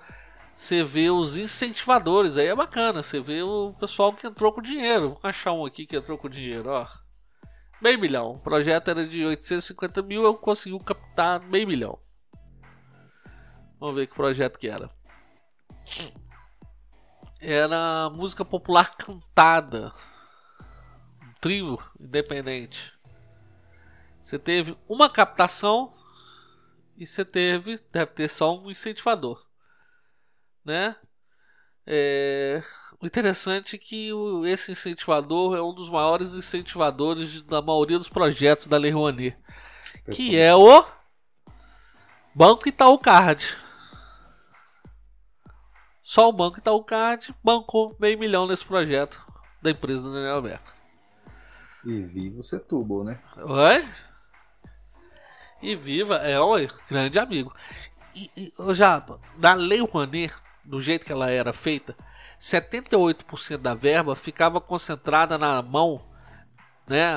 Você 0.56 0.84
vê 0.84 1.10
os 1.10 1.36
incentivadores, 1.36 2.38
aí 2.38 2.48
é 2.48 2.56
bacana, 2.56 3.02
você 3.02 3.20
vê 3.20 3.42
o 3.42 3.74
pessoal 3.80 4.14
que 4.14 4.28
entrou 4.28 4.54
com 4.54 4.62
dinheiro. 4.62 5.10
Vou 5.10 5.20
achar 5.24 5.52
um 5.52 5.66
aqui 5.66 5.86
que 5.86 5.96
entrou 5.96 6.18
com 6.18 6.30
dinheiro, 6.30 6.70
ó 6.70 6.88
meio 7.84 8.00
milhão. 8.00 8.32
O 8.32 8.40
projeto 8.40 8.88
era 8.88 9.06
de 9.06 9.26
850 9.26 10.02
mil, 10.02 10.24
eu 10.24 10.34
consegui 10.36 10.80
captar 10.80 11.42
meio 11.42 11.68
milhão. 11.68 12.00
Vamos 13.78 13.98
ver 13.98 14.08
que 14.08 14.16
projeto 14.16 14.58
que 14.58 14.70
era. 14.70 14.90
Era 17.42 18.10
música 18.10 18.46
popular 18.46 18.96
cantada. 18.96 19.92
Um 21.22 21.34
trio 21.42 21.78
independente. 22.00 22.94
Você 24.22 24.40
teve 24.40 24.78
uma 24.88 25.10
captação 25.10 25.94
e 26.96 27.06
você 27.06 27.26
teve, 27.26 27.78
deve 27.92 28.12
ter 28.12 28.30
só 28.30 28.58
um 28.58 28.72
incentivador, 28.72 29.46
né? 30.66 30.96
É, 31.86 32.64
o 33.04 33.06
interessante 33.06 33.76
é 33.76 33.80
que 33.80 34.14
o, 34.14 34.46
esse 34.46 34.72
incentivador 34.72 35.58
é 35.58 35.62
um 35.62 35.74
dos 35.74 35.90
maiores 35.90 36.34
incentivadores 36.34 37.30
de, 37.30 37.44
da 37.44 37.62
maioria 37.62 37.98
dos 37.98 38.08
projetos 38.08 38.68
da 38.68 38.78
Lei 38.78 38.92
Rouanet, 38.92 39.38
que 40.12 40.38
é 40.38 40.56
o 40.56 40.86
Banco 42.34 42.68
Itaú 42.68 42.98
Card. 42.98 43.58
Só 46.02 46.30
o 46.30 46.34
Banco 46.34 46.60
Itaú 46.60 46.82
Card 46.84 47.36
bancou 47.44 47.96
meio 48.00 48.18
milhão 48.18 48.48
nesse 48.48 48.66
projeto 48.66 49.22
da 49.62 49.72
empresa 49.72 50.04
do 50.04 50.14
Daniel 50.14 50.36
Alberto. 50.36 50.74
E 51.86 52.02
viva 52.04 52.40
o 52.40 52.44
Setúbal, 52.44 53.04
né? 53.04 53.20
Oi? 53.36 53.86
E 55.62 55.76
viva, 55.76 56.16
é 56.18 56.40
um 56.42 56.56
grande 56.88 57.20
amigo. 57.20 57.54
E, 58.16 58.32
e 58.38 58.74
já, 58.74 59.06
da 59.38 59.54
Lei 59.54 59.82
Rouanet, 59.82 60.34
do 60.66 60.80
jeito 60.80 61.06
que 61.06 61.12
ela 61.12 61.30
era 61.30 61.52
feita, 61.54 61.96
78% 62.40 63.58
da 63.58 63.74
verba 63.74 64.16
ficava 64.16 64.60
concentrada 64.60 65.38
na 65.38 65.62
mão, 65.62 66.04
né? 66.88 67.14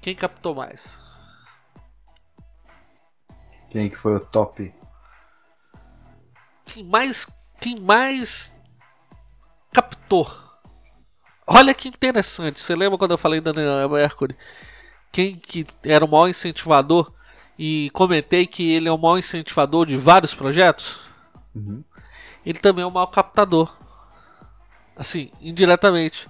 Quem 0.03 0.17
captou 0.17 0.53
mais? 0.53 1.01
Quem 3.71 3.89
que 3.89 3.97
foi 3.97 4.17
o 4.17 4.21
top? 4.21 4.75
Quem 6.67 6.85
mais, 6.85 7.27
quem 7.61 7.81
mais 7.81 8.53
captou? 9.73 10.29
Olha 11.47 11.73
que 11.73 11.89
interessante. 11.89 12.61
Você 12.61 12.75
lembra 12.75 12.99
quando 12.99 13.13
eu 13.13 13.19
falei 13.19 13.41
da 13.41 13.53
Daniel 13.53 13.89
Mercury? 13.89 14.37
Quem 15.13 15.37
que 15.37 15.65
era 15.85 16.05
o 16.05 16.09
maior 16.09 16.29
incentivador 16.29 17.13
e 17.57 17.89
comentei 17.95 18.45
que 18.45 18.73
ele 18.73 18.89
é 18.89 18.93
o 18.93 18.99
maior 18.99 19.19
incentivador 19.19 19.87
de 19.87 19.97
vários 19.97 20.35
projetos? 20.35 21.01
Uhum. 21.55 21.85
Ele 22.45 22.59
também 22.59 22.83
é 22.83 22.87
o 22.87 22.91
maior 22.91 23.07
captador. 23.07 23.79
Assim, 24.97 25.31
indiretamente. 25.41 26.29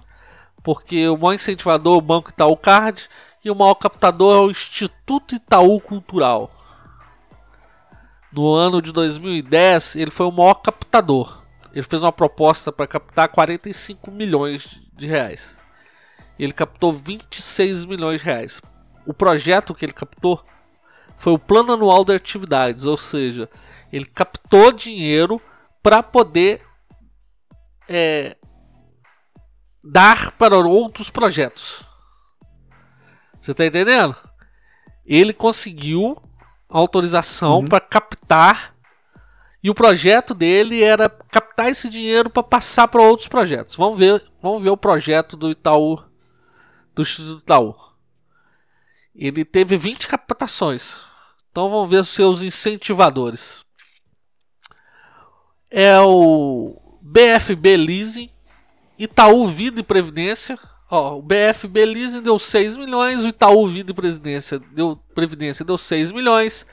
Porque 0.61 1.07
o 1.07 1.17
maior 1.17 1.33
incentivador 1.33 1.95
é 1.95 1.97
o 1.97 2.01
Banco 2.01 2.29
Itaú 2.29 2.55
Card 2.55 3.09
e 3.43 3.51
o 3.51 3.55
maior 3.55 3.75
captador 3.75 4.35
é 4.35 4.39
o 4.39 4.51
Instituto 4.51 5.35
Itaú 5.35 5.79
Cultural. 5.81 6.49
No 8.31 8.53
ano 8.53 8.81
de 8.81 8.91
2010, 8.91 9.97
ele 9.97 10.11
foi 10.11 10.25
o 10.25 10.31
maior 10.31 10.55
captador. 10.55 11.43
Ele 11.73 11.83
fez 11.83 12.01
uma 12.01 12.11
proposta 12.11 12.71
para 12.71 12.87
captar 12.87 13.27
45 13.27 14.09
milhões 14.11 14.81
de 14.93 15.07
reais. 15.07 15.59
Ele 16.39 16.53
captou 16.53 16.93
26 16.93 17.85
milhões 17.85 18.21
de 18.21 18.25
reais. 18.25 18.61
O 19.05 19.13
projeto 19.13 19.75
que 19.75 19.85
ele 19.85 19.93
captou 19.93 20.43
foi 21.17 21.33
o 21.33 21.39
plano 21.39 21.73
anual 21.73 22.03
de 22.03 22.13
atividades, 22.13 22.85
ou 22.85 22.97
seja, 22.97 23.49
ele 23.91 24.05
captou 24.05 24.71
dinheiro 24.71 25.41
para 25.81 26.01
poder 26.01 26.61
é, 27.87 28.35
dar 29.83 30.31
para 30.31 30.57
outros 30.57 31.09
projetos. 31.09 31.85
Você 33.43 33.51
está 33.51 33.65
entendendo? 33.65 34.15
Ele 35.05 35.33
conseguiu 35.33 36.15
autorização 36.69 37.57
uhum. 37.57 37.65
para 37.65 37.81
captar 37.81 38.73
e 39.61 39.69
o 39.69 39.75
projeto 39.75 40.33
dele 40.33 40.81
era 40.81 41.09
captar 41.09 41.67
esse 41.67 41.89
dinheiro 41.89 42.29
para 42.29 42.41
passar 42.41 42.87
para 42.87 43.01
outros 43.01 43.27
projetos. 43.27 43.75
Vamos 43.75 43.99
ver, 43.99 44.23
vamos 44.41 44.63
ver 44.63 44.69
o 44.69 44.77
projeto 44.77 45.35
do 45.35 45.51
Itaú, 45.51 46.01
do 46.95 47.01
Instituto 47.01 47.41
Itaú. 47.41 47.75
Ele 49.13 49.43
teve 49.43 49.75
20 49.75 50.07
captações. 50.07 51.01
Então 51.51 51.69
vamos 51.69 51.89
ver 51.89 51.97
os 51.97 52.07
seus 52.07 52.41
incentivadores. 52.41 53.59
É 55.69 55.99
o 55.99 56.81
BFB 57.01 57.75
Leasing, 57.75 58.29
Itaú 58.97 59.45
Vida 59.47 59.81
e 59.81 59.83
Previdência. 59.83 60.57
Ó, 60.89 61.17
o 61.17 61.21
BFB 61.21 61.85
Leasing 61.85 62.21
deu 62.21 62.37
6 62.37 62.77
milhões, 62.77 63.23
o 63.23 63.27
Itaú 63.27 63.67
Vida 63.67 63.91
e 63.91 63.95
Previdência 63.95 64.59
deu, 64.71 64.97
Previdência 65.15 65.65
deu 65.65 65.77
6 65.77 66.11
milhões, 66.11 66.65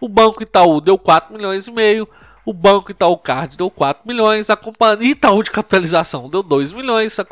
o 0.00 0.08
Banco 0.08 0.42
Itaú 0.42 0.80
deu 0.80 0.98
4 0.98 1.34
milhões 1.34 1.66
e 1.66 1.70
meio, 1.70 2.08
o 2.44 2.52
Banco 2.52 2.90
Itaú 2.90 3.16
Card 3.16 3.56
deu 3.56 3.70
4 3.70 4.08
milhões, 4.08 4.50
a 4.50 4.56
Companhia 4.56 5.10
Itaú 5.10 5.42
de 5.42 5.50
Capitalização 5.50 6.28
deu 6.28 6.42
2 6.42 6.72
milhões, 6.72 7.18
a 7.18 7.26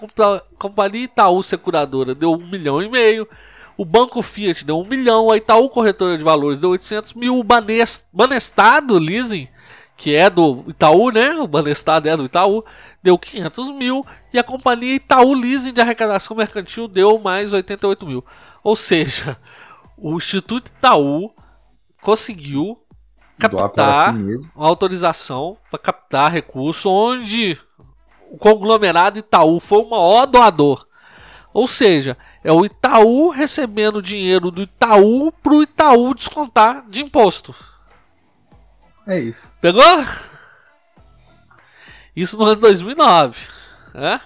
Companhia 0.58 1.04
Itaú 1.04 1.42
Seguradora 1.42 2.14
deu 2.14 2.32
1 2.32 2.50
milhão 2.50 2.82
e 2.82 2.88
meio, 2.88 3.26
o 3.76 3.84
Banco 3.84 4.22
Fiat 4.22 4.64
deu 4.64 4.78
1 4.80 4.84
milhão, 4.84 5.30
a 5.30 5.36
Itaú 5.36 5.68
Corretora 5.68 6.16
de 6.16 6.22
Valores 6.22 6.60
deu 6.60 6.70
800 6.70 7.14
mil, 7.14 7.38
o 7.38 7.44
Banestado 8.12 8.98
Leasing 8.98 9.48
que 9.97 10.14
é 10.14 10.28
do 10.28 10.64
Itaú, 10.68 11.10
né? 11.10 11.32
O 11.36 11.47
Banestado 11.47 12.09
é 12.09 12.16
do 12.16 12.27
Itaú, 12.27 12.62
deu 13.02 13.18
500 13.18 13.70
mil 13.70 14.05
e 14.32 14.39
a 14.39 14.44
companhia 14.44 14.94
Itaú 14.94 15.32
Leasing 15.32 15.73
de 15.73 15.81
arrecadação 15.81 16.36
mercantil 16.36 16.86
deu 16.86 17.18
mais 17.18 17.52
88 17.52 18.06
mil. 18.06 18.24
Ou 18.62 18.77
seja, 18.77 19.39
o 19.97 20.16
Instituto 20.16 20.68
Itaú 20.68 21.32
conseguiu 22.02 22.78
captar 23.39 24.14
si 24.14 24.48
uma 24.55 24.66
autorização 24.66 25.56
para 25.70 25.78
captar 25.78 26.32
recurso 26.32 26.90
onde 26.90 27.59
o 28.31 28.36
conglomerado 28.36 29.18
Itaú 29.18 29.60
foi 29.60 29.78
o 29.78 29.90
maior 29.90 30.27
doador. 30.27 30.86
Ou 31.55 31.66
seja, 31.66 32.18
é 32.44 32.52
o 32.52 32.66
Itaú 32.66 33.31
recebendo 33.31 34.02
dinheiro 34.02 34.51
do 34.51 34.62
Itaú 34.62 35.32
para 35.32 35.55
o 35.55 35.62
Itaú 35.62 36.14
descontar 36.14 36.85
de 36.89 37.02
imposto. 37.02 37.55
É 39.06 39.18
isso. 39.18 39.52
Pegou? 39.60 39.82
Isso 42.14 42.36
no 42.36 42.44
ano 42.44 42.56
de 42.56 42.62
2009. 42.62 43.38
É? 43.94 44.20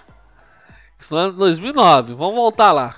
Isso 0.97 1.13
no 1.13 1.19
ano 1.19 1.33
de 1.33 1.37
2009. 1.37 2.13
Vamos 2.13 2.35
voltar 2.35 2.71
lá. 2.71 2.95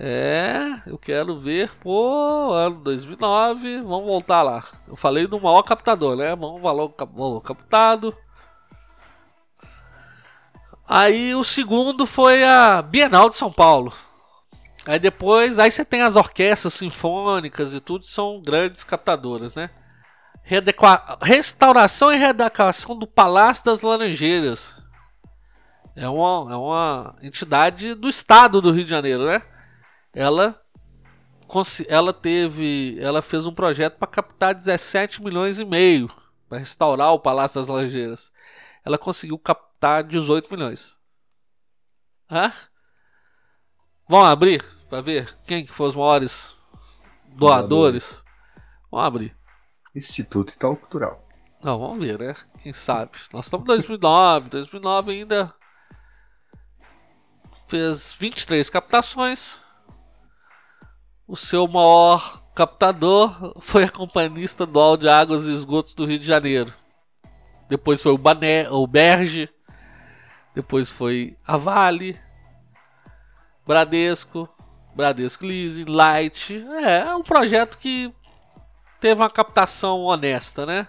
É, 0.00 0.80
eu 0.86 0.96
quero 0.96 1.40
ver, 1.40 1.72
pô, 1.80 2.52
ano 2.52 2.76
2009, 2.82 3.82
vamos 3.82 4.06
voltar 4.06 4.42
lá. 4.42 4.64
Eu 4.86 4.94
falei 4.94 5.26
do 5.26 5.40
maior 5.40 5.62
captador, 5.62 6.16
né? 6.16 6.36
Vamos 6.36 6.62
valor, 6.62 6.94
valor 6.96 7.40
captado. 7.40 8.16
Aí 10.86 11.34
o 11.34 11.42
segundo 11.42 12.06
foi 12.06 12.44
a 12.44 12.80
Bienal 12.80 13.28
de 13.28 13.36
São 13.36 13.52
Paulo. 13.52 13.92
Aí 14.86 15.00
depois, 15.00 15.58
aí 15.58 15.70
você 15.70 15.84
tem 15.84 16.02
as 16.02 16.14
orquestras 16.14 16.74
sinfônicas 16.74 17.74
e 17.74 17.80
tudo, 17.80 18.06
são 18.06 18.40
grandes 18.40 18.84
captadoras, 18.84 19.54
né? 19.56 19.68
Redequa... 20.48 21.18
Restauração 21.20 22.10
e 22.10 22.16
readequação 22.16 22.98
do 22.98 23.06
Palácio 23.06 23.66
das 23.66 23.82
Laranjeiras. 23.82 24.82
É 25.94 26.08
uma, 26.08 26.50
é 26.50 26.56
uma 26.56 27.16
entidade 27.20 27.94
do 27.94 28.08
estado 28.08 28.62
do 28.62 28.72
Rio 28.72 28.84
de 28.84 28.90
Janeiro, 28.90 29.26
né? 29.26 29.42
Ela 30.14 30.58
ela 31.86 32.12
teve, 32.14 32.98
ela 33.00 33.20
fez 33.20 33.46
um 33.46 33.54
projeto 33.54 33.98
para 33.98 34.08
captar 34.08 34.54
17 34.54 35.22
milhões 35.22 35.60
e 35.60 35.64
meio 35.64 36.10
para 36.48 36.58
restaurar 36.58 37.12
o 37.12 37.20
Palácio 37.20 37.60
das 37.60 37.68
Laranjeiras. 37.68 38.32
Ela 38.82 38.96
conseguiu 38.96 39.38
captar 39.38 40.02
18 40.02 40.50
milhões. 40.50 40.96
Hã? 42.30 42.52
Vamos 44.08 44.28
abrir 44.28 44.64
para 44.88 45.02
ver 45.02 45.36
quem 45.46 45.66
que 45.66 45.72
foram 45.72 45.90
os 45.90 45.96
maiores 45.96 46.56
doadores. 47.34 48.24
Vamos 48.90 49.06
abrir. 49.06 49.37
Instituto 49.94 50.52
Itaú 50.52 50.76
Cultural. 50.76 51.24
Não, 51.62 51.78
vamos 51.78 51.98
ver, 51.98 52.18
né? 52.18 52.34
Quem 52.62 52.72
sabe. 52.72 53.12
Nós 53.32 53.46
estamos 53.46 53.64
em 53.64 53.66
2009. 53.66 54.50
2009 54.50 55.12
ainda 55.12 55.54
fez 57.66 58.14
23 58.14 58.70
captações. 58.70 59.58
O 61.26 61.36
seu 61.36 61.66
maior 61.66 62.42
captador 62.54 63.54
foi 63.60 63.84
a 63.84 63.90
Companhia 63.90 64.44
Estadual 64.44 64.96
de 64.96 65.08
Águas 65.08 65.46
e 65.46 65.52
Esgotos 65.52 65.94
do 65.94 66.06
Rio 66.06 66.18
de 66.18 66.26
Janeiro. 66.26 66.72
Depois 67.68 68.00
foi 68.00 68.12
o, 68.12 68.18
Bané, 68.18 68.68
o 68.70 68.86
Berge. 68.86 69.48
Depois 70.54 70.88
foi 70.88 71.36
a 71.46 71.56
Vale. 71.56 72.18
Bradesco. 73.66 74.48
Bradesco 74.94 75.44
Leasing, 75.44 75.84
Light. 75.84 76.64
É, 76.82 77.00
é 77.00 77.14
um 77.14 77.22
projeto 77.22 77.78
que 77.78 78.12
teve 79.00 79.20
uma 79.20 79.30
captação 79.30 80.02
honesta, 80.02 80.66
né? 80.66 80.88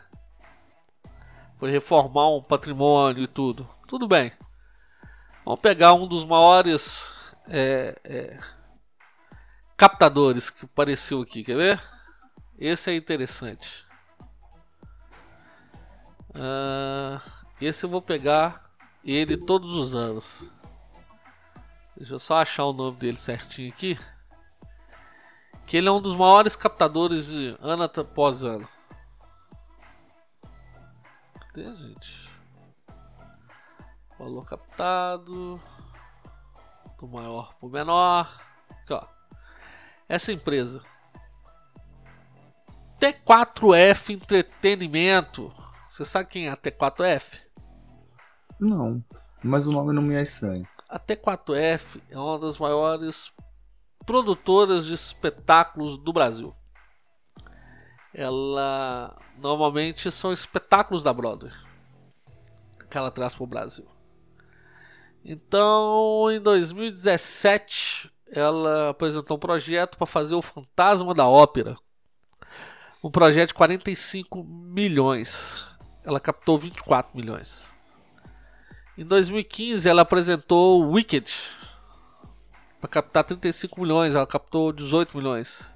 Foi 1.57 1.69
reformar 1.69 2.29
um 2.29 2.41
patrimônio 2.41 3.23
e 3.23 3.27
tudo. 3.27 3.69
Tudo 3.87 4.07
bem. 4.07 4.31
Vamos 5.45 5.59
pegar 5.59 5.93
um 5.93 6.07
dos 6.07 6.25
maiores 6.25 7.33
é, 7.47 7.95
é, 8.03 8.39
captadores 9.75 10.49
que 10.49 10.65
apareceu 10.65 11.21
aqui, 11.21 11.43
quer 11.43 11.57
ver? 11.57 11.81
Esse 12.57 12.91
é 12.91 12.95
interessante. 12.95 13.85
Uh, 16.29 17.19
esse 17.59 17.85
eu 17.85 17.89
vou 17.89 18.01
pegar 18.01 18.69
ele 19.03 19.35
todos 19.35 19.69
os 19.75 19.95
anos. 19.95 20.49
Deixa 21.97 22.13
eu 22.13 22.19
só 22.19 22.41
achar 22.41 22.65
o 22.65 22.73
nome 22.73 22.97
dele 22.97 23.17
certinho 23.17 23.69
aqui 23.69 23.97
que 25.69 25.77
ele 25.77 25.87
é 25.87 25.91
um 25.91 26.01
dos 26.01 26.15
maiores 26.15 26.55
captadores 26.55 27.27
de 27.27 27.55
ano 27.61 27.83
após 27.83 28.43
ano. 28.43 28.67
Cadê, 31.39 31.75
gente? 31.75 32.27
Valor 34.17 34.45
captado. 34.45 35.61
Do 36.97 37.07
maior 37.07 37.53
para 37.53 37.67
o 37.67 37.69
menor. 37.69 38.41
Aqui, 38.67 38.93
ó. 38.93 39.05
Essa 40.07 40.33
empresa. 40.33 40.81
T4F 42.99 44.09
Entretenimento. 44.09 45.53
Você 45.91 46.03
sabe 46.03 46.29
quem 46.29 46.47
é 46.47 46.49
a 46.49 46.57
T4F? 46.57 47.43
Não, 48.59 49.03
mas 49.43 49.67
o 49.67 49.71
nome 49.71 49.93
não 49.93 50.01
me 50.01 50.15
é 50.15 50.23
estranho. 50.23 50.67
A 50.89 50.99
T4F 50.99 52.01
é 52.09 52.17
uma 52.17 52.39
das 52.39 52.57
maiores 52.57 53.31
produtoras 54.09 54.87
de 54.87 54.95
espetáculos 54.95 55.95
do 55.95 56.11
Brasil. 56.11 56.55
ela 58.11 59.15
normalmente 59.37 60.09
são 60.09 60.33
espetáculos 60.33 61.03
da 61.03 61.13
Broadway 61.13 61.53
que 62.89 62.97
ela 62.97 63.11
traz 63.11 63.35
para 63.35 63.43
o 63.43 63.47
Brasil. 63.47 63.85
Então, 65.23 66.25
em 66.31 66.41
2017, 66.41 68.11
ela 68.31 68.89
apresentou 68.89 69.37
um 69.37 69.39
projeto 69.39 69.95
para 69.95 70.07
fazer 70.07 70.33
o 70.33 70.41
Fantasma 70.41 71.13
da 71.13 71.27
Ópera. 71.27 71.77
Um 73.03 73.11
projeto 73.11 73.49
de 73.49 73.53
45 73.53 74.43
milhões. 74.43 75.67
Ela 76.03 76.19
captou 76.19 76.57
24 76.57 77.15
milhões. 77.15 77.71
Em 78.97 79.05
2015, 79.05 79.87
ela 79.87 80.01
apresentou 80.01 80.91
Wicked 80.91 81.58
para 82.79 82.89
captar 82.89 83.23
35 83.23 83.81
milhões. 83.81 84.15
Ela 84.15 84.25
captou 84.27 84.71
18 84.71 85.17
milhões. 85.17 85.73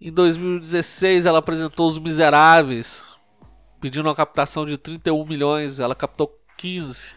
Em 0.00 0.12
2016, 0.12 1.26
ela 1.26 1.38
apresentou 1.38 1.86
Os 1.86 1.98
Miseráveis, 1.98 3.06
pedindo 3.80 4.08
uma 4.08 4.14
captação 4.14 4.66
de 4.66 4.76
31 4.76 5.24
milhões. 5.24 5.80
Ela 5.80 5.94
captou 5.94 6.38
15. 6.56 7.16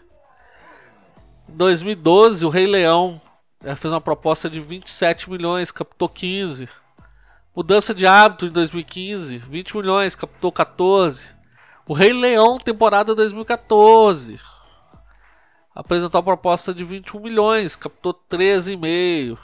Em 1.48 1.56
2012, 1.56 2.44
o 2.44 2.48
Rei 2.48 2.66
Leão 2.66 3.20
ela 3.62 3.74
fez 3.74 3.92
uma 3.92 4.00
proposta 4.00 4.48
de 4.48 4.60
27 4.60 5.28
milhões, 5.28 5.72
captou 5.72 6.08
15. 6.08 6.68
Mudança 7.54 7.94
de 7.94 8.06
hábito 8.06 8.46
em 8.46 8.50
2015, 8.50 9.38
20 9.38 9.76
milhões, 9.76 10.14
captou 10.14 10.52
14. 10.52 11.34
O 11.88 11.94
Rei 11.94 12.12
Leão, 12.12 12.58
temporada 12.58 13.14
2014 13.14 14.55
apresentou 15.76 16.18
a 16.18 16.22
proposta 16.22 16.72
de 16.72 16.82
21 16.82 17.20
milhões, 17.20 17.76
captou 17.76 18.14
13,5. 18.14 19.36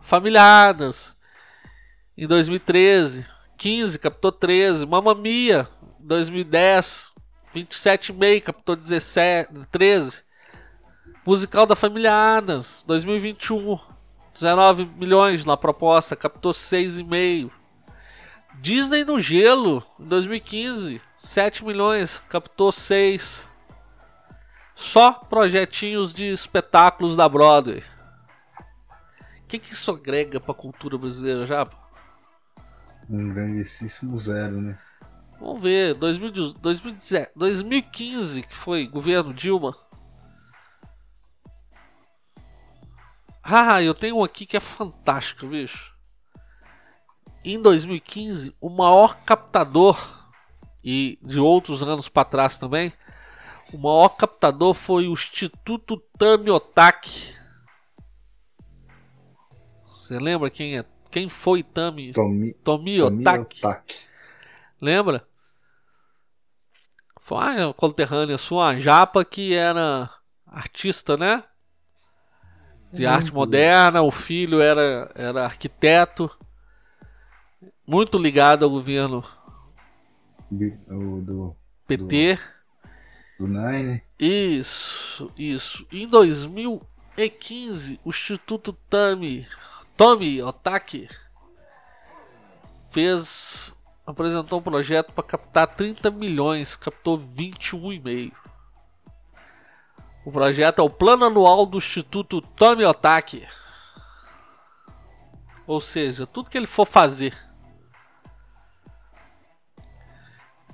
Familiadas, 0.00 1.16
em 2.16 2.28
2013, 2.28 3.26
15, 3.56 3.98
captou 3.98 4.30
13. 4.30 4.86
Mamma 4.86 5.16
Mia, 5.16 5.68
2010, 5.98 7.12
27,5, 7.52 8.42
captou 8.42 8.76
17, 8.76 9.52
13. 9.72 10.22
Musical 11.26 11.66
da 11.66 11.74
Familiadas, 11.74 12.84
2021, 12.86 13.76
19 14.32 14.88
milhões 14.96 15.44
na 15.44 15.56
proposta, 15.56 16.14
captou 16.14 16.52
6,5. 16.52 17.50
Disney 18.60 19.04
no 19.04 19.20
Gelo, 19.20 19.82
2015, 19.98 21.00
7 21.18 21.64
milhões, 21.64 22.22
captou 22.28 22.70
6. 22.70 23.53
Só 24.74 25.12
projetinhos 25.12 26.12
de 26.12 26.26
espetáculos 26.26 27.16
da 27.16 27.28
Broadway. 27.28 27.82
O 29.42 29.46
que, 29.46 29.58
que 29.58 29.72
isso 29.72 29.90
agrega 29.90 30.40
para 30.40 30.52
a 30.52 30.56
cultura 30.56 30.98
brasileira 30.98 31.46
já? 31.46 31.68
Um 33.08 33.32
grandíssimo 33.32 34.18
zero, 34.18 34.60
né? 34.60 34.78
Vamos 35.38 35.60
ver, 35.60 35.94
2017, 35.94 37.32
2015, 37.36 38.42
que 38.42 38.56
foi 38.56 38.86
governo 38.86 39.34
Dilma. 39.34 39.74
Ah, 43.42 43.82
eu 43.82 43.94
tenho 43.94 44.16
um 44.16 44.24
aqui 44.24 44.46
que 44.46 44.56
é 44.56 44.60
fantástico, 44.60 45.46
bicho. 45.46 45.94
Em 47.44 47.60
2015, 47.60 48.56
o 48.58 48.70
maior 48.70 49.16
captador, 49.24 50.24
e 50.82 51.18
de 51.22 51.38
outros 51.38 51.82
anos 51.82 52.08
para 52.08 52.24
trás 52.24 52.56
também, 52.56 52.90
o 53.74 53.78
maior 53.78 54.10
captador 54.10 54.72
foi 54.72 55.08
o 55.08 55.12
Instituto 55.12 56.00
Tami 56.16 56.48
Otaki. 56.48 57.34
Você 59.84 60.16
lembra 60.18 60.48
quem 60.48 60.78
é? 60.78 60.84
Quem 61.10 61.28
foi 61.28 61.64
Tami? 61.64 62.12
Tomi, 62.12 62.54
Tomi, 62.54 63.02
Otaki. 63.02 63.58
Otaki. 63.58 63.96
Lembra? 64.80 65.26
Foi 67.20 67.38
uma 67.38 67.74
conterrânea 67.74 68.38
sua, 68.38 68.66
uma 68.66 68.78
japa 68.78 69.24
que 69.24 69.54
era 69.54 70.08
artista, 70.46 71.16
né? 71.16 71.42
De 72.92 73.06
arte 73.06 73.34
moderna, 73.34 74.02
o 74.02 74.10
filho 74.12 74.60
era, 74.60 75.10
era 75.16 75.44
arquiteto, 75.44 76.30
muito 77.84 78.18
ligado 78.18 78.64
ao 78.64 78.70
governo 78.70 79.24
do, 80.48 81.20
do 81.22 81.56
PT. 81.88 82.36
Do... 82.36 82.40
Do 83.44 83.46
Nine. 83.46 84.02
Isso, 84.18 85.30
isso. 85.36 85.86
Em 85.92 86.08
2015, 86.08 88.00
o 88.02 88.08
Instituto 88.08 88.72
Tami, 88.88 89.46
Tomi 89.94 90.42
Otaki, 90.42 91.10
fez, 92.90 93.76
apresentou 94.06 94.60
um 94.60 94.62
projeto 94.62 95.12
para 95.12 95.24
captar 95.24 95.66
30 95.66 96.10
milhões, 96.12 96.74
captou 96.74 97.18
21,5. 97.18 98.32
O 100.24 100.32
projeto 100.32 100.78
é 100.78 100.82
o 100.82 100.88
Plano 100.88 101.26
Anual 101.26 101.66
do 101.66 101.76
Instituto 101.76 102.40
Tomi 102.40 102.82
Otaki. 102.82 103.46
Ou 105.66 105.82
seja, 105.82 106.26
tudo 106.26 106.48
que 106.48 106.56
ele 106.56 106.66
for 106.66 106.86
fazer. 106.86 107.36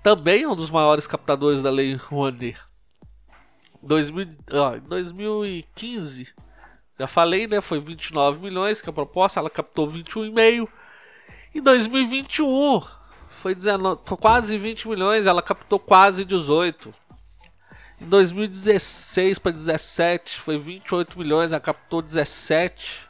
Também 0.03 0.43
é 0.45 0.49
um 0.49 0.57
dos 0.57 0.71
maiores 0.71 1.07
captadores 1.07 1.63
da 1.63 1.71
Lei 1.71 1.95
Rouanet. 1.95 2.59
2000, 3.83 4.29
ó, 4.53 4.77
2015, 4.79 6.35
já 6.99 7.07
falei, 7.07 7.47
né? 7.47 7.61
Foi 7.61 7.81
29 7.81 8.41
milhões 8.41 8.83
que 8.83 8.91
a 8.91 8.93
proposta, 8.93 9.41
ela 9.41 9.49
captou 9.49 9.91
21,5. 9.91 10.69
Em 11.55 11.63
2021, 11.63 12.83
foi 13.29 13.55
19, 13.55 14.01
quase 14.21 14.59
20 14.59 14.89
milhões, 14.89 15.27
ela 15.27 15.43
captou 15.43 15.79
quase 15.79 16.25
18. 16.25 16.93
Em 18.01 18.07
2016 18.07 19.39
para 19.39 19.53
17 19.53 20.41
foi 20.41 20.59
28 20.59 21.19
milhões, 21.19 21.53
ela 21.53 21.61
captou 21.61 22.01
17. 22.01 23.09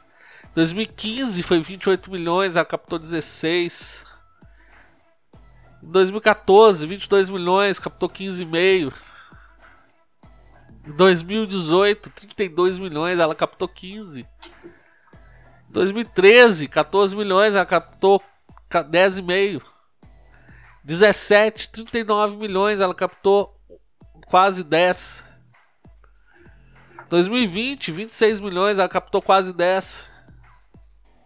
2015 0.53 1.43
foi 1.43 1.61
28 1.61 2.11
milhões, 2.11 2.55
ela 2.55 2.65
captou 2.65 2.99
16. 2.99 4.05
Em 5.83 5.87
2014, 5.87 6.85
22 6.85 7.29
milhões, 7.29 7.79
captou 7.79 8.09
15,5. 8.09 8.93
Em 10.85 10.91
2018, 10.91 12.09
32 12.09 12.79
milhões, 12.79 13.19
ela 13.19 13.35
captou 13.35 13.67
15. 13.67 14.21
Em 14.21 15.71
2013, 15.71 16.67
14 16.67 17.15
milhões, 17.15 17.55
ela 17.55 17.65
captou 17.65 18.21
10,5. 18.69 19.61
17, 20.83 21.69
39 21.69 22.37
milhões, 22.37 22.79
ela 22.79 22.93
captou 22.95 23.55
quase 24.27 24.63
10. 24.63 25.23
2020, 27.09 27.91
26 27.91 28.39
milhões, 28.39 28.79
ela 28.79 28.87
captou 28.87 29.21
quase 29.21 29.53
10. 29.53 30.09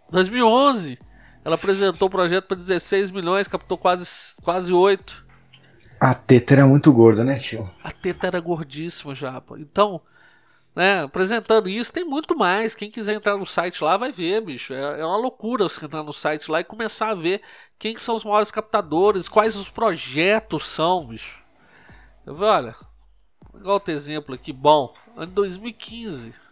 2011, 0.09 0.99
ela 1.45 1.53
apresentou 1.53 2.07
o 2.07 2.11
projeto 2.11 2.47
para 2.47 2.57
16 2.57 3.11
milhões, 3.11 3.47
captou 3.47 3.77
quase, 3.77 4.35
quase 4.41 4.73
8. 4.73 5.23
A 5.99 6.15
teta 6.15 6.55
era 6.55 6.65
muito 6.65 6.91
gorda, 6.91 7.23
né, 7.23 7.37
tio? 7.37 7.69
A 7.83 7.91
teta 7.91 8.25
era 8.25 8.39
gordíssima, 8.39 9.13
Japa. 9.13 9.59
Então, 9.59 10.01
né, 10.75 11.03
apresentando 11.03 11.69
isso, 11.69 11.93
tem 11.93 12.03
muito 12.03 12.35
mais. 12.35 12.73
Quem 12.73 12.89
quiser 12.89 13.13
entrar 13.13 13.37
no 13.37 13.45
site 13.45 13.83
lá 13.83 13.95
vai 13.95 14.11
ver, 14.11 14.41
bicho. 14.41 14.73
É, 14.73 15.01
é 15.01 15.05
uma 15.05 15.17
loucura 15.17 15.69
você 15.69 15.85
entrar 15.85 16.01
no 16.01 16.11
site 16.11 16.49
lá 16.49 16.61
e 16.61 16.63
começar 16.63 17.11
a 17.11 17.15
ver 17.15 17.43
quem 17.77 17.95
são 17.97 18.15
os 18.15 18.23
maiores 18.23 18.49
captadores, 18.49 19.29
quais 19.29 19.55
os 19.55 19.69
projetos 19.69 20.65
são, 20.65 21.05
bicho. 21.05 21.43
Eu, 22.25 22.35
olha, 22.41 22.75
igual 23.53 23.75
outro 23.75 23.93
exemplo 23.93 24.33
aqui, 24.33 24.51
bom, 24.51 24.91
ano 25.15 25.31
2015 25.31 26.44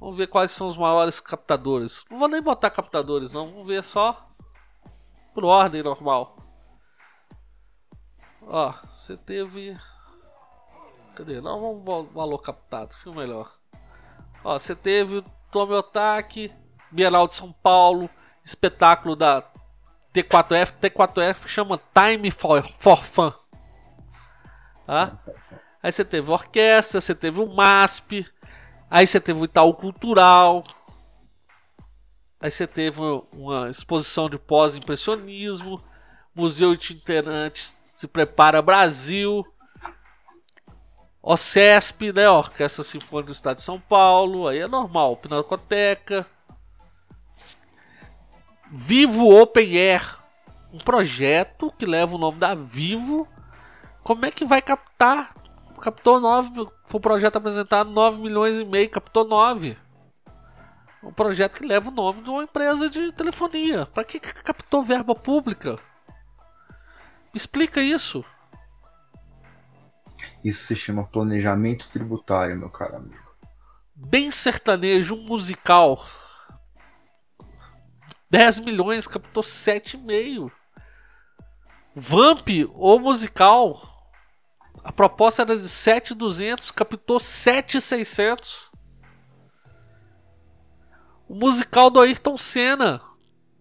Vamos 0.00 0.16
ver 0.16 0.28
quais 0.28 0.50
são 0.50 0.66
os 0.66 0.78
maiores 0.78 1.20
captadores. 1.20 2.06
Não 2.10 2.18
vou 2.18 2.28
nem 2.28 2.40
botar 2.40 2.70
captadores, 2.70 3.32
não. 3.32 3.50
Vamos 3.50 3.66
ver 3.66 3.84
só 3.84 4.30
por 5.34 5.44
ordem 5.44 5.82
normal. 5.82 6.38
Ó, 8.42 8.72
você 8.96 9.16
teve. 9.16 9.78
Cadê? 11.14 11.40
Não, 11.42 11.60
vamos 11.60 12.12
valor 12.12 12.38
captado, 12.38 12.96
fica 12.96 13.12
melhor. 13.12 13.52
Ó, 14.42 14.58
você 14.58 14.74
teve 14.74 15.18
o 15.18 15.22
Tommy 15.50 15.74
Otaki, 15.74 16.50
Bienal 16.90 17.28
de 17.28 17.34
São 17.34 17.52
Paulo, 17.52 18.08
espetáculo 18.42 19.14
da 19.14 19.42
T4F. 20.14 20.78
T4F 20.80 21.46
chama 21.46 21.78
Time 21.94 22.30
for, 22.30 22.62
for 22.62 23.04
Fun. 23.04 23.32
Tá? 24.86 25.18
Aí 25.82 25.92
você 25.92 26.04
teve 26.04 26.30
orquestra, 26.30 27.00
você 27.00 27.14
teve 27.14 27.40
o 27.40 27.54
MASP, 27.54 28.26
Aí 28.90 29.06
você 29.06 29.20
teve 29.20 29.40
o 29.40 29.44
Itaú 29.44 29.72
Cultural. 29.72 30.64
Aí 32.40 32.50
você 32.50 32.66
teve 32.66 33.00
uma 33.32 33.70
exposição 33.70 34.28
de 34.28 34.36
pós-impressionismo. 34.36 35.80
Museu 36.34 36.72
Itinerante 36.72 37.72
Se 37.84 38.08
Prepara 38.08 38.60
Brasil. 38.60 39.46
OCESP, 41.22 42.12
né? 42.12 42.28
Orquestra 42.28 42.82
Sinfônica 42.82 43.28
do 43.28 43.34
Estado 43.34 43.56
de 43.56 43.62
São 43.62 43.78
Paulo. 43.78 44.48
Aí 44.48 44.58
é 44.58 44.66
normal. 44.66 45.16
Pinacoteca. 45.18 46.26
Vivo 48.72 49.30
Open 49.40 49.78
Air. 49.78 50.18
um 50.72 50.78
projeto 50.78 51.72
que 51.78 51.86
leva 51.86 52.16
o 52.16 52.18
nome 52.18 52.38
da 52.38 52.54
Vivo. 52.54 53.28
Como 54.02 54.26
é 54.26 54.30
que 54.30 54.44
vai 54.44 54.62
captar? 54.62 55.34
Captou 55.80 56.20
9, 56.20 56.68
foi 56.84 56.98
um 56.98 57.00
projeto 57.00 57.36
apresentado 57.36 57.90
9 57.90 58.20
milhões 58.20 58.58
e 58.58 58.64
meio, 58.64 58.90
captou 58.90 59.24
9. 59.24 59.76
Um 61.02 61.12
projeto 61.12 61.56
que 61.56 61.66
leva 61.66 61.88
o 61.88 61.92
nome 61.92 62.22
de 62.22 62.28
uma 62.28 62.44
empresa 62.44 62.90
de 62.90 63.10
telefonia. 63.12 63.86
Para 63.86 64.04
que, 64.04 64.20
que 64.20 64.34
captou 64.42 64.82
verba 64.82 65.14
pública? 65.14 65.78
Me 67.32 67.36
explica 67.36 67.80
isso. 67.80 68.22
Isso 70.44 70.66
se 70.66 70.76
chama 70.76 71.06
planejamento 71.06 71.88
tributário, 71.90 72.58
meu 72.58 72.68
caro 72.68 72.96
amigo. 72.96 73.30
Bem 73.94 74.30
sertanejo, 74.30 75.14
um 75.14 75.24
musical. 75.24 76.04
10 78.30 78.60
milhões, 78.60 79.06
captou 79.06 79.42
7,5. 79.42 80.52
Vamp, 81.94 82.48
ou 82.74 83.00
musical. 83.00 83.89
A 84.82 84.92
proposta 84.92 85.42
era 85.42 85.56
de 85.56 85.68
7,200, 85.68 86.70
captou 86.70 87.18
7,600. 87.18 88.70
O 91.28 91.34
musical 91.34 91.90
do 91.90 92.00
Ayrton 92.00 92.36
Senna, 92.36 93.00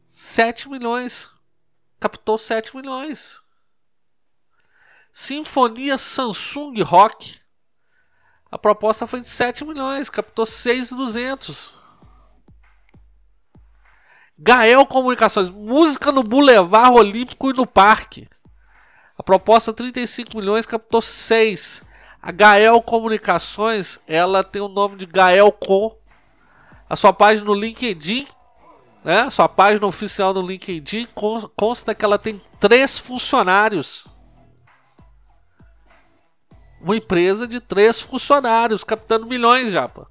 7 0.07 0.69
milhões. 0.69 1.29
Captou 1.99 2.37
7 2.37 2.75
milhões. 2.75 3.41
Sinfonia 5.11 5.97
Samsung 5.97 6.81
Rock. 6.81 7.39
A 8.51 8.57
proposta 8.57 9.05
foi 9.05 9.19
de 9.19 9.27
7 9.27 9.63
milhões, 9.65 10.09
captou 10.09 10.45
6,200. 10.45 11.73
Gael 14.37 14.85
Comunicações, 14.85 15.49
música 15.49 16.11
no 16.11 16.23
Boulevard 16.23 16.95
Olímpico 16.95 17.49
e 17.49 17.53
no 17.53 17.67
Parque. 17.67 18.29
A 19.19 19.23
proposta 19.23 19.73
35 19.73 20.37
milhões, 20.37 20.65
captou 20.65 21.01
6. 21.01 21.83
A 22.21 22.31
Gael 22.31 22.81
Comunicações, 22.81 23.99
ela 24.07 24.45
tem 24.45 24.61
o 24.61 24.69
nome 24.69 24.95
de 24.95 25.05
Gael 25.05 25.51
Com. 25.51 25.93
A 26.89 26.95
sua 26.95 27.11
página 27.11 27.45
no 27.45 27.53
LinkedIn, 27.53 28.25
né? 29.03 29.23
A 29.23 29.29
sua 29.29 29.49
página 29.49 29.85
oficial 29.85 30.33
no 30.33 30.41
LinkedIn 30.41 31.09
consta 31.53 31.93
que 31.93 32.05
ela 32.05 32.17
tem 32.17 32.41
três 32.61 32.97
funcionários. 32.97 34.07
Uma 36.79 36.95
empresa 36.95 37.45
de 37.45 37.59
três 37.59 37.99
funcionários, 37.99 38.85
captando 38.85 39.27
milhões, 39.27 39.69
japa. 39.69 40.07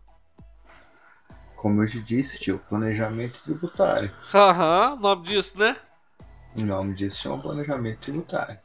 Como 1.57 1.83
eu 1.83 1.89
te 1.89 1.99
disse, 2.03 2.39
tio, 2.39 2.61
planejamento 2.69 3.43
tributário. 3.43 4.13
Aham, 4.35 4.91
uhum, 4.93 5.01
nome 5.01 5.23
disso, 5.23 5.59
né? 5.59 5.79
O 6.59 6.61
nome 6.61 6.95
disso 6.95 7.23
chama 7.23 7.39
planejamento 7.39 8.01
tributário. 8.01 8.59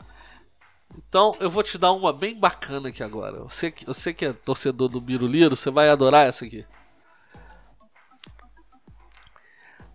Então 0.97 1.31
eu 1.39 1.49
vou 1.49 1.63
te 1.63 1.77
dar 1.77 1.91
uma 1.91 2.13
bem 2.13 2.39
bacana 2.39 2.89
aqui 2.89 3.03
agora. 3.03 3.39
Você 3.39 3.71
que, 3.71 3.85
você 3.85 4.13
que 4.13 4.25
é 4.25 4.33
torcedor 4.33 4.89
do 4.89 5.01
Biruliro, 5.01 5.55
você 5.55 5.69
vai 5.69 5.89
adorar 5.89 6.27
essa 6.27 6.45
aqui. 6.45 6.65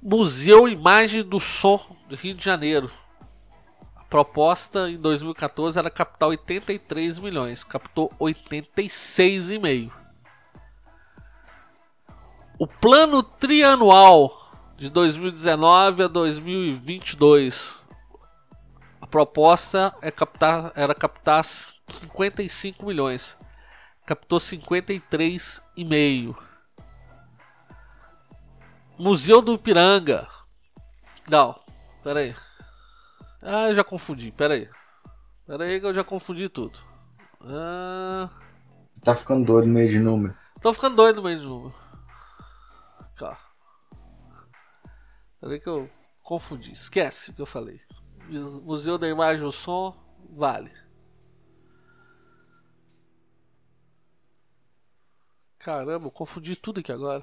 Museu 0.01 0.69
Imagem 0.69 1.23
do 1.23 1.41
Som 1.41 1.81
do 2.09 2.15
Rio 2.15 2.35
de 2.35 2.45
Janeiro. 2.45 2.91
A 3.97 4.05
proposta 4.05 4.89
em 4.89 4.97
2014 4.97 5.79
era 5.79 5.91
captar 5.91 6.29
83 6.29 7.19
milhões, 7.19 7.65
captou 7.65 8.11
86,5. 8.19 9.91
O 12.59 12.67
plano 12.67 13.23
trianual 13.23 14.51
de 14.77 14.89
2019 14.89 16.05
a 16.05 16.09
2022 16.09 17.79
proposta 19.11 19.95
é 20.03 20.11
captar, 20.11 20.73
era 20.75 20.95
captar 20.95 21.45
55 21.45 22.85
milhões. 22.87 23.39
Captou 24.07 24.39
53,5. 24.39 26.37
Museu 28.99 29.41
do 29.43 29.55
Ipiranga. 29.55 30.27
Não, 31.31 31.59
pera 32.03 32.21
aí. 32.21 32.35
Ah, 33.43 33.69
eu 33.69 33.75
já 33.75 33.85
confundi, 33.85 34.33
pera 34.33 34.55
aí. 34.55 34.69
Pera 35.47 35.65
aí 35.65 35.81
que 35.81 35.87
eu 35.87 35.95
já 35.95 36.05
confundi 36.05 36.49
tudo. 36.49 36.79
Ah... 37.41 38.29
Tá 39.05 39.15
ficando 39.15 39.45
doido 39.45 39.67
no 39.67 39.75
meio 39.75 39.89
de 39.89 40.01
número. 40.01 40.37
Tô 40.61 40.73
ficando 40.73 40.97
doido 40.97 41.17
no 41.17 41.23
meio 41.23 41.39
de 41.39 41.47
número. 41.47 41.75
Cá. 43.17 43.39
Pera 45.41 45.53
aí 45.53 45.61
que 45.61 45.69
eu 45.69 45.89
confundi. 46.23 46.73
Esquece 46.73 47.31
o 47.31 47.35
que 47.35 47.41
eu 47.41 47.47
falei. 47.47 47.81
Museu 48.29 48.99
da 48.99 49.09
Imagem 49.09 49.43
e 49.43 49.45
do 49.45 49.53
Som, 49.53 49.97
vale. 50.31 50.71
Caramba, 55.59 56.11
confundi 56.11 56.55
tudo 56.57 56.81
aqui 56.81 56.93
agora. 56.93 57.23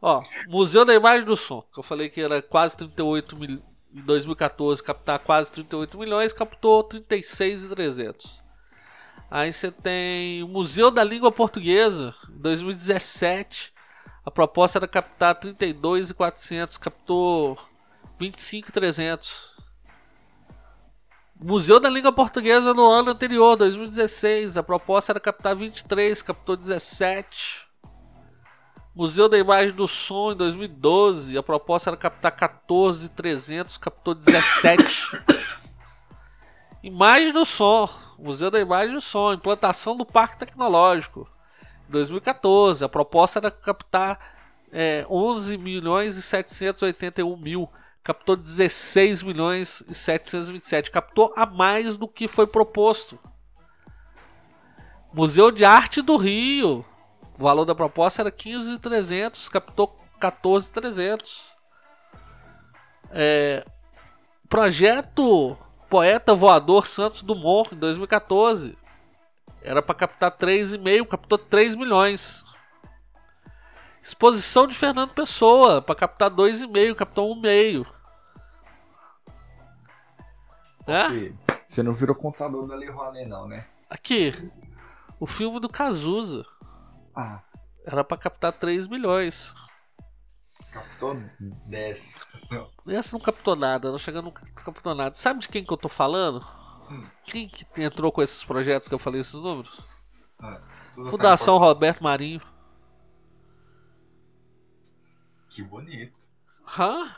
Ó, 0.00 0.22
Museu 0.48 0.84
da 0.84 0.94
Imagem 0.94 1.24
do 1.24 1.36
Som, 1.36 1.62
que 1.72 1.78
eu 1.78 1.82
falei 1.82 2.08
que 2.08 2.20
era 2.20 2.40
quase 2.40 2.76
38 2.76 3.36
mil 3.36 3.62
em 3.92 4.02
2014, 4.02 4.82
captar 4.82 5.18
quase 5.18 5.50
38 5.52 5.98
milhões, 5.98 6.32
captou 6.32 6.84
36,300. 6.84 8.42
Aí 9.30 9.52
você 9.52 9.70
tem 9.70 10.42
o 10.42 10.48
Museu 10.48 10.90
da 10.90 11.02
Língua 11.04 11.32
Portuguesa, 11.32 12.14
em 12.28 12.38
2017, 12.38 13.72
a 14.24 14.30
proposta 14.30 14.78
era 14.78 14.86
captar 14.86 15.34
32,400, 15.34 16.78
captou 16.78 17.58
25,300. 18.18 19.56
Museu 21.40 21.78
da 21.78 21.88
Língua 21.88 22.12
Portuguesa 22.12 22.74
no 22.74 22.90
ano 22.90 23.12
anterior, 23.12 23.56
2016. 23.56 24.56
A 24.56 24.62
proposta 24.62 25.12
era 25.12 25.20
captar 25.20 25.54
23, 25.54 26.20
captou 26.20 26.56
17. 26.56 27.68
Museu 28.92 29.28
da 29.28 29.38
Imagem 29.38 29.72
do 29.72 29.86
Som 29.86 30.32
em 30.32 30.36
2012. 30.36 31.38
A 31.38 31.42
proposta 31.42 31.90
era 31.90 31.96
captar 31.96 32.32
14,300, 32.32 33.78
captou 33.78 34.16
17. 34.16 35.22
Imagem 36.82 37.32
do 37.32 37.44
Som. 37.44 37.88
Museu 38.18 38.50
da 38.50 38.58
Imagem 38.58 38.94
do 38.94 39.00
Som. 39.00 39.32
Implantação 39.32 39.96
do 39.96 40.04
Parque 40.04 40.38
Tecnológico. 40.38 41.28
Em 41.88 41.92
2014. 41.92 42.84
A 42.84 42.88
proposta 42.88 43.38
era 43.38 43.52
captar 43.52 44.18
é, 44.72 45.06
11 45.08 45.56
milhões 45.56 46.16
e 46.16 46.22
781 46.22 47.36
mil 47.36 47.70
captou 48.08 48.36
16 48.36 49.22
milhões 49.22 49.84
e 49.86 49.94
727, 49.94 50.90
captou 50.90 51.30
a 51.36 51.44
mais 51.44 51.94
do 51.94 52.08
que 52.08 52.26
foi 52.26 52.46
proposto. 52.46 53.18
Museu 55.12 55.50
de 55.50 55.62
Arte 55.62 56.00
do 56.00 56.16
Rio, 56.16 56.86
o 57.38 57.42
valor 57.42 57.66
da 57.66 57.74
proposta 57.74 58.22
era 58.22 58.32
15.300, 58.32 59.50
captou 59.50 59.94
14.300. 60.18 61.20
É, 63.10 63.66
projeto 64.48 65.54
Poeta 65.90 66.34
Voador 66.34 66.86
Santos 66.86 67.22
Dumont 67.22 67.74
em 67.74 67.78
2014 67.78 68.74
era 69.60 69.82
para 69.82 69.94
captar 69.94 70.30
3,5, 70.30 71.06
captou 71.06 71.36
3 71.36 71.76
milhões. 71.76 72.42
Exposição 74.00 74.66
de 74.66 74.74
Fernando 74.74 75.12
Pessoa 75.12 75.82
para 75.82 75.94
captar 75.94 76.30
2,5, 76.30 76.94
captou 76.94 77.36
1,5. 77.36 77.97
Você 81.66 81.82
não 81.82 81.92
virou 81.92 82.16
contador 82.16 82.66
da 82.66 82.74
Lei 82.74 82.88
Rouanet, 82.88 83.28
não, 83.28 83.46
né? 83.46 83.66
Aqui, 83.90 84.32
o 85.20 85.26
filme 85.26 85.60
do 85.60 85.68
Cazuza. 85.68 86.44
Ah. 87.14 87.42
Era 87.84 88.02
pra 88.04 88.16
captar 88.16 88.52
3 88.52 88.86
milhões. 88.86 89.54
Captou 90.72 91.16
10. 91.40 92.14
Essa 92.88 93.16
não 93.16 93.24
captou 93.24 93.56
nada, 93.56 93.90
não 93.90 93.98
chegando, 93.98 94.24
não 94.24 94.32
captou 94.32 94.94
nada. 94.94 95.14
Sabe 95.14 95.40
de 95.40 95.48
quem 95.48 95.64
que 95.64 95.72
eu 95.72 95.76
tô 95.76 95.88
falando? 95.88 96.44
Hum. 96.90 97.06
Quem 97.24 97.48
que 97.48 97.66
entrou 97.82 98.12
com 98.12 98.22
esses 98.22 98.44
projetos 98.44 98.88
que 98.88 98.94
eu 98.94 98.98
falei 98.98 99.20
esses 99.20 99.34
números? 99.34 99.80
Ah, 100.38 100.60
Fundação 101.10 101.58
Roberto 101.58 102.02
Marinho. 102.02 102.40
Que 105.48 105.62
bonito. 105.62 106.18
Hã? 106.78 107.14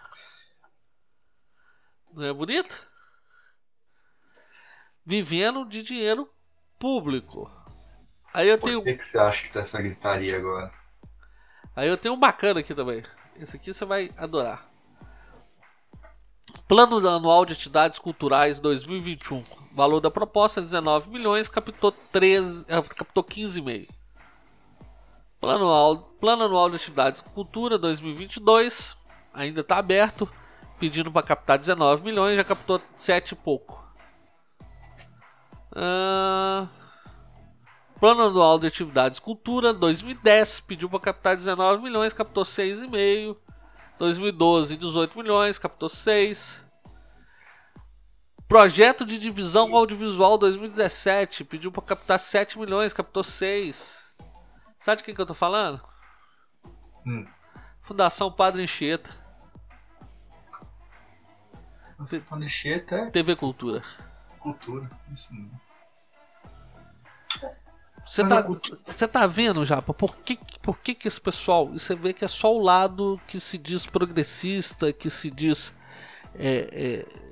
Não 2.14 2.24
é 2.24 2.32
bonito? 2.32 2.89
Vivendo 5.04 5.64
de 5.66 5.82
dinheiro 5.82 6.28
público. 6.78 7.50
Aí 8.32 8.48
eu 8.48 8.58
Por 8.58 8.64
tenho. 8.64 8.82
que, 8.82 8.94
que 8.94 9.04
você 9.04 9.18
acha 9.18 9.42
que 9.42 9.52
tá 9.52 9.60
essa 9.60 9.80
gritaria 9.80 10.36
agora? 10.36 10.72
Aí 11.74 11.88
eu 11.88 11.96
tenho 11.96 12.14
um 12.14 12.18
bacana 12.18 12.60
aqui 12.60 12.74
também. 12.74 13.02
Esse 13.36 13.56
aqui 13.56 13.72
você 13.72 13.84
vai 13.84 14.10
adorar. 14.16 14.68
Plano 16.68 16.96
Anual 17.08 17.44
de 17.44 17.52
Atividades 17.52 17.98
Culturais 17.98 18.60
2021. 18.60 19.44
Valor 19.72 20.00
da 20.00 20.10
proposta 20.10 20.60
19 20.60 21.10
milhões, 21.10 21.48
captou 21.48 21.92
13, 21.92 22.64
eh, 22.68 22.82
captou 22.82 23.24
15,5. 23.24 23.88
Plano 25.40 25.64
Anual, 25.64 25.98
Plano 26.20 26.44
Anual 26.44 26.70
de 26.70 26.76
Atividades 26.76 27.22
Cultura 27.22 27.78
2022 27.78 28.96
ainda 29.32 29.60
está 29.62 29.78
aberto. 29.78 30.30
pedindo 30.78 31.10
para 31.12 31.22
captar 31.26 31.58
19 31.58 32.02
milhões, 32.04 32.36
já 32.36 32.44
captou 32.44 32.80
7 32.96 33.32
e 33.32 33.36
pouco. 33.36 33.84
Uh, 35.72 36.68
plano 37.98 38.22
anual 38.22 38.58
de 38.58 38.66
atividades 38.66 39.18
cultura, 39.18 39.72
2010 39.72 40.60
pediu 40.60 40.88
para 40.88 41.00
captar 41.00 41.36
19 41.36 41.82
milhões, 41.82 42.12
captou 42.12 42.44
6,5. 42.44 43.36
2012, 43.98 44.78
18 44.78 45.18
milhões, 45.18 45.58
captou 45.58 45.88
6. 45.88 46.64
Projeto 48.48 49.04
de 49.04 49.18
divisão 49.18 49.76
audiovisual 49.76 50.38
2017 50.38 51.44
pediu 51.44 51.70
para 51.70 51.82
captar 51.82 52.18
7 52.18 52.58
milhões, 52.58 52.94
captou 52.94 53.22
6. 53.22 54.10
Sabe 54.78 54.96
de 54.96 55.04
quem 55.04 55.14
que 55.14 55.20
eu 55.20 55.26
tô 55.26 55.34
falando? 55.34 55.80
Hum. 57.06 57.26
Fundação 57.80 58.32
Padre 58.32 58.62
Anchieta. 58.62 59.10
Padre 62.26 62.46
Anchieta 62.46 62.96
é 62.96 63.10
TV 63.10 63.36
Cultura. 63.36 63.82
cultura. 64.38 64.90
Isso 65.14 65.32
mesmo. 65.32 65.59
Você 68.04 68.26
tá, 68.26 68.42
cultura- 68.42 68.78
você 68.86 69.06
tá 69.06 69.26
vendo, 69.26 69.64
Japa? 69.64 69.92
Por 69.94 70.16
que, 70.16 70.38
por 70.62 70.78
que 70.78 70.94
que 70.94 71.06
esse 71.06 71.20
pessoal... 71.20 71.68
Você 71.68 71.94
vê 71.94 72.12
que 72.12 72.24
é 72.24 72.28
só 72.28 72.54
o 72.54 72.62
lado 72.62 73.20
que 73.26 73.38
se 73.38 73.56
diz 73.58 73.86
progressista, 73.86 74.92
que 74.92 75.08
se 75.10 75.30
diz... 75.30 75.74
é, 76.34 76.68
é, 76.72 77.30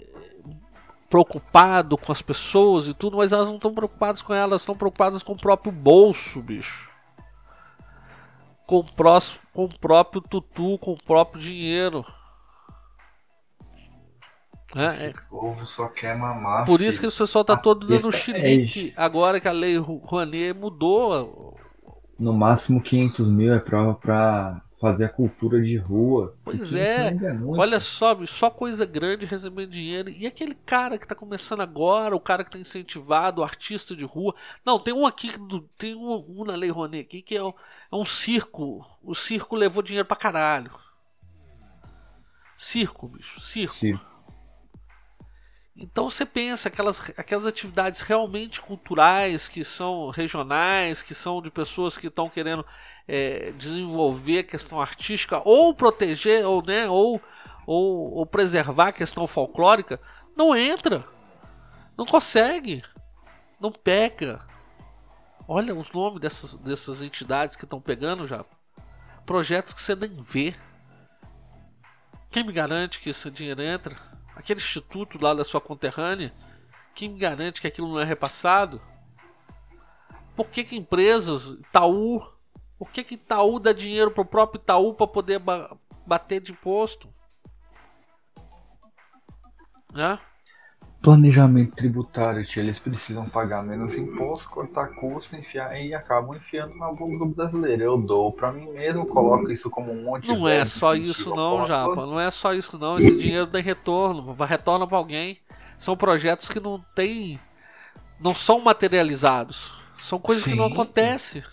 preocupado 1.08 1.96
com 1.96 2.12
as 2.12 2.20
pessoas 2.20 2.86
e 2.86 2.92
tudo, 2.92 3.16
mas 3.16 3.32
elas 3.32 3.48
não 3.48 3.56
estão 3.56 3.72
preocupadas 3.72 4.20
com 4.20 4.34
elas, 4.34 4.60
estão 4.60 4.76
preocupadas 4.76 5.22
com 5.22 5.32
o 5.32 5.38
próprio 5.38 5.72
bolso, 5.72 6.42
bicho. 6.42 6.90
Com 8.66 8.80
o, 8.80 8.84
próximo, 8.84 9.38
com 9.54 9.64
o 9.64 9.78
próprio 9.78 10.20
tutu, 10.20 10.76
com 10.78 10.92
o 10.92 11.02
próprio 11.02 11.40
dinheiro. 11.40 12.04
É, 14.76 14.84
é, 14.84 15.10
Esse 15.10 15.22
povo 15.30 15.66
só 15.66 15.88
quer 15.88 16.16
mamar. 16.16 16.66
por 16.66 16.80
isso 16.80 17.00
que 17.00 17.08
filho. 17.08 17.14
o 17.14 17.26
pessoal 17.26 17.44
tá 17.44 17.56
todo 17.56 17.86
dando 17.86 18.08
é 18.08 18.12
chilique 18.12 18.92
agora 18.96 19.40
que 19.40 19.48
a 19.48 19.52
lei 19.52 19.78
Rouanet 19.78 20.52
mudou. 20.52 21.56
No 22.18 22.32
máximo 22.32 22.82
500 22.82 23.30
mil 23.30 23.54
é 23.54 23.60
prova 23.60 23.94
pra 23.94 24.60
fazer 24.80 25.04
a 25.04 25.08
cultura 25.08 25.60
de 25.62 25.76
rua. 25.76 26.36
Pois 26.44 26.70
500 26.70 26.74
é. 26.74 27.10
mil 27.12 27.34
muito. 27.34 27.60
Olha 27.60 27.80
só, 27.80 28.14
bicho, 28.14 28.34
só 28.34 28.50
coisa 28.50 28.84
grande 28.84 29.26
recebendo 29.26 29.70
dinheiro. 29.70 30.10
E 30.10 30.26
aquele 30.26 30.54
cara 30.54 30.98
que 30.98 31.06
tá 31.06 31.14
começando 31.14 31.60
agora, 31.60 32.14
o 32.14 32.20
cara 32.20 32.44
que 32.44 32.50
tá 32.50 32.58
incentivado, 32.58 33.40
o 33.40 33.44
artista 33.44 33.96
de 33.96 34.04
rua. 34.04 34.34
Não, 34.64 34.78
tem 34.78 34.94
um 34.94 35.06
aqui, 35.06 35.32
tem 35.76 35.94
um, 35.94 36.24
um 36.28 36.44
na 36.44 36.54
Lei 36.54 36.70
Rouanet 36.70 37.06
aqui 37.06 37.22
que 37.22 37.36
é 37.36 37.42
um, 37.42 37.52
é 37.92 37.96
um 37.96 38.04
circo. 38.04 38.84
O 39.02 39.14
circo 39.14 39.56
levou 39.56 39.82
dinheiro 39.82 40.06
pra 40.06 40.16
caralho. 40.16 40.70
Circo, 42.56 43.08
bicho, 43.08 43.40
circo. 43.40 43.74
Sim. 43.74 43.98
Então 45.80 46.10
você 46.10 46.26
pensa 46.26 46.68
aquelas, 46.68 47.10
aquelas 47.16 47.46
atividades 47.46 48.00
realmente 48.00 48.60
culturais 48.60 49.46
que 49.46 49.62
são 49.62 50.10
regionais, 50.10 51.04
que 51.04 51.14
são 51.14 51.40
de 51.40 51.52
pessoas 51.52 51.96
que 51.96 52.08
estão 52.08 52.28
querendo 52.28 52.66
é, 53.06 53.52
desenvolver 53.52 54.40
a 54.40 54.44
questão 54.44 54.80
artística 54.80 55.40
ou 55.44 55.72
proteger 55.72 56.44
ou 56.44 56.60
né 56.66 56.88
ou, 56.88 57.22
ou, 57.64 58.12
ou 58.12 58.26
preservar 58.26 58.88
a 58.88 58.92
questão 58.92 59.24
folclórica, 59.28 60.00
não 60.36 60.54
entra, 60.56 61.06
não 61.96 62.04
consegue, 62.04 62.82
não 63.60 63.70
pega. 63.70 64.40
Olha 65.46 65.72
os 65.76 65.92
nomes 65.92 66.20
dessas, 66.20 66.54
dessas 66.56 67.02
entidades 67.02 67.54
que 67.54 67.64
estão 67.64 67.80
pegando 67.80 68.26
já, 68.26 68.44
projetos 69.24 69.72
que 69.72 69.80
você 69.80 69.94
nem 69.94 70.20
vê. 70.20 70.56
Quem 72.30 72.42
me 72.42 72.52
garante 72.52 73.00
que 73.00 73.10
esse 73.10 73.30
dinheiro 73.30 73.62
entra? 73.62 74.07
Aquele 74.38 74.60
instituto 74.60 75.20
lá 75.20 75.34
da 75.34 75.44
sua 75.44 75.60
conterrânea, 75.60 76.32
quem 76.94 77.16
garante 77.18 77.60
que 77.60 77.66
aquilo 77.66 77.88
não 77.88 77.98
é 77.98 78.04
repassado? 78.04 78.80
Por 80.36 80.48
que, 80.48 80.62
que 80.62 80.76
empresas, 80.76 81.46
Itaú, 81.46 82.24
por 82.78 82.88
que, 82.92 83.02
que 83.02 83.16
Itaú 83.16 83.58
dá 83.58 83.72
dinheiro 83.72 84.12
pro 84.12 84.24
próprio 84.24 84.60
Itaú 84.60 84.94
para 84.94 85.08
poder 85.08 85.40
ba- 85.40 85.76
bater 86.06 86.40
de 86.40 86.52
imposto? 86.52 87.12
Né? 89.92 90.20
Planejamento 91.00 91.76
tributário, 91.76 92.44
tio. 92.44 92.60
Eles 92.60 92.80
precisam 92.80 93.28
pagar 93.28 93.62
menos 93.62 93.96
imposto, 93.96 94.50
cortar 94.50 94.88
custo, 94.88 95.36
enfiar 95.36 95.80
e 95.80 95.94
acabam 95.94 96.36
enfiando 96.36 96.74
na 96.74 96.92
boca 96.92 97.18
do 97.18 97.26
brasileiro. 97.26 97.82
Eu 97.82 97.96
dou 97.98 98.32
pra 98.32 98.52
mim 98.52 98.68
mesmo, 98.72 99.06
coloco 99.06 99.50
isso 99.50 99.70
como 99.70 99.92
um 99.92 100.04
monte 100.04 100.24
de 100.24 100.32
Não 100.32 100.48
é 100.48 100.64
só 100.64 100.96
isso 100.96 101.30
não, 101.34 101.66
Japa. 101.66 102.04
Não 102.04 102.18
é 102.18 102.30
só 102.30 102.52
isso 102.52 102.76
não. 102.78 102.98
Esse 102.98 103.16
dinheiro 103.16 103.46
tem 103.46 103.62
retorno, 103.62 104.34
retorna 104.44 104.86
para 104.86 104.98
alguém. 104.98 105.38
São 105.78 105.96
projetos 105.96 106.48
que 106.48 106.58
não 106.58 106.80
tem, 106.96 107.38
não 108.20 108.34
são 108.34 108.60
materializados. 108.60 109.78
São 110.02 110.18
coisas 110.18 110.42
que 110.42 110.54
não 110.54 110.66
Sim. 110.66 110.72
acontecem. 110.72 111.44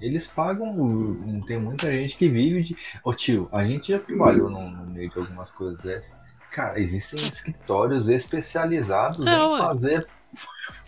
Eles 0.00 0.28
pagam. 0.28 1.42
Tem 1.46 1.58
muita 1.58 1.90
gente 1.90 2.16
que 2.16 2.28
vive 2.28 2.62
de. 2.62 2.76
Ô 3.04 3.12
tio, 3.12 3.48
a 3.52 3.64
gente 3.64 3.92
já 3.92 3.98
trabalhou 3.98 4.48
no, 4.48 4.70
no 4.70 4.86
meio 4.86 5.10
de 5.10 5.18
algumas 5.18 5.50
coisas 5.50 5.78
dessas. 5.80 6.16
Cara, 6.52 6.78
existem 6.80 7.20
escritórios 7.20 8.08
especializados 8.08 9.26
É, 9.26 9.34
em 9.34 9.50
ué. 9.52 9.58
fazer. 9.58 10.06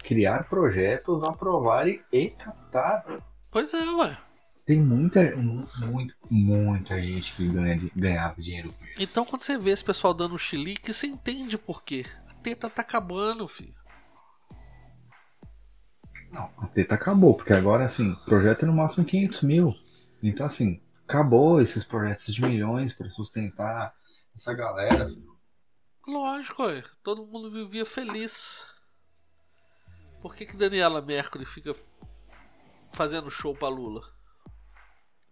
criar 0.02 0.44
projetos, 0.48 1.22
aprovar 1.24 1.88
e, 1.88 2.02
e 2.12 2.30
captar. 2.30 3.04
Pois 3.50 3.72
é, 3.72 3.82
ué. 3.92 4.18
Tem 4.66 4.80
muita, 4.80 5.36
mu- 5.36 5.68
muito, 5.86 6.14
muita 6.30 7.00
gente 7.00 7.34
que 7.34 7.46
ganha, 7.48 7.90
ganhava 7.94 8.40
dinheiro 8.40 8.72
com 8.72 8.84
isso. 8.84 8.94
Então 8.98 9.24
quando 9.24 9.42
você 9.42 9.58
vê 9.58 9.70
esse 9.70 9.84
pessoal 9.84 10.14
dando 10.14 10.38
chilique, 10.38 10.92
você 10.92 11.06
entende 11.06 11.56
por 11.58 11.82
quê. 11.82 12.04
A 12.30 12.34
teta 12.34 12.68
tá 12.70 12.82
acabando, 12.82 13.46
filho. 13.48 13.74
Não, 16.30 16.50
a 16.58 16.66
teta 16.66 16.94
acabou, 16.94 17.34
porque 17.34 17.52
agora, 17.52 17.84
assim, 17.84 18.14
projeto 18.24 18.64
é 18.64 18.66
no 18.66 18.74
máximo 18.74 19.04
500 19.04 19.42
mil. 19.42 19.74
Então, 20.22 20.46
assim, 20.46 20.80
acabou 21.06 21.60
esses 21.60 21.84
projetos 21.84 22.34
de 22.34 22.42
milhões 22.42 22.92
para 22.94 23.08
sustentar 23.10 23.94
essa 24.34 24.52
galera. 24.52 25.04
assim. 25.04 25.24
Lógico, 26.06 26.64
ué. 26.64 26.82
Todo 27.02 27.26
mundo 27.26 27.50
vivia 27.50 27.84
feliz. 27.86 28.66
Por 30.20 30.34
que, 30.34 30.46
que 30.46 30.56
Daniela 30.56 31.00
Mercury 31.02 31.44
fica 31.44 31.74
fazendo 32.92 33.30
show 33.30 33.54
pra 33.54 33.68
Lula? 33.68 34.02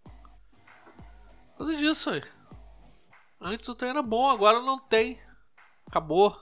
Por 0.05 1.59
causa 1.59 1.77
disso, 1.77 2.11
ué. 2.11 2.23
Antes 3.41 3.69
o 3.69 3.75
trem 3.75 3.91
era 3.91 4.03
bom, 4.03 4.31
agora 4.31 4.61
não 4.61 4.79
tem. 4.79 5.21
Acabou. 5.87 6.41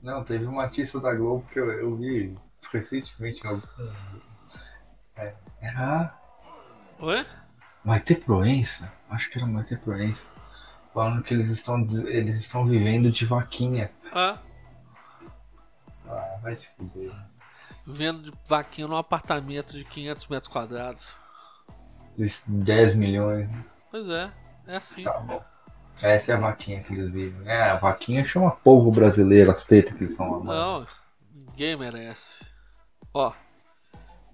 Não, 0.00 0.22
teve 0.24 0.46
uma 0.46 0.62
artista 0.62 1.00
da 1.00 1.12
Globo 1.14 1.46
que 1.48 1.58
eu, 1.58 1.70
eu 1.72 1.96
vi 1.96 2.36
recentemente. 2.72 3.44
em 3.44 3.48
algum- 3.48 3.66
É, 5.16 5.34
era 5.60 6.18
Ué? 7.00 7.26
Maite 7.84 8.14
Proença? 8.16 8.92
Acho 9.08 9.30
que 9.30 9.38
era 9.38 9.46
Maite 9.46 9.76
Proença. 9.76 10.28
Falando 10.96 11.22
que 11.22 11.34
eles 11.34 11.50
estão, 11.50 11.82
eles 12.06 12.40
estão 12.40 12.64
vivendo 12.64 13.10
de 13.10 13.26
vaquinha. 13.26 13.90
Ah, 14.10 14.38
Ah, 16.08 16.38
vai 16.42 16.56
se 16.56 16.74
fuder. 16.74 17.12
vendo 17.86 18.30
de 18.30 18.38
vaquinha 18.48 18.88
num 18.88 18.96
apartamento 18.96 19.76
de 19.76 19.84
500 19.84 20.26
metros 20.28 20.50
quadrados. 20.50 21.14
10 22.46 22.94
milhões. 22.94 23.46
né? 23.50 23.64
Pois 23.90 24.08
é, 24.08 24.32
é 24.68 24.76
assim. 24.76 25.02
Tá 25.04 25.18
bom. 25.20 25.44
Essa 26.00 26.32
é 26.32 26.34
a 26.34 26.38
vaquinha 26.38 26.82
que 26.82 26.94
eles 26.94 27.10
vivem. 27.10 27.46
É, 27.46 27.60
a 27.72 27.76
vaquinha 27.76 28.24
chama 28.24 28.50
povo 28.50 28.90
brasileiro, 28.90 29.50
as 29.50 29.64
tetas 29.64 29.92
que 29.92 29.98
eles 30.04 30.12
estão 30.12 30.26
amando. 30.34 30.44
Não, 30.46 30.86
ninguém 31.30 31.76
merece. 31.76 32.42
Ó, 33.12 33.34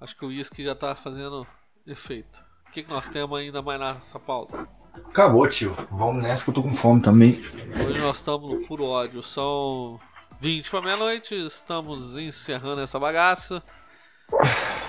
acho 0.00 0.16
que 0.16 0.24
o 0.24 0.28
uísque 0.28 0.64
já 0.64 0.76
tá 0.76 0.94
fazendo 0.94 1.44
efeito. 1.84 2.44
O 2.68 2.70
que, 2.70 2.84
que 2.84 2.90
nós 2.90 3.08
temos 3.08 3.36
ainda 3.36 3.60
mais 3.62 3.80
nessa 3.80 4.20
pauta? 4.20 4.68
Acabou, 4.94 5.48
tio. 5.48 5.76
Vamos 5.90 6.22
nessa 6.22 6.44
que 6.44 6.50
eu 6.50 6.54
tô 6.54 6.62
com 6.62 6.74
fome 6.74 7.00
também. 7.00 7.42
Hoje 7.86 7.98
nós 7.98 8.16
estamos 8.16 8.50
no 8.50 8.66
puro 8.66 8.84
ódio. 8.84 9.22
São 9.22 9.98
20 10.40 10.70
para 10.70 10.82
meia-noite. 10.82 11.34
Estamos 11.34 12.16
encerrando 12.16 12.80
essa 12.80 12.98
bagaça. 12.98 13.62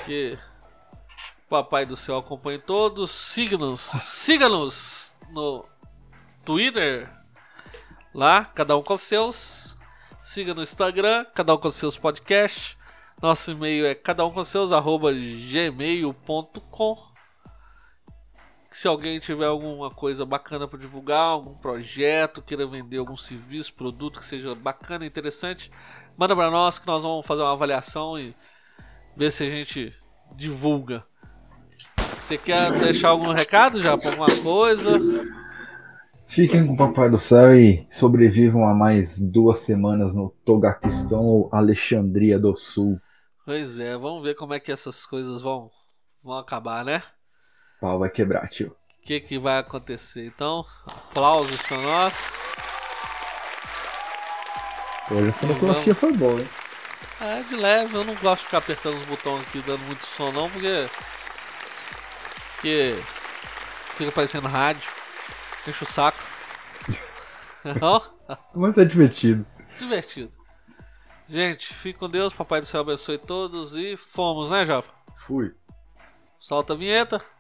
Que 0.06 0.38
Papai 1.50 1.86
do 1.86 1.96
Céu 1.96 2.18
acompanhe 2.18 2.60
todos. 2.60 3.12
Siga-nos. 3.12 3.82
Siga-nos 3.82 5.16
no 5.32 5.66
Twitter. 6.44 7.10
Lá, 8.14 8.46
cada 8.46 8.78
um 8.78 8.84
com 8.84 8.98
seus. 8.98 9.78
Siga 10.22 10.54
no 10.54 10.64
Instagram, 10.64 11.26
cada 11.34 11.54
um 11.54 11.58
com 11.58 11.70
seus 11.70 11.98
podcasts. 11.98 12.78
Nosso 13.22 13.52
e-mail 13.52 13.86
é 13.86 13.94
cada 13.94 14.26
um 14.26 14.32
com 14.32 14.44
seus, 14.44 14.72
arroba 14.72 15.12
gmail.com. 15.14 16.34
Se 18.74 18.88
alguém 18.88 19.20
tiver 19.20 19.46
alguma 19.46 19.92
coisa 19.92 20.26
bacana 20.26 20.68
para 20.68 20.80
divulgar, 20.80 21.22
algum 21.22 21.54
projeto, 21.54 22.42
queira 22.42 22.66
vender 22.66 22.98
algum 22.98 23.16
serviço, 23.16 23.76
produto 23.76 24.20
que 24.20 24.26
seja 24.26 24.56
bacana 24.56 25.06
interessante, 25.06 25.70
manda 26.18 26.36
para 26.36 26.50
nós 26.50 26.80
que 26.80 26.88
nós 26.88 27.04
vamos 27.04 27.24
fazer 27.24 27.44
uma 27.44 27.52
avaliação 27.52 28.18
e 28.18 28.36
ver 29.16 29.32
se 29.32 29.44
a 29.44 29.50
gente 29.50 29.94
divulga. 30.36 31.04
Você 32.20 32.36
quer 32.36 32.72
deixar 32.80 33.10
algum 33.10 33.32
recado 33.32 33.80
já 33.80 33.96
para 33.96 34.10
alguma 34.10 34.42
coisa? 34.42 35.00
Fiquem 36.26 36.66
com 36.66 36.74
o 36.74 36.78
Papai 36.78 37.12
do 37.12 37.18
Céu 37.18 37.56
e 37.56 37.86
sobrevivam 37.92 38.68
a 38.68 38.74
mais 38.74 39.20
duas 39.20 39.60
semanas 39.60 40.16
no 40.16 40.32
Togaquistão 40.44 41.24
ou 41.24 41.48
Alexandria 41.52 42.40
do 42.40 42.56
Sul. 42.56 43.00
Pois 43.46 43.78
é, 43.78 43.96
vamos 43.96 44.24
ver 44.24 44.34
como 44.34 44.56
é 44.56 44.60
que 44.60 44.72
essas 44.72 45.06
coisas 45.06 45.44
vão, 45.44 45.70
vão 46.24 46.40
acabar, 46.40 46.84
né? 46.84 47.04
Pau 47.84 48.00
vai 48.00 48.10
quebrar, 48.10 48.48
tio. 48.48 48.70
O 48.70 49.06
que, 49.06 49.20
que 49.20 49.38
vai 49.38 49.58
acontecer? 49.58 50.26
Então, 50.26 50.66
aplausos 50.88 51.62
pra 51.64 51.78
nós. 51.80 52.18
Hoje 55.12 55.28
a 55.28 55.34
sonoplastia 55.34 55.94
foi 55.94 56.14
boa, 56.14 56.40
hein? 56.40 56.50
É, 57.20 57.44
de 57.44 57.58
leve, 57.58 57.94
eu 57.94 58.06
não 58.06 58.16
gosto 58.16 58.44
de 58.44 58.46
ficar 58.46 58.60
apertando 58.60 58.96
os 58.96 59.06
botões 59.06 59.42
aqui 59.42 59.62
dando 59.64 59.84
muito 59.84 60.06
som 60.06 60.32
não, 60.32 60.50
porque. 60.50 60.90
Porque. 62.56 62.96
Fica 63.96 64.14
parecendo 64.14 64.48
rádio. 64.48 64.90
Enche 65.68 65.84
o 65.84 65.86
saco. 65.86 66.24
Mas 68.56 68.78
é 68.78 68.86
divertido. 68.86 69.46
Divertido. 69.78 70.32
Gente, 71.28 71.74
fique 71.74 72.00
com 72.00 72.10
Deus, 72.10 72.32
Papai 72.32 72.62
do 72.62 72.66
Céu 72.66 72.80
abençoe 72.80 73.18
todos 73.18 73.76
e 73.76 73.98
fomos, 73.98 74.52
né, 74.52 74.64
Java? 74.64 74.88
Fui. 75.14 75.54
Solta 76.40 76.72
a 76.72 76.78
vinheta. 76.78 77.33